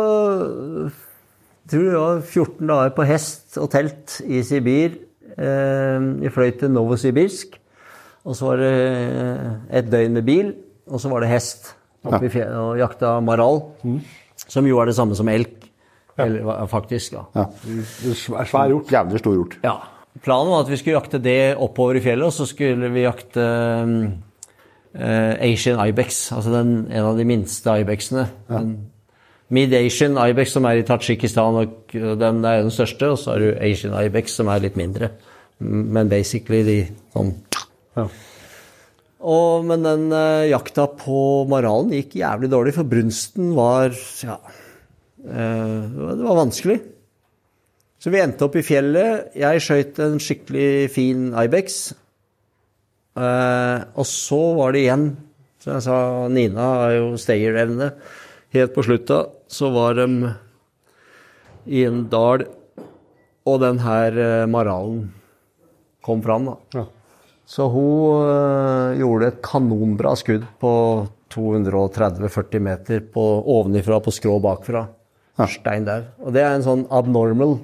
tror 1.70 1.86
det 1.86 2.02
var 2.02 2.22
14 2.22 2.70
dager 2.70 2.94
på 2.98 3.06
hest 3.10 3.58
og 3.62 3.70
telt 3.74 4.20
i 4.26 4.42
Sibir. 4.46 4.98
Eh, 5.38 5.98
vi 6.22 6.32
fløy 6.34 6.52
til 6.60 6.72
Novosibirsk. 6.74 7.58
Og 8.28 8.36
så 8.36 8.50
var 8.50 8.60
det 8.62 8.72
et 9.80 9.88
døgn 9.90 10.18
med 10.18 10.26
bil, 10.28 10.52
og 10.90 11.02
så 11.02 11.10
var 11.10 11.24
det 11.24 11.32
hest 11.32 11.72
oppe 12.04 12.28
i 12.28 12.32
fjellet 12.32 12.58
og 12.60 12.82
jakta 12.82 13.16
maral. 13.24 13.62
Som 14.46 14.68
jo 14.68 14.82
er 14.82 14.90
det 14.90 14.98
samme 14.98 15.18
som 15.18 15.30
elk. 15.32 15.56
Eller 16.20 16.68
faktisk, 16.68 17.16
ja. 17.16 17.24
Ja. 17.36 17.46
svær, 18.14 18.68
hjort. 18.68 18.92
Jævlig 18.92 19.22
stor 19.24 19.38
hjort. 19.38 19.56
Ja. 19.64 19.78
Planen 20.20 20.52
var 20.52 20.66
at 20.66 20.70
vi 20.70 20.78
skulle 20.78 20.98
jakte 20.98 21.22
det 21.24 21.56
oppover 21.56 21.96
i 21.96 22.04
fjellet, 22.04 22.28
og 22.28 22.36
så 22.36 22.46
skulle 22.50 22.90
vi 22.92 23.06
jakte 23.06 23.46
eh, 24.94 25.34
Asian 25.48 25.80
Ibex, 25.80 26.32
altså 26.36 26.52
den, 26.58 26.74
en 26.92 27.12
av 27.14 27.18
de 27.18 27.26
minste 27.30 27.78
ibexene. 27.80 28.28
Den 28.50 28.74
Mid-Asian 29.50 30.18
Ibex 30.22 30.54
som 30.54 30.68
er 30.70 30.80
i 30.80 30.86
Tadsjikistan, 30.86 31.58
og 31.58 31.94
den 32.22 32.42
er 32.46 32.62
den 32.62 32.74
største, 32.74 33.10
og 33.10 33.18
så 33.18 33.34
har 33.34 33.42
du 33.42 33.62
Asian 33.66 33.96
Ibex 33.98 34.36
som 34.38 34.50
er 34.52 34.62
litt 34.62 34.78
mindre. 34.78 35.10
Men 35.60 36.12
basically 36.12 36.62
de 36.68 36.80
sånn 37.16 37.34
Ja. 37.98 38.06
og, 39.20 39.66
men 39.68 39.84
den 39.84 40.06
eh, 40.16 40.52
jakta 40.52 40.86
på 41.02 41.48
maralen 41.50 41.92
gikk 41.98 42.14
jævlig 42.22 42.52
dårlig, 42.54 42.76
for 42.78 42.88
brunsten 42.88 43.50
var 43.58 43.90
ja, 44.24 44.38
eh, 45.26 45.82
Det 45.90 46.24
var 46.24 46.40
vanskelig. 46.46 46.78
Så 48.00 48.14
vi 48.14 48.22
endte 48.22 48.46
opp 48.46 48.56
i 48.56 48.64
fjellet. 48.64 49.34
Jeg 49.36 49.66
skøyt 49.66 50.00
en 50.06 50.22
skikkelig 50.24 50.70
fin 50.94 51.34
Ibex. 51.34 51.82
Eh, 53.20 53.82
og 53.98 54.08
så 54.08 54.40
var 54.56 54.72
det 54.72 54.86
igjen 54.86 55.10
Så 55.60 55.74
jeg 55.74 55.84
sa 55.84 55.98
Nina 56.32 56.68
har 56.86 56.94
jo 56.96 57.10
stayerevne. 57.20 57.90
Helt 58.56 58.72
på 58.78 58.86
slutta 58.86 59.26
så 59.50 59.70
var 59.74 59.98
de 59.98 60.06
i 61.70 61.84
en 61.88 62.04
dal, 62.12 62.46
og 63.50 63.60
den 63.64 63.80
her 63.82 64.18
eh, 64.22 64.46
maralen 64.50 65.08
kom 66.06 66.22
fram, 66.26 66.46
da. 66.52 66.56
Ja. 66.78 66.86
Så 67.50 67.66
hun 67.74 68.28
øh, 68.30 68.98
gjorde 69.00 69.32
et 69.32 69.40
kanonbra 69.46 70.12
skudd 70.20 70.46
på 70.62 70.72
230-40 71.34 72.62
meter 72.62 73.02
på, 73.14 73.24
ovenifra 73.50 73.98
på 74.06 74.14
skrå 74.14 74.38
bakfra. 74.44 74.86
Stein 75.50 75.86
der. 75.88 76.08
Og 76.20 76.34
det 76.36 76.42
er 76.44 76.58
en 76.58 76.66
sånn 76.66 76.82
abnormal. 76.94 77.58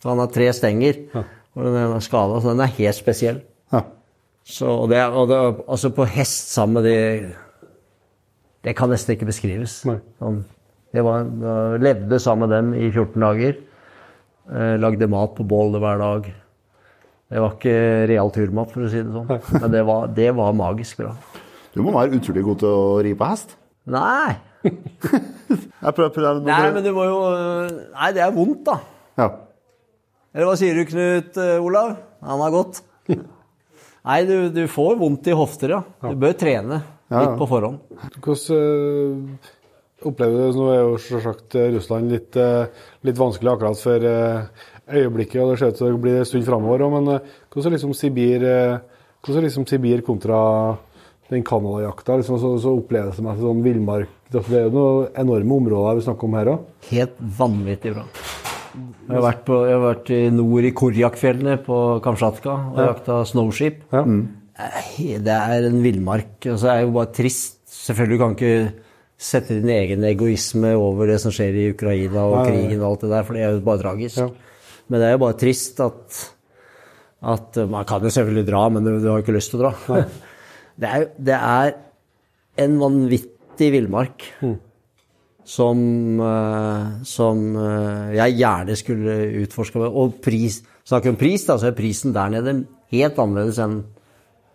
Så 0.00 0.12
han 0.12 0.20
har 0.22 0.30
tre 0.32 0.46
stenger, 0.56 1.00
og 1.18 1.64
den 1.66 1.76
er 1.80 2.04
skada, 2.04 2.38
så 2.40 2.52
den 2.54 2.62
er 2.64 2.70
helt 2.78 2.96
spesiell. 2.96 3.40
Ja. 3.74 3.82
Så, 4.46 4.68
og 4.70 4.86
det, 4.92 5.00
er- 5.02 5.12
og 5.18 5.28
det, 5.28 5.38
altså 5.68 5.90
på 5.94 6.06
hest 6.08 6.52
sammen 6.54 6.78
med 6.80 6.86
det 6.88 7.34
Det 8.64 8.72
kan 8.76 8.90
nesten 8.92 9.14
ikke 9.16 9.28
beskrives. 9.28 9.80
Nei. 9.88 9.98
Sånn, 10.20 10.40
det 10.90 11.02
var, 11.06 11.26
jeg 11.26 11.82
levde 11.84 12.18
sammen 12.22 12.48
med 12.48 12.56
dem 12.56 12.70
i 12.74 12.88
14 12.90 13.22
dager. 13.22 13.58
Eh, 14.50 14.76
lagde 14.82 15.06
mat 15.10 15.36
på 15.36 15.46
bålet 15.46 15.82
hver 15.82 16.00
dag. 16.02 16.30
Det 17.30 17.42
var 17.44 17.52
ikke 17.54 17.74
real 18.10 18.32
turmat, 18.34 18.72
for 18.74 18.86
å 18.86 18.90
si 18.90 19.02
det 19.04 19.12
sånn. 19.14 19.28
Men 19.62 19.70
det 19.70 19.82
var, 19.86 20.08
det 20.16 20.30
var 20.34 20.56
magisk 20.58 21.04
bra. 21.04 21.12
Du 21.70 21.84
må 21.86 21.92
være 21.94 22.18
utrolig 22.18 22.42
god 22.48 22.62
til 22.64 22.72
å 22.74 22.96
ri 23.06 23.12
på 23.14 23.28
hest. 23.30 23.54
Nei! 23.90 24.34
Jeg 25.80 25.94
prøver, 25.96 26.10
prøver, 26.12 26.40
Nei, 26.44 26.64
men 26.74 26.84
du 26.84 26.90
må 26.92 27.06
jo 27.06 27.20
Nei, 27.70 28.10
det 28.12 28.20
er 28.20 28.34
vondt, 28.34 28.66
da. 28.66 28.74
Ja. 29.16 29.28
Eller 30.34 30.50
hva 30.50 30.56
sier 30.58 30.76
du, 30.76 30.82
Knut 30.90 31.38
eh, 31.40 31.54
Olav? 31.62 31.94
Han 32.26 32.42
har 32.44 32.52
gått. 32.52 32.82
Nei, 34.10 34.18
du, 34.28 34.34
du 34.52 34.64
får 34.70 34.98
vondt 35.00 35.30
i 35.30 35.38
hofter, 35.38 35.78
ja. 35.78 35.80
Du 36.02 36.18
bør 36.20 36.34
trene 36.36 36.82
litt 37.10 37.38
på 37.38 37.48
forhånd. 37.50 37.80
Hvordan 38.18 38.58
eh, 38.58 39.48
opplever 40.06 40.50
du 40.50 40.58
Nå 40.58 40.68
er 40.72 40.80
jo 40.80 41.00
selvsagt 41.02 41.56
eh, 41.58 41.70
Russland 41.74 42.12
litt, 42.12 42.36
eh, 42.40 42.84
litt 43.06 43.18
vanskelig 43.20 43.52
akkurat 43.52 43.80
for 43.80 44.06
eh, 44.10 44.68
øyeblikket, 44.90 45.40
og 45.42 45.52
det 45.52 45.58
ser 45.60 45.74
ut 45.74 45.80
til 45.80 45.96
å 45.96 46.02
bli 46.02 46.14
en 46.18 46.28
stund 46.28 46.46
framover 46.48 46.86
òg, 46.86 46.94
men 46.96 47.10
hvordan 47.52 47.70
er 47.70 47.76
liksom 47.76 47.92
Sibir, 47.94 48.46
hvordan 49.22 49.38
er 49.38 49.46
liksom 49.46 49.66
Sibir 49.70 50.02
kontra 50.06 50.40
den 51.30 51.44
Canada-jakta? 51.46 52.16
Liksom, 52.18 52.40
så, 52.42 52.56
så 52.58 52.72
oppleves 52.74 53.14
det 53.14 53.20
som 53.20 53.30
sånn 53.38 53.62
villmark. 53.62 54.10
Det 54.30 54.42
er 54.48 54.66
jo 54.66 54.74
noen 54.74 55.14
enorme 55.22 55.60
områder 55.60 56.00
vi 56.00 56.04
snakker 56.08 56.26
om 56.26 56.36
her 56.40 56.52
òg. 56.56 56.66
Helt 56.90 57.22
vanvittig 57.38 57.94
bra. 57.94 58.08
Jeg 58.70 59.14
har 59.14 59.24
vært, 59.24 59.46
på, 59.46 59.62
jeg 59.66 59.74
har 59.76 59.82
vært 59.84 60.12
i 60.14 60.20
nord 60.34 60.66
i 60.66 60.74
Korjakfjellene 60.80 61.56
på 61.66 61.78
Kamtsjatka 62.02 62.58
og 62.74 62.84
jakta 62.84 63.22
snowship. 63.30 63.82
Ja. 63.94 64.04
Mm. 64.06 64.22
Det 65.24 65.38
er 65.38 65.70
en 65.70 65.80
villmark. 65.82 66.36
Altså, 66.44 66.66
det 66.66 66.74
er 66.74 66.84
jo 66.84 66.94
bare 66.98 67.14
trist. 67.14 67.58
Selvfølgelig 67.70 68.20
kan 68.20 68.34
ikke 68.36 68.54
sette 69.20 69.58
din 69.58 69.68
egen 69.74 70.04
egoisme 70.08 70.72
over 70.80 71.10
det 71.12 71.18
som 71.20 71.32
skjer 71.34 71.58
i 71.60 71.66
Ukraina 71.74 72.24
og 72.24 72.46
krigen 72.48 72.80
og 72.80 72.86
alt 72.88 73.04
det 73.04 73.10
der, 73.12 73.26
for 73.26 73.36
det 73.36 73.42
er 73.44 73.52
jo 73.52 73.64
bare 73.66 73.82
tragisk. 73.82 74.22
Ja. 74.22 74.28
Men 74.90 75.02
det 75.02 75.08
er 75.08 75.14
jo 75.14 75.22
bare 75.22 75.38
trist 75.38 75.82
at, 75.84 76.22
at 77.20 77.60
Man 77.68 77.84
kan 77.86 78.02
jo 78.02 78.10
selvfølgelig 78.10 78.46
dra, 78.48 78.62
men 78.72 78.86
du, 78.86 78.94
du 78.96 79.10
har 79.10 79.20
jo 79.20 79.26
ikke 79.26 79.36
lyst 79.36 79.52
til 79.52 79.60
å 79.60 79.68
dra. 79.68 80.02
Det 80.80 80.88
er, 80.88 81.02
det 81.20 81.34
er 81.36 81.74
en 82.64 82.76
vanvittig 82.80 83.66
villmark 83.74 84.22
som, 85.44 85.80
eh, 86.24 86.86
som 87.04 87.42
eh, 87.60 88.14
jeg 88.16 88.38
gjerne 88.38 88.76
skulle 88.80 89.16
utforska. 89.42 89.82
Og 89.90 90.16
pris, 90.24 90.62
snakker 90.88 91.12
om 91.12 91.18
pris, 91.20 91.44
da, 91.44 91.58
så 91.60 91.68
er 91.68 91.76
prisen 91.76 92.16
der 92.16 92.32
nede 92.32 92.54
helt 92.94 93.20
annerledes 93.20 93.60
enn 93.60 93.82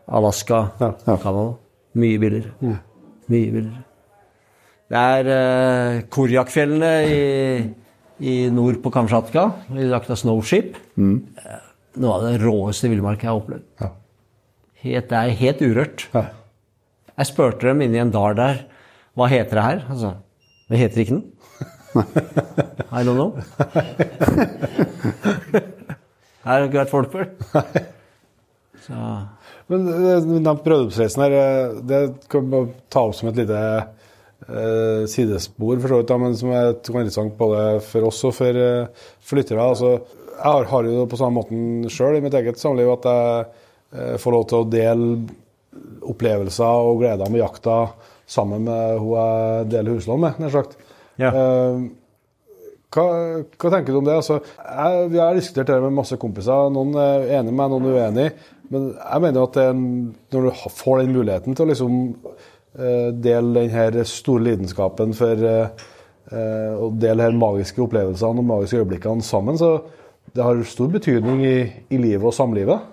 Alaska, 0.06 0.64
Ja, 0.82 0.96
ja. 1.06 1.18
Canada. 1.22 1.60
Mye 1.94 2.18
billigere. 2.22 2.56
Mye 3.30 3.52
billigere. 3.54 3.86
Det 4.92 5.02
er 5.02 5.28
uh, 5.32 6.02
Korjakfjellene 6.14 6.92
i, 7.10 7.22
i 8.22 8.36
nord 8.54 8.78
på 8.84 8.92
Kamtsjatka. 8.94 9.48
Vi 9.74 9.88
jakta 9.90 10.16
snowship. 10.20 10.76
Eh, 10.98 11.62
Noe 11.96 12.18
av 12.18 12.26
det 12.28 12.36
råeste 12.44 12.90
villmark 12.92 13.22
jeg 13.24 13.32
har 13.32 13.40
opplevd. 13.40 13.64
Ja. 13.82 13.90
Helt, 14.86 15.08
det 15.10 15.18
er 15.22 15.38
helt 15.40 15.62
urørt. 15.66 16.04
Ja. 16.14 16.26
Jeg 17.16 17.30
spurte 17.32 17.70
dem 17.70 17.82
inni 17.86 18.02
en 18.04 18.12
dal 18.14 18.36
der 18.38 18.66
hva 19.16 19.30
heter 19.32 19.56
det 19.58 19.64
her. 19.66 19.80
Altså, 19.90 20.10
det 20.70 20.82
heter 20.82 21.02
ikke 21.06 21.16
den. 21.16 21.24
I 22.92 23.02
don't 23.08 23.16
know. 23.16 23.32
Har 26.46 26.66
ikke 26.68 26.82
vært 26.84 26.92
folk 26.94 27.14
før. 27.16 27.30
Så 28.86 28.94
Men 29.72 29.88
den 29.88 30.28
du 30.36 30.36
her. 31.24 31.32
eh, 31.40 31.80
Det 31.90 32.02
kan 32.30 32.52
vi 32.52 32.60
ta 32.94 33.06
opp 33.08 33.16
som 33.18 33.32
et 33.32 33.40
lite 33.40 33.62
eh, 34.50 35.06
sidespor, 35.12 35.80
for 35.80 35.92
så 35.92 36.02
vidt, 36.02 36.14
men 36.22 36.38
som 36.38 36.54
er 36.54 36.72
interessant 36.76 37.36
både 37.40 37.66
for 37.86 38.10
oss 38.10 38.24
og 38.28 38.36
for, 38.38 38.62
eh, 38.62 39.10
for 39.22 39.42
lyttere. 39.42 39.64
Altså, 39.64 39.96
jeg 40.36 40.44
har, 40.44 40.70
har 40.72 40.88
jo 40.88 41.02
det 41.02 41.10
på 41.12 41.20
samme 41.20 41.40
måten 41.42 41.90
sjøl 41.92 42.18
i 42.18 42.24
mitt 42.24 42.36
eget 42.36 42.60
samliv 42.60 42.92
at 42.98 43.10
jeg 43.10 43.46
eh, 43.96 44.16
får 44.22 44.36
lov 44.36 44.48
til 44.50 44.62
å 44.62 44.70
dele 44.70 45.12
opplevelser 46.06 46.88
og 46.90 47.02
gleder 47.02 47.32
med 47.32 47.42
jakta 47.42 47.78
sammen 48.30 48.66
med 48.66 48.98
hun 49.02 49.14
jeg 49.16 49.70
deler 49.74 49.98
huslån 49.98 50.22
med, 50.24 50.42
nær 50.42 50.54
sagt. 50.54 50.76
Ja. 51.22 51.32
Eh, 51.32 51.86
hva, 52.96 53.06
hva 53.60 53.72
tenker 53.74 53.92
du 53.92 54.00
om 54.00 54.08
det? 54.08 54.16
Altså, 54.16 54.40
jeg, 54.64 55.08
vi 55.12 55.20
har 55.20 55.36
diskutert 55.36 55.72
det 55.72 55.82
med 55.84 55.98
masse 55.98 56.18
kompiser. 56.20 56.70
Noen 56.72 56.96
er 57.00 57.26
enig 57.40 57.52
med 57.52 57.58
meg, 57.60 57.74
noen 57.74 57.88
er 57.90 57.98
uenig. 58.00 58.28
Men 58.72 58.86
jeg 58.96 59.24
mener 59.26 59.46
at 59.46 59.58
det, 59.60 59.66
når 60.34 60.48
du 60.48 60.62
får 60.74 61.02
den 61.02 61.16
muligheten 61.16 61.58
til 61.58 61.66
å 61.66 61.70
liksom 61.70 61.98
eh, 62.80 63.12
dele 63.14 63.62
den 63.62 63.74
her 63.74 63.98
store 64.08 64.44
lidenskapen 64.50 65.14
for 65.18 65.46
eh, 65.50 65.86
eh, 66.32 66.74
å 66.76 66.90
dele 67.00 67.28
her 67.28 67.38
magiske 67.38 67.82
opplevelsene 67.86 68.44
og 68.44 68.50
magiske 68.50 68.82
øyeblikkene 68.82 69.26
sammen, 69.26 69.60
så 69.60 69.78
det 70.36 70.44
har 70.44 70.62
stor 70.68 70.92
betydning 70.92 71.44
i, 71.46 71.58
i 71.90 72.00
livet 72.02 72.28
og 72.28 72.36
samlivet. 72.36 72.92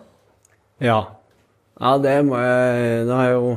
Ja. 0.82 1.00
Ja, 1.80 1.96
det 1.98 2.18
må 2.26 2.36
jeg 2.38 3.06
Nå 3.08 3.14
har 3.16 3.24
jeg 3.26 3.36
jo 3.38 3.52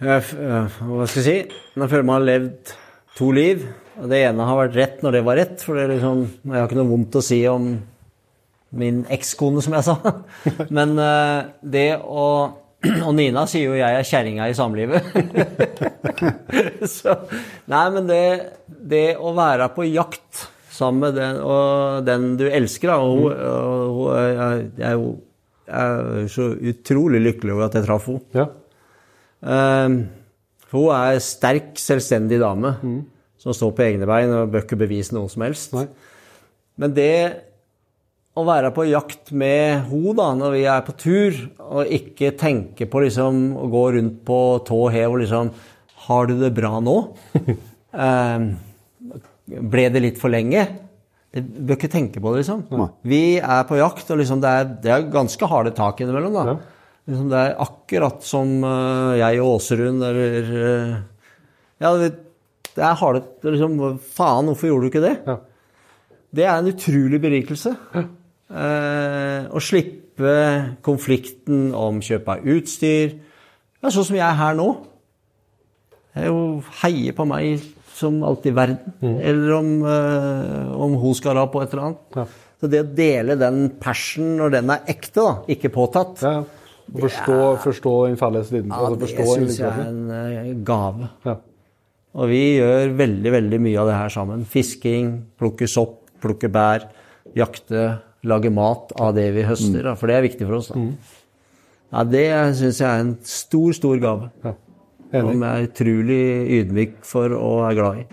jeg, 0.00 0.22
Hva 0.32 1.06
skal 1.06 1.20
jeg 1.20 1.26
si? 1.26 1.58
Nå 1.76 1.86
føler 1.86 2.00
jeg 2.00 2.08
meg 2.08 2.16
har 2.16 2.24
levd 2.26 2.72
to 3.18 3.28
liv. 3.36 3.66
Og 4.00 4.08
det 4.10 4.22
ene 4.24 4.46
har 4.48 4.58
vært 4.62 4.78
rett 4.78 5.04
når 5.04 5.14
det 5.14 5.22
var 5.26 5.38
rett. 5.38 5.62
For 5.62 5.76
det 5.76 5.84
er 5.84 5.92
liksom, 5.92 6.24
jeg 6.48 6.56
har 6.56 6.66
ikke 6.66 6.78
noe 6.80 6.90
vondt 6.90 7.18
å 7.20 7.22
si 7.22 7.38
om 7.52 7.68
min 8.80 9.02
ekskone, 9.12 9.62
som 9.62 9.76
jeg 9.76 9.86
sa. 9.86 10.14
Men 10.78 10.96
det 11.60 11.86
å 12.00 12.26
Og 13.06 13.12
Nina 13.16 13.44
sier 13.50 13.68
jo 13.68 13.76
jeg 13.76 13.96
er 13.98 14.06
kjerringa 14.08 14.46
i 14.48 14.56
samlivet. 14.56 15.10
Så 16.94 17.16
Nei, 17.68 17.84
men 17.92 18.08
det, 18.08 18.22
det 18.66 19.04
å 19.20 19.34
være 19.36 19.68
på 19.74 19.84
jakt 19.90 20.46
sammen 20.80 21.04
med 21.04 21.18
den, 21.20 21.42
og 21.44 22.06
den 22.06 22.30
du 22.40 22.46
elsker, 22.48 22.94
da 22.94 22.96
og 23.04 23.26
og, 23.28 23.98
og 24.00 24.06
jeg, 24.16 24.70
jeg, 24.80 25.02
jeg 25.68 25.90
er 26.24 26.30
så 26.32 26.46
utrolig 26.72 27.20
lykkelig 27.20 27.52
over 27.52 27.66
at 27.66 27.76
jeg 27.76 27.86
traff 27.86 28.08
henne. 28.08 28.24
Ja. 28.32 28.48
Um, 29.40 30.00
for 30.70 30.86
hun 30.86 30.94
er 30.96 31.18
en 31.18 31.24
sterk, 31.24 31.74
selvstendig 31.80 32.40
dame 32.40 32.72
som 33.40 33.56
står 33.56 33.72
på 33.76 33.84
egne 33.86 34.08
bein 34.08 34.32
og 34.36 34.52
bør 34.52 34.64
ikke 34.64 34.80
bevise 34.80 35.16
noe 35.16 35.30
som 35.32 35.44
helst. 35.44 35.74
Nei. 35.76 35.86
Men 36.80 36.96
det 36.96 37.12
å 38.38 38.44
være 38.46 38.70
på 38.74 38.86
jakt 38.86 39.32
med 39.36 39.88
ho 39.90 40.14
da, 40.16 40.30
når 40.38 40.54
vi 40.54 40.62
er 40.70 40.84
på 40.86 40.94
tur, 40.98 41.38
og 41.66 41.90
ikke 41.90 42.32
tenke 42.38 42.86
på 42.90 43.02
liksom, 43.02 43.40
å 43.58 43.66
gå 43.72 43.84
rundt 43.96 44.20
på 44.26 44.40
tå 44.66 44.80
hev 44.94 45.16
og 45.16 45.22
liksom 45.24 45.50
Har 46.06 46.30
du 46.30 46.36
det 46.40 46.52
bra 46.56 46.78
nå? 46.80 46.94
eh, 48.06 48.46
ble 49.74 49.88
det 49.92 50.04
litt 50.04 50.20
for 50.20 50.32
lenge? 50.32 50.62
Det 51.30 51.42
bør 51.42 51.76
ikke 51.76 51.92
tenke 51.92 52.22
på 52.22 52.32
det, 52.32 52.42
liksom. 52.42 52.64
Vi 53.06 53.38
er 53.38 53.66
på 53.68 53.78
jakt, 53.78 54.08
og 54.10 54.18
liksom 54.18 54.40
det, 54.42 54.50
er, 54.50 54.72
det 54.82 54.94
er 54.94 55.10
ganske 55.12 55.50
harde 55.50 55.74
tak 55.76 56.00
innimellom. 56.02 56.34
da. 56.34 56.56
Liksom 57.06 57.28
det 57.30 57.42
er 57.42 57.60
akkurat 57.62 58.24
som 58.26 58.56
uh, 58.64 59.18
jeg 59.18 59.38
og 59.42 59.56
Åserund 59.56 60.02
eller 60.06 60.50
uh, 60.50 60.96
Ja, 61.80 61.92
det, 61.98 62.10
det 62.74 62.82
er 62.86 62.98
harde 62.98 63.22
liksom, 63.46 63.78
Faen, 64.14 64.50
hvorfor 64.50 64.70
gjorde 64.70 64.86
du 64.86 64.90
ikke 64.90 65.04
det? 65.06 65.14
Ja. 65.26 65.38
Det 66.30 66.46
er 66.46 66.52
en 66.54 66.70
utrolig 66.70 67.18
berikelse. 67.22 67.72
Eh, 67.98 68.10
å 68.50 69.60
slippe 69.62 70.30
konflikten 70.82 71.70
om 71.76 72.00
kjøp 72.02 72.28
av 72.32 72.48
utstyr. 72.50 73.14
Ja, 73.80 73.88
sånn 73.88 74.08
som 74.10 74.16
jeg 74.18 74.26
er 74.26 74.36
her 74.36 74.56
nå. 74.58 74.68
Jeg 76.16 76.26
er 76.26 76.32
jo 76.32 76.40
heier 76.82 77.14
på 77.16 77.24
meg 77.30 77.62
som 78.00 78.22
alt 78.26 78.46
i 78.48 78.54
verden. 78.56 78.94
Eller 79.00 79.52
om, 79.58 79.68
eh, 79.86 80.72
om 80.74 80.96
hun 81.00 81.14
skal 81.14 81.38
ha 81.40 81.46
på 81.46 81.62
et 81.62 81.72
eller 81.72 81.90
annet. 81.90 82.16
Ja. 82.16 82.24
Så 82.60 82.68
det 82.68 82.80
å 82.84 82.94
dele 82.94 83.36
den 83.40 83.70
passion 83.80 84.36
når 84.36 84.56
den 84.56 84.72
er 84.74 84.80
ekte, 84.88 85.20
da, 85.20 85.36
ikke 85.48 85.72
påtatt, 85.72 86.22
Ja, 86.22 86.44
Forstå, 86.90 87.30
Å 87.30 87.54
Forstå, 87.54 87.62
forstå 87.62 87.90
den 88.08 88.16
felles 88.18 88.48
ja, 88.50 88.60
altså 88.74 88.96
det 88.98 89.04
forstå 89.04 89.24
syns 89.36 89.58
jeg 89.60 89.68
er 89.70 89.84
en 89.86 90.10
eh, 90.10 90.54
gave. 90.66 91.08
Ja. 91.24 91.36
Og 92.18 92.26
vi 92.32 92.40
gjør 92.58 92.96
veldig, 92.98 93.32
veldig 93.32 93.60
mye 93.62 93.78
av 93.78 93.86
det 93.86 93.94
her 93.94 94.08
sammen. 94.10 94.42
Fisking, 94.44 95.12
plukke 95.38 95.68
sopp, 95.70 96.00
plukke 96.20 96.50
bær, 96.50 96.88
jakte, 97.38 97.84
lage 98.26 98.52
mat 98.52 98.92
av 99.00 99.14
det 99.16 99.30
vi 99.36 99.46
høster. 99.48 99.82
Da, 99.86 99.94
for 99.98 100.10
det 100.10 100.18
er 100.18 100.26
viktig 100.26 100.46
for 100.48 100.58
oss. 100.58 100.70
Da. 100.72 100.82
Ja, 101.90 102.04
det 102.06 102.26
syns 102.58 102.80
jeg 102.82 102.88
er 102.88 103.04
en 103.04 103.14
stor, 103.26 103.72
stor 103.76 104.02
gave. 104.02 104.30
Ja. 104.44 104.54
Som 105.10 105.42
jeg 105.42 105.50
er 105.50 105.66
utrolig 105.66 106.24
ydmyk 106.60 107.00
for 107.06 107.34
og 107.34 107.64
er 107.66 107.78
glad 107.78 108.02
i. 108.04 108.06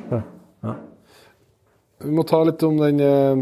Vi 2.06 2.14
må 2.14 2.26
ta 2.30 2.44
litt 2.46 2.62
om 2.66 2.78
den 2.78 3.02
eh, 3.02 3.40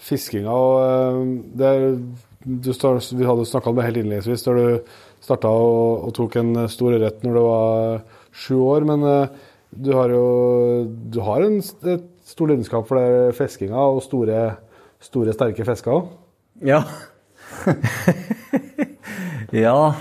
fiskinga. 0.00 0.52
og 0.52 1.60
eh, 1.60 1.96
du 2.48 2.70
star, 2.72 3.00
Vi 3.12 3.26
hadde 3.28 3.44
snakka 3.48 3.70
om 3.70 3.76
det 3.76 3.84
helt 3.84 4.00
innledningsvis, 4.00 4.44
der 4.46 4.56
du 4.56 4.94
starta 5.24 5.50
og, 5.52 6.06
og 6.08 6.14
tok 6.16 6.38
en 6.40 6.62
stor 6.72 6.96
ørret 6.96 7.24
når 7.24 7.36
du 7.36 7.42
var 7.44 7.98
sju 8.32 8.56
år. 8.64 8.86
Men 8.88 9.04
eh, 9.04 9.34
du 9.76 9.92
har 9.92 10.14
jo 10.14 10.24
du 10.88 11.20
har 11.26 11.44
en, 11.44 11.60
et 11.60 12.08
stor 12.28 12.48
lidenskap 12.48 12.88
for 12.88 13.00
det 13.00 13.36
fiskinga 13.36 13.84
og 13.92 14.00
store, 14.06 14.56
store 15.02 15.32
sterke 15.34 15.64
fisker 15.66 15.94
òg. 15.94 16.08
Ja. 16.66 16.82
ja 19.54 19.94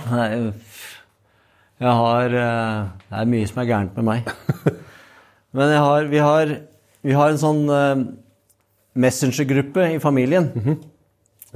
Jeg 1.78 1.94
har 2.00 2.34
eh, 2.34 2.88
Det 3.06 3.20
er 3.20 3.30
mye 3.30 3.48
som 3.48 3.62
er 3.62 3.70
gærent 3.70 4.00
med 4.00 4.08
meg. 4.08 4.32
Men 5.58 5.74
har, 5.78 6.10
vi, 6.10 6.18
har, 6.18 6.56
vi 7.06 7.14
har 7.16 7.32
en 7.32 7.42
sånn 7.42 7.64
eh, 7.72 7.96
messengergruppe 8.98 9.94
i 9.96 10.00
familien. 10.04 10.50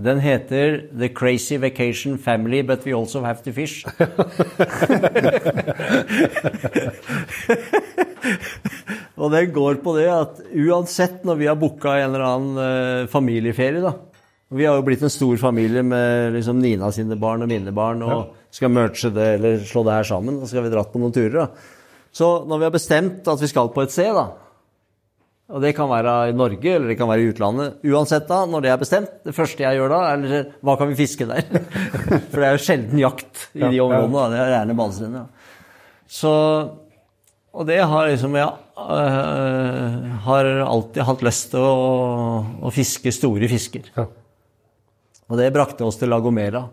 Den 0.02 0.22
heter 0.24 0.86
The 0.98 1.10
Crazy 1.10 1.58
Vacation 1.62 2.18
Family, 2.18 2.62
but 2.62 2.86
we 2.86 2.94
also 2.94 3.24
have 3.24 3.44
to 3.44 3.52
fish. 3.52 3.86
Og 9.22 9.32
det 9.34 9.48
går 9.56 9.82
på 9.84 9.96
det 9.98 10.08
at 10.12 10.40
uansett 10.52 11.26
når 11.28 11.40
vi 11.40 11.50
har 11.50 11.60
booka 11.60 11.96
en 11.98 12.10
eller 12.10 12.26
annen 12.26 12.62
eh, 12.64 13.10
familieferie, 13.12 13.84
da 13.84 13.96
Vi 14.52 14.66
har 14.68 14.76
jo 14.76 14.84
blitt 14.84 15.04
en 15.06 15.14
stor 15.14 15.38
familie 15.40 15.84
med 15.84 16.34
liksom 16.36 16.60
Nina 16.60 16.90
sine 16.92 17.16
barn 17.16 17.46
og 17.46 17.52
mine 17.52 17.72
barn, 17.72 18.02
og 18.04 18.34
skal 18.52 18.74
merge 18.74 19.10
det 19.16 19.28
eller 19.38 19.62
slå 19.64 19.86
det 19.88 19.94
her 19.96 20.08
sammen. 20.10 20.42
Og 20.42 20.44
så 20.44 20.56
skal 20.56 20.66
vi 20.66 20.74
dratt 20.74 20.92
på 20.92 21.00
noen 21.00 21.14
turer. 21.16 21.38
da. 21.38 21.48
Så 22.12 22.44
når 22.44 22.60
vi 22.60 22.68
har 22.68 22.74
bestemt 22.74 23.30
at 23.32 23.42
vi 23.42 23.48
skal 23.48 23.72
på 23.72 23.86
et 23.86 23.94
sted, 23.94 24.12
da, 24.12 24.26
og 25.52 25.60
det 25.64 25.74
kan 25.76 25.90
være 25.92 26.12
i 26.32 26.36
Norge 26.36 26.76
eller 26.78 26.92
det 26.92 26.98
kan 27.00 27.10
være 27.12 27.26
i 27.26 27.32
utlandet, 27.34 27.82
uansett 27.92 28.28
da, 28.30 28.44
når 28.48 28.64
det 28.64 28.72
er 28.72 28.80
bestemt, 28.80 29.18
det 29.28 29.36
første 29.36 29.66
jeg 29.66 29.80
gjør 29.80 29.92
da, 29.92 30.00
er 30.14 30.46
hva 30.64 30.78
kan 30.80 30.92
vi 30.92 31.00
fiske 31.00 31.28
der? 31.28 31.44
For 32.32 32.40
det 32.40 32.48
er 32.48 32.56
jo 32.56 32.64
sjelden 32.64 33.02
jakt 33.02 33.50
i 33.56 33.66
de 33.66 33.82
områdene. 33.84 34.16
da, 34.16 34.30
Det 34.32 34.40
er 34.40 34.54
gjerne 34.56 34.78
badestrender. 34.80 35.26
Ja. 35.26 35.58
Så 36.12 36.32
og 37.52 37.68
det 37.68 37.82
har 37.84 38.08
liksom 38.08 38.36
Jeg 38.40 38.48
øh, 38.80 40.10
har 40.26 40.50
alltid 40.66 41.04
hatt 41.04 41.24
lyst 41.28 41.50
til 41.52 41.66
å, 41.66 41.80
å 42.64 42.72
fiske 42.72 43.12
store 43.12 43.50
fisker. 43.52 43.92
Ja. 43.98 44.08
Og 45.32 45.40
det 45.40 45.52
brakte 45.56 45.88
oss 45.88 46.00
til 46.00 46.12
Lagomera. 46.12 46.66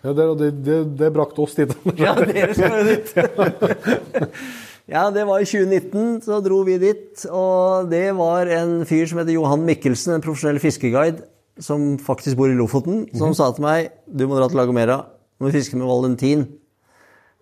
Ja, 0.00 0.14
det, 0.16 0.26
det, 0.40 0.50
det, 0.64 0.78
det 0.98 1.10
brakte 1.12 1.44
oss 1.44 1.56
dit. 1.58 1.72
Ja, 2.00 2.14
dere 2.16 2.54
skal 2.56 2.86
dit! 2.88 3.12
ja, 4.94 5.04
det 5.12 5.26
var 5.28 5.42
i 5.42 5.48
2019, 5.48 6.22
så 6.24 6.40
dro 6.44 6.62
vi 6.66 6.78
dit. 6.80 7.26
Og 7.28 7.90
det 7.90 8.06
var 8.18 8.50
en 8.54 8.80
fyr 8.88 9.10
som 9.10 9.20
heter 9.20 9.36
Johan 9.36 9.66
Mikkelsen, 9.66 10.16
en 10.16 10.24
profesjonell 10.24 10.62
fiskeguide, 10.62 11.26
som 11.60 11.92
faktisk 12.00 12.38
bor 12.38 12.48
i 12.48 12.56
Lofoten, 12.56 13.04
som 13.18 13.34
sa 13.36 13.50
til 13.52 13.66
meg 13.66 13.90
du 14.06 14.24
må 14.26 14.38
dra 14.38 14.48
til 14.48 14.62
Lagomera, 14.62 15.02
du 15.36 15.46
må 15.46 15.52
fiske 15.52 15.76
med 15.76 15.90
Valentin. 15.90 16.46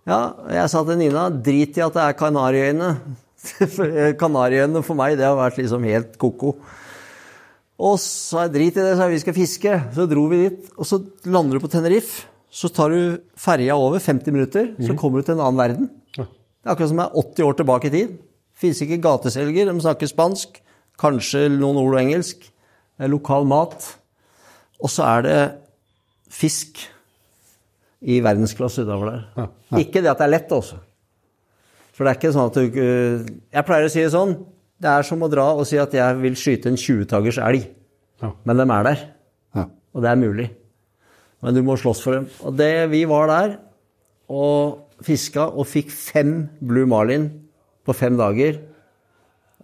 Ja, 0.09 0.32
jeg 0.48 0.70
sa 0.72 0.80
til 0.89 0.97
Nina 0.97 1.26
drit 1.28 1.76
i 1.76 1.85
at 1.85 1.97
det 1.97 2.01
er 2.01 2.16
Kanariøyene. 2.16 2.93
For 3.74 4.14
Kanariøyene 4.18 4.80
for 4.82 4.97
meg, 4.98 5.18
det 5.20 5.26
har 5.28 5.36
vært 5.36 5.60
liksom 5.60 5.85
helt 5.85 6.16
ko-ko. 6.20 6.55
Og 7.78 7.98
så 8.02 8.47
jeg 8.47 8.55
drit 8.55 8.78
i 8.80 8.82
det, 8.82 8.97
jeg 8.97 9.12
vi 9.12 9.20
skal 9.22 9.36
fiske. 9.36 9.74
Så 9.94 10.09
dro 10.10 10.24
vi 10.32 10.40
dit, 10.47 10.72
og 10.74 10.89
så 10.89 10.98
lander 11.28 11.59
du 11.59 11.62
på 11.62 11.70
Tenerife. 11.70 12.24
Så 12.48 12.70
tar 12.72 12.90
du 12.90 13.20
ferja 13.39 13.76
over 13.76 14.01
50 14.01 14.35
minutter, 14.35 14.72
så 14.80 14.97
kommer 14.98 15.20
du 15.20 15.28
til 15.28 15.36
en 15.36 15.44
annen 15.44 15.60
verden. 15.60 15.90
Det 16.16 16.24
er 16.24 16.72
akkurat 16.72 16.90
som 16.90 17.02
jeg 17.02 17.10
er 17.12 17.28
80 17.28 17.47
år 17.47 17.59
tilbake 17.60 17.90
i 17.90 17.93
tid. 17.93 18.16
Fins 18.59 18.80
ikke 18.82 19.02
gateselger, 19.05 19.68
de 19.68 19.85
snakker 19.85 20.10
spansk. 20.10 20.56
Kanskje 20.98 21.44
noen 21.52 21.78
ord 21.78 21.93
og 21.93 22.01
engelsk. 22.01 22.48
Det 22.48 23.06
er 23.06 23.12
lokal 23.12 23.47
mat. 23.47 23.85
Og 24.80 24.90
så 24.90 25.05
er 25.06 25.26
det 25.28 25.40
fisk 26.32 26.80
i 28.01 28.20
verdensklasse 28.23 28.85
utover 28.87 29.11
der. 29.11 29.49
Ikke 29.81 30.03
det 30.03 30.12
at 30.12 30.20
det 30.20 30.29
er 30.29 30.35
lett, 30.37 30.53
også. 30.55 30.79
For 31.97 32.07
det 32.07 32.12
er 32.12 32.20
ikke 32.20 32.31
sånn 32.35 32.51
at 32.53 32.59
du 32.59 32.77
Jeg 32.79 33.66
pleier 33.66 33.89
å 33.89 33.91
si 33.91 34.05
det 34.05 34.12
sånn. 34.15 34.37
Det 34.79 34.91
er 34.93 35.07
som 35.07 35.25
å 35.27 35.31
dra 35.31 35.49
og 35.59 35.66
si 35.66 35.81
at 35.83 35.95
jeg 35.97 36.19
vil 36.20 36.37
skyte 36.39 36.70
en 36.70 36.79
20-tagers 36.79 37.41
elg. 37.43 37.65
Ja. 38.23 38.31
Men 38.47 38.61
de 38.61 38.66
er 38.66 38.87
der. 38.87 39.03
Ja. 39.59 39.65
Og 39.95 40.05
det 40.05 40.12
er 40.12 40.20
mulig. 40.20 40.47
Men 41.43 41.57
du 41.57 41.65
må 41.66 41.75
slåss 41.79 42.03
for 42.05 42.15
dem. 42.15 42.29
Og 42.47 42.55
det, 42.59 42.70
vi 42.93 43.03
var 43.11 43.27
der 43.31 43.57
og 44.29 45.03
fiska 45.03 45.49
og 45.49 45.66
fikk 45.70 45.91
fem 45.95 46.33
Blue 46.61 46.87
Marlin 46.91 47.31
på 47.87 47.95
fem 47.97 48.19
dager. 48.19 48.61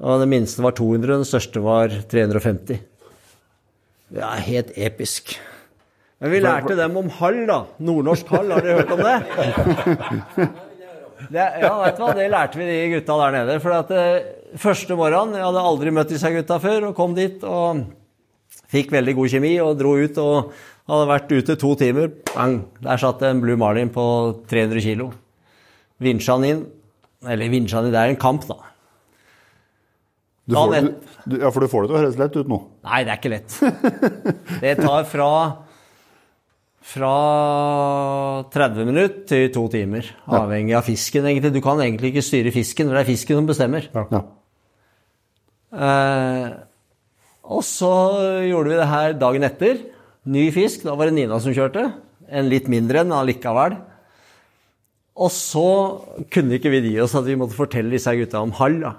Og 0.02 0.22
det 0.22 0.30
minste 0.30 0.62
var 0.64 0.74
200, 0.74 1.20
den 1.20 1.28
største 1.28 1.62
var 1.62 1.92
350. 2.10 2.82
Det 4.14 4.22
er 4.22 4.46
helt 4.48 4.72
episk. 4.74 5.36
Men 6.22 6.32
vi 6.32 6.40
lærte 6.44 6.76
dem 6.78 6.96
om 7.00 7.10
hall, 7.18 7.40
da. 7.48 7.58
Nordnorsk 7.84 8.30
hall, 8.32 8.52
har 8.54 8.64
dere 8.64 8.82
hørt 8.82 8.92
om 8.94 9.02
det? 9.02 10.48
det 11.34 11.48
ja, 11.64 11.72
vet 11.82 11.98
du 11.98 12.04
hva, 12.04 12.12
det 12.16 12.28
lærte 12.32 12.60
vi 12.60 12.68
de 12.68 12.78
gutta 12.94 13.18
der 13.20 13.34
nede. 13.38 13.58
For 13.64 13.76
at 13.76 13.90
uh, 13.92 14.58
første 14.60 14.96
morgenen 14.98 15.40
Jeg 15.40 15.46
hadde 15.48 15.66
aldri 15.72 15.94
møtt 15.94 16.14
disse 16.14 16.30
gutta 16.36 16.60
før, 16.62 16.90
og 16.90 16.96
kom 16.98 17.16
dit 17.18 17.42
og 17.48 17.82
fikk 18.70 18.94
veldig 18.94 19.16
god 19.18 19.34
kjemi 19.34 19.56
og 19.62 19.74
dro 19.78 19.96
ut 19.98 20.22
og 20.22 20.54
hadde 20.90 21.10
vært 21.10 21.34
ute 21.34 21.58
to 21.60 21.74
timer. 21.80 22.12
Bang! 22.34 22.60
Der 22.84 23.00
satt 23.00 23.24
en 23.26 23.42
Blue 23.42 23.58
Marlin 23.60 23.90
på 23.92 24.06
300 24.50 24.84
kilo. 24.84 25.10
Vinsja 26.02 26.38
han 26.38 26.46
inn. 26.48 26.62
Eller 27.24 27.52
vinsja 27.52 27.80
han 27.80 27.88
inn, 27.88 27.94
det 27.94 28.00
er 28.02 28.14
en 28.14 28.20
kamp, 28.20 28.46
da. 28.48 28.58
Du 30.44 30.56
får, 30.58 30.74
du, 30.74 30.88
du, 31.24 31.36
ja, 31.40 31.48
for 31.48 31.64
du 31.64 31.70
får 31.72 31.84
det 31.84 31.88
til 31.88 31.96
å 31.96 32.00
høres 32.02 32.18
lett 32.20 32.34
ut 32.36 32.48
nå. 32.52 32.58
Nei, 32.84 32.98
det 33.06 33.14
er 33.14 33.20
ikke 33.20 33.30
lett. 33.32 33.54
Det 34.60 34.74
tar 34.82 35.06
fra 35.08 35.28
fra 36.84 38.44
30 38.52 38.84
minutter 38.86 39.24
til 39.30 39.48
to 39.54 39.64
timer, 39.72 40.10
avhengig 40.28 40.76
av 40.76 40.84
fisken. 40.84 41.24
egentlig. 41.24 41.52
Du 41.54 41.62
kan 41.64 41.80
egentlig 41.80 42.12
ikke 42.12 42.26
styre 42.26 42.52
fisken, 42.52 42.88
for 42.88 42.98
det 42.98 43.04
er 43.04 43.12
fisken 43.12 43.40
som 43.40 43.48
bestemmer. 43.48 43.88
Ja. 44.12 44.20
Eh, 45.74 46.50
og 47.44 47.64
så 47.64 47.92
gjorde 48.46 48.70
vi 48.70 48.78
det 48.78 48.90
her 48.90 49.16
dagen 49.20 49.48
etter. 49.48 49.80
Ny 50.24 50.50
fisk. 50.52 50.84
Da 50.84 50.94
var 50.96 51.08
det 51.08 51.16
Nina 51.16 51.40
som 51.40 51.52
kjørte. 51.56 51.88
En 52.28 52.48
litt 52.48 52.68
mindre 52.72 53.02
en 53.02 53.16
allikevel. 53.16 53.76
Og 55.14 55.30
så 55.30 55.66
kunne 56.32 56.58
ikke 56.58 56.72
vi 56.72 56.80
gi 56.88 57.00
oss 57.00 57.14
at 57.14 57.26
vi 57.26 57.36
måtte 57.38 57.56
fortelle 57.56 57.92
disse 57.94 58.12
gutta 58.18 58.40
om 58.42 58.54
hall. 58.58 58.80
da. 58.80 58.94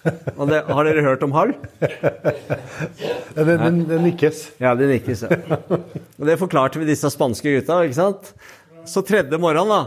Det, 0.00 0.60
har 0.64 0.86
dere 0.88 1.02
hørt 1.04 1.24
om 1.26 1.34
hall? 1.36 1.52
Ja, 1.80 3.44
Det, 3.44 3.56
det, 3.60 3.70
det 3.90 3.98
nikkes. 4.04 4.38
Ja, 4.62 4.72
det 4.78 4.88
nikkes. 4.90 5.24
Ja. 5.28 5.38
Og 6.18 6.24
det 6.28 6.38
forklarte 6.40 6.80
vi 6.80 6.88
disse 6.88 7.10
spanske 7.12 7.52
gutta. 7.58 7.82
ikke 7.84 7.98
sant? 7.98 8.32
Så 8.88 9.02
tredje 9.06 9.38
morgen, 9.38 9.68
da 9.68 9.80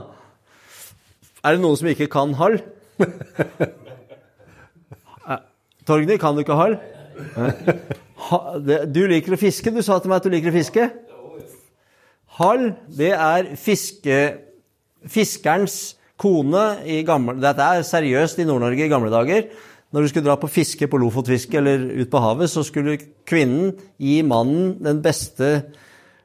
Er 1.44 1.56
det 1.56 1.64
noen 1.64 1.78
som 1.80 1.90
ikke 1.92 2.08
kan 2.14 2.36
hall? 2.40 2.60
Eh, 5.24 5.40
Torgny, 5.88 6.18
kan 6.20 6.36
du 6.36 6.44
ikke 6.44 6.58
hall? 6.60 6.78
Det, 8.64 8.78
du 8.94 9.02
liker 9.10 9.36
å 9.36 9.40
fiske. 9.40 9.72
Du 9.74 9.82
sa 9.84 9.98
til 10.00 10.12
meg 10.12 10.22
at 10.22 10.28
du 10.28 10.34
liker 10.34 10.52
å 10.54 10.56
fiske. 10.56 10.88
Hall, 12.38 12.70
det 12.90 13.12
er 13.14 13.52
fiske, 13.60 14.18
fiskerens 15.06 15.96
kone 16.20 16.64
i 16.90 17.02
gamle 17.06 17.36
Dette 17.42 17.68
er 17.76 17.86
seriøst 17.86 18.40
i 18.42 18.48
Nord-Norge 18.48 18.86
i 18.86 18.92
gamle 18.92 19.12
dager. 19.14 19.48
Når 19.94 20.02
du 20.02 20.10
skulle 20.10 20.26
dra 20.26 20.36
på 20.42 20.50
fiske 20.50 20.88
på 20.90 20.98
Lofotfiske 20.98 21.60
eller 21.60 21.84
ut 22.02 22.10
på 22.10 22.22
havet, 22.24 22.50
så 22.50 22.64
skulle 22.66 22.98
kvinnen 23.30 23.76
gi 24.02 24.24
mannen 24.26 24.80
den 24.82 25.04
beste 25.06 25.52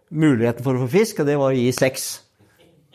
muligheten 0.08 0.64
for 0.64 0.78
å 0.78 0.86
få 0.86 0.92
fisk, 0.94 1.20
og 1.20 1.28
det 1.28 1.36
var 1.36 1.52
å 1.52 1.58
gi 1.58 1.68
sex. 1.76 2.08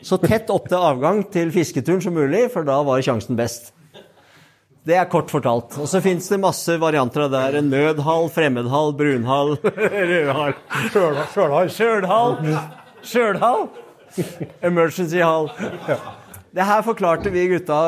Så 0.04 0.18
tett 0.18 0.50
opp 0.50 0.66
til 0.68 0.82
avgang 0.82 1.22
til 1.30 1.52
fisketuren 1.54 2.02
som 2.02 2.16
mulig, 2.18 2.48
for 2.52 2.66
da 2.66 2.80
var 2.84 3.04
sjansen 3.06 3.38
best. 3.38 3.70
Det 4.84 4.98
er 5.00 5.06
kort 5.08 5.30
fortalt. 5.32 5.78
Og 5.80 5.86
så 5.88 6.02
fins 6.04 6.26
det 6.28 6.36
masse 6.42 6.74
varianter 6.82 7.24
av 7.24 7.30
det. 7.32 7.40
her. 7.40 7.62
Nødhall, 7.64 8.26
fremmedhall, 8.34 8.92
brunhall, 8.98 9.54
rødhall. 10.10 10.52
Sjølhall. 10.92 11.70
Sjølhall. 11.72 12.36
Sjølhall. 13.00 13.64
Emergency 14.60 15.22
hall. 15.24 15.48
Det 16.54 16.66
her 16.68 16.84
forklarte 16.86 17.32
vi 17.32 17.46
gutta 17.54 17.78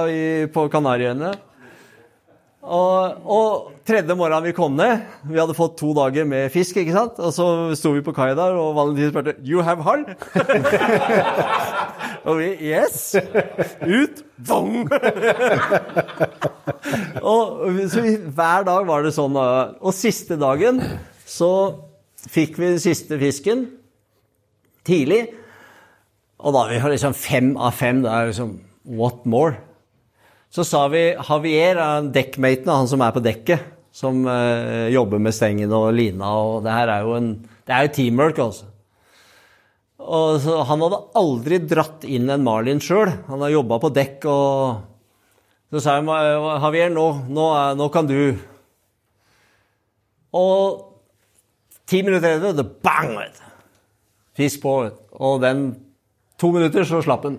på 0.55 0.65
Kanariøyene. 0.73 1.35
Og, 2.67 3.27
og 3.31 3.83
tredje 3.87 4.15
morgenen 4.19 4.49
vi 4.49 4.55
kom 4.57 4.75
ned 4.75 5.05
Vi 5.31 5.39
hadde 5.39 5.55
fått 5.55 5.77
to 5.79 5.93
dager 5.95 6.27
med 6.27 6.51
fisk, 6.51 6.81
ikke 6.81 6.97
sant? 6.97 7.21
Og 7.23 7.31
så 7.35 7.47
sto 7.79 7.93
vi 7.95 8.03
på 8.03 8.15
kai 8.17 8.33
der, 8.35 8.57
og 8.59 8.75
Valentin 8.75 9.13
spurte 9.13 9.37
You 9.47 9.63
have 9.63 9.87
hull?' 9.87 10.07
og 12.27 12.41
vi 12.41 12.49
Yes! 12.73 13.15
Ut! 13.87 14.25
Vong! 14.49 14.89
og 17.33 17.63
så 17.93 18.03
vi, 18.03 18.17
hver 18.19 18.67
dag 18.67 18.89
var 18.89 19.07
det 19.07 19.15
sånn. 19.15 19.39
Og 19.39 19.95
siste 19.95 20.37
dagen 20.41 20.83
så 21.27 21.51
fikk 22.27 22.59
vi 22.59 22.73
den 22.75 22.83
siste 22.83 23.19
fisken 23.21 23.69
tidlig. 24.87 25.23
Og 26.43 26.55
da 26.57 26.67
vi 26.71 26.83
har 26.83 26.93
liksom 26.93 27.15
fem 27.17 27.55
av 27.57 27.79
fem. 27.79 28.03
Det 28.05 28.11
er 28.11 28.33
liksom 28.33 28.59
What 28.87 29.25
more? 29.27 29.66
Så 30.53 30.65
sa 30.65 30.87
vi 30.89 31.11
Javier, 31.13 31.79
er 31.81 32.09
dekkmaten, 32.15 32.71
han 32.71 32.89
som 32.89 33.03
er 33.05 33.13
på 33.15 33.23
dekket, 33.25 33.75
som 33.97 34.25
eh, 34.29 34.89
jobber 34.93 35.21
med 35.23 35.35
stengen 35.35 35.73
og 35.75 35.91
lina, 35.97 36.31
og 36.39 36.65
det 36.65 36.75
her 36.75 36.93
er 36.93 37.05
jo 37.07 37.15
en 37.19 37.31
Det 37.67 37.75
er 37.75 37.87
jo 37.87 37.95
teamwork, 37.97 38.39
altså. 38.39 38.69
Og 39.99 40.37
så, 40.39 40.61
han 40.69 40.83
hadde 40.85 41.01
aldri 41.19 41.59
dratt 41.67 42.05
inn 42.07 42.29
en 42.31 42.45
Marlin 42.47 42.79
sjøl. 42.85 43.11
Han 43.27 43.41
har 43.43 43.51
jobba 43.51 43.81
på 43.83 43.91
dekk 43.97 44.27
og 44.31 44.85
Så 45.73 45.81
sa 45.83 45.97
jeg 45.97 46.07
Javier, 46.07 46.93
nå, 46.95 47.07
nå, 47.27 47.47
nå 47.75 47.89
kan 47.91 48.07
du 48.07 48.37
Og 50.37 50.85
ti 51.89 52.05
minutter 52.07 52.37
etter, 52.37 52.55
det 52.55 52.69
bang! 52.87 53.17
Fisk 54.37 54.63
på. 54.63 54.77
Og 55.17 55.43
den 55.43 55.73
To 56.37 56.51
minutter, 56.53 56.85
så 56.85 57.01
slapp 57.01 57.23
den. 57.25 57.39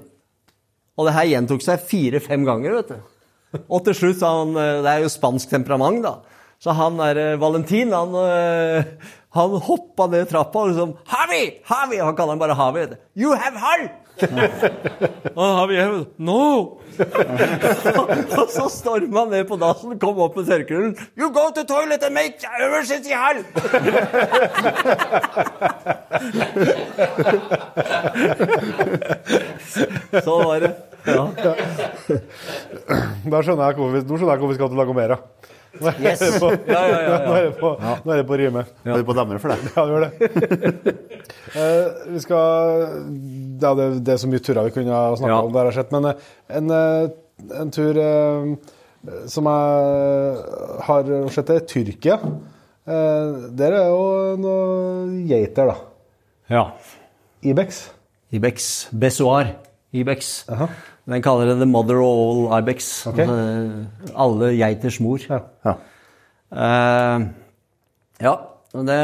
Og 0.98 1.08
det 1.08 1.14
her 1.16 1.30
gjentok 1.30 1.62
seg 1.64 1.84
fire-fem 1.86 2.46
ganger, 2.48 2.80
vet 2.80 2.96
du. 2.96 3.62
Og 3.70 3.84
til 3.86 3.96
slutt 3.96 4.20
sa 4.20 4.32
han 4.42 4.58
eh, 4.60 4.82
Det 4.84 4.92
er 4.92 5.06
jo 5.06 5.12
spansk 5.14 5.54
temperament, 5.54 6.02
da. 6.04 6.18
Så 6.60 6.74
han 6.74 6.98
der 6.98 7.16
eh, 7.22 7.38
Valentin, 7.38 7.92
han, 7.94 8.16
eh, 8.18 8.84
han 9.38 9.50
hoppa 9.62 10.08
ned 10.10 10.26
trappa 10.32 10.60
og 10.64 10.72
liksom 10.72 10.96
Havi! 11.12 11.44
Havi! 11.70 11.98
Han 12.02 12.16
kaller 12.18 12.34
han 12.34 12.42
bare 12.42 12.88
du. 12.90 12.96
You 13.16 13.36
have 13.38 13.58
hall! 13.62 13.90
og 15.38 15.58
Havi 15.60 15.78
No! 16.18 16.82
og 18.42 18.50
så 18.50 18.66
storma 18.74 19.20
han 19.20 19.30
ned 19.36 19.46
på 19.46 19.56
dassen, 19.62 20.00
kom 20.02 20.18
opp 20.26 20.36
med 20.40 20.48
tørkerullen. 20.50 20.98
You 21.14 21.30
go 21.30 21.52
to 21.54 21.64
toilet 21.64 22.04
and 22.04 22.14
make 22.18 22.42
emergency 22.58 23.14
hall! 23.14 23.46
så 30.26 30.42
var 30.42 30.60
det. 30.66 30.74
Ja. 31.08 31.28
Da 33.28 33.42
skjønner 33.44 33.70
jeg 33.70 33.78
hvorfor 33.78 33.94
vi, 33.94 34.02
skal 34.02 34.18
til 34.18 34.26
å 34.26 34.32
lage 34.32 34.50
vi 34.50 34.58
skal 34.58 34.70
til 34.74 34.82
Lagomera. 34.82 35.18
Nå 35.82 35.90
er 35.92 36.00
Yes. 36.04 36.20
det 36.24 36.40
på, 36.42 36.50
Ja, 36.68 36.82
ja, 36.88 36.98
ja, 36.98 37.10
ja. 37.12 37.18
Nå 37.28 37.36
er 37.38 37.44
det 37.48 37.54
på, 37.60 37.72
nå 37.82 38.14
er 38.14 38.22
det 38.22 38.26
på 38.30 38.38
rime. 38.42 38.64
Er 38.86 38.98
du 39.02 39.08
på 39.08 39.16
demmer 39.18 39.42
for 39.44 39.54
deg. 39.54 39.60
Ja, 39.76 39.86
det 39.86 39.92
gjør 39.94 40.06
det. 40.06 40.96
uh, 41.58 41.86
vi 42.16 42.22
skal 42.24 42.44
ja, 43.62 43.72
det, 43.80 43.88
det 44.08 44.14
er 44.16 44.22
så 44.22 44.30
mye 44.32 44.44
turer 44.46 44.68
vi 44.70 44.76
kunne 44.78 44.94
ha 44.98 45.16
snakka 45.20 45.34
Ja. 45.36 45.40
om, 45.46 45.54
der 45.56 45.70
har 45.70 45.78
sett, 45.78 45.92
men 45.96 46.10
eh, 46.12 46.28
en, 46.60 46.72
eh, 46.72 47.62
en 47.62 47.72
tur 47.74 47.98
uh, 48.02 48.52
som 49.30 49.48
jeg 49.50 50.42
har 50.88 51.12
sett, 51.36 51.50
er 51.54 51.66
Tyrkia. 51.70 52.18
Uh, 52.88 53.48
der 53.60 53.76
er 53.82 53.90
jo 53.92 54.02
noen 54.42 55.18
geiter, 55.30 55.74
da. 55.74 55.78
ja. 56.54 56.66
Ibex. 57.48 57.84
Ibex. 58.34 58.88
Besoar. 58.92 59.54
Ibex. 59.96 60.32
Aha. 60.52 60.66
Den 61.08 61.24
kaller 61.24 61.48
det 61.48 61.62
the 61.62 61.70
mother 61.70 62.02
of 62.04 62.18
all 62.20 62.60
ibex. 62.60 63.08
Okay. 63.08 63.24
Altså, 63.24 64.12
alle 64.26 64.52
geiters 64.58 65.00
mor. 65.00 65.24
Ja. 65.30 65.40
Ja. 65.66 65.78
Uh, 66.52 67.28
ja, 68.24 68.34
og 68.74 68.86
det, 68.88 69.00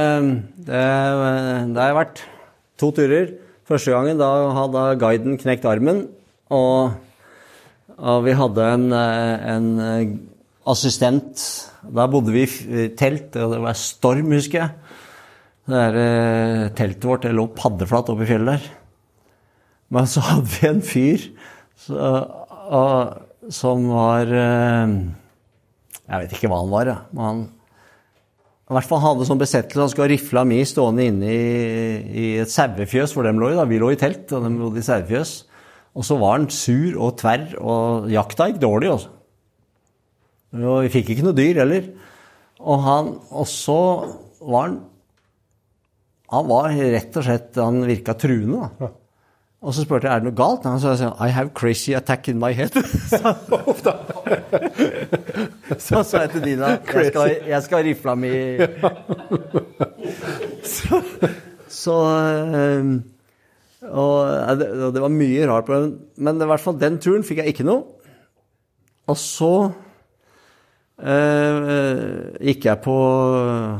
det, 0.67 0.83
det 1.73 1.79
har 1.79 1.95
vært. 1.95 2.23
To 2.81 2.89
turer. 2.95 3.31
Første 3.69 3.93
gangen 3.93 4.19
da 4.19 4.29
hadde 4.57 4.83
guiden 4.99 5.37
knekt 5.39 5.65
armen, 5.69 6.01
og, 6.51 6.97
og 7.95 8.25
vi 8.25 8.33
hadde 8.35 8.65
en, 8.75 8.87
eh, 8.97 9.45
en 9.53 9.69
eh, 9.79 10.15
assistent. 10.67 11.45
Da 11.83 12.09
bodde 12.11 12.33
vi 12.35 12.43
i 12.43 12.89
telt, 12.99 13.37
og 13.39 13.55
det 13.55 13.61
var 13.63 13.79
storm, 13.79 14.33
husker 14.35 14.59
jeg. 14.59 14.97
Det 15.63 15.79
der, 15.79 15.99
eh, 16.01 16.65
teltet 16.75 17.07
vårt 17.07 17.23
det 17.23 17.31
lå 17.37 17.47
paddeflatt 17.55 18.11
oppe 18.11 18.25
i 18.25 18.31
fjellet 18.33 18.57
der. 18.57 18.67
Men 19.95 20.09
så 20.11 20.25
hadde 20.27 20.51
vi 20.51 20.67
en 20.67 20.83
fyr 20.83 21.27
så, 21.79 21.97
og, 22.69 23.49
som 23.51 23.89
var 23.91 24.29
eh, 24.29 24.93
Jeg 26.07 26.23
vet 26.23 26.35
ikke 26.37 26.51
hva 26.51 26.61
han 26.61 26.71
var, 26.71 26.93
men 27.11 27.27
han 27.27 27.43
i 28.63 28.75
hvert 28.77 28.87
fall 28.87 29.01
hadde 29.03 29.25
sånn 29.27 29.41
besettelse. 29.41 29.81
Han 29.83 29.89
skulle 29.91 30.05
ha 30.07 30.13
rifla 30.13 30.41
mi 30.47 30.61
stående 30.65 31.03
inne 31.05 31.29
i, 31.29 31.41
i 32.07 32.27
et 32.41 32.49
sauefjøs, 32.49 33.11
hvor 33.13 33.27
de 33.27 33.33
lå 33.35 33.51
i. 33.51 33.57
da. 33.59 33.65
Vi 33.69 33.79
lå 33.81 33.91
i 33.93 33.99
telt, 33.99 34.31
og 34.31 34.47
de 34.47 34.53
bodde 34.55 34.79
i 34.79 34.85
sauefjøs. 34.87 35.33
Og 35.93 36.07
så 36.07 36.17
var 36.17 36.37
han 36.39 36.47
sur 36.49 36.95
og 36.95 37.17
tverr, 37.19 37.51
og 37.59 38.07
jakta 38.09 38.47
gikk 38.49 38.63
dårlig, 38.63 38.89
altså. 38.95 39.11
Og 40.57 40.79
vi 40.85 40.93
fikk 40.93 41.11
ikke 41.13 41.27
noe 41.27 41.37
dyr 41.37 41.59
heller. 41.61 41.91
Og, 42.63 42.81
han, 42.85 43.13
og 43.33 43.47
så 43.49 43.77
var 44.39 44.67
han 44.67 44.81
Han 46.31 46.45
var 46.47 46.71
rett 46.71 47.17
og 47.19 47.25
slett 47.25 47.57
Han 47.59 47.81
virka 47.85 48.13
truende, 48.17 48.69
da. 48.79 48.89
Og 49.63 49.73
så 49.73 49.85
spurte 49.85 50.09
jeg 50.09 50.15
er 50.15 50.19
det 50.19 50.27
noe 50.27 50.35
galt. 50.35 50.65
Han 50.67 50.79
sa 50.81 51.13
I 51.23 51.29
have 51.31 51.53
crazy 51.55 51.93
attack 51.95 52.27
in 52.27 52.39
my 52.39 52.51
head. 52.51 52.75
så 55.79 56.03
sa 56.03 56.25
jeg 56.25 56.33
til 56.33 56.43
Dina 56.43 56.73
jeg 56.83 57.05
skal, 57.13 57.35
jeg 57.47 57.63
skal 57.63 57.85
mi 58.19 58.33
Så, 60.67 60.99
så 61.71 61.95
um, 62.81 63.03
og 63.83 64.57
det, 64.59 64.67
og 64.83 64.93
det 64.95 65.01
var 65.03 65.11
mye 65.11 65.47
rart 65.47 65.65
på 65.67 65.79
den. 65.79 65.95
Men 66.17 66.41
i 66.41 66.49
hvert 66.51 66.63
fall 66.63 66.79
den 66.79 66.99
turen 66.99 67.23
fikk 67.23 67.37
jeg 67.43 67.55
ikke 67.55 67.67
noe. 67.67 67.83
Og 69.07 69.17
så 69.19 69.55
Uh, 71.03 72.37
gikk 72.37 72.67
jeg 72.69 72.79
på 72.85 72.93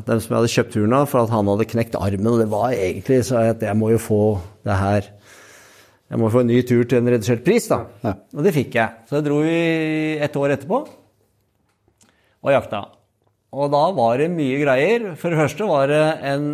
dem 0.04 0.20
som 0.20 0.34
jeg 0.34 0.36
hadde 0.36 0.50
kjøpt 0.52 0.74
turen 0.74 0.96
av, 0.98 1.06
for 1.08 1.22
at 1.22 1.32
han 1.32 1.48
hadde 1.48 1.68
knekt 1.70 1.96
armen. 1.96 2.32
Og 2.34 2.42
det 2.42 2.50
var 2.52 2.74
egentlig 2.74 3.22
så 3.30 3.38
at 3.54 3.62
jeg 3.64 3.78
må 3.80 3.94
jo 3.94 4.00
få 4.02 4.24
det 4.66 4.76
her 4.76 5.08
Jeg 6.14 6.22
må 6.22 6.28
få 6.30 6.44
en 6.44 6.52
ny 6.52 6.60
tur 6.62 6.84
til 6.86 7.00
en 7.00 7.10
redusert 7.10 7.42
pris, 7.42 7.66
da. 7.72 7.80
Og 8.38 8.46
det 8.46 8.52
fikk 8.54 8.76
jeg. 8.78 9.02
Så 9.10 9.18
jeg 9.18 9.26
dro 9.26 9.40
vi 9.42 9.62
et 10.22 10.36
år 10.38 10.54
etterpå 10.54 10.84
og 12.44 12.52
jakta. 12.54 12.84
Og 13.54 13.72
da 13.74 13.82
var 13.98 14.22
det 14.22 14.28
mye 14.30 14.60
greier. 14.62 15.08
For 15.18 15.34
det 15.34 15.40
første 15.40 15.70
var 15.70 15.90
det 15.90 16.04
en 16.30 16.48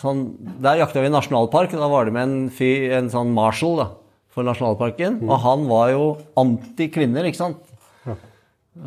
sånn 0.00 0.20
Der 0.62 0.78
jakta 0.78 1.02
vi 1.02 1.10
i 1.10 1.14
nasjonalpark, 1.14 1.72
og 1.74 1.82
da 1.82 1.88
var 1.90 2.06
det 2.06 2.14
med 2.14 2.26
en, 2.26 2.44
fy, 2.54 2.68
en 2.94 3.10
sånn 3.10 3.32
marshal 3.34 3.78
da, 3.78 3.86
for 4.30 4.46
nasjonalparken. 4.46 5.20
Og 5.26 5.38
han 5.44 5.66
var 5.70 5.90
jo 5.94 6.04
anti-kvinner, 6.40 7.30
ikke 7.30 7.42
sant? 7.44 7.62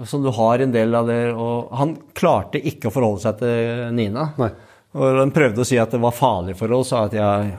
Som 0.07 0.23
du 0.23 0.31
har 0.35 0.63
en 0.63 0.71
del 0.73 0.95
av 0.95 1.07
det. 1.07 1.21
Og 1.31 1.71
han 1.79 1.95
klarte 2.15 2.59
ikke 2.59 2.91
å 2.91 2.95
forholde 2.95 3.23
seg 3.23 3.39
til 3.39 3.91
Nina. 3.95 4.33
Nei. 4.39 4.51
Og 4.99 5.19
han 5.23 5.31
prøvde 5.35 5.63
å 5.63 5.67
si 5.67 5.79
at 5.79 5.95
det 5.95 6.03
var 6.03 6.15
farlig 6.15 6.55
for 6.59 6.75
oss, 6.75 6.91
sa 6.91 7.05
at 7.07 7.15
jeg 7.17 7.53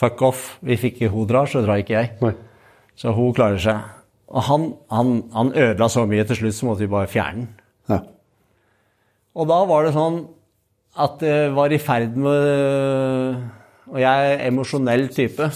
Fuck 0.00 0.22
off. 0.24 0.44
Hvis 0.64 0.84
ikke 0.88 1.10
hun 1.12 1.28
drar, 1.28 1.48
så 1.50 1.62
drar 1.64 1.82
ikke 1.82 1.98
jeg. 1.98 2.14
Nei. 2.24 2.34
Så 2.98 3.12
hun 3.16 3.34
klarer 3.36 3.60
seg. 3.60 3.80
Og 4.30 4.44
han, 4.46 4.66
han, 4.92 5.16
han 5.34 5.50
ødela 5.52 5.88
så 5.90 6.06
mye 6.08 6.24
til 6.28 6.38
slutt, 6.38 6.56
så 6.56 6.68
måtte 6.68 6.84
vi 6.84 6.92
bare 6.92 7.10
fjerne 7.10 7.46
den. 7.46 7.48
Ja. 7.90 7.98
Og 9.40 9.48
da 9.50 9.58
var 9.68 9.86
det 9.86 9.94
sånn 9.94 10.22
at 11.00 11.20
det 11.22 11.34
var 11.54 11.70
i 11.70 11.78
ferd 11.78 12.16
med 12.18 13.44
Og 13.92 13.98
jeg 14.02 14.30
er 14.30 14.40
emosjonell 14.48 15.06
type. 15.14 15.46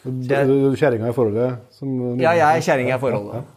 Kjerringa 0.00 1.10
i 1.10 1.14
forholdet 1.16 1.74
som 1.74 2.20
Ja, 2.22 2.32
jeg 2.38 2.46
er 2.46 2.62
kjerringa 2.64 2.96
i 2.96 3.02
forholdet. 3.02 3.48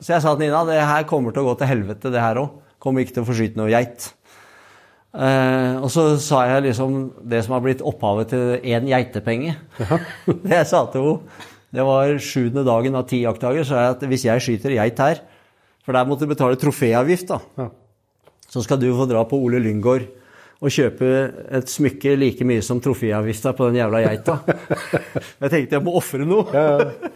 Så 0.00 0.14
jeg 0.14 0.24
sa 0.24 0.32
til 0.32 0.46
Nina 0.46 0.62
det 0.68 0.80
her 0.80 1.04
kommer 1.08 1.34
til 1.34 1.44
å 1.44 1.50
gå 1.50 1.58
til 1.60 1.70
helvete, 1.70 2.12
det 2.12 2.22
her 2.24 2.40
òg. 2.40 2.56
Kommer 2.80 3.04
ikke 3.04 3.18
til 3.18 3.24
å 3.24 3.28
forsyne 3.28 3.60
noe 3.60 3.68
geit. 3.72 4.08
Eh, 5.10 5.74
og 5.82 5.88
så 5.90 6.04
sa 6.22 6.44
jeg 6.46 6.68
liksom 6.68 6.98
det 7.26 7.40
som 7.42 7.56
har 7.56 7.64
blitt 7.64 7.80
opphavet 7.82 8.30
til 8.30 8.52
én 8.62 8.86
geitepenge. 8.86 9.56
det 10.44 10.54
jeg 10.54 10.68
sa 10.70 10.84
til 10.92 11.02
henne, 11.06 11.40
det 11.70 11.84
var 11.86 12.12
sjuende 12.22 12.64
dagen 12.66 12.96
av 12.98 13.04
ti 13.10 13.20
jaktdager, 13.24 13.62
så 13.66 13.74
sa 13.74 13.82
jeg 13.84 13.96
at 13.96 14.06
hvis 14.10 14.24
jeg 14.26 14.42
skyter 14.42 14.74
geit 14.74 15.02
her, 15.02 15.20
for 15.86 15.94
der 15.94 16.06
måtte 16.08 16.26
du 16.26 16.32
betale 16.32 16.58
troféavgift, 16.58 17.30
da, 17.30 17.38
Ja. 17.58 17.68
så 18.50 18.62
skal 18.66 18.80
du 18.82 18.88
få 18.94 19.06
dra 19.10 19.22
på 19.26 19.38
Ole 19.38 19.60
Lyngård 19.62 20.06
og 20.60 20.68
kjøpe 20.74 21.08
et 21.56 21.70
smykke 21.72 22.16
like 22.18 22.44
mye 22.44 22.62
som 22.62 22.82
troféavgifta 22.82 23.54
på 23.56 23.70
den 23.70 23.78
jævla 23.80 24.02
geita. 24.04 24.34
Jeg 25.40 25.52
tenkte 25.54 25.78
jeg 25.78 25.84
må 25.86 25.94
ofre 25.96 26.26
noe. 26.28 26.44
Ja, 26.52 26.66
ja. 26.82 27.12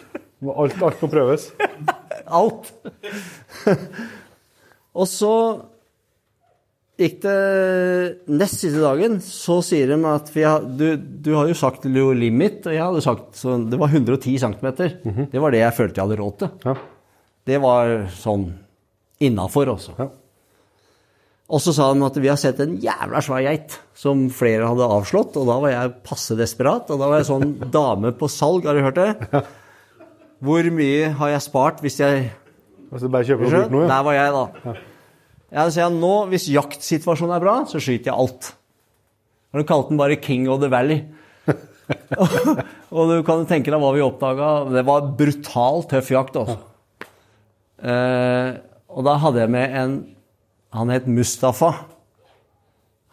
Alt, 0.54 0.78
alt 0.82 1.02
må 1.02 1.10
prøves. 1.12 1.50
Alt. 2.40 2.70
og 4.94 5.06
så 5.10 5.34
gikk 7.00 7.16
det 7.24 7.36
nest 8.30 8.60
siste 8.62 8.82
dagen, 8.82 9.16
så 9.24 9.58
sier 9.66 9.90
de 9.90 9.96
at 10.06 10.28
vi 10.34 10.44
har, 10.46 10.62
du, 10.62 10.94
du 10.96 11.32
har 11.34 11.48
jo 11.50 11.56
sagt 11.58 11.86
low 11.90 12.12
limit, 12.14 12.60
og 12.68 12.74
jeg 12.76 12.84
hadde 12.84 13.02
sagt 13.04 13.38
så 13.40 13.56
det 13.70 13.80
var 13.80 13.90
110 13.94 14.36
cm. 14.44 14.68
Det 15.32 15.42
var 15.42 15.54
det 15.54 15.64
jeg 15.64 15.76
følte 15.78 15.98
jeg 15.98 16.06
hadde 16.06 16.20
råd 16.22 16.36
til. 16.42 16.52
Ja. 16.68 16.76
Det 17.44 17.58
var 17.60 17.94
sånn 18.14 18.46
innafor, 19.24 19.72
også. 19.74 19.96
Ja. 19.98 20.06
Og 21.54 21.60
så 21.60 21.74
sa 21.76 21.90
de 21.92 22.06
at 22.06 22.16
vi 22.22 22.30
har 22.30 22.38
sett 22.40 22.62
en 22.64 22.78
jævla 22.80 23.20
svær 23.22 23.42
geit 23.44 23.74
som 23.98 24.24
flere 24.32 24.70
hadde 24.70 24.86
avslått, 24.94 25.36
og 25.36 25.50
da 25.50 25.58
var 25.60 25.74
jeg 25.74 25.92
passe 26.06 26.38
desperat. 26.38 26.88
Og 26.94 27.02
da 27.02 27.10
var 27.10 27.20
jeg 27.20 27.28
sånn 27.28 27.52
dame 27.74 28.14
på 28.16 28.30
salg, 28.32 28.64
har 28.70 28.78
du 28.78 28.86
hørt 28.86 29.02
det? 29.02 29.42
Hvor 30.44 30.70
mye 30.78 31.10
har 31.18 31.34
jeg 31.34 31.44
spart 31.50 31.82
hvis 31.84 32.00
jeg 32.00 32.30
Altså 32.94 33.08
bare 33.10 33.26
kjøper 33.26 33.48
noe? 33.72 33.84
ja. 33.84 33.88
Der 33.90 34.02
var 34.06 34.14
jeg, 34.14 34.34
da. 34.38 34.74
Jeg 35.54 35.74
sier 35.76 35.92
nå, 35.94 36.14
Hvis 36.32 36.48
jaktsituasjonen 36.50 37.36
er 37.36 37.44
bra, 37.44 37.56
så 37.70 37.80
skyter 37.82 38.10
jeg 38.10 38.18
alt. 38.18 38.54
Og 39.54 39.60
Du 39.62 39.68
kalte 39.68 39.92
den 39.92 40.00
bare 40.00 40.16
'King 40.16 40.48
of 40.50 40.60
the 40.60 40.68
Valley'. 40.68 41.04
og 42.94 43.10
du 43.10 43.22
kan 43.22 43.44
tenke 43.46 43.70
deg 43.70 43.80
hva 43.80 43.92
vi 43.94 44.02
oppdaga. 44.02 44.48
Det 44.72 44.82
var 44.86 45.12
brutalt 45.14 45.90
tøff 45.92 46.10
jakt. 46.10 46.36
Også. 46.40 46.56
Eh, 47.84 48.56
og 48.88 49.04
da 49.06 49.16
hadde 49.20 49.44
jeg 49.44 49.50
med 49.50 49.78
en 49.78 49.94
Han 50.74 50.90
het 50.90 51.06
Mustafa. 51.06 51.86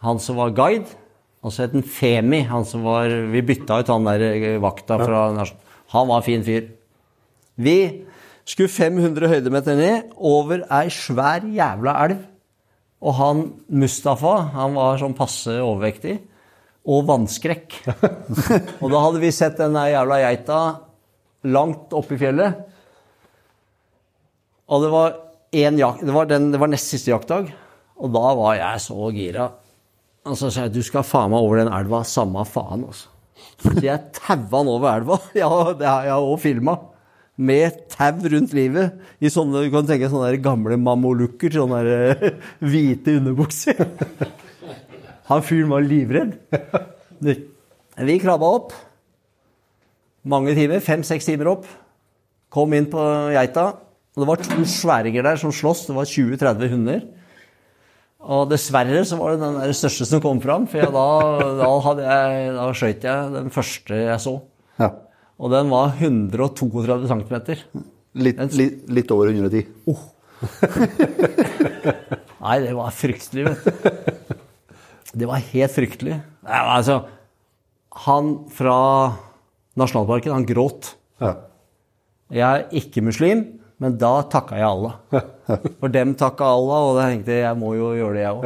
Han 0.02 0.18
som 0.18 0.36
var 0.36 0.50
guide. 0.50 0.96
Og 1.44 1.52
så 1.52 1.62
het 1.62 1.76
han 1.76 1.82
Femi. 1.86 2.42
Han 2.42 2.64
som 2.64 2.82
var, 2.82 3.06
vi 3.06 3.42
bytta 3.42 3.78
ut 3.78 3.92
han 3.92 4.04
der 4.04 4.24
eh, 4.32 4.58
vakta 4.58 4.98
fra 4.98 5.46
Han 5.92 6.08
var 6.08 6.16
en 6.16 6.26
fin 6.26 6.42
fyr. 6.42 6.72
Vi 7.54 8.02
skulle 8.44 8.68
500 8.68 9.28
høydemeter 9.28 9.76
ned 9.78 10.10
over 10.16 10.64
ei 10.72 10.90
svær 10.90 11.46
jævla 11.46 11.94
elv. 12.08 12.31
Og 13.02 13.16
han 13.18 13.40
Mustafa, 13.66 14.34
han 14.54 14.76
var 14.78 15.00
sånn 15.00 15.16
passe 15.18 15.56
overvektig. 15.58 16.20
Og 16.82 17.04
vannskrekk. 17.06 17.76
og 18.82 18.86
da 18.90 19.02
hadde 19.04 19.22
vi 19.22 19.30
sett 19.34 19.58
den 19.58 19.76
jævla 19.78 20.18
geita 20.22 20.60
langt 21.50 21.94
oppe 21.94 22.16
i 22.16 22.20
fjellet. 22.20 22.60
Og 24.72 24.84
det 24.84 24.90
var, 24.92 25.16
en 25.62 25.78
jak 25.78 26.00
det 26.02 26.14
var, 26.14 26.30
den, 26.30 26.50
det 26.54 26.60
var 26.62 26.70
nest 26.70 26.94
siste 26.94 27.10
jaktdag. 27.12 27.50
Og 28.02 28.14
da 28.14 28.34
var 28.38 28.56
jeg 28.58 28.84
så 28.86 29.10
gira. 29.14 29.48
Og 30.26 30.38
så 30.38 30.52
jeg 30.54 30.74
du 30.74 30.82
skal 30.86 31.06
faen 31.06 31.32
meg 31.34 31.42
over 31.42 31.58
den 31.58 31.72
elva, 31.74 32.04
samme 32.06 32.44
faen, 32.46 32.86
altså. 32.86 33.10
Så 33.62 33.74
jeg 33.82 34.12
taua 34.14 34.60
han 34.60 34.70
over 34.70 34.88
elva. 34.94 35.18
Ja, 35.42 35.50
det 35.74 35.86
har 35.88 36.06
jeg 36.06 36.30
òg 36.30 36.38
filma. 36.42 36.76
Med 37.36 37.78
tau 37.92 38.28
rundt 38.28 38.52
livet. 38.52 38.98
I 39.22 39.30
sånne, 39.32 39.64
du 39.64 39.72
kan 39.72 39.86
tenke 39.88 40.10
sånne 40.12 40.36
gamle 40.44 40.76
mamelukker. 40.80 41.54
Sånne 41.54 41.80
der, 41.86 42.10
eh, 42.12 42.40
hvite 42.60 43.16
underbukser. 43.20 43.80
Han 45.30 45.44
fyren 45.46 45.70
var 45.72 45.86
livredd. 45.86 46.34
Vi 47.22 48.18
krabba 48.20 48.50
opp. 48.58 48.74
Mange 50.28 50.54
timer. 50.58 50.82
Fem-seks 50.84 51.26
timer 51.30 51.54
opp. 51.54 51.66
Kom 52.52 52.74
inn 52.76 52.90
på 52.92 53.00
geita. 53.32 53.70
Og 54.12 54.22
det 54.22 54.28
var 54.28 54.44
to 54.44 54.64
sværinger 54.68 55.24
der 55.24 55.40
som 55.40 55.54
sloss. 55.54 55.86
Det 55.88 55.96
var 55.96 56.10
20-30 56.10 56.72
hunder. 56.74 57.04
Og 58.22 58.50
dessverre 58.52 59.02
så 59.08 59.16
var 59.18 59.34
det 59.34 59.42
den 59.42 59.56
der 59.58 59.72
største 59.74 60.06
som 60.06 60.20
kom 60.22 60.38
fram, 60.42 60.68
for 60.70 60.92
da, 60.94 61.06
da, 61.58 61.94
da 62.54 62.66
skjøt 62.76 63.06
jeg 63.08 63.32
den 63.34 63.50
første 63.50 63.98
jeg 63.98 64.20
så. 64.22 64.36
Ja. 64.78 64.92
Og 65.42 65.50
den 65.50 65.66
var 65.72 65.96
132 65.98 67.08
cm. 67.10 67.32
Litt, 68.22 68.38
litt, 68.54 68.82
litt 68.92 69.10
over 69.14 69.32
110. 69.32 69.64
Nei, 72.42 72.56
det 72.62 72.74
var 72.76 72.90
fryktelig, 72.94 73.44
vet 73.48 73.64
du. 73.64 73.70
Det 75.12 75.26
var 75.28 75.38
helt 75.52 75.74
fryktelig. 75.74 76.14
Nei, 76.46 76.60
altså, 76.62 76.94
han 78.06 78.24
fra 78.54 78.76
nasjonalparken, 79.78 80.34
han 80.34 80.46
gråt. 80.48 80.82
Ja. 81.22 81.32
Jeg 82.32 82.46
er 82.46 82.62
ikke 82.80 83.04
muslim, 83.04 83.38
men 83.82 83.90
da 84.00 84.12
takka 84.32 84.54
jeg 84.60 84.68
Allah. 84.68 84.94
For 85.80 85.88
dem 85.92 86.14
takka 86.18 86.44
Allah, 86.54 86.78
og 86.86 86.92
da 87.00 87.02
tenkte 87.10 87.30
jeg 87.34 87.44
jeg 87.48 87.56
må 87.60 87.68
jo 87.76 87.86
gjøre 87.98 88.16
det, 88.16 88.24
jeg 88.24 88.34
òg. 88.38 88.44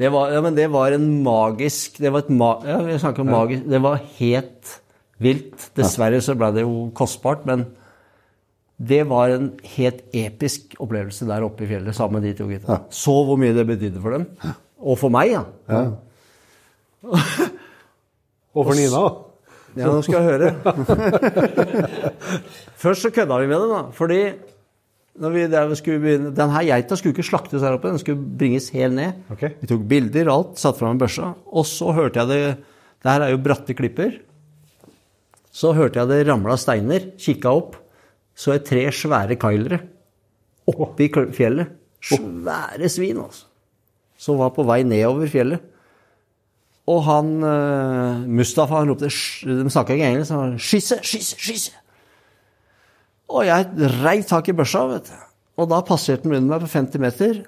Det 0.00 0.08
var, 0.14 0.24
ja, 0.32 0.40
men 0.40 0.54
det 0.56 0.68
var 0.72 0.88
en 0.96 1.08
magisk 1.20 1.98
Det 2.00 2.08
var 2.08 2.24
ma 2.32 2.56
ja, 2.64 2.80
magisk 3.28 3.66
Det 3.68 3.80
var 3.84 4.00
helt 4.16 4.80
vilt. 5.22 5.70
Dessverre 5.76 6.20
så 6.24 6.34
ble 6.38 6.50
det 6.56 6.64
jo 6.64 6.88
kostbart, 6.96 7.46
men 7.48 7.66
det 8.80 9.02
var 9.08 9.34
en 9.34 9.50
helt 9.76 10.00
episk 10.16 10.74
opplevelse 10.80 11.28
der 11.28 11.44
oppe 11.44 11.66
i 11.66 11.68
fjellet 11.68 11.96
sammen 11.96 12.20
med 12.20 12.30
de 12.30 12.36
to 12.38 12.46
gutta. 12.48 12.78
Så 12.88 13.12
hvor 13.28 13.40
mye 13.40 13.52
det 13.56 13.66
betydde 13.68 14.00
for 14.00 14.16
dem. 14.16 14.24
Og 14.80 14.96
for 15.00 15.12
meg, 15.12 15.34
ja. 15.34 15.44
Og 18.50 18.64
for 18.66 18.74
Nina. 18.74 19.02
Ja, 19.78 19.86
nå 19.86 20.00
skal 20.02 20.16
jeg 20.18 20.26
høre. 20.26 20.48
Først 22.82 23.04
så 23.04 23.12
kødda 23.14 23.36
vi 23.38 23.50
med 23.50 23.60
det, 23.62 23.68
da. 23.70 23.82
Fordi 23.94 24.22
når 25.20 25.34
vi 25.34 25.44
der 25.52 25.74
skulle 25.78 26.00
begynne, 26.02 26.32
den 26.34 26.54
her 26.54 26.64
geita 26.66 26.96
skulle 26.96 27.14
ikke 27.14 27.28
slaktes 27.28 27.62
her 27.62 27.76
oppe, 27.76 27.92
den 27.92 28.00
skulle 28.00 28.38
bringes 28.40 28.70
helt 28.74 28.96
ned. 28.96 29.20
Okay. 29.30 29.52
Vi 29.60 29.68
tok 29.70 29.84
bilder, 29.90 30.32
alt, 30.32 30.58
satte 30.58 30.80
fram 30.80 30.96
en 30.96 31.02
børsa. 31.02 31.34
Og 31.52 31.68
så 31.68 31.92
hørte 31.94 32.22
jeg 32.22 32.28
det 32.32 32.42
Det 33.00 33.08
her 33.12 33.22
er 33.24 33.30
jo 33.32 33.40
bratte 33.40 33.74
klipper. 33.76 34.18
Så 35.50 35.72
hørte 35.74 36.00
jeg 36.00 36.10
det 36.10 36.26
ramla 36.28 36.56
steiner. 36.60 37.10
Kikka 37.18 37.52
opp. 37.52 37.78
Så 38.36 38.54
jeg 38.54 38.66
tre 38.68 38.84
svære 38.94 39.36
kailere 39.40 39.80
oppi 40.70 41.08
fjellet. 41.34 41.72
Svære 42.00 42.88
svin, 42.88 43.18
altså. 43.18 43.46
Som 44.20 44.38
var 44.38 44.52
på 44.54 44.64
vei 44.68 44.82
nedover 44.84 45.28
fjellet. 45.32 45.62
Og 46.90 47.02
han 47.06 47.32
eh, 47.46 48.22
Mustafa 48.26 48.80
han 48.80 48.90
ropte 48.90 49.08
De 49.08 49.72
snakka 49.72 49.94
ikke 49.96 50.08
engelsk. 50.10 50.34
Han 50.34 50.58
skisse, 50.58 51.00
skysse, 51.02 51.38
skysse'. 51.38 51.76
Og 53.30 53.46
jeg 53.46 53.90
reiv 54.02 54.24
tak 54.26 54.48
i 54.50 54.56
børsa, 54.56 54.86
vet 54.90 55.10
du. 55.10 55.18
Og 55.60 55.68
da 55.70 55.82
passerte 55.86 56.24
den 56.24 56.34
under 56.34 56.56
meg 56.56 56.64
på 56.64 56.72
50 56.72 57.02
meter 57.02 57.42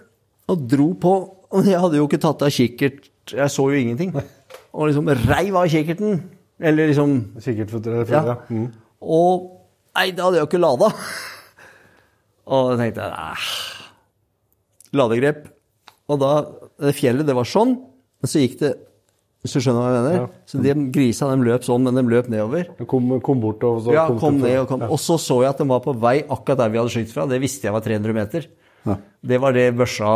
og 0.53 0.69
dro 0.71 0.93
på. 1.01 1.15
Og 1.53 1.67
jeg 1.67 1.81
hadde 1.81 1.99
jo 1.99 2.07
ikke 2.07 2.21
tatt 2.23 2.45
av 2.45 2.53
kikkert, 2.55 3.09
jeg 3.33 3.51
så 3.51 3.67
jo 3.69 3.81
ingenting. 3.81 4.15
Og 4.73 4.89
liksom 4.89 5.11
reiv 5.27 5.59
av 5.59 5.67
kikkerten. 5.73 6.23
Eller 6.63 6.93
liksom 6.93 7.17
Kikkertføtter 7.43 7.97
eller 7.97 8.13
ja. 8.15 8.23
ja. 8.33 8.37
Mm. 8.53 8.69
Og 9.03 9.49
nei, 9.99 10.13
da 10.15 10.29
hadde 10.29 10.39
jeg 10.39 10.45
jo 10.45 10.51
ikke 10.51 10.63
lada. 10.63 10.93
Og 12.53 12.73
da 12.73 12.79
tenkte 12.81 13.05
jeg 13.05 13.19
Æh. 13.19 13.51
ladegrep. 14.99 15.45
Og 16.11 16.23
da 16.23 16.33
det 16.83 16.97
Fjellet, 16.99 17.27
det 17.29 17.37
var 17.39 17.49
sånn. 17.49 17.77
Men 18.23 18.31
så 18.31 18.43
gikk 18.43 18.59
det 18.63 18.73
Hvis 19.43 19.57
du 19.57 19.63
skjønner 19.65 19.83
hva 19.83 19.91
jeg 19.91 20.03
mener? 20.03 20.17
Ja. 20.21 20.43
Så 20.47 20.63
de 20.63 20.73
grisa 20.95 21.29
de 21.33 21.47
løp 21.47 21.65
sånn, 21.67 21.83
men 21.87 21.99
de 21.99 22.03
løp 22.07 22.29
nedover. 22.31 22.69
Kom, 22.87 23.09
kom 23.27 23.41
bort 23.43 23.65
og 23.67 23.81
så 23.83 23.95
Ja, 23.97 24.05
kom 24.07 24.21
kom 24.23 24.37
ned 24.39 24.61
og 24.61 24.69
kom. 24.71 24.85
Og 24.87 25.01
så 25.03 25.17
så 25.19 25.41
jeg 25.43 25.51
at 25.51 25.63
de 25.63 25.67
var 25.67 25.83
på 25.83 25.95
vei 25.99 26.21
akkurat 26.23 26.61
der 26.61 26.71
vi 26.71 26.79
hadde 26.79 26.93
skutt 26.95 27.11
fra. 27.11 27.27
Det 27.27 27.41
visste 27.43 27.67
jeg 27.67 27.75
var 27.75 27.83
300 27.83 28.15
meter. 28.15 28.47
Det 29.23 29.39
var 29.43 29.55
det 29.55 29.69
børsa 29.79 30.13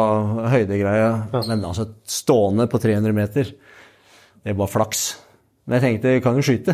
høydegreia. 0.53 1.11
Men 1.47 1.67
altså, 1.67 1.89
stående 2.07 2.69
på 2.71 2.79
300 2.83 3.15
meter, 3.15 3.51
det 4.47 4.55
var 4.59 4.71
flaks. 4.71 5.09
Men 5.67 5.79
jeg 5.79 5.85
tenkte, 5.87 6.21
kan 6.25 6.39
jo 6.39 6.47
skyte. 6.47 6.73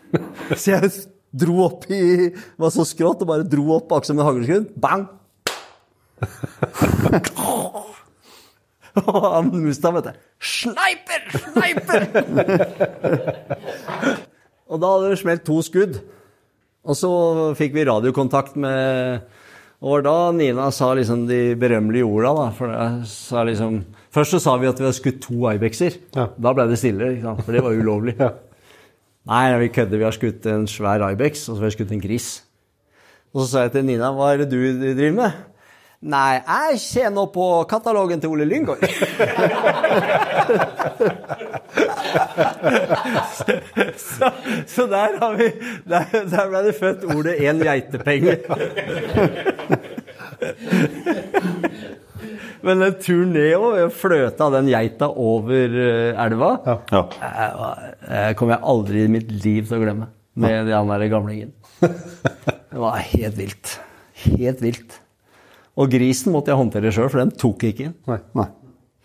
Så 0.56 0.66
jeg 0.72 0.80
dro 1.34 1.64
opp 1.64 1.88
i 1.90 2.28
Var 2.30 2.70
så 2.70 2.84
skrått 2.86 3.24
og 3.24 3.26
bare 3.26 3.42
dro 3.48 3.64
opp 3.74 3.90
akkurat 3.90 4.08
som 4.08 4.20
en 4.20 4.28
haglskudd. 4.28 4.66
Bang! 4.80 5.04
Og 8.94 9.24
han 9.26 9.50
Mustad, 9.50 9.90
vet 9.96 10.06
du. 10.06 10.12
Sniper! 10.38 11.22
Sniper! 11.48 12.02
og 14.70 14.80
da 14.80 14.86
hadde 14.92 15.10
det 15.10 15.18
smelt 15.18 15.42
to 15.46 15.62
skudd. 15.66 15.94
Og 16.84 16.94
så 16.98 17.10
fikk 17.58 17.74
vi 17.74 17.86
radiokontakt 17.88 18.56
med 18.60 19.20
Og 19.84 20.04
da 20.04 20.32
Nina 20.36 20.70
sa 20.72 20.94
liksom 20.94 21.26
de 21.26 21.56
berømmelige 21.58 22.06
orda, 22.06 22.34
da. 22.38 22.46
For 22.54 22.66
det 22.70 23.08
sa 23.10 23.42
liksom 23.48 23.82
Først 24.14 24.30
så 24.30 24.38
sa 24.38 24.56
vi 24.62 24.68
at 24.70 24.78
vi 24.78 24.84
hadde 24.86 24.96
skutt 24.96 25.22
to 25.24 25.50
Ibexer. 25.50 25.96
Ja. 26.14 26.28
Da 26.38 26.52
ble 26.54 26.68
det 26.70 26.78
stille, 26.78 27.08
for 27.42 27.52
det 27.52 27.64
var 27.64 27.72
ulovlig. 27.74 28.14
Ja. 28.24 28.30
Nei, 29.24 29.56
vi 29.56 29.68
kødder. 29.72 29.96
Vi 29.96 30.04
har 30.04 30.12
skutt 30.12 30.46
en 30.52 30.66
svær 30.68 31.00
Ibex, 31.08 31.48
og 31.48 31.56
så 31.56 31.62
har 31.62 31.70
vi 31.70 31.76
skutt 31.78 31.92
en 31.96 32.00
gris. 32.02 32.44
Og 33.32 33.40
så 33.40 33.46
sa 33.48 33.62
jeg 33.64 33.72
til 33.72 33.84
Nina, 33.88 34.10
hva 34.12 34.26
er 34.34 34.36
det 34.42 34.50
du 34.52 34.58
driver 34.82 35.16
med? 35.16 35.30
Nei, 36.04 36.34
jeg 36.44 36.76
ser 36.82 37.08
nå 37.08 37.24
på 37.32 37.64
katalogen 37.64 38.20
til 38.20 38.28
Ole 38.34 38.44
Lyngård. 38.44 38.84
så, 44.04 44.30
så 44.68 44.86
der 44.92 45.16
har 45.22 45.32
vi 45.40 45.48
Der, 45.88 46.04
der 46.12 46.48
ble 46.52 46.60
det 46.66 46.74
født 46.76 47.04
ordet 47.08 47.34
'én 47.40 47.64
geitepenge'. 47.64 48.36
Men 52.66 52.82
den 52.84 52.96
turen 53.02 53.36
og 53.58 53.76
fløte 53.94 53.94
fløta 54.00 54.50
den 54.56 54.68
geita 54.72 55.08
over 55.10 55.78
eh, 55.84 56.24
elva, 56.26 56.50
Ja. 56.66 56.76
Ja. 56.92 57.04
jeg, 58.08 58.36
kommer 58.40 58.56
jeg 58.56 58.62
aldri 58.74 59.04
i 59.04 59.12
mitt 59.12 59.30
liv 59.44 59.68
til 59.68 59.78
å 59.78 59.82
glemme. 59.84 60.10
Med 60.34 60.66
den 60.66 60.90
der 60.90 61.06
gamlingen. 61.12 61.52
Det 62.74 62.80
var 62.82 62.98
helt 62.98 63.36
vilt. 63.38 63.76
Helt 64.24 64.62
vilt. 64.64 64.96
Og 65.78 65.90
grisen 65.90 66.34
måtte 66.34 66.50
jeg 66.50 66.58
håndtere 66.58 66.90
sjøl, 66.94 67.10
for 67.10 67.22
den 67.22 67.32
tok 67.38 67.64
ikke 67.70 67.88
inn. 67.88 67.94
Nei. 68.10 68.18
Nei. 68.38 68.48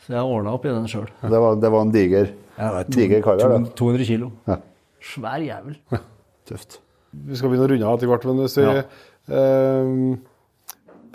Så 0.06 0.16
jeg 0.16 0.26
ordna 0.26 0.56
opp 0.58 0.66
i 0.66 0.74
den 0.74 0.88
sjøl. 0.90 1.08
Det 1.22 1.42
var, 1.44 1.58
det 1.62 1.70
var 1.74 1.86
en 1.86 1.94
diger, 1.94 2.32
diger 2.90 3.22
kar 3.26 3.38
der, 3.38 3.56
det. 3.58 3.74
200 3.78 4.08
kilo. 4.10 4.32
Ja. 4.50 4.58
Svær 5.06 5.44
jævel. 5.46 5.78
Tøft. 6.50 6.80
Vi 7.30 7.38
skal 7.38 7.52
begynne 7.52 7.66
å 7.68 7.72
runde 7.72 7.90
av 7.90 7.98
etter 7.98 8.10
hvert, 8.10 8.26
men 8.30 8.42
hvis 8.44 8.58
vi 8.60 8.66
ehm, 9.38 10.02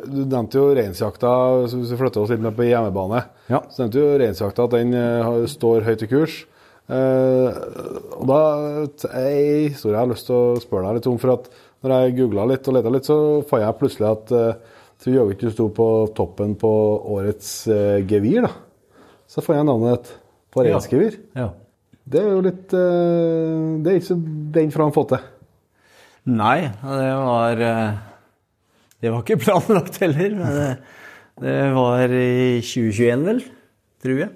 Du 0.07 0.23
nevnte 0.25 0.59
jo 0.61 0.71
reinsjakta, 0.77 1.31
hvis 1.65 1.91
vi 1.93 1.99
flytter 2.01 2.23
oss 2.25 2.33
litt 2.35 2.43
med 2.45 2.57
på 2.57 2.67
hjemmebane. 2.69 3.23
Ja. 3.51 3.63
Så 3.71 3.83
nevnte 3.85 4.03
jo 4.03 4.19
reinsjakta 4.21 4.67
at 4.69 4.75
den 4.77 4.93
eh, 4.99 5.31
står 5.51 5.87
høyt 5.87 6.05
i 6.05 6.11
kurs. 6.11 6.35
Eh, 6.85 7.61
og 8.19 8.25
da 8.29 8.41
er 9.09 9.25
ei 9.25 9.69
historie 9.71 9.95
jeg 9.97 10.03
har 10.03 10.11
lyst 10.13 10.29
til 10.29 10.37
å 10.37 10.61
spørre 10.63 10.91
deg 10.91 10.99
litt 11.01 11.09
om. 11.13 11.19
For 11.23 11.35
at 11.39 11.49
når 11.85 11.95
jeg 11.97 12.17
googla 12.21 12.47
litt 12.53 12.69
og 12.69 12.77
leta 12.79 12.93
litt, 12.95 13.09
så 13.09 13.19
fant 13.49 13.65
jeg 13.65 13.79
plutselig 13.81 14.09
at 14.13 14.33
uh, 14.37 14.73
Tror 15.05 15.11
jaggu 15.19 15.33
ikke 15.35 15.51
sto 15.53 15.65
på 15.75 15.87
toppen 16.17 16.53
på 16.57 16.69
årets 17.17 17.49
eh, 17.69 17.97
gevir, 18.09 18.45
da. 18.47 18.53
Så 19.29 19.43
fant 19.45 19.59
jeg 19.59 19.67
navnet 19.69 19.99
ditt 20.05 20.13
på 20.55 20.63
Ja. 20.63 20.71
reinsgevir. 20.71 21.17
Ja. 21.37 21.49
Det 22.07 22.21
er 22.23 22.29
jo 22.31 22.45
litt 22.45 22.73
eh, 22.79 23.65
Det 23.83 23.91
er 23.91 23.99
ikke 23.99 24.07
så 24.13 24.17
den 24.55 24.71
fra 24.73 24.87
han 24.87 24.95
fått 24.95 25.11
til. 25.17 25.27
Nei, 26.31 26.61
det 26.71 27.11
var 27.21 27.61
eh, 27.67 27.99
Det 29.05 29.13
var 29.13 29.21
ikke 29.25 29.37
planlagt 29.45 30.01
heller. 30.01 30.33
Men 30.39 30.57
det, 30.57 30.71
det 31.45 31.59
var 31.77 32.15
i 32.17 32.63
2021, 32.65 33.25
vel, 33.29 33.43
tror 34.05 34.21
jeg. 34.25 34.33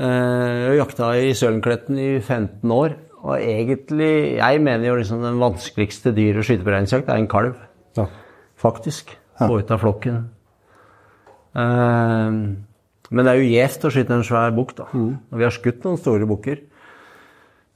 Eh, 0.00 0.56
Jeg 0.70 0.78
jakta 0.80 1.12
i 1.20 1.30
Sølenkletten 1.36 2.00
i 2.00 2.10
15 2.22 2.72
år. 2.72 2.96
Og 3.20 3.34
egentlig, 3.36 4.38
jeg 4.38 4.60
mener 4.64 4.86
jo 4.88 4.96
liksom 4.96 5.20
den 5.20 5.40
vanskeligste 5.42 6.14
dyr 6.16 6.38
å 6.40 6.44
skyte 6.46 6.64
på 6.64 6.72
reinsjakt 6.72 7.10
er 7.12 7.20
en 7.20 7.28
kalv. 7.28 7.58
Ja. 7.98 8.06
Faktisk. 8.60 9.12
Få 9.40 9.58
ut 9.60 9.70
av 9.72 9.82
flokken. 9.82 10.22
Eh, 11.58 12.30
men 13.10 13.26
det 13.26 13.32
er 13.32 13.40
jo 13.42 13.50
gjevt 13.50 13.84
å 13.88 13.90
skyte 13.92 14.14
en 14.16 14.24
svær 14.26 14.52
bukk, 14.56 14.76
da. 14.78 14.86
Og 14.94 15.36
vi 15.40 15.46
har 15.46 15.54
skutt 15.54 15.84
noen 15.84 15.98
store 16.00 16.28
bukker. 16.30 16.62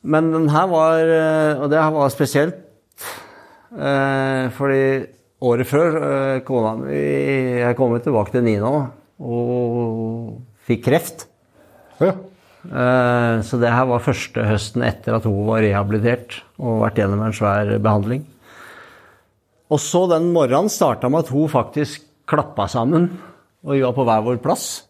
Men 0.05 0.29
den 0.35 0.51
her 0.53 0.67
var 0.69 1.01
eh, 1.01 1.61
Og 1.65 1.71
det 1.73 1.79
her 1.81 1.93
var 1.95 2.11
spesielt 2.13 2.59
eh, 3.73 4.51
fordi 4.53 4.83
året 5.45 5.69
før 5.69 5.97
eh, 6.01 6.43
kona 6.47 6.75
mi 6.81 7.01
Jeg 7.61 7.77
kom 7.79 7.95
tilbake 8.01 8.35
til 8.35 8.45
Nina 8.47 8.71
og 9.25 10.39
fikk 10.67 10.87
kreft. 10.89 11.27
Ja. 12.03 12.15
Eh, 12.65 13.43
Så 13.45 13.61
det 13.61 13.73
her 13.73 13.87
var 13.91 14.03
første 14.05 14.47
høsten 14.49 14.85
etter 14.87 15.19
at 15.19 15.29
hun 15.29 15.45
var 15.49 15.63
rehabilitert 15.65 16.41
og 16.59 16.83
vært 16.87 17.03
gjennom 17.03 17.23
en 17.27 17.37
svær 17.37 17.75
behandling. 17.79 18.25
Og 19.73 19.81
så 19.81 20.05
den 20.11 20.31
morgenen 20.35 20.71
starta 20.73 21.09
med 21.11 21.25
at 21.25 21.33
hun 21.35 21.49
faktisk 21.51 22.05
klappa 22.29 22.67
sammen, 22.71 23.09
og 23.65 23.73
vi 23.75 23.83
var 23.85 23.95
på 23.97 24.05
hver 24.07 24.25
vår 24.25 24.41
plass. 24.45 24.85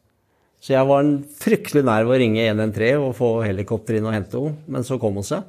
Så 0.64 0.72
jeg 0.74 0.86
var 0.88 1.04
fryktelig 1.40 1.82
nær 1.84 2.06
ved 2.06 2.16
å 2.16 2.20
ringe 2.22 2.44
113 2.46 3.02
og 3.04 3.14
få 3.18 3.30
helikopter 3.44 3.98
inn 3.98 4.06
og 4.08 4.14
hente 4.16 4.40
henne, 4.40 4.56
men 4.70 4.86
så 4.86 4.96
kom 5.00 5.18
hun 5.18 5.26
seg. 5.26 5.44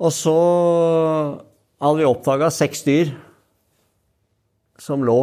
Og 0.00 0.12
så 0.12 0.34
hadde 1.80 1.98
vi 2.00 2.08
oppdaga 2.08 2.48
seks 2.52 2.82
dyr 2.86 3.12
som 4.82 5.04
lå. 5.06 5.20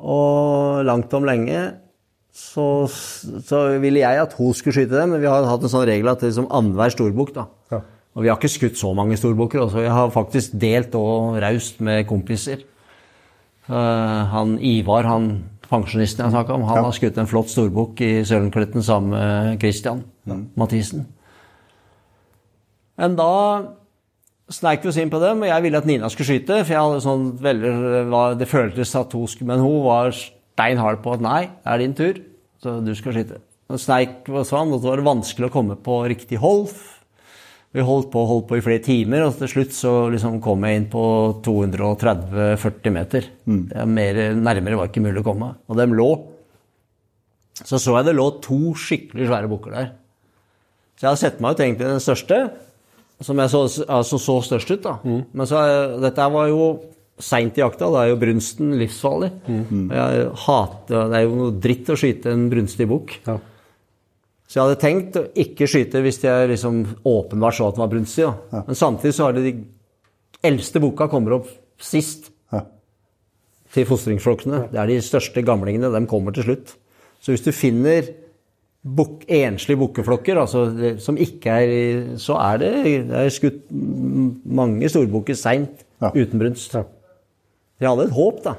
Og 0.00 0.82
langt 0.88 1.12
om 1.16 1.26
lenge 1.28 1.60
så, 2.34 2.86
så 2.88 3.62
ville 3.82 4.02
jeg 4.02 4.20
at 4.22 4.34
hun 4.38 4.54
skulle 4.56 4.76
skyte 4.76 4.96
dem, 4.96 5.14
men 5.14 5.22
vi 5.22 5.28
har 5.28 5.48
hatt 5.48 5.64
en 5.66 5.72
sånn 5.72 5.88
regel 5.88 6.12
at 6.12 6.22
det 6.22 6.30
er 6.30 6.36
som 6.38 6.48
annenhver 6.48 6.92
storbukk, 6.94 7.34
da. 7.36 7.48
Ja. 7.74 7.82
Og 8.16 8.24
vi 8.24 8.30
har 8.30 8.38
ikke 8.40 8.50
skutt 8.50 8.78
så 8.78 8.90
mange 8.96 9.18
storbukker. 9.18 9.60
også. 9.64 9.84
Jeg 9.84 9.94
har 9.94 10.10
faktisk 10.14 10.56
delt 10.58 10.94
og 10.98 11.38
raust 11.42 11.78
med 11.84 12.08
kompiser. 12.08 12.64
Uh, 13.70 14.26
han 14.32 14.56
Ivar, 14.58 15.06
han 15.06 15.30
pensjonisten 15.70 16.24
jeg 16.24 16.34
snakka 16.34 16.56
om, 16.56 16.66
han 16.66 16.82
har 16.82 16.94
skutt 16.96 17.18
en 17.22 17.28
flott 17.30 17.50
storbukk 17.52 18.00
i 18.02 18.12
Sølenkletten 18.26 18.82
sammen 18.82 19.14
med 19.14 19.60
Christian 19.62 20.02
Mathisen. 20.58 21.04
Men 22.98 23.14
da 23.16 23.30
sneik 24.50 24.84
vi 24.84 24.90
oss 24.90 24.98
inn 25.00 25.12
på 25.12 25.20
dem, 25.22 25.44
og 25.44 25.50
jeg 25.50 25.64
ville 25.64 25.80
at 25.80 25.88
Nina 25.88 26.10
skulle 26.12 26.28
skyte. 26.28 26.60
For 26.64 26.74
jeg 26.74 26.82
hadde 26.82 27.04
sånn 27.04 27.26
veldig, 27.42 27.72
det 28.40 28.50
føltes 28.50 28.94
at 28.98 29.14
hun 29.16 29.30
skulle 29.30 29.50
Men 29.52 29.64
hun 29.64 29.84
var 29.86 30.12
stein 30.14 30.80
hard 30.80 31.00
på 31.04 31.14
at 31.16 31.24
nei, 31.24 31.42
det 31.48 31.74
er 31.74 31.82
din 31.84 31.96
tur, 31.96 32.22
så 32.62 32.78
du 32.84 32.92
skal 32.98 33.16
skyte. 33.16 33.40
Og 33.70 33.78
sneik 33.78 34.26
oss 34.34 34.50
fram, 34.50 34.72
og 34.74 34.82
så 34.82 34.90
var 34.90 35.00
det 35.00 35.06
vanskelig 35.06 35.48
å 35.48 35.54
komme 35.54 35.76
på 35.78 36.00
riktig 36.10 36.40
hold. 36.42 36.72
Vi 37.70 37.84
holdt 37.86 38.08
på 38.10 38.24
holdt 38.26 38.48
på 38.48 38.58
i 38.58 38.64
flere 38.64 38.82
timer, 38.82 39.28
og 39.28 39.36
til 39.38 39.52
slutt 39.52 39.76
så 39.76 39.92
liksom 40.10 40.40
kom 40.42 40.64
jeg 40.66 40.80
inn 40.80 40.88
på 40.90 41.04
230-40 41.46 42.96
meter. 42.96 43.28
Det 43.46 43.78
er 43.78 43.86
mer, 43.86 44.18
nærmere 44.34 44.80
var 44.80 44.90
ikke 44.90 45.04
mulig 45.04 45.22
å 45.22 45.28
komme. 45.28 45.52
Og 45.70 45.78
dem 45.78 45.94
lå. 45.94 46.08
Så 47.60 47.78
så 47.78 47.94
jeg 48.00 48.08
det 48.08 48.16
lå 48.18 48.26
to 48.42 48.74
skikkelig 48.74 49.28
svære 49.30 49.52
bukker 49.52 49.76
der. 49.76 49.92
Så 50.98 51.06
jeg 51.06 51.12
hadde 51.12 51.22
sett 51.22 51.38
meg 51.40 51.54
ut 51.54 51.62
egentlig 51.62 51.86
den 51.86 52.02
største, 52.02 52.40
som 53.20 53.36
jeg 53.42 53.50
så, 53.52 53.60
altså 53.88 54.18
så 54.18 54.38
størst 54.46 54.70
ut. 54.72 54.82
da. 54.82 54.94
Men 55.04 55.46
så, 55.46 55.60
dette 56.00 56.26
var 56.32 56.48
jo 56.48 56.64
seint 57.20 57.58
i 57.58 57.60
jakta, 57.60 57.90
da 57.92 58.04
er 58.06 58.14
jo 58.14 58.20
brunsten 58.22 58.70
livsfarlig. 58.80 59.28
Mm. 59.46 59.90
Jeg 59.92 60.28
hater, 60.46 61.08
Det 61.12 61.18
er 61.18 61.26
jo 61.26 61.34
noe 61.36 61.52
dritt 61.60 61.90
å 61.92 61.96
skyte 62.00 62.32
en 62.32 62.46
brunstig 62.52 62.86
bukk. 62.88 63.18
Ja. 63.26 63.36
Så 64.48 64.56
jeg 64.58 64.64
hadde 64.64 64.80
tenkt 64.82 65.18
å 65.20 65.26
ikke 65.38 65.68
skyte 65.70 66.00
hvis 66.02 66.22
jeg 66.24 66.48
liksom 66.50 66.80
åpenbart 67.06 67.54
så 67.58 67.68
at 67.68 67.76
den 67.76 67.84
var 67.84 67.92
brunstig. 67.92 68.24
Da. 68.50 68.62
Men 68.66 68.74
samtidig 68.80 69.12
så 69.14 69.28
har 69.28 69.36
det 69.36 69.44
de 69.46 69.52
eldste 70.48 70.80
bukka 70.82 71.10
kommer 71.12 71.36
opp 71.36 71.46
sist 71.78 72.30
Ja. 72.50 72.64
til 73.72 73.84
fostringsflokkene. 73.86 74.64
Det 74.72 74.80
er 74.80 74.86
de 74.90 74.96
største 75.04 75.44
gamlingene. 75.46 75.92
De 75.92 76.06
kommer 76.10 76.32
til 76.34 76.48
slutt. 76.48 76.74
Så 77.20 77.30
hvis 77.36 77.44
du 77.44 77.52
finner 77.52 78.08
buk, 78.80 79.26
enslige 79.28 79.78
bukkeflokker, 79.80 80.38
altså 80.40 80.64
som 81.02 81.18
ikke 81.20 81.52
er 81.52 82.16
Så 82.20 82.36
er 82.40 82.60
det, 82.62 82.72
det 83.10 83.18
er 83.26 83.32
skutt 83.34 83.62
mange 83.70 84.88
storbukker 84.88 85.36
seint 85.36 85.84
Ja. 86.00 86.08
uten 86.14 86.40
brunst. 86.40 86.72
De 86.72 87.86
hadde 87.86 88.06
et 88.06 88.14
håp, 88.16 88.42
da. 88.44 88.54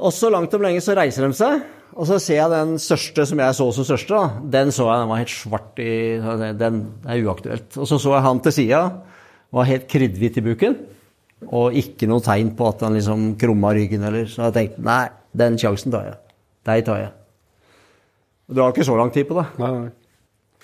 Og 0.00 0.12
så 0.12 0.30
langt 0.32 0.52
om 0.56 0.60
lenge 0.64 0.80
så 0.84 0.94
reiser 0.96 1.26
de 1.26 1.36
seg, 1.36 1.62
og 1.96 2.06
så 2.08 2.18
ser 2.20 2.36
jeg 2.36 2.52
den 2.52 2.74
største 2.80 3.26
som 3.26 3.40
jeg 3.42 3.56
så 3.56 3.66
som 3.72 3.84
største, 3.88 4.12
da. 4.16 4.40
Den 4.60 4.72
så 4.72 4.86
jeg, 4.88 5.00
den 5.00 5.08
var 5.08 5.20
helt 5.20 5.32
svart 5.34 5.80
i 5.82 6.52
Den 6.60 6.80
er 7.04 7.24
uaktuelt. 7.24 7.76
Og 7.76 7.88
så 7.88 7.98
så 8.00 8.14
jeg 8.14 8.22
han 8.28 8.40
til 8.44 8.52
sida, 8.52 8.82
var 9.52 9.64
helt 9.68 9.88
kryddhvit 9.88 10.36
i 10.36 10.44
buken. 10.46 10.76
Og 11.48 11.72
ikke 11.80 12.06
noe 12.08 12.20
tegn 12.20 12.52
på 12.56 12.68
at 12.68 12.84
han 12.84 12.94
liksom 12.94 13.36
krumma 13.40 13.72
ryggen 13.72 14.04
eller 14.04 14.28
Så 14.28 14.44
jeg 14.44 14.52
tenkte 14.52 14.84
nei, 14.84 15.08
den 15.32 15.56
sjansen 15.58 15.92
tar 15.92 16.04
jeg. 16.04 16.18
Deg 16.68 16.84
tar 16.84 17.00
jeg. 17.00 17.12
Og 18.50 18.56
det 18.56 18.62
var 18.64 18.72
ikke 18.74 18.86
så 18.88 18.96
lang 18.98 19.12
tid 19.14 19.28
på 19.30 19.36
det. 19.38 19.46
Nei, 19.62 19.70
nei. 19.76 19.90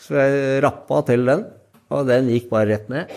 Så 0.03 0.17
jeg 0.19 0.63
rappa 0.67 0.99
til 1.09 1.23
den, 1.25 1.45
og 1.95 2.07
den 2.11 2.27
gikk 2.35 2.49
bare 2.51 2.69
rett 2.75 2.89
ned. 2.93 3.13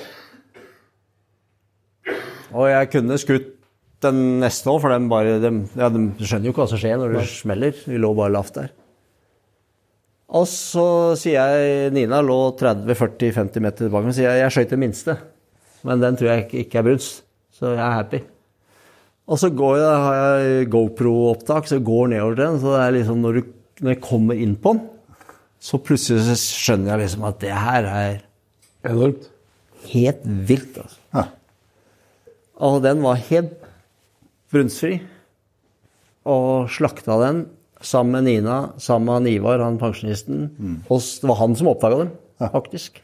Og 2.55 2.67
jeg 2.71 2.89
kunne 2.93 3.17
skutt 3.21 3.49
den 4.05 4.19
neste 4.41 4.69
òg, 4.71 4.79
for 4.85 4.93
den 4.93 5.09
bare, 5.11 5.35
de, 5.43 5.49
ja, 5.77 5.89
de 5.91 6.03
skjønner 6.23 6.47
jo 6.47 6.53
ikke 6.53 6.63
hva 6.63 6.69
som 6.71 6.79
skjer 6.81 7.01
når 7.01 7.17
det 7.17 7.25
smeller. 7.33 7.81
Vi 7.89 7.99
lå 7.99 8.13
bare 8.17 8.31
lavt 8.37 8.55
der. 8.61 8.69
Og 10.29 10.45
så 10.47 10.85
sier 11.17 11.41
jeg 11.57 11.91
Nina 11.95 12.21
lå 12.23 12.37
30-40-50 12.57 13.63
meter 13.65 13.87
tilbake, 13.87 14.05
men 14.07 14.15
sier 14.15 14.29
jeg 14.29 14.43
jeg 14.45 14.55
skøyt 14.55 14.73
den 14.75 14.83
minste. 14.85 15.17
Men 15.87 16.01
den 16.03 16.17
tror 16.19 16.29
jeg 16.31 16.45
ikke- 16.45 16.59
ikke 16.63 16.79
er 16.79 16.83
brunst, 16.89 17.23
så 17.55 17.73
jeg 17.73 17.81
er 17.81 17.97
happy. 17.97 18.19
Og 19.29 19.37
så 19.37 19.49
går 19.53 19.75
jeg, 19.77 20.03
har 20.05 20.15
jeg 20.39 20.69
GoPro-opptak, 20.73 21.67
så 21.69 21.77
jeg 21.77 21.85
går 21.85 22.07
nedover 22.13 22.35
den. 22.35 22.59
Så 22.61 22.71
det 22.73 22.81
er 22.87 22.91
liksom 22.97 23.21
når, 23.21 23.33
du, 23.33 23.53
når 23.79 23.95
jeg 23.95 24.01
kommer 24.05 24.39
inn 24.39 24.55
på 24.59 24.75
den, 24.75 24.85
så 25.59 25.79
plutselig 25.83 26.23
så 26.27 26.35
skjønner 26.39 26.93
jeg 26.93 27.01
liksom 27.05 27.25
at 27.27 27.39
det 27.43 27.51
her 27.55 27.87
er 27.91 28.19
Enormt. 28.87 29.25
helt 29.91 30.21
vilt. 30.47 30.77
altså. 30.79 30.99
Ja. 31.15 31.25
Og 32.63 32.81
den 32.83 33.01
var 33.03 33.19
helt 33.29 33.55
brunstfri. 34.51 34.99
Og 36.29 36.69
slakta 36.71 37.15
den 37.23 37.45
sammen 37.81 38.17
med 38.19 38.27
Nina, 38.27 38.57
sammen 38.79 39.23
med 39.23 39.31
Ivar, 39.33 39.61
han 39.63 39.79
pensjonisten. 39.79 40.49
Og 40.91 40.99
det 40.99 41.27
var 41.31 41.39
han 41.39 41.55
som 41.55 41.71
oppdaga 41.71 42.03
dem, 42.03 42.11
faktisk. 42.51 42.99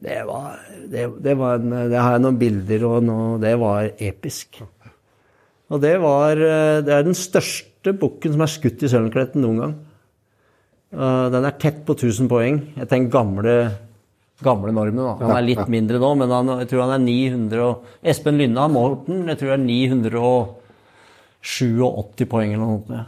Det 0.00 0.16
var, 0.26 0.58
det, 0.90 1.06
det 1.22 1.34
var 1.38 1.58
en, 1.60 1.74
det 1.92 1.98
har 2.00 2.14
jeg 2.16 2.22
noen 2.24 2.38
bilder 2.40 2.84
og 2.88 3.02
noe, 3.04 3.34
det 3.42 3.52
var 3.60 3.90
episk. 4.00 4.62
Og 5.70 5.82
det 5.82 5.96
var 6.02 6.40
eh, 6.40 6.78
Det 6.82 6.94
er 6.94 7.04
den 7.06 7.14
største 7.14 7.69
bukken 7.84 8.32
som 8.34 8.42
er 8.44 8.52
skutt 8.52 8.82
i 8.84 8.90
Sølnkletten 8.92 9.40
noen 9.44 9.60
gang. 9.64 9.74
Den 10.90 11.46
er 11.46 11.60
tett 11.62 11.78
på 11.86 11.92
1000 11.94 12.26
poeng 12.30 12.56
etter 12.74 12.96
den 12.96 13.10
gamle, 13.12 13.54
gamle 14.42 14.72
normen. 14.74 15.04
Da. 15.06 15.12
Han 15.22 15.36
er 15.36 15.46
litt 15.46 15.68
mindre 15.70 15.98
nå, 16.02 16.10
men 16.18 16.28
han, 16.34 16.50
jeg 16.64 16.68
tror 16.72 16.80
han 16.84 16.96
er 16.96 17.06
900 17.06 17.60
og, 17.62 17.74
Espen 18.12 18.38
Lynna 18.40 18.64
Morten, 18.72 19.16
jeg 19.30 19.36
tror 19.38 19.48
det 19.52 19.56
er 19.56 19.68
987 19.70 22.26
poeng 22.30 22.50
eller 22.56 22.66
noe 22.66 22.80
sånt. 22.82 22.96
Ja. 22.96 23.04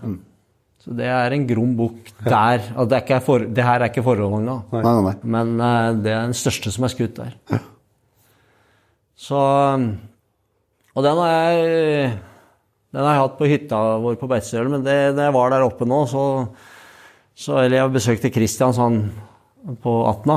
Så 0.82 0.90
det 0.99 1.07
er 1.07 1.31
en 1.31 1.44
grom 1.47 1.77
bukk 1.78 2.09
der. 2.27 2.65
Og 2.74 2.89
det, 2.90 2.97
er 2.97 3.05
ikke 3.05 3.20
for, 3.23 3.44
det 3.47 3.62
her 3.62 3.85
er 3.85 3.93
ikke 3.93 4.03
forholdene, 4.03 4.57
nei. 4.74 5.12
men 5.23 5.53
eh, 5.62 5.94
det 6.03 6.11
er 6.11 6.24
den 6.27 6.35
største 6.35 6.73
som 6.74 6.82
er 6.89 6.90
skutt 6.90 7.20
der. 7.20 7.36
Så 9.23 9.39
Og 10.93 11.01
den 11.07 11.20
har 11.23 11.31
jeg 11.31 12.19
den 12.93 13.02
har 13.06 13.14
jeg 13.16 13.23
hatt 13.23 13.36
på 13.39 13.48
hytta 13.48 13.78
vår 14.05 14.16
på 14.20 14.28
Beitostølen, 14.28 14.70
men 14.77 14.82
det, 14.85 14.97
da 15.16 15.28
jeg 15.28 15.35
var 15.36 15.51
der 15.55 15.64
oppe 15.64 15.86
nå, 15.89 16.02
så, 16.10 16.24
så 17.35 17.59
Eller 17.62 17.78
jeg 17.78 17.93
besøkte 17.94 18.31
Christian 18.35 18.74
sånn 18.77 18.98
på 19.82 19.93
Atna. 20.10 20.36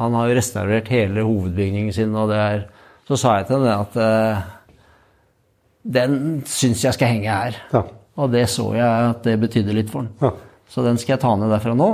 Han 0.00 0.14
har 0.16 0.28
jo 0.30 0.36
restaurert 0.38 0.88
hele 0.90 1.22
hovedbygningen 1.28 1.92
sin, 1.94 2.14
og 2.16 2.30
det 2.32 2.38
er 2.40 2.62
Så 3.06 3.18
sa 3.20 3.36
jeg 3.38 3.46
til 3.50 3.58
henne 3.60 3.74
at 3.82 3.96
eh, 4.00 4.42
den 5.82 6.42
syns 6.46 6.84
jeg 6.86 6.94
skal 6.96 7.10
henge 7.10 7.28
her. 7.34 7.56
Ja. 7.74 7.82
Og 8.22 8.30
det 8.32 8.44
så 8.52 8.68
jeg 8.76 8.86
at 9.10 9.22
det 9.26 9.34
betydde 9.42 9.74
litt 9.76 9.90
for 9.92 10.06
den. 10.06 10.12
Ja. 10.22 10.30
Så 10.72 10.84
den 10.86 10.98
skal 11.00 11.16
jeg 11.16 11.22
ta 11.24 11.32
ned 11.36 11.50
derfra 11.52 11.74
nå, 11.76 11.88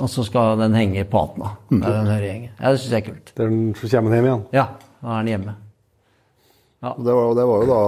og 0.00 0.08
så 0.08 0.24
skal 0.24 0.56
den 0.62 0.74
henge 0.78 1.02
på 1.10 1.20
Atna. 1.26 1.50
Der 1.72 1.98
den 1.98 2.08
hører 2.12 2.26
hjemme. 2.28 2.52
Ja, 2.60 2.70
det 2.72 2.80
syns 2.80 2.94
jeg 2.94 3.02
er 3.02 3.08
kult. 3.10 3.32
Den- 3.36 3.74
så 3.76 3.90
kommer 3.92 4.10
den 4.14 4.18
hjem 4.22 4.30
igjen. 4.30 4.44
Ja, 4.56 4.66
da 5.02 5.18
er 5.18 5.22
den 5.26 5.32
hjemme. 5.34 5.54
Og 6.82 7.04
Det 7.04 7.14
var, 7.14 7.34
det 7.38 7.46
var 7.50 7.62
jo 7.62 7.68
da 7.74 7.80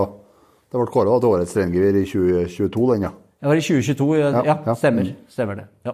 Det 0.74 0.80
ble 0.80 0.90
kåra 0.90 1.20
til 1.22 1.30
årets 1.30 1.52
reingevir 1.54 1.94
i 2.00 2.00
2022, 2.02 2.86
den, 2.90 3.04
ja. 3.06 3.10
Det 3.14 3.46
var 3.46 3.60
i 3.60 3.62
2022, 3.62 4.06
ja. 4.18 4.30
Ja, 4.34 4.40
ja 4.48 4.54
ja. 4.66 4.74
stemmer. 4.74 5.10
Stemmer 5.30 5.60
det. 5.60 5.66
Ja. 5.86 5.92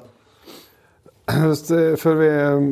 Hvis 1.51 1.67
Før 2.01 2.17
vi 2.17 2.29
eh, 2.33 2.63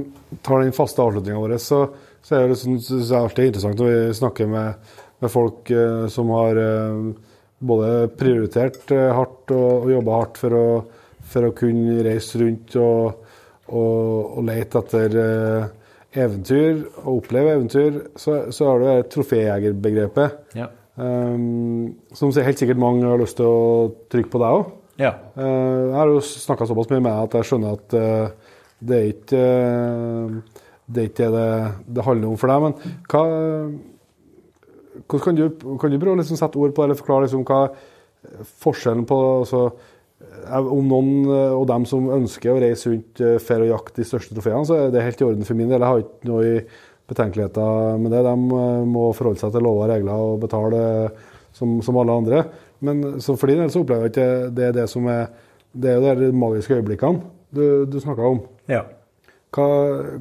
tar 0.47 0.65
den 0.65 0.73
faste 0.73 1.05
avslutninga 1.05 1.43
vår, 1.43 1.53
så, 1.61 1.83
så 2.25 2.39
er 2.39 2.47
det, 2.47 2.55
liksom, 2.55 2.79
synes 2.87 3.13
jeg 3.13 3.19
alltid 3.21 3.51
interessant 3.51 3.85
å 3.85 3.91
snakke 4.17 4.47
med, 4.49 4.89
med 5.21 5.35
folk 5.35 5.75
eh, 5.75 6.07
som 6.15 6.33
har 6.33 6.63
eh, 6.63 7.05
både 7.61 7.93
prioritert 8.17 8.97
eh, 8.97 9.11
hardt 9.13 9.53
og, 9.53 9.69
og 9.85 9.93
jobba 9.93 10.23
hardt 10.23 10.41
for 10.41 10.57
å, 10.57 10.65
for 11.29 11.51
å 11.51 11.55
kunne 11.61 12.01
reise 12.09 12.41
rundt 12.41 12.81
og, 12.81 13.29
og, 13.69 14.33
og 14.39 14.49
lete 14.49 14.81
etter 14.81 15.21
eh, 15.27 15.69
eventyr 16.25 16.87
og 17.05 17.19
oppleve 17.19 17.59
eventyr, 17.59 18.03
så, 18.17 18.47
så 18.49 18.73
har 18.73 18.81
du 18.81 18.89
det 18.89 19.09
troféjegerbegrepet. 19.13 20.43
Ja. 20.57 20.73
Um, 20.99 21.95
som 22.11 22.33
helt 22.35 22.59
sikkert 22.59 22.81
mange 22.81 23.07
har 23.07 23.21
lyst 23.21 23.37
til 23.39 23.47
å 23.47 23.91
trykke 24.11 24.33
på 24.33 24.41
deg 24.43 24.55
òg. 24.57 24.71
ja. 24.99 25.13
Uh, 25.39 25.93
Jeg 25.93 25.95
har 25.95 26.11
jo 26.11 26.23
snakka 26.27 26.67
såpass 26.67 26.89
mye 26.91 27.05
med 27.05 27.13
deg 27.13 27.29
at 27.29 27.37
jeg 27.39 27.47
skjønner 27.47 27.77
at 27.77 27.95
uh, 27.95 28.57
det 28.83 28.97
er 28.97 29.13
ikke 29.13 29.43
uh, 29.45 30.65
det 30.89 31.03
er 31.05 31.13
ikke 31.13 31.29
det 31.37 31.45
det 31.95 32.07
handler 32.07 32.33
om 32.33 32.41
for 32.41 32.51
deg. 32.51 32.65
Men 32.65 32.75
hva, 33.13 33.23
hvordan 35.05 35.23
kan, 35.29 35.39
du, 35.39 35.77
kan 35.79 35.95
du 35.95 36.01
prøve 36.01 36.17
å 36.17 36.19
liksom 36.23 36.41
sette 36.41 36.59
ord 36.59 36.75
på 36.75 36.83
det, 36.83 36.89
eller 36.89 36.99
forklare 36.99 37.29
liksom 37.29 37.47
hva 37.47 37.61
forskjellen 38.65 39.05
på 39.07 39.19
altså, 39.45 39.61
eh, 40.25 40.71
Om 40.79 40.89
noen 40.91 41.29
og 41.29 41.67
dem 41.71 41.85
som 41.87 42.09
ønsker 42.17 42.51
å 42.57 42.63
reise 42.65 42.91
rundt 42.91 43.23
for 43.45 43.63
å 43.63 43.69
jakte 43.69 44.01
de 44.01 44.09
største 44.09 44.35
trofeene, 44.35 44.67
så 44.67 44.81
er 44.81 44.95
det 44.95 45.05
helt 45.05 45.23
i 45.23 45.29
orden 45.29 45.47
for 45.47 45.61
min 45.61 45.71
del. 45.71 45.85
Jeg 45.85 45.93
har 45.93 46.03
ikke 46.03 46.33
noe 46.33 46.49
i 46.49 46.57
betenkeligheter 47.09 47.99
med 48.03 48.13
det. 48.15 48.23
De 48.27 48.35
eh, 48.61 48.85
må 48.89 49.09
forholde 49.17 49.41
seg 49.41 49.55
til 49.55 49.65
lover 49.65 49.87
og 49.87 49.93
regler 49.95 50.27
og 50.29 50.43
betale 50.45 50.83
som, 51.57 51.79
som 51.85 51.99
alle 52.01 52.19
andre. 52.23 52.45
Men 52.85 53.19
så 53.25 53.35
for 53.39 53.51
din 53.51 53.63
del 53.63 53.73
så 53.75 53.83
opplever 53.83 54.07
jeg 54.07 54.15
ikke 54.15 54.29
det 54.55 54.69
er 54.69 54.77
det 54.77 54.87
som 54.91 55.09
er 55.11 55.27
Det 55.75 55.91
er 55.91 55.99
jo 55.99 56.15
de 56.21 56.29
magiske 56.33 56.75
øyeblikkene 56.79 57.21
du, 57.53 57.87
du 57.87 57.99
snakka 58.01 58.23
om. 58.35 58.41
ja. 58.69 58.85
Hva, 59.49 59.65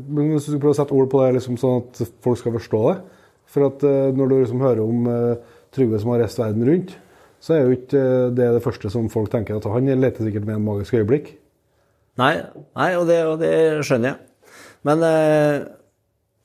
men 0.07 0.29
hvis 0.31 0.45
du 0.47 0.55
prøver 0.55 0.71
å 0.71 0.77
sette 0.77 0.95
ord 0.95 1.09
på 1.11 1.19
det, 1.19 1.33
liksom, 1.35 1.57
sånn 1.59 1.81
at 1.81 1.99
folk 2.23 2.39
skal 2.39 2.53
forstå 2.55 2.79
det 2.85 2.93
For 3.51 3.65
at 3.67 3.83
eh, 3.83 4.13
når 4.15 4.29
du 4.29 4.35
liksom 4.37 4.61
hører 4.63 4.79
om 4.85 5.09
eh, 5.11 5.57
Trygve 5.75 5.99
som 5.99 6.13
har 6.13 6.21
reist 6.23 6.39
verden 6.39 6.63
rundt, 6.63 6.93
så 7.43 7.57
er 7.57 7.65
jo 7.65 7.75
ikke 7.75 7.99
eh, 7.99 8.29
det 8.37 8.47
det 8.55 8.63
første 8.63 8.89
som 8.93 9.09
folk 9.11 9.27
tenker. 9.33 9.59
at 9.59 9.67
Han 9.67 9.91
leter 9.99 10.23
sikkert 10.23 10.47
med 10.47 10.55
en 10.55 10.63
magisk 10.63 10.95
øyeblikk. 10.95 11.33
Nei, 12.17 12.33
nei 12.79 12.87
og, 12.95 13.03
det, 13.11 13.19
og 13.27 13.35
det 13.43 13.51
skjønner 13.85 14.13
jeg. 14.13 14.47
Men 14.87 15.03
eh, 15.05 15.67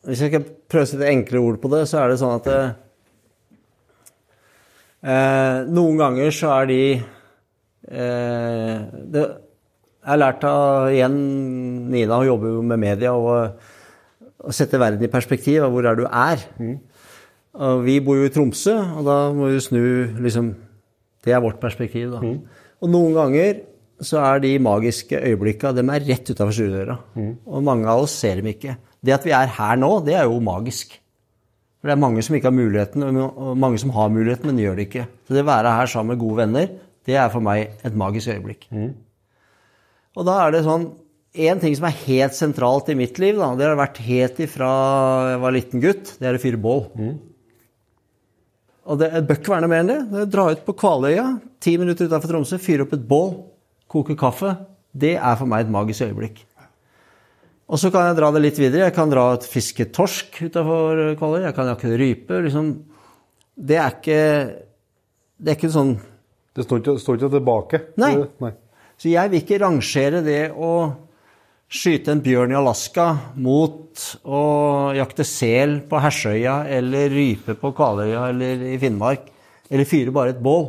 hvis 0.09 0.23
jeg 0.25 0.33
skal 0.33 0.47
prøve 0.71 0.87
å 0.87 0.91
sette 0.91 1.11
enkle 1.11 1.43
ord 1.43 1.61
på 1.63 1.71
det, 1.71 1.85
så 1.91 2.01
er 2.03 2.11
det 2.11 2.19
sånn 2.23 2.35
at 2.35 2.49
det, 2.49 2.61
eh, 5.07 5.59
Noen 5.71 6.01
ganger 6.01 6.35
så 6.35 6.51
er 6.57 6.71
de 6.71 6.81
eh, 6.99 8.79
det, 9.15 9.23
Jeg 9.23 10.11
har 10.11 10.19
lært 10.19 10.47
av 10.49 10.91
igjen 10.91 11.19
Nina, 11.93 12.19
hun 12.19 12.27
jobber 12.33 12.57
jo 12.57 12.67
med 12.67 12.83
media, 12.83 13.15
og, 13.15 13.63
og 14.43 14.57
setter 14.57 14.83
verden 14.83 15.07
i 15.07 15.13
perspektiv. 15.13 15.63
av 15.63 15.71
Hvor 15.71 15.87
er 15.87 15.99
du 16.01 16.07
er? 16.09 16.43
Og 17.63 17.83
vi 17.87 18.01
bor 18.03 18.17
jo 18.19 18.27
i 18.27 18.33
Tromsø, 18.33 18.75
og 18.99 19.07
da 19.07 19.17
må 19.37 19.53
vi 19.53 19.61
snu 19.61 19.83
liksom 20.25 20.55
Det 21.23 21.31
er 21.31 21.43
vårt 21.45 21.61
perspektiv, 21.63 22.11
da. 22.11 22.19
Og 22.83 22.91
noen 22.91 23.15
ganger 23.15 23.61
så 24.03 24.19
er 24.19 24.41
de 24.43 24.57
magiske 24.59 25.15
øyeblikka 25.15 25.71
de 25.77 25.85
er 25.87 26.03
rett 26.09 26.27
utafor 26.33 26.51
stuedøra. 26.51 26.97
Og 27.47 27.63
mange 27.63 27.87
av 27.87 28.03
oss 28.03 28.17
ser 28.19 28.41
dem 28.41 28.49
ikke. 28.51 28.75
Det 29.03 29.15
at 29.17 29.25
vi 29.27 29.35
er 29.35 29.51
her 29.59 29.79
nå, 29.81 29.91
det 30.07 30.15
er 30.19 30.29
jo 30.31 30.39
magisk. 30.45 30.95
For 31.83 31.91
det 31.91 31.97
er 31.97 32.03
mange 32.05 32.23
som 32.23 32.37
ikke 32.39 32.47
har 32.47 32.55
muligheten, 32.55 33.03
og 33.19 33.57
mange 33.59 33.81
som 33.83 33.91
har 33.97 34.11
muligheten, 34.15 34.47
men 34.47 34.61
gjør 34.63 34.77
det 34.79 34.85
ikke. 34.87 35.07
Så 35.27 35.35
det 35.35 35.43
å 35.43 35.49
være 35.49 35.73
her 35.75 35.89
sammen 35.91 36.15
med 36.15 36.21
gode 36.23 36.39
venner, 36.45 36.69
det 37.09 37.17
er 37.19 37.33
for 37.33 37.43
meg 37.43 37.73
et 37.83 37.97
magisk 37.99 38.31
øyeblikk. 38.31 38.69
Og 40.15 40.29
da 40.29 40.37
er 40.45 40.55
det 40.55 40.67
sånn 40.67 40.93
En 41.33 41.57
ting 41.57 41.73
som 41.73 41.87
er 41.89 41.95
helt 42.05 42.35
sentralt 42.37 42.91
i 42.93 42.95
mitt 42.95 43.17
liv, 43.17 43.39
da, 43.41 43.55
det 43.57 43.65
har 43.65 43.79
vært 43.81 44.03
helt 44.05 44.37
ifra 44.45 44.67
jeg 45.31 45.39
var 45.41 45.55
liten 45.57 45.81
gutt, 45.81 46.11
det 46.21 46.29
er 46.29 46.37
å 46.37 46.41
fyre 46.43 46.59
bål. 46.61 46.83
Og 48.85 48.99
det 49.01 49.09
bør 49.25 49.39
ikke 49.41 49.55
være 49.55 49.65
noe 49.65 49.71
mer 49.73 49.81
enn 49.81 49.89
det. 49.89 49.97
det 50.13 50.27
dra 50.35 50.45
ut 50.53 50.61
på 50.67 50.75
Kvaløya, 50.77 51.25
ti 51.65 51.79
minutter 51.81 52.11
utenfor 52.11 52.35
Tromsø, 52.35 52.59
fyre 52.61 52.85
opp 52.85 52.93
et 52.99 53.09
bål, 53.09 53.33
koke 53.89 54.13
kaffe. 54.21 54.53
Det 54.93 55.15
er 55.17 55.41
for 55.41 55.49
meg 55.49 55.65
et 55.65 55.73
magisk 55.73 56.05
øyeblikk. 56.05 56.43
Og 57.73 57.81
så 57.81 57.89
kan 57.93 58.11
jeg 58.11 58.19
dra 58.19 58.29
det 58.35 58.43
litt 58.45 58.59
videre. 58.61 58.91
Jeg 58.91 58.97
kan 58.97 59.13
dra 59.13 59.31
et 59.33 59.47
fiske 59.49 59.87
torsk 59.97 60.43
utafor 60.45 61.15
Kvaløy. 61.17 61.47
Jeg 61.47 61.57
kan 61.57 61.71
jakke 61.73 61.93
rype. 61.97 62.41
Liksom. 62.45 62.73
Det 63.57 63.79
er 63.81 63.97
ikke 63.97 64.19
Det 65.43 65.53
er 65.53 65.57
ikke 65.57 65.73
sånn 65.73 65.95
Det 66.53 66.67
står 66.67 66.83
ikke, 66.83 66.99
står 67.01 67.19
ikke 67.19 67.33
tilbake. 67.33 67.81
Nei. 68.03 68.13
Nei. 68.45 68.53
Så 69.01 69.09
jeg 69.09 69.33
vil 69.33 69.41
ikke 69.41 69.63
rangere 69.63 70.21
det 70.23 70.43
å 70.53 70.73
skyte 71.73 72.13
en 72.13 72.21
bjørn 72.21 72.53
i 72.53 72.59
Alaska 72.59 73.07
mot 73.41 74.03
å 74.29 74.43
jakte 74.93 75.25
sel 75.25 75.79
på 75.89 76.01
Hersøya 76.05 76.59
eller 76.69 77.09
rype 77.13 77.57
på 77.59 77.73
Kvaløya 77.77 78.27
eller 78.29 78.67
i 78.69 78.77
Finnmark, 78.81 79.25
eller 79.73 79.89
fyre 79.89 80.13
bare 80.13 80.35
et 80.35 80.43
bål, 80.45 80.67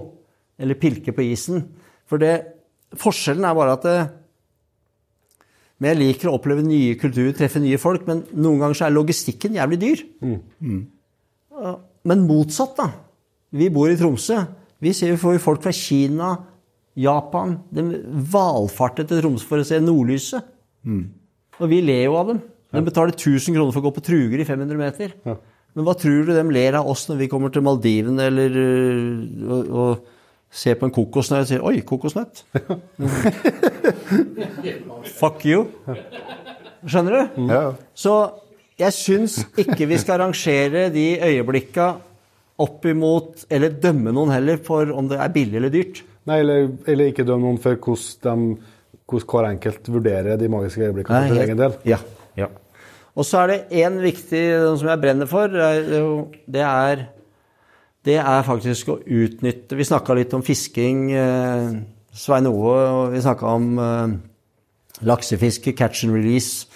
eller 0.64 0.80
pilke 0.80 1.12
på 1.12 1.26
isen. 1.28 1.66
For 2.08 2.24
det, 2.24 2.38
forskjellen 2.96 3.44
er 3.50 3.58
bare 3.60 3.76
at 3.76 3.88
det, 3.88 3.98
men 5.84 5.92
jeg 5.92 6.00
liker 6.00 6.30
å 6.32 6.38
oppleve 6.38 6.64
nye 6.64 6.96
kulturer, 6.96 7.34
treffe 7.36 7.60
nye 7.60 7.76
folk, 7.82 8.06
men 8.08 8.22
noen 8.32 8.62
ganger 8.62 8.78
så 8.80 8.86
er 8.88 8.94
logistikken 8.96 9.58
jævlig 9.58 9.80
dyr. 9.82 10.04
Mm. 10.24 10.78
Men 12.08 12.22
motsatt, 12.30 12.78
da. 12.78 12.86
Vi 13.52 13.68
bor 13.74 13.92
i 13.92 13.98
Tromsø. 14.00 14.38
Vi 14.80 14.94
ser 14.96 15.12
jo 15.12 15.20
får 15.20 15.42
folk 15.44 15.60
fra 15.66 15.74
Kina, 15.76 16.32
Japan 16.96 17.58
De 17.74 17.84
valfarter 18.32 19.10
til 19.10 19.20
Tromsø 19.20 19.50
for 19.50 19.60
å 19.60 19.68
se 19.68 19.82
nordlyset. 19.84 20.48
Og 21.60 21.68
vi 21.68 21.82
ler 21.84 22.06
jo 22.06 22.16
av 22.22 22.32
dem. 22.32 22.40
De 22.72 22.86
betaler 22.88 23.12
1000 23.12 23.58
kroner 23.58 23.76
for 23.76 23.84
å 23.84 23.90
gå 23.90 23.94
på 23.98 24.08
truger 24.08 24.40
i 24.40 24.48
500 24.48 24.80
meter. 24.80 25.18
Men 25.28 25.88
hva 25.90 25.98
tror 26.00 26.24
du 26.24 26.32
de 26.32 26.48
ler 26.56 26.80
av 26.80 26.88
oss 26.88 27.10
når 27.10 27.26
vi 27.26 27.30
kommer 27.32 27.52
til 27.52 27.66
Maldivene 27.66 28.30
eller 28.30 28.58
øh, 28.64 29.12
og, 29.44 29.76
og 29.84 30.54
ser 30.54 30.78
på 30.78 30.86
en 30.88 30.94
kokosnøtt 30.94 31.44
og 31.44 31.50
sier 31.50 31.64
'oi, 31.66 31.82
kokosnøtt'? 31.82 32.44
Fuck 35.20 35.46
you. 35.48 35.68
Skjønner 36.84 37.16
du? 37.16 37.44
Ja. 37.52 37.66
Så 37.96 38.16
jeg 38.80 38.96
syns 38.96 39.38
ikke 39.60 39.88
vi 39.90 40.00
skal 40.02 40.22
rangere 40.24 40.88
de 40.94 41.14
øyeblikka 41.24 41.94
opp 42.64 42.86
imot, 42.86 43.46
eller 43.54 43.74
dømme 43.82 44.14
noen 44.14 44.34
heller, 44.34 44.60
for 44.64 44.92
om 44.94 45.08
det 45.10 45.20
er 45.22 45.32
billig 45.34 45.60
eller 45.60 45.74
dyrt. 45.74 46.04
Nei, 46.30 46.40
eller, 46.44 46.68
eller 46.88 47.12
ikke 47.12 47.26
dømme 47.28 47.48
noen 47.48 47.62
for 47.62 47.80
hvordan, 47.82 48.54
hver 49.14 49.48
enkelt 49.50 49.90
vurderer 49.92 50.38
de 50.40 50.50
magiske 50.52 50.86
øyeblikkene 50.86 51.32
for 51.32 51.44
egen 51.44 51.60
del. 51.60 51.80
Ja. 51.90 52.00
ja. 52.40 52.50
Og 53.14 53.28
så 53.28 53.44
er 53.44 53.52
det 53.52 53.84
én 53.84 54.00
viktig 54.02 54.44
som 54.80 54.90
jeg 54.90 55.02
brenner 55.02 55.30
for. 55.30 55.52
Det 55.54 56.04
det 56.50 56.64
er, 56.66 57.04
det 58.06 58.18
er 58.22 58.48
faktisk 58.48 58.90
å 58.90 59.00
utnytte 59.02 59.78
Vi 59.78 59.86
snakka 59.88 60.16
litt 60.18 60.34
om 60.34 60.46
fisking, 60.46 61.12
eh, 61.12 61.76
Svein 62.14 62.46
Ove, 62.46 62.78
og 62.78 63.14
vi 63.16 63.22
snakka 63.26 63.50
om 63.58 63.70
eh, 63.82 64.16
laksefiske, 65.08 65.74
catch 65.74 66.06
and 66.06 66.14
release. 66.14 66.68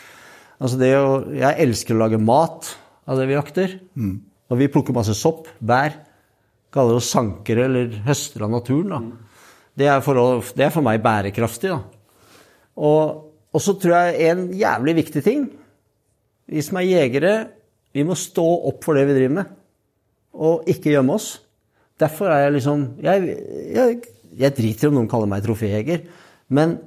Altså 0.57 0.80
det 0.81 0.91
å, 0.97 1.22
jeg 1.38 1.61
elsker 1.68 1.93
å 1.93 2.01
lage 2.01 2.18
mat 2.22 2.72
av 3.07 3.19
det 3.19 3.27
vi 3.30 3.38
jakter. 3.38 3.77
Og 4.47 4.59
vi 4.61 4.69
plukker 4.72 4.95
masse 4.95 5.14
sopp, 5.18 5.47
bær. 5.59 5.93
Kaller 6.73 6.97
oss 6.99 7.11
sankere 7.14 7.68
eller 7.68 7.93
høster 8.07 8.47
av 8.47 8.51
naturen. 8.55 8.89
Da. 8.91 9.38
Det, 9.77 9.88
er 9.91 10.01
for, 10.03 10.41
det 10.57 10.68
er 10.68 10.73
for 10.73 10.85
meg 10.85 11.03
bærekraftig. 11.05 11.69
Da. 11.69 11.80
Og, 12.81 13.23
og 13.53 13.64
så 13.64 13.77
tror 13.77 13.97
jeg 13.97 14.31
en 14.31 14.43
jævlig 14.53 14.93
viktig 14.99 15.22
ting 15.26 15.47
Vi 16.47 16.61
som 16.61 16.77
er 16.77 16.85
jegere, 16.85 17.31
vi 17.89 18.03
må 18.05 18.14
stå 18.15 18.45
opp 18.69 18.85
for 18.85 18.95
det 18.95 19.07
vi 19.09 19.15
driver 19.18 19.38
med. 19.39 19.55
Og 20.38 20.69
ikke 20.69 20.93
gjemme 20.93 21.15
oss. 21.18 21.31
Derfor 21.99 22.30
er 22.30 22.45
jeg 22.45 22.57
liksom 22.59 22.84
Jeg, 23.03 23.38
jeg, 23.73 23.97
jeg 24.38 24.55
driter 24.57 24.89
om 24.91 24.97
noen 24.99 25.09
kaller 25.11 25.30
meg 25.31 25.43
troféjeger, 25.45 26.03
men 26.53 26.77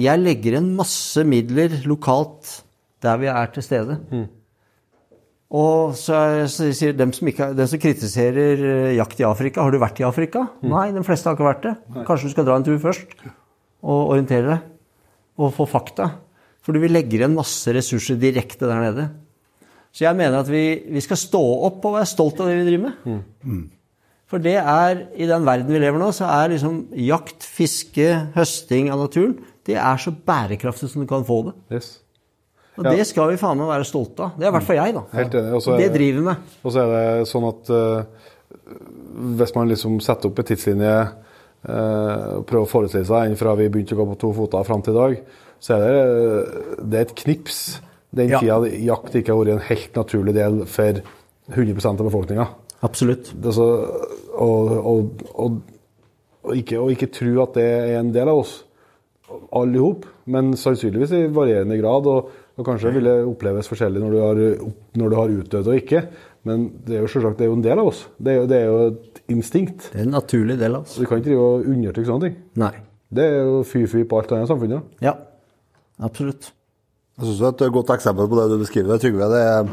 jeg 0.00 0.20
legger 0.22 0.54
igjen 0.56 0.70
masse 0.78 1.22
midler 1.28 1.74
lokalt 1.88 2.60
der 3.04 3.18
vi 3.20 3.28
er 3.32 3.50
til 3.54 3.64
stede. 3.64 3.98
Og 5.50 5.96
så, 5.98 6.14
er- 6.14 6.46
så 6.52 6.68
sier 6.76 6.92
dem 6.94 7.10
som, 7.12 7.26
ikke, 7.26 7.48
dem 7.58 7.66
som 7.66 7.80
kritiserer 7.82 8.60
eh, 8.62 8.92
jakt 8.94 9.18
i 9.18 9.24
Afrika 9.26 9.64
Har 9.64 9.72
du 9.74 9.80
vært 9.82 9.98
i 9.98 10.04
Afrika? 10.06 10.44
Nei, 10.62 10.92
de 10.94 11.02
fleste 11.02 11.26
har 11.26 11.34
ikke 11.34 11.48
vært 11.48 11.64
det. 11.66 11.72
Kanskje 12.06 12.28
du 12.30 12.34
skal 12.36 12.46
dra 12.46 12.56
en 12.60 12.66
tur 12.68 12.78
først 12.78 13.16
og 13.82 14.12
orientere 14.12 14.46
deg 14.52 14.68
og 15.40 15.50
få 15.56 15.66
fakta. 15.66 16.06
For 16.62 16.76
vi 16.78 16.90
legger 16.92 17.22
igjen 17.24 17.34
masse 17.34 17.72
ressurser 17.74 18.18
direkte 18.20 18.68
der 18.68 18.78
nede. 18.84 19.08
Så 19.90 20.04
jeg 20.04 20.14
mener 20.20 20.38
at 20.44 20.50
vi, 20.52 20.62
vi 20.92 21.00
skal 21.02 21.18
stå 21.18 21.40
opp 21.66 21.82
og 21.88 21.96
være 21.96 22.06
stolt 22.12 22.38
av 22.44 22.50
det 22.52 22.58
vi 22.60 22.66
driver 22.68 22.84
med. 22.92 23.62
For 24.30 24.42
det 24.42 24.56
er, 24.60 25.06
i 25.18 25.26
den 25.26 25.46
verden 25.46 25.72
vi 25.74 25.80
lever 25.82 25.98
nå, 25.98 26.12
så 26.14 26.28
er 26.30 26.52
liksom 26.52 26.84
jakt, 27.02 27.42
fiske, 27.42 28.06
høsting 28.36 28.92
av 28.94 29.02
naturen 29.02 29.40
Det 29.66 29.74
er 29.74 29.98
så 30.00 30.12
bærekraftig 30.14 30.88
som 30.92 31.02
du 31.02 31.08
kan 31.10 31.26
få 31.26 31.40
det. 31.48 31.54
Yes. 31.74 31.88
Og 32.78 32.86
det 32.86 33.04
skal 33.08 33.32
vi 33.32 33.40
faen 33.40 33.58
meg 33.60 33.68
være 33.68 33.84
stolte 33.88 34.24
av. 34.24 34.36
Det 34.38 34.46
er 34.46 34.52
i 34.52 34.54
hvert 34.54 34.66
fall 34.68 34.78
jeg, 34.78 34.94
da. 34.96 35.02
Helt 35.18 35.34
enig. 35.36 35.56
Og 35.58 35.64
så 35.64 35.74
er 35.74 35.82
Det 35.82 35.90
driver 35.98 36.28
meg. 36.30 36.44
med. 36.46 36.54
Og 36.64 36.72
så 36.72 36.84
er 36.84 36.92
det 36.94 37.28
sånn 37.28 37.48
at 37.50 37.72
uh, 37.74 38.30
hvis 39.40 39.52
man 39.58 39.68
liksom 39.68 39.98
setter 40.04 40.30
opp 40.30 40.40
en 40.40 40.48
tidslinje 40.48 40.94
og 41.00 41.26
og 41.60 42.46
prøver 42.48 42.64
å 42.64 42.70
forestille 42.70 43.04
seg 43.04 43.34
fra 43.36 43.52
vi 43.58 43.68
begynte 43.68 43.92
å 43.92 44.00
gå 44.00 44.06
på 44.14 44.18
to 44.22 44.32
føtter 44.32 44.64
fram 44.64 44.80
til 44.80 44.94
i 44.94 44.96
dag, 44.96 45.16
så 45.60 45.76
er 45.76 45.82
det, 45.84 46.84
det 46.88 46.98
er 46.98 47.04
et 47.04 47.16
knips 47.20 47.58
den 48.16 48.30
Ja. 48.32 48.40
tida 48.40 48.56
jakt 48.80 49.14
ikke 49.14 49.34
har 49.34 49.44
vært 49.44 49.52
en 49.52 49.66
helt 49.68 49.94
naturlig 49.94 50.34
del 50.34 50.64
for 50.66 51.02
100% 51.52 52.00
av 52.00 52.06
befolkninga. 52.08 52.48
Absolutt. 52.82 53.30
Det 53.36 53.50
er 53.52 53.52
så, 53.52 53.68
og, 54.40 54.72
og, 54.90 55.22
og, 55.34 55.60
og, 56.42 56.52
ikke, 56.56 56.78
og 56.80 56.92
ikke 56.94 57.10
tro 57.14 57.34
at 57.44 57.54
det 57.58 57.66
er 57.68 57.98
en 58.00 58.12
del 58.14 58.30
av 58.32 58.40
oss, 58.42 58.56
alle 59.54 59.78
i 59.78 59.82
hop, 59.82 60.06
men 60.30 60.52
sannsynligvis 60.58 61.12
i 61.14 61.24
varierende 61.34 61.76
grad. 61.80 62.08
Og, 62.10 62.30
og 62.60 62.66
kanskje 62.66 62.90
vil 62.96 63.06
det 63.06 63.16
oppleves 63.24 63.68
forskjellig 63.70 64.00
når 64.02 64.12
du 64.16 64.18
har, 64.20 64.40
når 65.00 65.12
du 65.12 65.16
har 65.20 65.34
utdødd 65.38 65.70
og 65.70 65.78
ikke. 65.78 66.02
Men 66.48 66.66
det 66.86 66.96
er 66.98 67.02
jo 67.04 67.10
selvsagt 67.12 67.38
det 67.38 67.46
er 67.46 67.50
jo 67.52 67.56
en 67.58 67.64
del 67.64 67.80
av 67.82 67.88
oss. 67.92 68.02
Det 68.18 68.32
er, 68.32 68.38
jo- 68.40 68.48
det 68.50 68.58
er 68.58 68.66
jo 68.68 68.78
et 68.90 69.20
instinkt. 69.32 69.90
Det 69.92 70.00
er 70.00 70.06
en 70.08 70.14
naturlig 70.16 70.56
del 70.60 70.76
av 70.78 70.86
oss. 70.86 70.96
Du 70.98 71.04
kan 71.06 71.20
ikke 71.20 71.30
drive 71.30 71.46
og 71.46 71.68
undertrykke 71.72 72.08
sånne 72.10 72.26
ting. 72.26 72.38
Nei. 72.64 72.72
Det 73.10 73.24
er 73.26 73.40
jo 73.44 73.60
fy-fy 73.66 74.04
på 74.08 74.18
alt 74.20 74.32
annet 74.34 74.48
i 74.48 74.52
samfunnet. 74.52 74.90
Ja. 75.04 75.14
Absolutt. 76.00 76.50
Jeg 77.20 77.26
synes 77.28 77.40
Et 77.50 77.64
godt 77.74 77.90
eksempel 77.92 78.28
på 78.32 78.38
det 78.38 78.46
du 78.54 78.60
beskriver, 78.62 78.96
Trygve, 79.02 79.26
det 79.28 79.40
er 79.44 79.66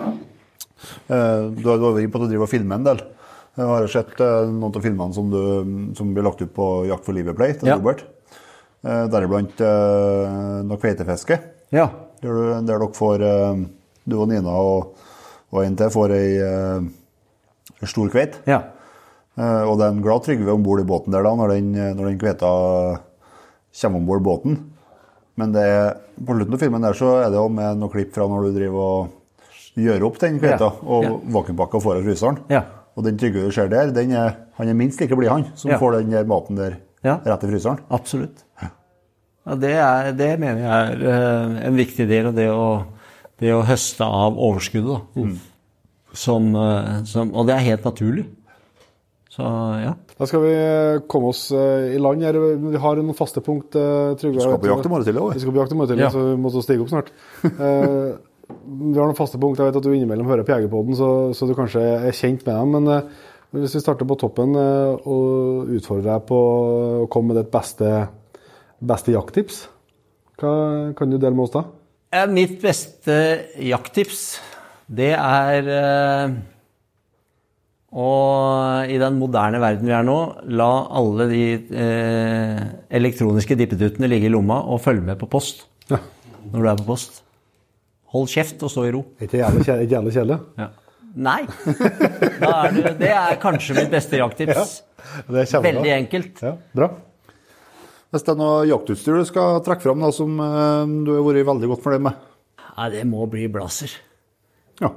eh, 1.07 1.43
Du 1.55 1.69
har 1.69 1.79
vært 1.79 2.01
inne 2.03 2.11
på 2.11 2.19
at 2.19 2.25
du 2.25 2.31
driver 2.33 2.47
og 2.47 2.51
filmer 2.51 2.79
en 2.81 2.87
del. 2.87 3.03
Jeg 3.57 3.65
har 3.65 3.87
sett 3.89 4.19
eh, 4.21 4.49
noen 4.53 4.75
av 4.77 4.83
filmene 4.85 5.15
som, 5.15 5.31
du, 5.33 5.93
som 5.97 6.11
blir 6.13 6.25
lagt 6.27 6.41
ut 6.43 6.51
på 6.53 6.67
Jakt 6.89 7.05
for 7.07 7.17
livet-play 7.17 7.55
til 7.57 7.71
Ja. 7.71 7.77
Robert. 7.79 8.03
Eh, 8.85 9.05
Deriblant 9.09 9.59
eh, 9.65 10.37
noe 10.67 10.77
kveitefiske. 10.81 11.39
Ja. 11.73 11.87
Der, 12.21 12.29
du, 12.37 12.51
der 12.53 12.67
dere 12.77 12.91
får 12.95 13.23
Du 14.07 14.15
og 14.21 14.29
Nina 14.29 14.53
og, 14.55 14.93
og 15.51 15.63
en 15.65 15.75
til 15.77 15.89
får 15.93 16.13
ei 16.15 16.29
stor 17.85 18.09
kveit. 18.13 18.37
Ja. 18.49 18.61
Og 19.37 19.75
det 19.77 19.85
er 19.85 19.91
en 19.93 20.01
glad 20.01 20.23
Trygve 20.25 20.53
om 20.55 20.63
bord 20.65 20.79
i 20.81 20.85
båten 20.87 21.13
der 21.13 21.21
da, 21.27 21.33
når 21.37 21.51
den, 21.53 21.67
når 21.97 22.07
den 22.07 22.17
kveita 22.21 22.47
kommer 23.81 23.99
om 23.99 24.07
bord 24.07 24.23
båten. 24.25 24.55
Men 25.37 25.51
det, 25.53 25.61
er- 25.69 25.97
på 26.25 26.33
slutten 26.33 26.55
av 26.57 26.63
filmen 26.63 26.81
der 26.87 26.95
så 26.97 27.11
er 27.21 27.29
det 27.29 27.37
jo 27.37 27.49
med 27.53 27.77
noen 27.77 27.91
klipp 27.93 28.15
fra 28.15 28.25
når 28.31 28.47
du 28.47 28.55
driver 28.55 28.87
og 28.87 29.77
gjør 29.77 30.07
opp 30.07 30.17
den 30.23 30.39
kveita, 30.41 30.71
Ja, 30.71 30.87
og 30.89 31.03
ja. 31.05 31.11
vakuumpakka 31.35 31.81
foran 31.83 32.07
fryseren. 32.07 32.39
Ja. 32.49 32.63
Og 32.97 33.03
den 33.05 33.17
Trygve 33.21 33.43
du 33.45 33.51
ser 33.53 33.67
der, 33.69 33.91
den 33.93 34.11
er, 34.17 34.31
han 34.57 34.69
er 34.71 34.73
minst 34.73 34.99
like 35.01 35.15
blid, 35.15 35.29
han, 35.29 35.43
som 35.55 35.69
Ja. 35.71 35.77
får 35.77 35.99
den 35.99 36.09
der 36.15 36.23
maten 36.25 36.57
der 36.57 36.77
Ja. 37.05 37.19
rett 37.23 37.43
i 37.45 37.47
fryseren. 37.51 37.79
Absolutt. 37.93 38.43
Ja, 39.47 39.55
det, 39.55 39.69
er, 39.79 40.11
det 40.17 40.31
mener 40.41 40.63
jeg 40.65 40.95
er 40.97 41.03
eh, 41.11 41.67
en 41.67 41.77
viktig 41.77 42.07
del 42.09 42.25
av 42.31 42.33
det 42.35 42.49
å, 42.51 42.63
det 43.39 43.53
å 43.53 43.61
høste 43.63 44.03
av 44.03 44.35
overskuddet. 44.35 45.05
Da. 45.13 45.27
Som, 46.17 46.49
eh, 46.57 47.03
som, 47.05 47.31
og 47.37 47.45
det 47.47 47.53
er 47.55 47.63
helt 47.69 47.85
naturlig. 47.85 48.25
Så 49.31 49.45
ja. 49.83 49.93
Da 50.17 50.25
skal 50.25 50.41
vi 50.41 50.53
komme 51.07 51.29
oss 51.29 51.51
eh, 51.53 51.93
i 51.93 51.99
land 52.01 52.23
her. 52.25 52.33
Vi 52.73 52.81
har 52.81 52.97
noen 52.97 53.15
faste 53.15 53.39
punkt. 53.45 53.75
eh, 53.77 54.15
Vi 54.17 54.33
Skal 54.41 54.57
på 54.57 54.67
jakt 54.73 54.89
i 54.89 54.89
morgen 54.89 55.05
tidlig 55.05 55.21
vi. 55.21 55.33
Vi 55.37 55.43
skal 55.45 55.53
på 55.53 55.61
jakt 55.61 55.71
i 55.71 55.77
morgen 55.77 55.91
tidlig, 55.93 56.07
Ja. 56.07 56.09
så 56.09 56.25
vi 56.33 56.41
må 56.41 56.49
stige 56.57 56.81
opp 56.81 56.89
snart. 56.89 57.13
Vi 58.47 58.95
har 58.97 59.07
noen 59.07 59.17
faste 59.17 59.39
punkt. 59.41 59.59
Jeg 59.59 59.69
vet 59.69 59.79
at 59.79 59.85
du 59.85 59.93
innimellom 59.93 60.27
hører 60.29 60.45
på 60.47 60.53
Jegerpodden, 60.55 60.95
så, 60.95 61.09
så 61.35 61.47
du 61.49 61.55
kanskje 61.57 61.81
er 61.83 62.15
kjent 62.15 62.45
med 62.47 62.53
dem. 62.55 62.75
Men 62.77 62.91
eh, 62.93 63.09
hvis 63.55 63.75
vi 63.77 63.81
starter 63.83 64.07
på 64.07 64.17
toppen 64.19 64.55
eh, 64.59 65.07
og 65.07 65.71
utfordrer 65.77 66.09
deg 66.13 66.27
på 66.29 66.37
å 67.03 67.07
komme 67.11 67.33
med 67.33 67.41
ditt 67.41 67.51
beste, 67.53 67.91
beste 68.79 69.15
jakttips, 69.15 69.65
hva 70.37 70.53
kan 70.97 71.09
du 71.09 71.17
dele 71.17 71.33
med 71.33 71.47
oss 71.47 71.55
da? 71.55 71.63
Mitt 72.31 72.59
beste 72.63 73.15
jakttips, 73.67 74.21
det 74.87 75.11
er 75.17 75.67
eh, 75.73 76.35
å 77.97 78.07
i 78.87 78.99
den 79.01 79.17
moderne 79.19 79.59
verden 79.63 79.87
vi 79.89 79.95
er 79.95 80.05
nå, 80.07 80.17
la 80.55 80.69
alle 80.99 81.27
de 81.31 81.43
eh, 81.83 82.61
elektroniske 82.99 83.57
dippeduttene 83.59 84.07
ligge 84.11 84.29
i 84.29 84.33
lomma 84.33 84.61
og 84.71 84.83
følge 84.83 85.03
med 85.07 85.19
på 85.19 85.29
post 85.31 85.65
Ja. 85.91 85.99
når 86.51 86.59
du 86.61 86.69
er 86.71 86.81
på 86.83 86.87
post. 86.93 87.23
Hold 88.15 88.29
kjeft 88.31 88.61
og 88.63 88.71
stå 88.71 88.85
i 88.87 88.91
ro. 88.95 89.01
Ikke 89.21 89.41
jævlig 89.41 89.65
kje- 89.67 89.87
kjedelig? 89.91 90.37
Ja. 90.61 90.69
Nei. 91.17 91.41
Da 92.41 92.51
er 92.67 92.75
det, 92.75 92.91
det 93.01 93.09
er 93.11 93.39
kanskje 93.41 93.75
mitt 93.79 93.89
beste 93.91 94.19
jakttips. 94.19 94.75
Det 95.27 95.41
er 95.41 95.49
kjempebra. 95.49 95.71
Veldig 95.71 95.93
enkelt. 95.97 96.41
Ja, 96.45 96.53
bra. 96.77 96.91
Hvis 98.13 98.23
det 98.23 98.31
er 98.31 98.39
noe 98.39 98.61
jaktutstyr 98.69 99.17
du 99.19 99.25
skal 99.27 99.57
trekke 99.65 99.83
fram 99.83 100.03
da, 100.05 100.11
som 100.15 100.37
eh, 100.39 100.93
du 101.07 101.11
har 101.17 101.25
vært 101.25 101.47
veldig 101.49 101.71
godt 101.73 101.83
fornøyd 101.83 102.05
med? 102.07 102.21
Ja, 102.77 102.87
det 102.93 103.01
må 103.09 103.25
bli 103.31 103.47
blazer. 103.51 103.91
Ja. 104.79 104.93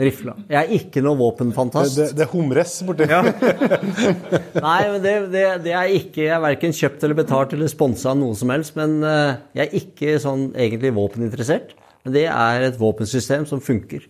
Rifla. 0.00 0.34
Jeg 0.48 0.58
er 0.66 0.74
ikke 0.76 1.02
noe 1.04 1.16
våpenfantast. 1.20 1.96
Det, 1.96 2.08
det 2.18 2.26
humres 2.32 2.74
borti. 2.88 3.06
Nei, 4.66 4.78
men 4.90 5.00
det, 5.04 5.14
det, 5.32 5.44
det 5.66 5.74
er 5.76 5.92
ikke 5.96 6.22
Jeg 6.24 6.32
er 6.36 6.42
verken 6.44 6.72
kjøpt 6.76 7.04
eller 7.06 7.18
betalt 7.18 7.52
eller 7.56 7.70
sponsa 7.72 8.14
noe 8.16 8.36
som 8.38 8.52
helst. 8.52 8.76
Men 8.80 8.98
eh, 9.06 9.34
jeg 9.60 9.68
er 9.68 9.78
ikke 9.80 10.16
sånn 10.22 10.48
egentlig 10.56 10.92
våpeninteressert. 10.96 11.76
Men 12.04 12.14
det 12.16 12.26
er 12.32 12.66
et 12.70 12.78
våpensystem 12.80 13.44
som 13.48 13.60
funker. 13.60 14.06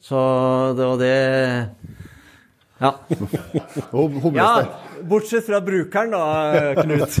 Så 0.00 0.20
det 0.76 0.86
var 0.90 0.98
det 1.00 1.16
Ja. 2.80 2.94
Ja. 4.36 4.52
Bortsett 5.08 5.46
fra 5.46 5.60
brukeren, 5.64 6.10
da, 6.12 6.74
Knut. 6.82 7.18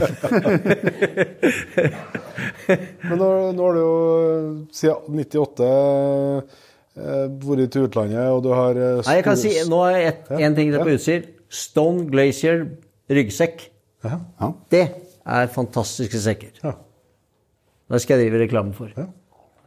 Men 3.08 3.18
nå, 3.20 3.28
nå 3.56 3.64
har 3.66 3.76
du 3.76 3.80
jo 3.80 3.94
siden 4.76 5.20
98 5.24 5.68
eh, 5.70 7.24
vært 7.44 7.72
til 7.74 7.86
utlandet, 7.88 8.26
og 8.34 8.42
du 8.44 8.50
har 8.54 8.76
eh, 8.76 9.00
Nei, 9.06 9.16
jeg 9.20 9.26
kan 9.26 9.38
si, 9.40 9.52
Nå 9.68 9.80
er 9.88 9.96
én 10.36 10.46
en 10.50 10.56
ting 10.58 10.72
til 10.74 10.80
på 10.84 10.90
Ja. 10.92 10.96
utstyr. 10.98 11.28
Stone 11.50 12.04
Glacier 12.12 12.66
ryggsekk. 13.10 13.64
Ja. 14.06 14.20
Ja. 14.40 14.52
Det 14.70 14.84
er 15.26 15.50
fantastiske 15.52 16.20
sekker. 16.22 16.52
Ja. 16.64 16.76
Det 17.90 18.00
skal 18.04 18.20
jeg 18.20 18.28
drive 18.30 18.44
reklame 18.44 18.72
for. 18.76 18.92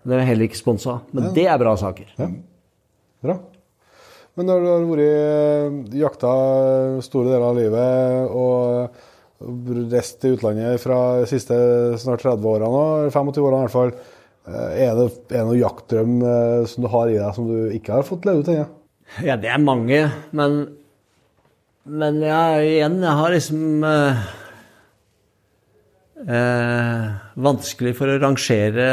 Ja. 0.04 0.10
Det 0.12 0.20
er 0.20 0.28
heller 0.28 0.50
ikke 0.50 0.60
sponsa, 0.60 0.98
men 1.16 1.32
det 1.36 1.46
er 1.48 1.60
bra 1.62 1.74
saker. 1.80 2.10
Bra. 3.24 3.38
Men 4.36 4.50
når 4.50 4.64
du 4.64 4.68
har 4.68 4.86
vært 4.90 5.96
jakta 5.96 6.34
store 7.06 7.30
deler 7.30 7.46
av 7.48 7.58
livet 7.60 8.34
og 8.34 9.02
reist 9.94 10.20
til 10.24 10.38
utlandet 10.38 10.82
fra 10.82 11.00
de 11.22 11.30
siste 11.30 11.56
snart 12.02 12.24
30 12.24 12.48
årene 12.50 12.70
nå, 12.72 12.84
eller 13.04 13.14
25 13.14 13.44
årene 13.46 13.60
i 13.60 13.66
hvert 13.68 13.76
fall, 13.76 13.92
eh, 14.48 14.70
er 14.88 14.94
det, 14.98 15.08
er 15.30 15.42
det 15.42 15.48
noen 15.50 15.60
jaktdrøm 15.62 16.16
eh, 16.34 16.62
som 16.72 16.86
du 16.86 16.90
har 16.94 17.12
i 17.12 17.18
deg 17.20 17.36
som 17.38 17.50
du 17.50 17.58
ikke 17.76 17.98
har 17.98 18.08
fått 18.08 18.28
levd 18.28 18.44
ut 18.44 18.54
ennå? 18.56 18.70
Ja, 19.24 19.36
det 19.38 19.52
er 19.52 19.62
mange, 19.62 20.06
men 20.32 20.64
Men 21.84 22.22
ja, 22.24 22.62
igjen, 22.64 23.02
jeg 23.04 23.20
har 23.20 23.34
liksom 23.34 23.84
eh, 26.28 26.38
eh, 26.38 27.10
Vanskelig 27.44 27.96
for 27.98 28.12
å 28.12 28.20
rangere 28.22 28.88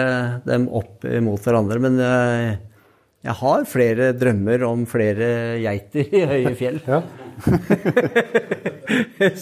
dem 0.47 0.69
opp 0.69 1.05
mot 1.24 1.40
hverandre, 1.44 1.78
men 1.82 1.98
jeg, 2.01 2.55
jeg 3.28 3.36
har 3.43 3.66
flere 3.69 4.12
drømmer 4.16 4.65
om 4.69 4.86
flere 4.89 5.28
geiter 5.61 6.15
i 6.16 6.24
høye 6.31 6.55
fjell. 6.59 6.81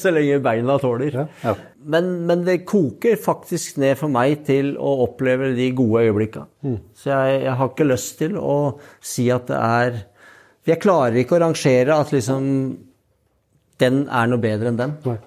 Så 0.01 0.11
lenge 0.13 0.41
beina 0.45 0.77
tåler. 0.83 1.17
Men, 1.89 2.11
men 2.29 2.43
det 2.47 2.67
koker 2.69 3.17
faktisk 3.23 3.79
ned 3.81 3.97
for 4.01 4.13
meg 4.13 4.43
til 4.47 4.75
å 4.77 4.99
oppleve 5.07 5.55
de 5.57 5.71
gode 5.79 6.05
øyeblikka. 6.09 6.45
Så 6.99 7.15
jeg, 7.15 7.41
jeg 7.47 7.57
har 7.63 7.73
ikke 7.73 7.89
lyst 7.89 8.19
til 8.21 8.37
å 8.43 8.59
si 9.01 9.31
at 9.35 9.49
det 9.51 9.63
er 9.63 10.03
jeg 10.69 10.83
klarer 10.83 11.17
ikke 11.17 11.39
å 11.39 11.45
rangere 11.47 11.97
at 11.97 12.11
liksom 12.13 12.45
den 13.81 14.03
er 14.11 14.29
noe 14.29 14.43
bedre 14.43 14.73
enn 14.73 14.81
den. 14.81 14.97
Nei. 15.07 15.19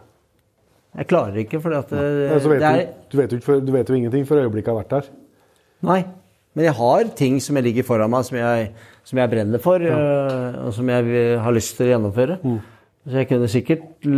Jeg 0.91 1.07
klarer 1.07 1.37
ikke, 1.39 1.61
for 1.63 1.71
det, 1.71 1.83
så 1.87 2.49
vet 2.51 2.59
det 2.59 2.69
er 2.69 2.81
du, 2.83 3.13
du, 3.13 3.19
vet 3.21 3.35
jo 3.35 3.59
du 3.63 3.71
vet 3.71 3.89
jo 3.89 3.95
ingenting 3.95 4.25
før 4.27 4.43
øyeblikket 4.43 4.73
har 4.73 4.81
vært 4.81 4.95
der. 4.95 5.13
Nei. 5.87 6.01
Men 6.51 6.67
jeg 6.67 6.75
har 6.75 7.11
ting 7.15 7.37
som 7.39 7.55
jeg 7.55 7.69
ligger 7.69 7.87
foran 7.87 8.11
meg, 8.11 8.25
som 8.27 8.35
jeg, 8.35 8.65
som 9.07 9.21
jeg 9.21 9.31
brenner 9.31 9.61
for, 9.63 9.83
ja. 9.85 9.95
og 10.65 10.73
som 10.75 10.89
jeg 10.91 11.37
har 11.39 11.55
lyst 11.55 11.77
til 11.77 11.87
å 11.87 11.93
gjennomføre. 11.93 12.37
Så 13.07 13.17
jeg 13.17 13.29
kunne 13.31 13.47
sikkert 13.49 14.09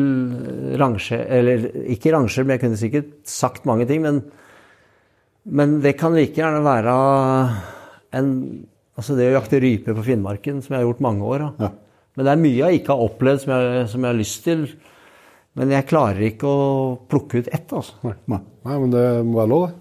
range, 0.82 1.20
Eller 1.22 1.70
ikke 1.94 2.12
range, 2.16 2.42
men 2.42 2.56
jeg 2.56 2.64
kunne 2.66 2.80
sikkert 2.82 3.14
sagt 3.30 3.70
mange 3.70 3.86
ting. 3.88 4.02
Men, 4.04 4.24
men 5.46 5.78
det 5.86 5.94
kan 6.00 6.18
like 6.18 6.36
gjerne 6.42 6.66
være 6.66 6.98
en 8.18 8.30
Altså 8.94 9.16
det 9.18 9.26
å 9.32 9.40
jakte 9.40 9.58
rype 9.58 9.94
på 9.98 10.04
Finnmarken, 10.06 10.60
som 10.62 10.76
jeg 10.76 10.84
har 10.84 10.86
gjort 10.86 11.00
mange 11.02 11.26
år. 11.26 11.44
Ja. 11.58 11.72
Men 12.14 12.28
det 12.28 12.34
er 12.34 12.42
mye 12.44 12.58
jeg 12.60 12.78
ikke 12.78 12.94
har 12.94 13.08
opplevd 13.08 13.40
som 13.42 13.54
jeg, 13.56 13.86
som 13.90 14.04
jeg 14.04 14.12
har 14.12 14.20
lyst 14.20 14.44
til. 14.46 14.68
Men 15.60 15.70
jeg 15.70 15.86
klarer 15.90 16.24
ikke 16.32 16.50
å 16.50 16.62
plukke 17.12 17.44
ut 17.44 17.50
ett, 17.54 17.70
altså. 17.78 17.94
Nei. 18.08 18.40
Nei, 18.66 18.78
men 18.82 18.94
det 18.94 19.04
må 19.28 19.38
være 19.38 19.52
lov, 19.52 19.66
det. 19.68 19.76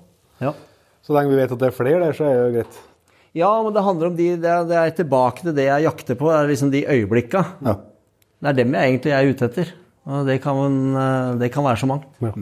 Ja. 0.44 0.52
Så 1.02 1.14
lenge 1.16 1.32
vi 1.32 1.38
vet 1.40 1.52
at 1.54 1.62
det 1.62 1.70
er 1.70 1.76
flere 1.76 2.02
der, 2.02 2.16
så 2.18 2.26
er 2.28 2.34
det 2.36 2.42
jo 2.42 2.56
greit. 2.58 2.80
Ja, 3.32 3.48
men 3.64 3.72
det 3.72 3.82
handler 3.86 4.10
om 4.10 4.16
de 4.18 4.26
Det 4.36 4.50
er, 4.52 4.66
det 4.68 4.76
er 4.76 4.90
tilbake 4.98 5.40
til 5.46 5.54
det 5.56 5.64
jeg 5.64 5.86
jakter 5.86 6.18
på. 6.20 6.28
Det 6.28 6.36
er 6.42 6.50
liksom 6.52 6.72
de 6.74 6.82
øyeblikka. 6.84 7.40
Ja. 7.64 7.74
Det 8.42 8.50
er 8.52 8.58
dem 8.58 8.76
jeg 8.76 8.90
egentlig 8.90 9.14
er 9.16 9.30
ute 9.32 9.48
etter. 9.48 9.72
Og 10.12 10.26
det 10.28 10.36
kan, 10.44 11.38
det 11.40 11.48
kan 11.54 11.64
være 11.64 11.80
så 11.80 11.88
mangt. 11.88 12.04
Ja. 12.20 12.34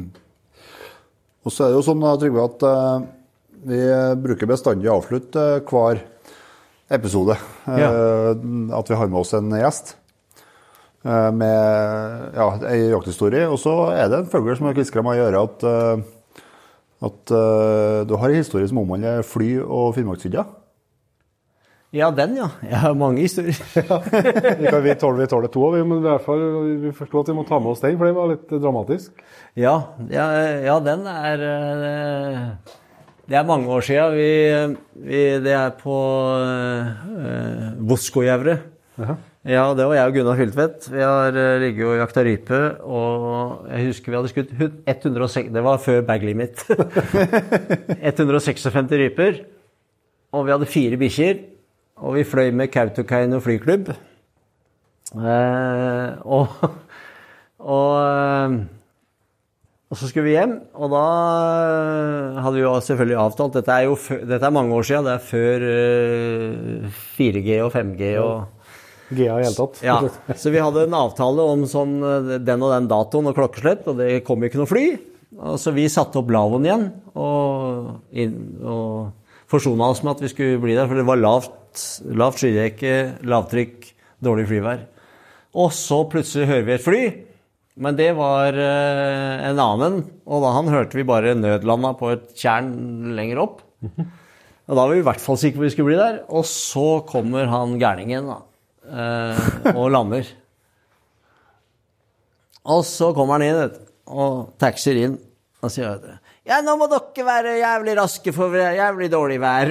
Og 1.44 1.52
så 1.54 1.64
er 1.64 1.70
det 1.72 1.78
jo 1.78 1.84
sånn, 1.86 2.02
Trygve, 2.20 2.48
at 2.50 2.64
eh, 2.68 3.06
vi 3.70 3.78
bruker 4.26 4.48
bestandig 4.50 4.90
å 4.90 4.98
avslutte 4.98 5.44
eh, 5.60 5.62
hver 5.70 6.02
episode. 6.98 7.36
eh, 7.70 8.30
At 8.76 8.90
vi 8.90 8.98
har 8.98 9.12
med 9.12 9.20
oss 9.22 9.32
en 9.38 9.52
gjest 9.54 9.94
eh, 9.94 9.99
med 11.02 12.36
ja, 12.36 12.46
ei 12.68 12.90
jakthistorie. 12.90 13.48
Og 13.48 13.60
så 13.60 13.74
er 13.94 14.10
det 14.12 14.22
en 14.22 14.30
fugl 14.30 14.52
som 14.56 14.68
har 14.68 14.76
kviskra 14.76 15.04
meg 15.04 15.20
i 15.20 15.26
øret 15.28 15.40
at, 15.40 15.68
eh, 15.68 16.02
at 17.08 17.32
uh, 17.32 18.00
du 18.04 18.16
har 18.20 18.28
en 18.28 18.42
historie 18.42 18.68
som 18.68 18.82
omhandler 18.82 19.22
fly 19.24 19.54
og 19.64 19.94
Finnmarkshydda. 19.96 20.44
Ja, 21.96 22.10
den, 22.14 22.36
ja. 22.38 22.46
Jeg 22.62 22.78
har 22.84 22.92
mange 22.94 23.24
historier. 23.24 23.56
Vi, 24.60 24.68
vi 24.84 24.92
tåler, 24.94 25.24
vi 25.24 25.26
tåler 25.26 25.50
to, 25.50 25.62
vi, 25.74 25.80
men 25.82 25.98
i 25.98 26.04
hvert 26.04 26.22
fall, 26.22 26.44
vi 26.84 26.92
forsto 26.94 27.24
at 27.24 27.32
vi 27.32 27.34
må 27.34 27.42
ta 27.48 27.58
med 27.58 27.72
oss 27.72 27.82
den, 27.82 27.96
for 27.98 28.06
den 28.06 28.14
var 28.14 28.28
litt 28.30 28.52
dramatisk. 28.62 29.24
Ja, 29.58 29.72
ja, 30.12 30.26
ja 30.62 30.76
den 30.84 31.02
er 31.10 31.42
eh, 31.48 32.44
Det 33.26 33.40
er 33.40 33.48
mange 33.48 33.72
år 33.74 33.82
sia. 33.88 34.06
Vi, 34.14 34.28
vi, 35.02 35.24
det 35.42 35.56
er 35.56 35.74
på 35.80 35.96
uh, 36.44 37.74
Voskojevre. 37.90 38.60
Jaha. 39.00 39.18
Ja, 39.48 39.70
det 39.72 39.86
var 39.88 39.96
jeg 39.96 40.10
og 40.10 40.16
Gunnar 40.18 40.36
Fyltvedt. 40.36 40.90
Vi 40.92 41.00
har 41.00 41.32
uh, 41.32 41.60
ligget 41.62 41.86
og 41.88 41.96
jakta 41.96 42.24
rype, 42.26 42.58
og 42.84 43.70
jeg 43.70 43.86
husker 43.86 44.12
vi 44.12 44.18
hadde 44.18 44.32
skutt 44.32 44.50
106 44.84 45.48
Det 45.54 45.62
var 45.64 45.80
før 45.80 46.02
bag 46.04 46.26
limit. 46.28 46.60
156 48.12 48.68
ryper. 49.00 49.40
Og 50.36 50.44
vi 50.44 50.52
hadde 50.52 50.68
fire 50.68 50.98
bikkjer. 51.00 51.40
Og 52.04 52.18
vi 52.18 52.26
fløy 52.28 52.52
med 52.52 52.68
Kautokeino 52.68 53.40
flyklubb. 53.40 53.88
Eh, 55.16 56.10
og, 56.20 56.60
og, 57.74 57.96
eh, 57.96 58.60
og 59.90 59.98
så 59.98 60.06
skulle 60.06 60.28
vi 60.28 60.36
hjem, 60.36 60.52
og 60.78 60.92
da 60.92 61.00
hadde 62.44 62.54
vi 62.54 62.62
jo 62.62 62.76
selvfølgelig 62.86 63.16
avtalt 63.18 63.56
Dette 63.58 63.74
er 63.74 63.88
jo 63.88 63.96
dette 64.22 64.46
er 64.46 64.54
mange 64.54 64.76
år 64.76 64.86
siden, 64.86 65.08
det 65.08 65.16
er 65.16 65.24
før 65.32 65.66
eh, 65.72 67.00
4G 67.18 67.58
og 67.64 67.72
5G 67.74 68.12
og 68.22 68.59
GA 69.10 69.36
i 69.40 69.44
hele 69.44 69.56
tatt. 69.56 69.80
ja, 69.84 69.98
så 70.38 70.52
vi 70.54 70.62
hadde 70.62 70.86
en 70.86 70.96
avtale 70.96 71.46
om 71.52 71.64
sånn 71.70 71.96
eh, 72.06 72.34
den 72.42 72.66
og 72.66 72.74
den 72.74 72.90
datoen 72.90 73.30
og 73.30 73.38
klokkeslett, 73.38 73.88
og 73.90 74.00
det 74.00 74.22
kom 74.26 74.42
ikke 74.46 74.60
noe 74.62 74.70
fly. 74.70 74.84
Og 75.40 75.56
så 75.62 75.72
vi 75.74 75.86
satte 75.90 76.20
opp 76.20 76.30
lavvoen 76.34 76.66
igjen 76.66 76.86
og, 77.14 77.90
inn, 78.10 78.36
og 78.66 79.48
forsona 79.50 79.90
oss 79.92 80.02
med 80.04 80.16
at 80.16 80.24
vi 80.24 80.30
skulle 80.32 80.60
bli 80.62 80.76
der, 80.76 80.88
for 80.90 80.98
det 80.98 81.06
var 81.08 81.20
lavt, 81.20 81.84
lavt 82.18 82.42
skydekke, 82.42 82.94
lavtrykk, 83.30 83.90
dårlig 84.26 84.46
flyvær. 84.50 84.86
Og 85.60 85.74
så 85.74 86.02
plutselig 86.10 86.50
hører 86.50 86.66
vi 86.66 86.76
et 86.76 86.84
fly, 86.86 87.02
men 87.80 87.96
det 87.98 88.10
var 88.18 88.56
eh, 88.58 89.46
en 89.48 89.62
annen, 89.62 90.00
og 90.28 90.44
da 90.44 90.54
han 90.58 90.70
hørte 90.70 90.98
vi 90.98 91.06
bare 91.08 91.36
nødlanda 91.38 91.94
på 91.98 92.12
et 92.14 92.26
tjern 92.38 93.14
lenger 93.16 93.46
opp. 93.46 93.62
Og 94.70 94.76
da 94.76 94.84
var 94.84 94.92
vi 94.94 95.00
i 95.00 95.06
hvert 95.06 95.22
fall 95.22 95.38
sikre 95.40 95.58
på 95.58 95.64
at 95.64 95.66
vi 95.66 95.74
skulle 95.74 95.90
bli 95.90 95.98
der. 95.98 96.20
Og 96.30 96.44
så 96.46 97.00
kommer 97.08 97.48
han 97.50 97.72
gærningen 97.80 98.28
da, 98.30 98.36
eh, 98.90 99.74
og 99.74 99.90
lander. 99.94 100.28
Og 102.70 102.84
så 102.84 103.14
kommer 103.16 103.38
han 103.38 103.46
inn 103.46 103.78
og 104.10 104.52
taxier 104.60 104.98
inn 105.06 105.16
og 105.60 105.72
sier 105.72 105.94
at 105.94 106.20
ja, 106.50 106.58
nå 106.64 106.72
må 106.80 106.88
dere 106.90 107.24
være 107.26 107.58
jævlig 107.60 107.94
raske, 107.98 108.32
for 108.34 108.54
det 108.56 108.64
er 108.64 108.78
jævlig 108.80 109.10
dårlig 109.12 109.36
vær. 109.42 109.70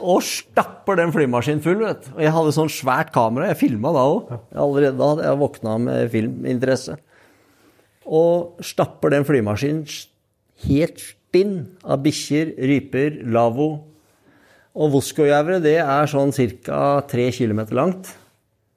og 0.00 0.22
stapper 0.30 0.96
den 1.00 1.12
flymaskinen 1.12 1.60
full. 1.64 1.82
vet. 1.82 2.06
Og 2.14 2.22
jeg 2.24 2.32
hadde 2.32 2.54
sånn 2.56 2.72
svært 2.72 3.10
kamera. 3.12 3.50
Jeg 3.50 3.60
filma 3.60 3.92
da 3.92 4.04
òg. 4.06 4.30
Allerede 4.54 4.96
da 4.96 5.10
hadde 5.10 5.26
jeg 5.26 5.40
våkna 5.42 5.76
med 5.82 6.08
filminteresse. 6.14 6.96
Og 8.06 8.62
stapper 8.64 9.12
den 9.12 9.26
flymaskinen 9.28 9.82
helt 10.64 11.02
stinn 11.02 11.56
av 11.84 12.00
bikkjer, 12.06 12.54
ryper, 12.70 13.20
lavvo. 13.28 13.70
Og 14.76 14.92
Voskojævre 14.92 15.58
det 15.64 15.78
er 15.80 16.10
sånn 16.10 16.34
ca. 16.36 17.00
tre 17.08 17.30
km 17.32 17.64
langt. 17.72 18.12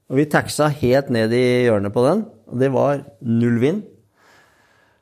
Og 0.09 0.17
vi 0.17 0.29
taxa 0.31 0.69
helt 0.79 1.11
ned 1.13 1.33
i 1.35 1.67
hjørnet 1.67 1.93
på 1.93 2.03
den, 2.05 2.23
og 2.49 2.61
det 2.61 2.71
var 2.73 3.03
null 3.21 3.59
vind. 3.61 3.83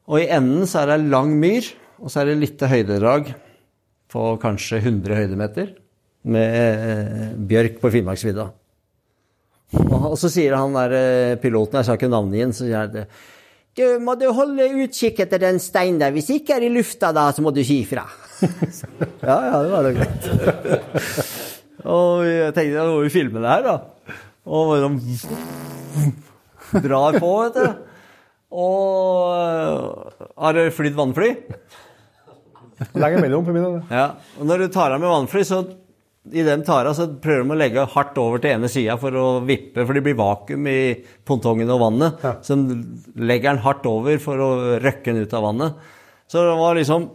Og 0.07 0.23
i 0.23 0.29
enden 0.33 0.67
så 0.67 0.81
er 0.81 0.95
det 0.95 1.11
lang 1.11 1.35
myr, 1.39 1.67
og 2.01 2.11
så 2.11 2.21
er 2.21 2.31
det 2.31 2.41
lite 2.41 2.67
høydedrag 2.71 3.33
på 4.11 4.23
kanskje 4.41 4.81
100 4.81 5.19
høydemeter 5.19 5.73
med 6.27 6.83
eh, 6.89 7.31
bjørk 7.47 7.79
på 7.81 7.91
Finnmarksvidda. 7.93 8.49
Og 9.77 10.15
så 10.19 10.31
sier 10.31 10.55
han 10.55 10.75
der 10.75 10.95
eh, 10.95 11.39
piloten, 11.39 11.79
jeg 11.79 11.87
sa 11.87 11.97
ikke 11.97 12.11
navnet 12.11 12.39
igjen, 12.39 12.55
så 12.55 12.65
sier 12.65 12.83
han 12.83 13.09
du 13.77 13.99
må 14.01 14.15
du 14.17 14.25
holde 14.33 14.65
utkikk 14.81 15.19
etter 15.21 15.37
den 15.37 15.59
steinen 15.61 15.99
der. 16.01 16.09
Hvis 16.15 16.31
ikke 16.33 16.55
er 16.55 16.63
i 16.65 16.71
lufta 16.73 17.11
da, 17.13 17.27
så 17.29 17.43
må 17.45 17.51
du 17.53 17.59
si 17.61 17.83
ifra. 17.83 18.07
Ja, 18.41 19.37
ja, 19.47 19.59
det 19.63 19.71
var 19.71 19.87
da 19.87 19.91
greit. 19.95 20.21
Og 21.87 22.25
jeg 22.27 22.53
tenkte 22.55 22.75
jeg 22.75 22.91
må 22.91 23.01
jo 23.05 23.13
filme 23.13 23.43
det 23.43 23.51
her, 23.51 23.63
da. 23.65 23.75
Og 24.47 24.71
bare 24.71 24.83
sånn 24.85 24.99
drar 26.83 27.17
på, 27.21 27.31
vet 27.43 27.57
du. 27.57 27.67
Og 28.57 30.13
har 30.37 30.55
det 30.55 30.69
flydd 30.75 30.95
vannfly? 30.97 31.33
Legg 33.01 33.17
imellom 33.17 33.45
på 33.47 33.55
min. 33.55 33.81
Ja. 33.89 34.11
Og 34.37 34.47
når 34.47 34.65
du 34.65 34.67
tar 34.73 34.93
av 34.93 35.01
med 35.01 35.09
vannfly, 35.09 35.43
så 35.47 35.63
i 36.27 36.43
den 36.43 36.63
tara 36.67 36.91
så 36.95 37.07
prøver 37.23 37.45
de 37.45 37.53
å 37.55 37.59
legge 37.59 37.85
hardt 37.93 38.17
over 38.19 38.41
til 38.43 38.57
ene 38.57 38.69
sida 38.71 38.97
for 38.99 39.15
å 39.15 39.27
vippe, 39.47 39.83
for 39.83 39.95
det 39.95 40.03
blir 40.05 40.17
vakuum 40.19 40.67
i 40.69 40.79
pontongen 41.27 41.71
og 41.71 41.83
vannet. 41.85 42.25
Så 42.43 42.57
de 42.59 42.75
legger 43.23 43.53
den 43.55 43.63
hardt 43.63 43.87
over 43.89 44.19
for 44.23 44.43
å 44.43 44.49
røkke 44.83 45.13
den 45.13 45.23
ut 45.23 45.37
av 45.37 45.47
vannet. 45.47 45.87
Så 46.27 46.43
det 46.43 46.55
var 46.59 46.75
liksom 46.75 47.09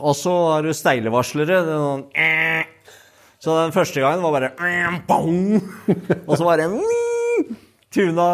Og 0.00 0.14
så 0.16 0.32
har 0.54 0.64
du 0.64 0.72
eh. 2.16 2.64
Så 3.38 3.52
den 3.58 3.74
første 3.74 4.00
gangen 4.00 4.24
var 4.24 4.32
bare. 4.32 4.52
Og 6.26 6.38
så 6.38 6.46
var 6.46 6.56
det 6.62 6.70
tuna 7.94 8.28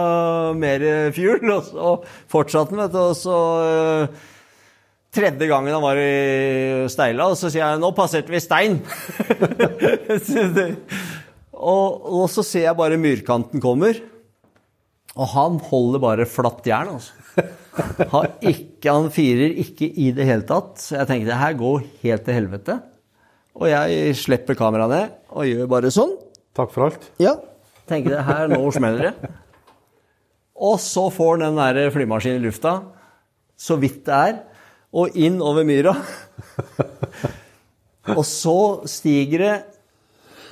mer 0.57 0.85
fuel, 1.13 1.43
og 1.53 1.65
så 1.67 1.95
fortsatte 2.31 2.71
den, 2.73 2.83
vet 2.85 2.95
du. 2.95 3.01
Og 3.03 3.17
så 3.19 3.39
eh, 3.67 4.29
Tredje 5.11 5.49
gangen 5.51 5.75
han 5.75 5.83
var 5.83 5.99
i 5.99 6.87
Steila, 6.87 7.27
og 7.33 7.35
så 7.35 7.51
sier 7.51 7.65
jeg 7.65 7.81
'nå 7.83 7.91
passerte 7.97 8.31
vi 8.31 8.39
stein'. 8.39 8.79
Og, 11.61 12.07
og 12.23 12.29
så 12.33 12.41
ser 12.47 12.63
jeg 12.69 12.79
bare 12.79 12.97
myrkanten 12.97 13.61
kommer, 13.61 13.99
og 15.13 15.27
han 15.35 15.59
holder 15.67 16.01
bare 16.01 16.25
flatt 16.25 16.65
jern, 16.65 16.95
altså. 16.95 17.20
Har 18.13 18.33
ikke, 18.41 18.91
han 18.91 19.09
firer 19.15 19.55
ikke 19.63 19.89
i 19.89 20.11
det 20.17 20.27
hele 20.29 20.47
tatt. 20.49 20.81
Så 20.83 20.99
jeg 20.99 21.09
tenkte 21.09 21.31
det 21.31 21.41
her 21.41 21.59
går 21.59 21.85
helt 22.03 22.27
til 22.27 22.37
helvete. 22.37 22.79
Og 23.61 23.69
jeg 23.71 24.17
slipper 24.19 24.59
kameraet 24.59 24.93
ned 24.95 25.17
og 25.35 25.49
gjør 25.49 25.71
bare 25.71 25.93
sånn. 25.95 26.17
Takk 26.57 26.73
for 26.75 26.89
alt. 26.89 27.07
Ja. 27.23 27.37
Tenker 27.91 28.17
det 28.17 28.27
her, 28.27 28.51
nå 28.51 28.63
smeller 28.75 29.11
det. 29.11 29.33
Og 30.61 30.77
så 30.83 31.07
får 31.13 31.41
den 31.43 31.59
der 31.59 31.91
flymaskinen 31.95 32.43
i 32.43 32.45
lufta, 32.45 32.75
så 33.57 33.77
vidt 33.81 34.03
det 34.07 34.17
er, 34.17 34.37
og 34.93 35.17
inn 35.19 35.39
over 35.45 35.65
myra. 35.67 35.95
Og 38.17 38.25
så 38.27 38.83
stiger 38.91 39.43
det 39.45 39.57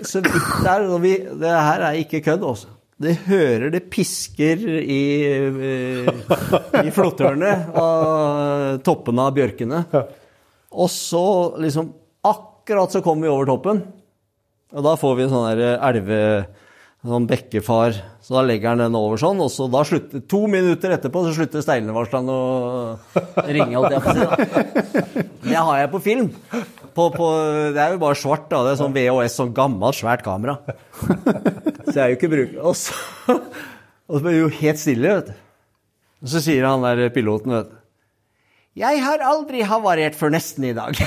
så 0.06 0.20
vidt 0.22 0.50
det 0.62 0.70
er. 0.70 0.84
Og 0.86 1.00
vi, 1.02 1.14
det 1.40 1.50
her 1.50 1.84
er 1.88 2.00
ikke 2.02 2.20
kødd, 2.22 2.44
altså. 2.46 2.74
Det 2.98 3.14
hører 3.28 3.70
det 3.70 3.84
pisker 3.92 4.62
i, 4.82 5.02
eh, 5.30 6.08
i 6.82 6.90
flåttørene 6.94 7.52
av 7.78 8.80
toppene 8.86 9.28
av 9.28 9.36
bjørkene. 9.38 9.84
Og 10.74 10.90
så 10.92 11.24
liksom 11.62 11.94
Akkurat 12.28 12.92
så 12.92 13.00
kommer 13.00 13.24
vi 13.24 13.30
over 13.32 13.46
toppen. 13.48 13.78
Og 14.74 14.82
da 14.84 14.96
får 14.98 15.14
vi 15.16 15.22
en 15.24 15.30
sånn 15.32 15.46
der 15.56 15.78
elve... 15.78 16.18
Sånn 17.06 17.28
bekkefar. 17.30 17.94
Så 18.20 18.34
da 18.34 18.40
legger 18.42 18.72
han 18.72 18.80
den 18.82 18.96
over 18.98 19.20
sånn, 19.22 19.38
og 19.38 19.52
så 19.54 19.68
da 19.70 19.84
slutter 19.86 20.18
To 20.28 20.40
minutter 20.50 20.96
etterpå 20.96 21.22
så 21.28 21.34
slutter 21.36 21.62
steilevarslene 21.62 22.34
å 22.34 23.46
ringe, 23.46 23.78
holdt 23.78 23.94
jeg 23.94 24.02
på 24.02 24.10
å 24.10 24.16
si. 24.18 25.22
Det 25.46 25.54
har 25.54 25.78
jeg 25.78 25.92
på 25.92 26.00
film. 26.02 26.32
På, 26.98 27.06
på, 27.14 27.30
det 27.76 27.84
er 27.84 27.94
jo 27.94 28.02
bare 28.02 28.18
svart, 28.18 28.48
da. 28.50 28.64
Det 28.66 28.74
er 28.74 28.80
sånn 28.82 28.96
VHS, 28.98 29.38
sånn 29.38 29.54
gammelt, 29.54 30.00
svært 30.00 30.26
kamera. 30.26 30.58
Så 31.88 31.96
jeg 31.96 32.04
er 32.04 32.12
jo 32.12 32.18
ikke 32.18 32.32
bruker... 32.32 32.60
Og 32.62 32.76
så, 32.76 32.94
og 34.08 34.18
så 34.18 34.22
blir 34.24 34.34
det 34.36 34.42
jo 34.42 34.54
helt 34.60 34.80
stille, 34.80 35.14
vet 35.18 35.30
du. 35.30 35.34
Og 36.18 36.32
så 36.32 36.42
sier 36.42 36.66
han 36.66 36.84
der 36.86 37.12
piloten, 37.14 37.54
vet 37.54 37.68
du. 37.70 37.76
Jeg 38.78 39.00
har 39.02 39.18
aldri 39.26 39.64
havarert 39.66 40.14
før 40.14 40.30
nesten 40.36 40.68
i 40.68 40.74
dag. 40.76 40.94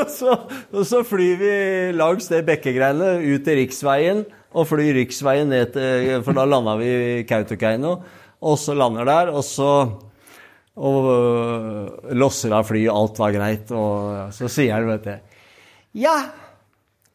og, 0.00 0.08
så, 0.10 0.34
og 0.72 0.86
så 0.88 1.02
flyr 1.06 1.36
vi 1.38 1.52
langs 1.94 2.26
det 2.32 2.42
bekkegreiene 2.48 3.20
ut 3.22 3.44
til 3.46 3.58
riksveien, 3.60 4.24
og 4.50 4.66
flyr 4.66 4.96
riksveien 4.98 5.48
ned 5.52 5.70
til 5.76 6.24
For 6.26 6.34
da 6.36 6.44
landa 6.48 6.74
vi 6.80 6.90
i 6.90 7.22
Kautokeino, 7.28 7.92
og 8.42 8.58
så 8.58 8.74
lander 8.74 9.06
der, 9.06 9.30
og 9.30 9.44
så 9.46 9.70
og 10.72 11.06
øh, 11.12 11.88
losser 12.16 12.54
av 12.56 12.64
flyet, 12.64 12.88
alt 12.88 13.18
var 13.20 13.34
greit, 13.34 13.72
og 13.76 14.32
så 14.32 14.48
sier 14.48 14.72
han, 14.78 14.88
vet 14.88 15.04
du 15.04 15.12
Ja, 16.00 16.14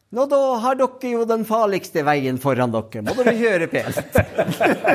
nå 0.08 0.24
da 0.30 0.38
har 0.62 0.74
dere 0.78 1.10
jo 1.12 1.24
den 1.28 1.42
farligste 1.48 2.02
veien 2.06 2.38
foran 2.40 2.72
dere, 2.72 3.02
må 3.04 3.12
dere 3.18 3.34
kjøre 3.36 3.66
pent. 3.72 3.98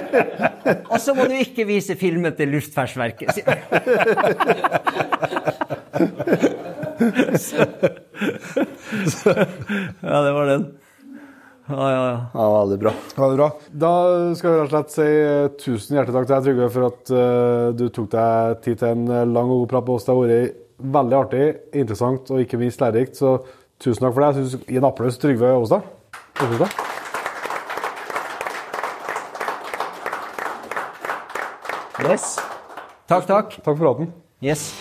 Og 0.93 0.99
så 1.01 1.13
må 1.13 1.23
du 1.29 1.35
ikke 1.37 1.65
vise 1.69 1.95
filmen 1.99 2.33
til 2.37 2.47
Luftfartsverket. 2.55 3.29
sier. 3.37 3.57
Ja, 10.03 10.21
det 10.23 10.31
var 10.31 10.45
den. 10.47 10.65
Ja, 11.67 11.91
ja, 11.91 12.09
ja. 12.09 12.25
Ja, 12.33 12.59
veldig 12.59 12.79
bra. 12.79 12.91
Det 13.15 13.37
bra. 13.37 13.51
Da 13.71 13.91
skal 14.35 14.51
vi 14.51 14.57
rett 14.59 14.65
og 14.65 14.73
slett 14.73 14.91
si 14.93 15.07
eh, 15.07 15.51
tusen 15.61 15.95
hjertelig 15.97 16.15
takk 16.17 16.27
til 16.27 16.35
deg, 16.35 16.43
Trygve, 16.47 16.67
for 16.73 16.83
at 16.89 17.01
uh, 17.15 17.67
du 17.77 17.85
tok 17.93 18.09
deg 18.11 18.33
tid 18.65 18.75
til 18.81 18.89
en 18.91 19.03
lang 19.31 19.47
og 19.47 19.63
god 19.63 19.71
prat 19.71 19.85
med 19.87 19.95
oss. 19.95 20.05
Det 20.07 20.13
har 20.13 20.21
vært 20.23 20.59
veldig 20.97 21.17
artig, 21.21 21.45
interessant 21.83 22.23
og 22.33 22.37
ikke 22.43 22.59
minst 22.59 22.83
lærerikt. 22.83 23.15
Så 23.19 23.29
tusen 23.79 24.05
takk 24.05 24.13
for 24.13 24.21
det. 24.21 24.29
Jeg 24.29 24.35
synes 24.41 24.67
Gi 24.67 24.77
en 24.77 24.89
applaus 24.89 25.17
til 25.17 25.29
Trygve 25.29 25.53
Aastad. 25.53 25.81
Yes. 32.03 32.35
Takk, 33.07 33.25
takk. 33.29 33.53
Takk 33.63 33.77
for 33.77 33.79
praten. 33.79 34.11
Yes. 34.43 34.73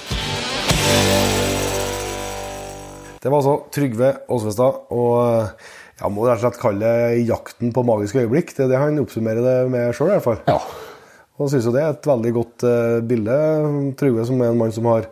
Det 3.22 3.30
var 3.30 3.38
altså 3.38 3.54
Trygve 3.70 4.08
Aasvestad, 4.26 4.78
og 4.90 5.12
eh, 5.22 5.50
jeg 6.00 6.10
må 6.10 6.24
rett 6.26 6.40
og 6.40 6.42
slett 6.42 6.58
kalle 6.58 6.88
det 6.88 7.26
'Jakten 7.28 7.70
på 7.70 7.84
magiske 7.86 8.24
øyeblikk'. 8.24 8.56
Det 8.56 8.64
er 8.64 8.72
det 8.72 8.80
han 8.82 8.98
oppsummerer 8.98 9.44
det 9.46 9.70
med 9.70 9.94
sjøl, 9.94 10.10
i 10.10 10.16
hvert 10.16 10.26
fall. 10.26 10.40
Ja. 10.48 10.58
Og 11.38 11.46
jeg 11.46 11.52
syns 11.52 11.68
jo 11.68 11.74
det 11.76 11.84
er 11.84 11.94
et 11.94 12.08
veldig 12.10 12.32
godt 12.34 12.66
eh, 12.66 12.98
bilde. 13.06 13.38
Trygve 14.00 14.26
som 14.26 14.42
er 14.42 14.50
en 14.50 14.58
mann 14.58 14.74
som 14.74 14.90
har 14.90 15.06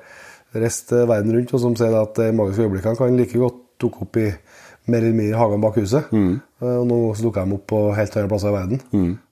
reist 0.58 0.90
eh, 0.90 1.06
verden 1.06 1.36
rundt, 1.36 1.54
og 1.54 1.62
som 1.62 1.76
sier 1.78 1.94
at 2.00 2.18
de 2.18 2.32
magiske 2.34 2.66
øyeblikkene 2.66 2.98
kan 2.98 3.16
like 3.20 3.38
godt 3.38 3.62
dukke 3.80 4.06
opp 4.06 4.20
i 4.20 4.28
mer 4.90 5.02
eller 5.04 5.16
mindre 5.16 5.40
hagen 5.40 5.62
bak 5.62 5.76
huset. 5.80 6.08
Mm. 6.12 6.38
Og 6.66 6.86
nå 6.88 7.00
så 7.16 7.26
dukker 7.26 7.46
de 7.46 7.58
opp 7.58 7.66
på 7.70 7.82
helt 7.96 8.16
andre 8.16 8.30
plasser 8.32 8.52
i 8.52 8.56
verden. 8.56 8.80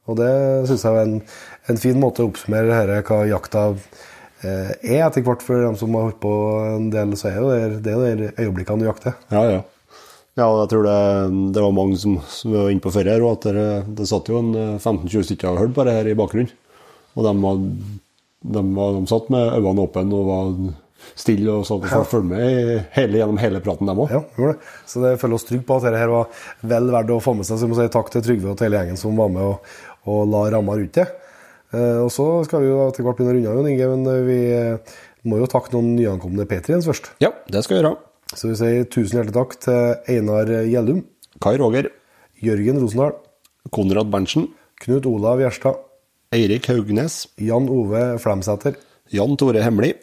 Og 0.09 0.21
det 0.21 0.35
syns 0.71 0.85
jeg 0.87 0.97
er 0.97 1.09
en, 1.09 1.17
en 1.69 1.81
fin 1.81 1.99
måte 2.01 2.25
å 2.25 2.31
oppsummere 2.31 2.77
her, 2.77 2.93
hva 3.05 3.19
jakta 3.29 3.65
eh, 3.73 4.71
er 4.77 5.03
etter 5.07 5.25
hvert 5.27 5.45
for 5.45 5.61
dem 5.65 5.77
som 5.77 5.97
har 5.97 6.09
holdt 6.09 6.23
på 6.23 6.35
en 6.69 6.89
del, 6.95 7.17
så 7.21 7.33
er 7.33 7.43
det, 7.43 7.83
det 7.85 7.93
er 7.93 7.99
jo 7.99 8.23
de 8.23 8.31
øyeblikkene 8.47 8.85
du 8.85 8.89
jakter. 8.89 9.19
Ja, 9.35 9.45
ja. 9.59 9.67
Ja, 10.39 10.47
og 10.47 10.61
jeg 10.63 10.71
tror 10.71 10.85
det, 10.87 10.99
det 11.57 11.63
var 11.65 11.73
mange 11.75 11.97
som, 11.99 12.19
som 12.31 12.53
var 12.55 12.69
inne 12.71 12.83
på 12.83 12.93
før 12.95 13.09
her, 13.11 13.25
og 13.27 13.41
at 13.41 13.49
det, 13.51 13.69
det 13.99 14.07
satt 14.07 14.29
jo 14.31 14.39
en 14.39 14.53
eh, 14.55 14.75
15-20 14.79 15.31
stykker 15.33 15.51
og 15.51 15.63
hørte 15.65 15.77
på 15.77 15.87
det 15.89 15.97
her 15.97 16.11
i 16.11 16.19
bakgrunnen. 16.19 16.53
Og 17.19 17.27
de, 17.27 17.33
var, 17.43 17.65
de, 18.55 18.63
var, 18.77 18.93
de 18.95 19.11
satt 19.11 19.33
med 19.35 19.57
øynene 19.57 19.85
åpne 19.89 20.21
og 20.21 20.29
var 20.29 20.53
stille 21.17 21.53
og 21.53 21.67
så 21.69 21.79
og 21.79 22.07
følge 22.09 22.29
med 22.33 22.89
hele, 22.97 23.21
gjennom 23.21 23.41
hele 23.41 23.63
praten, 23.65 23.89
dem 23.89 24.03
òg. 24.05 24.13
Ja, 24.13 24.23
gjorde 24.39 24.57
det. 24.57 24.73
Så 24.91 25.03
det 25.05 25.15
føler 25.23 25.39
oss 25.39 25.47
trygge 25.49 25.67
på 25.69 25.79
at 25.79 25.89
dette 25.89 26.03
her 26.03 26.13
var 26.13 26.45
vel 26.73 26.91
verdt 26.95 27.15
å 27.15 27.21
få 27.23 27.35
med 27.39 27.49
seg. 27.49 27.61
Så 27.61 27.69
vi 27.69 27.73
må 27.73 27.79
si 27.79 27.89
takk 27.95 28.13
til 28.15 28.25
Trygve 28.27 28.53
og 28.53 28.59
til 28.59 28.69
hele 28.69 28.83
gjengen 28.83 29.01
som 29.01 29.19
var 29.19 29.33
med 29.33 29.45
og, 29.45 29.73
og 30.09 30.23
la 30.33 30.45
ramma 30.57 30.77
rundt 30.81 30.99
det. 31.01 31.07
Eh, 31.75 32.01
og 32.01 32.11
så 32.15 32.27
skal 32.49 32.65
vi 32.65 32.71
jo 32.71 32.81
etter 32.87 33.07
hvert 33.07 33.19
begynne 33.19 33.35
å 33.35 33.39
runde 33.39 33.53
av, 33.53 33.61
Jon 33.61 33.71
Inge, 33.73 33.89
men 33.93 34.27
vi 34.29 34.39
eh, 34.57 34.99
må 35.29 35.41
jo 35.43 35.49
takke 35.51 35.75
noen 35.75 35.95
nyankomne 35.97 36.49
Patriens 36.49 36.89
først. 36.89 37.13
Ja, 37.25 37.33
det 37.53 37.65
skal 37.65 37.77
vi 37.77 37.83
gjøre. 37.83 37.97
Så 38.35 38.51
vi 38.51 38.59
sier 38.61 38.89
tusen 38.93 39.19
hjertelig 39.19 39.37
takk 39.37 39.57
til 39.65 40.15
Einar 40.15 40.51
Gjellum, 40.69 41.03
Kai 41.41 41.55
Roger, 41.61 41.89
Jørgen 42.45 42.81
Rosendal, 42.83 43.15
Konrad 43.73 44.11
Berntsen, 44.13 44.51
Knut 44.83 45.09
Olav 45.09 45.41
Gjerstad, 45.43 45.81
Eirik 46.35 46.69
Haugnes, 46.69 47.23
Jan 47.41 47.71
Ove 47.73 48.03
Flemsæter, 48.21 48.77
Jan 49.13 49.37
Tore 49.41 49.63
Hemli, 49.65 49.95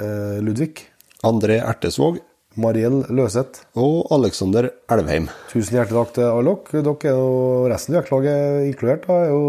eh, 0.00 0.38
Ludvig, 0.44 0.86
André 1.26 1.60
Ertesvåg 1.64 2.18
Mariell 2.56 3.02
Løseth. 3.12 3.66
og 3.76 4.06
Alexander 4.16 4.70
Elvheim. 4.92 5.26
Tusen 5.50 5.76
hjertelig 5.76 5.98
takk 5.98 6.14
til 6.16 6.24
alle 6.30 6.54
dere. 6.72 6.82
Dere 6.86 7.10
er 7.12 7.18
jo 7.18 7.66
resten 7.68 7.92
av 7.94 7.98
jaktlaget 8.00 8.68
inkludert. 8.70 9.04
Da, 9.08 9.18
er 9.26 9.32
jo 9.34 9.42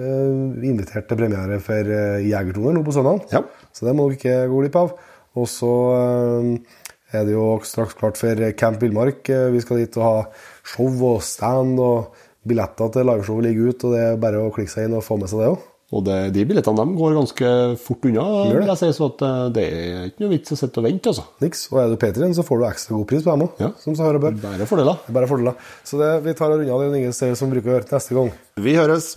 eh, 0.00 0.68
invitert 0.70 1.08
til 1.10 1.20
premiere 1.20 1.58
for 1.64 1.92
eh, 1.96 2.22
Jegertoner 2.30 2.78
nå 2.78 2.84
på 2.86 2.94
søndag. 2.96 3.26
Ja. 3.34 3.42
Så 3.76 3.84
det 3.88 3.92
må 3.98 4.08
dere 4.08 4.16
ikke 4.20 4.38
gå 4.54 4.62
glipp 4.64 4.78
av. 4.80 4.94
Og 5.36 5.46
så 5.52 5.72
eh, 5.98 6.80
er 7.12 7.28
det 7.28 7.36
jo 7.36 7.44
straks 7.66 7.96
klart 7.98 8.16
for 8.20 8.40
Camp 8.56 8.80
Villmark. 8.80 9.20
Eh, 9.28 9.50
Vi 9.52 9.60
skal 9.60 9.82
dit 9.84 10.00
og 10.00 10.06
ha 10.08 10.16
show 10.64 10.88
og 11.12 11.20
stand, 11.26 11.76
og 11.82 12.14
billetter 12.48 12.88
til 12.94 13.04
liveshowet 13.10 13.50
ligger 13.50 13.74
ute. 13.74 13.84
Og 13.90 13.96
det 13.98 14.06
er 14.06 14.22
bare 14.24 14.40
å 14.46 14.52
klikke 14.54 14.72
seg 14.72 14.88
inn 14.88 14.96
og 14.96 15.04
få 15.04 15.20
med 15.20 15.28
seg 15.28 15.44
det 15.44 15.52
òg. 15.52 15.66
Og 15.90 16.04
det, 16.06 16.16
de 16.36 16.44
billettene 16.46 16.84
de 16.86 16.94
går 16.94 17.16
ganske 17.18 17.48
fort 17.82 18.04
unna. 18.06 18.24
Det. 18.46 18.58
vil 18.60 18.68
Jeg 18.70 18.78
si, 18.78 18.90
så 18.94 19.08
at 19.10 19.24
eh, 19.26 19.40
det 19.56 19.64
er 19.66 20.04
ikke 20.10 20.22
noe 20.22 20.32
vits 20.36 20.54
å 20.54 20.58
sitte 20.60 20.78
og 20.78 20.86
vente. 20.86 21.10
altså. 21.10 21.24
Niks. 21.42 21.64
Og 21.72 21.80
er 21.82 21.90
du 21.90 21.96
Patrion, 21.98 22.34
så 22.36 22.44
får 22.46 22.60
du 22.60 22.66
ekstra 22.68 22.94
god 22.94 23.08
pris 23.10 23.24
på 23.26 23.34
dem 23.34 23.46
òg. 23.48 23.64
Ja. 23.64 23.72
Som 23.82 23.98
seg 23.98 24.06
hør 24.06 24.20
og 24.20 24.26
bør. 24.28 24.36
Bare 24.44 24.68
fordeler. 24.70 25.00
Er 25.10 25.16
bare 25.18 25.30
fordeler. 25.30 25.72
Så 25.82 25.98
det, 25.98 26.12
vi 26.26 26.36
tar 26.38 26.54
og 26.54 26.62
runder 26.62 26.76
av 26.76 26.84
det 26.84 26.92
er 26.92 27.00
ingen 27.02 27.16
steder 27.16 27.40
som 27.40 27.50
bruker 27.50 27.72
å 27.72 27.78
høre 27.80 27.90
neste 27.90 28.18
gang. 28.20 28.30
Vi 28.62 28.76
høres. 28.78 29.10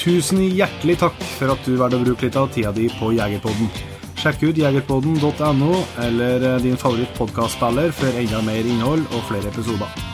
Tusen 0.00 0.40
hjertelig 0.48 0.98
takk 1.00 1.20
for 1.38 1.52
at 1.52 1.68
du 1.68 1.76
valgte 1.80 2.00
å 2.00 2.04
bruke 2.08 2.26
litt 2.26 2.40
av 2.40 2.48
tida 2.56 2.72
di 2.76 2.88
på 2.96 3.12
Jegerpodden. 3.16 3.68
Sjekk 4.20 4.46
ut 4.48 4.60
jegerpodden.no 4.60 5.70
eller 6.06 6.48
eh, 6.54 6.58
din 6.64 6.80
favoritt 6.80 7.12
favorittpodkastspiller 7.12 7.92
for 7.92 8.24
enda 8.24 8.40
mer 8.48 8.64
innhold 8.64 9.04
og 9.12 9.24
flere 9.28 9.52
episoder. 9.52 10.13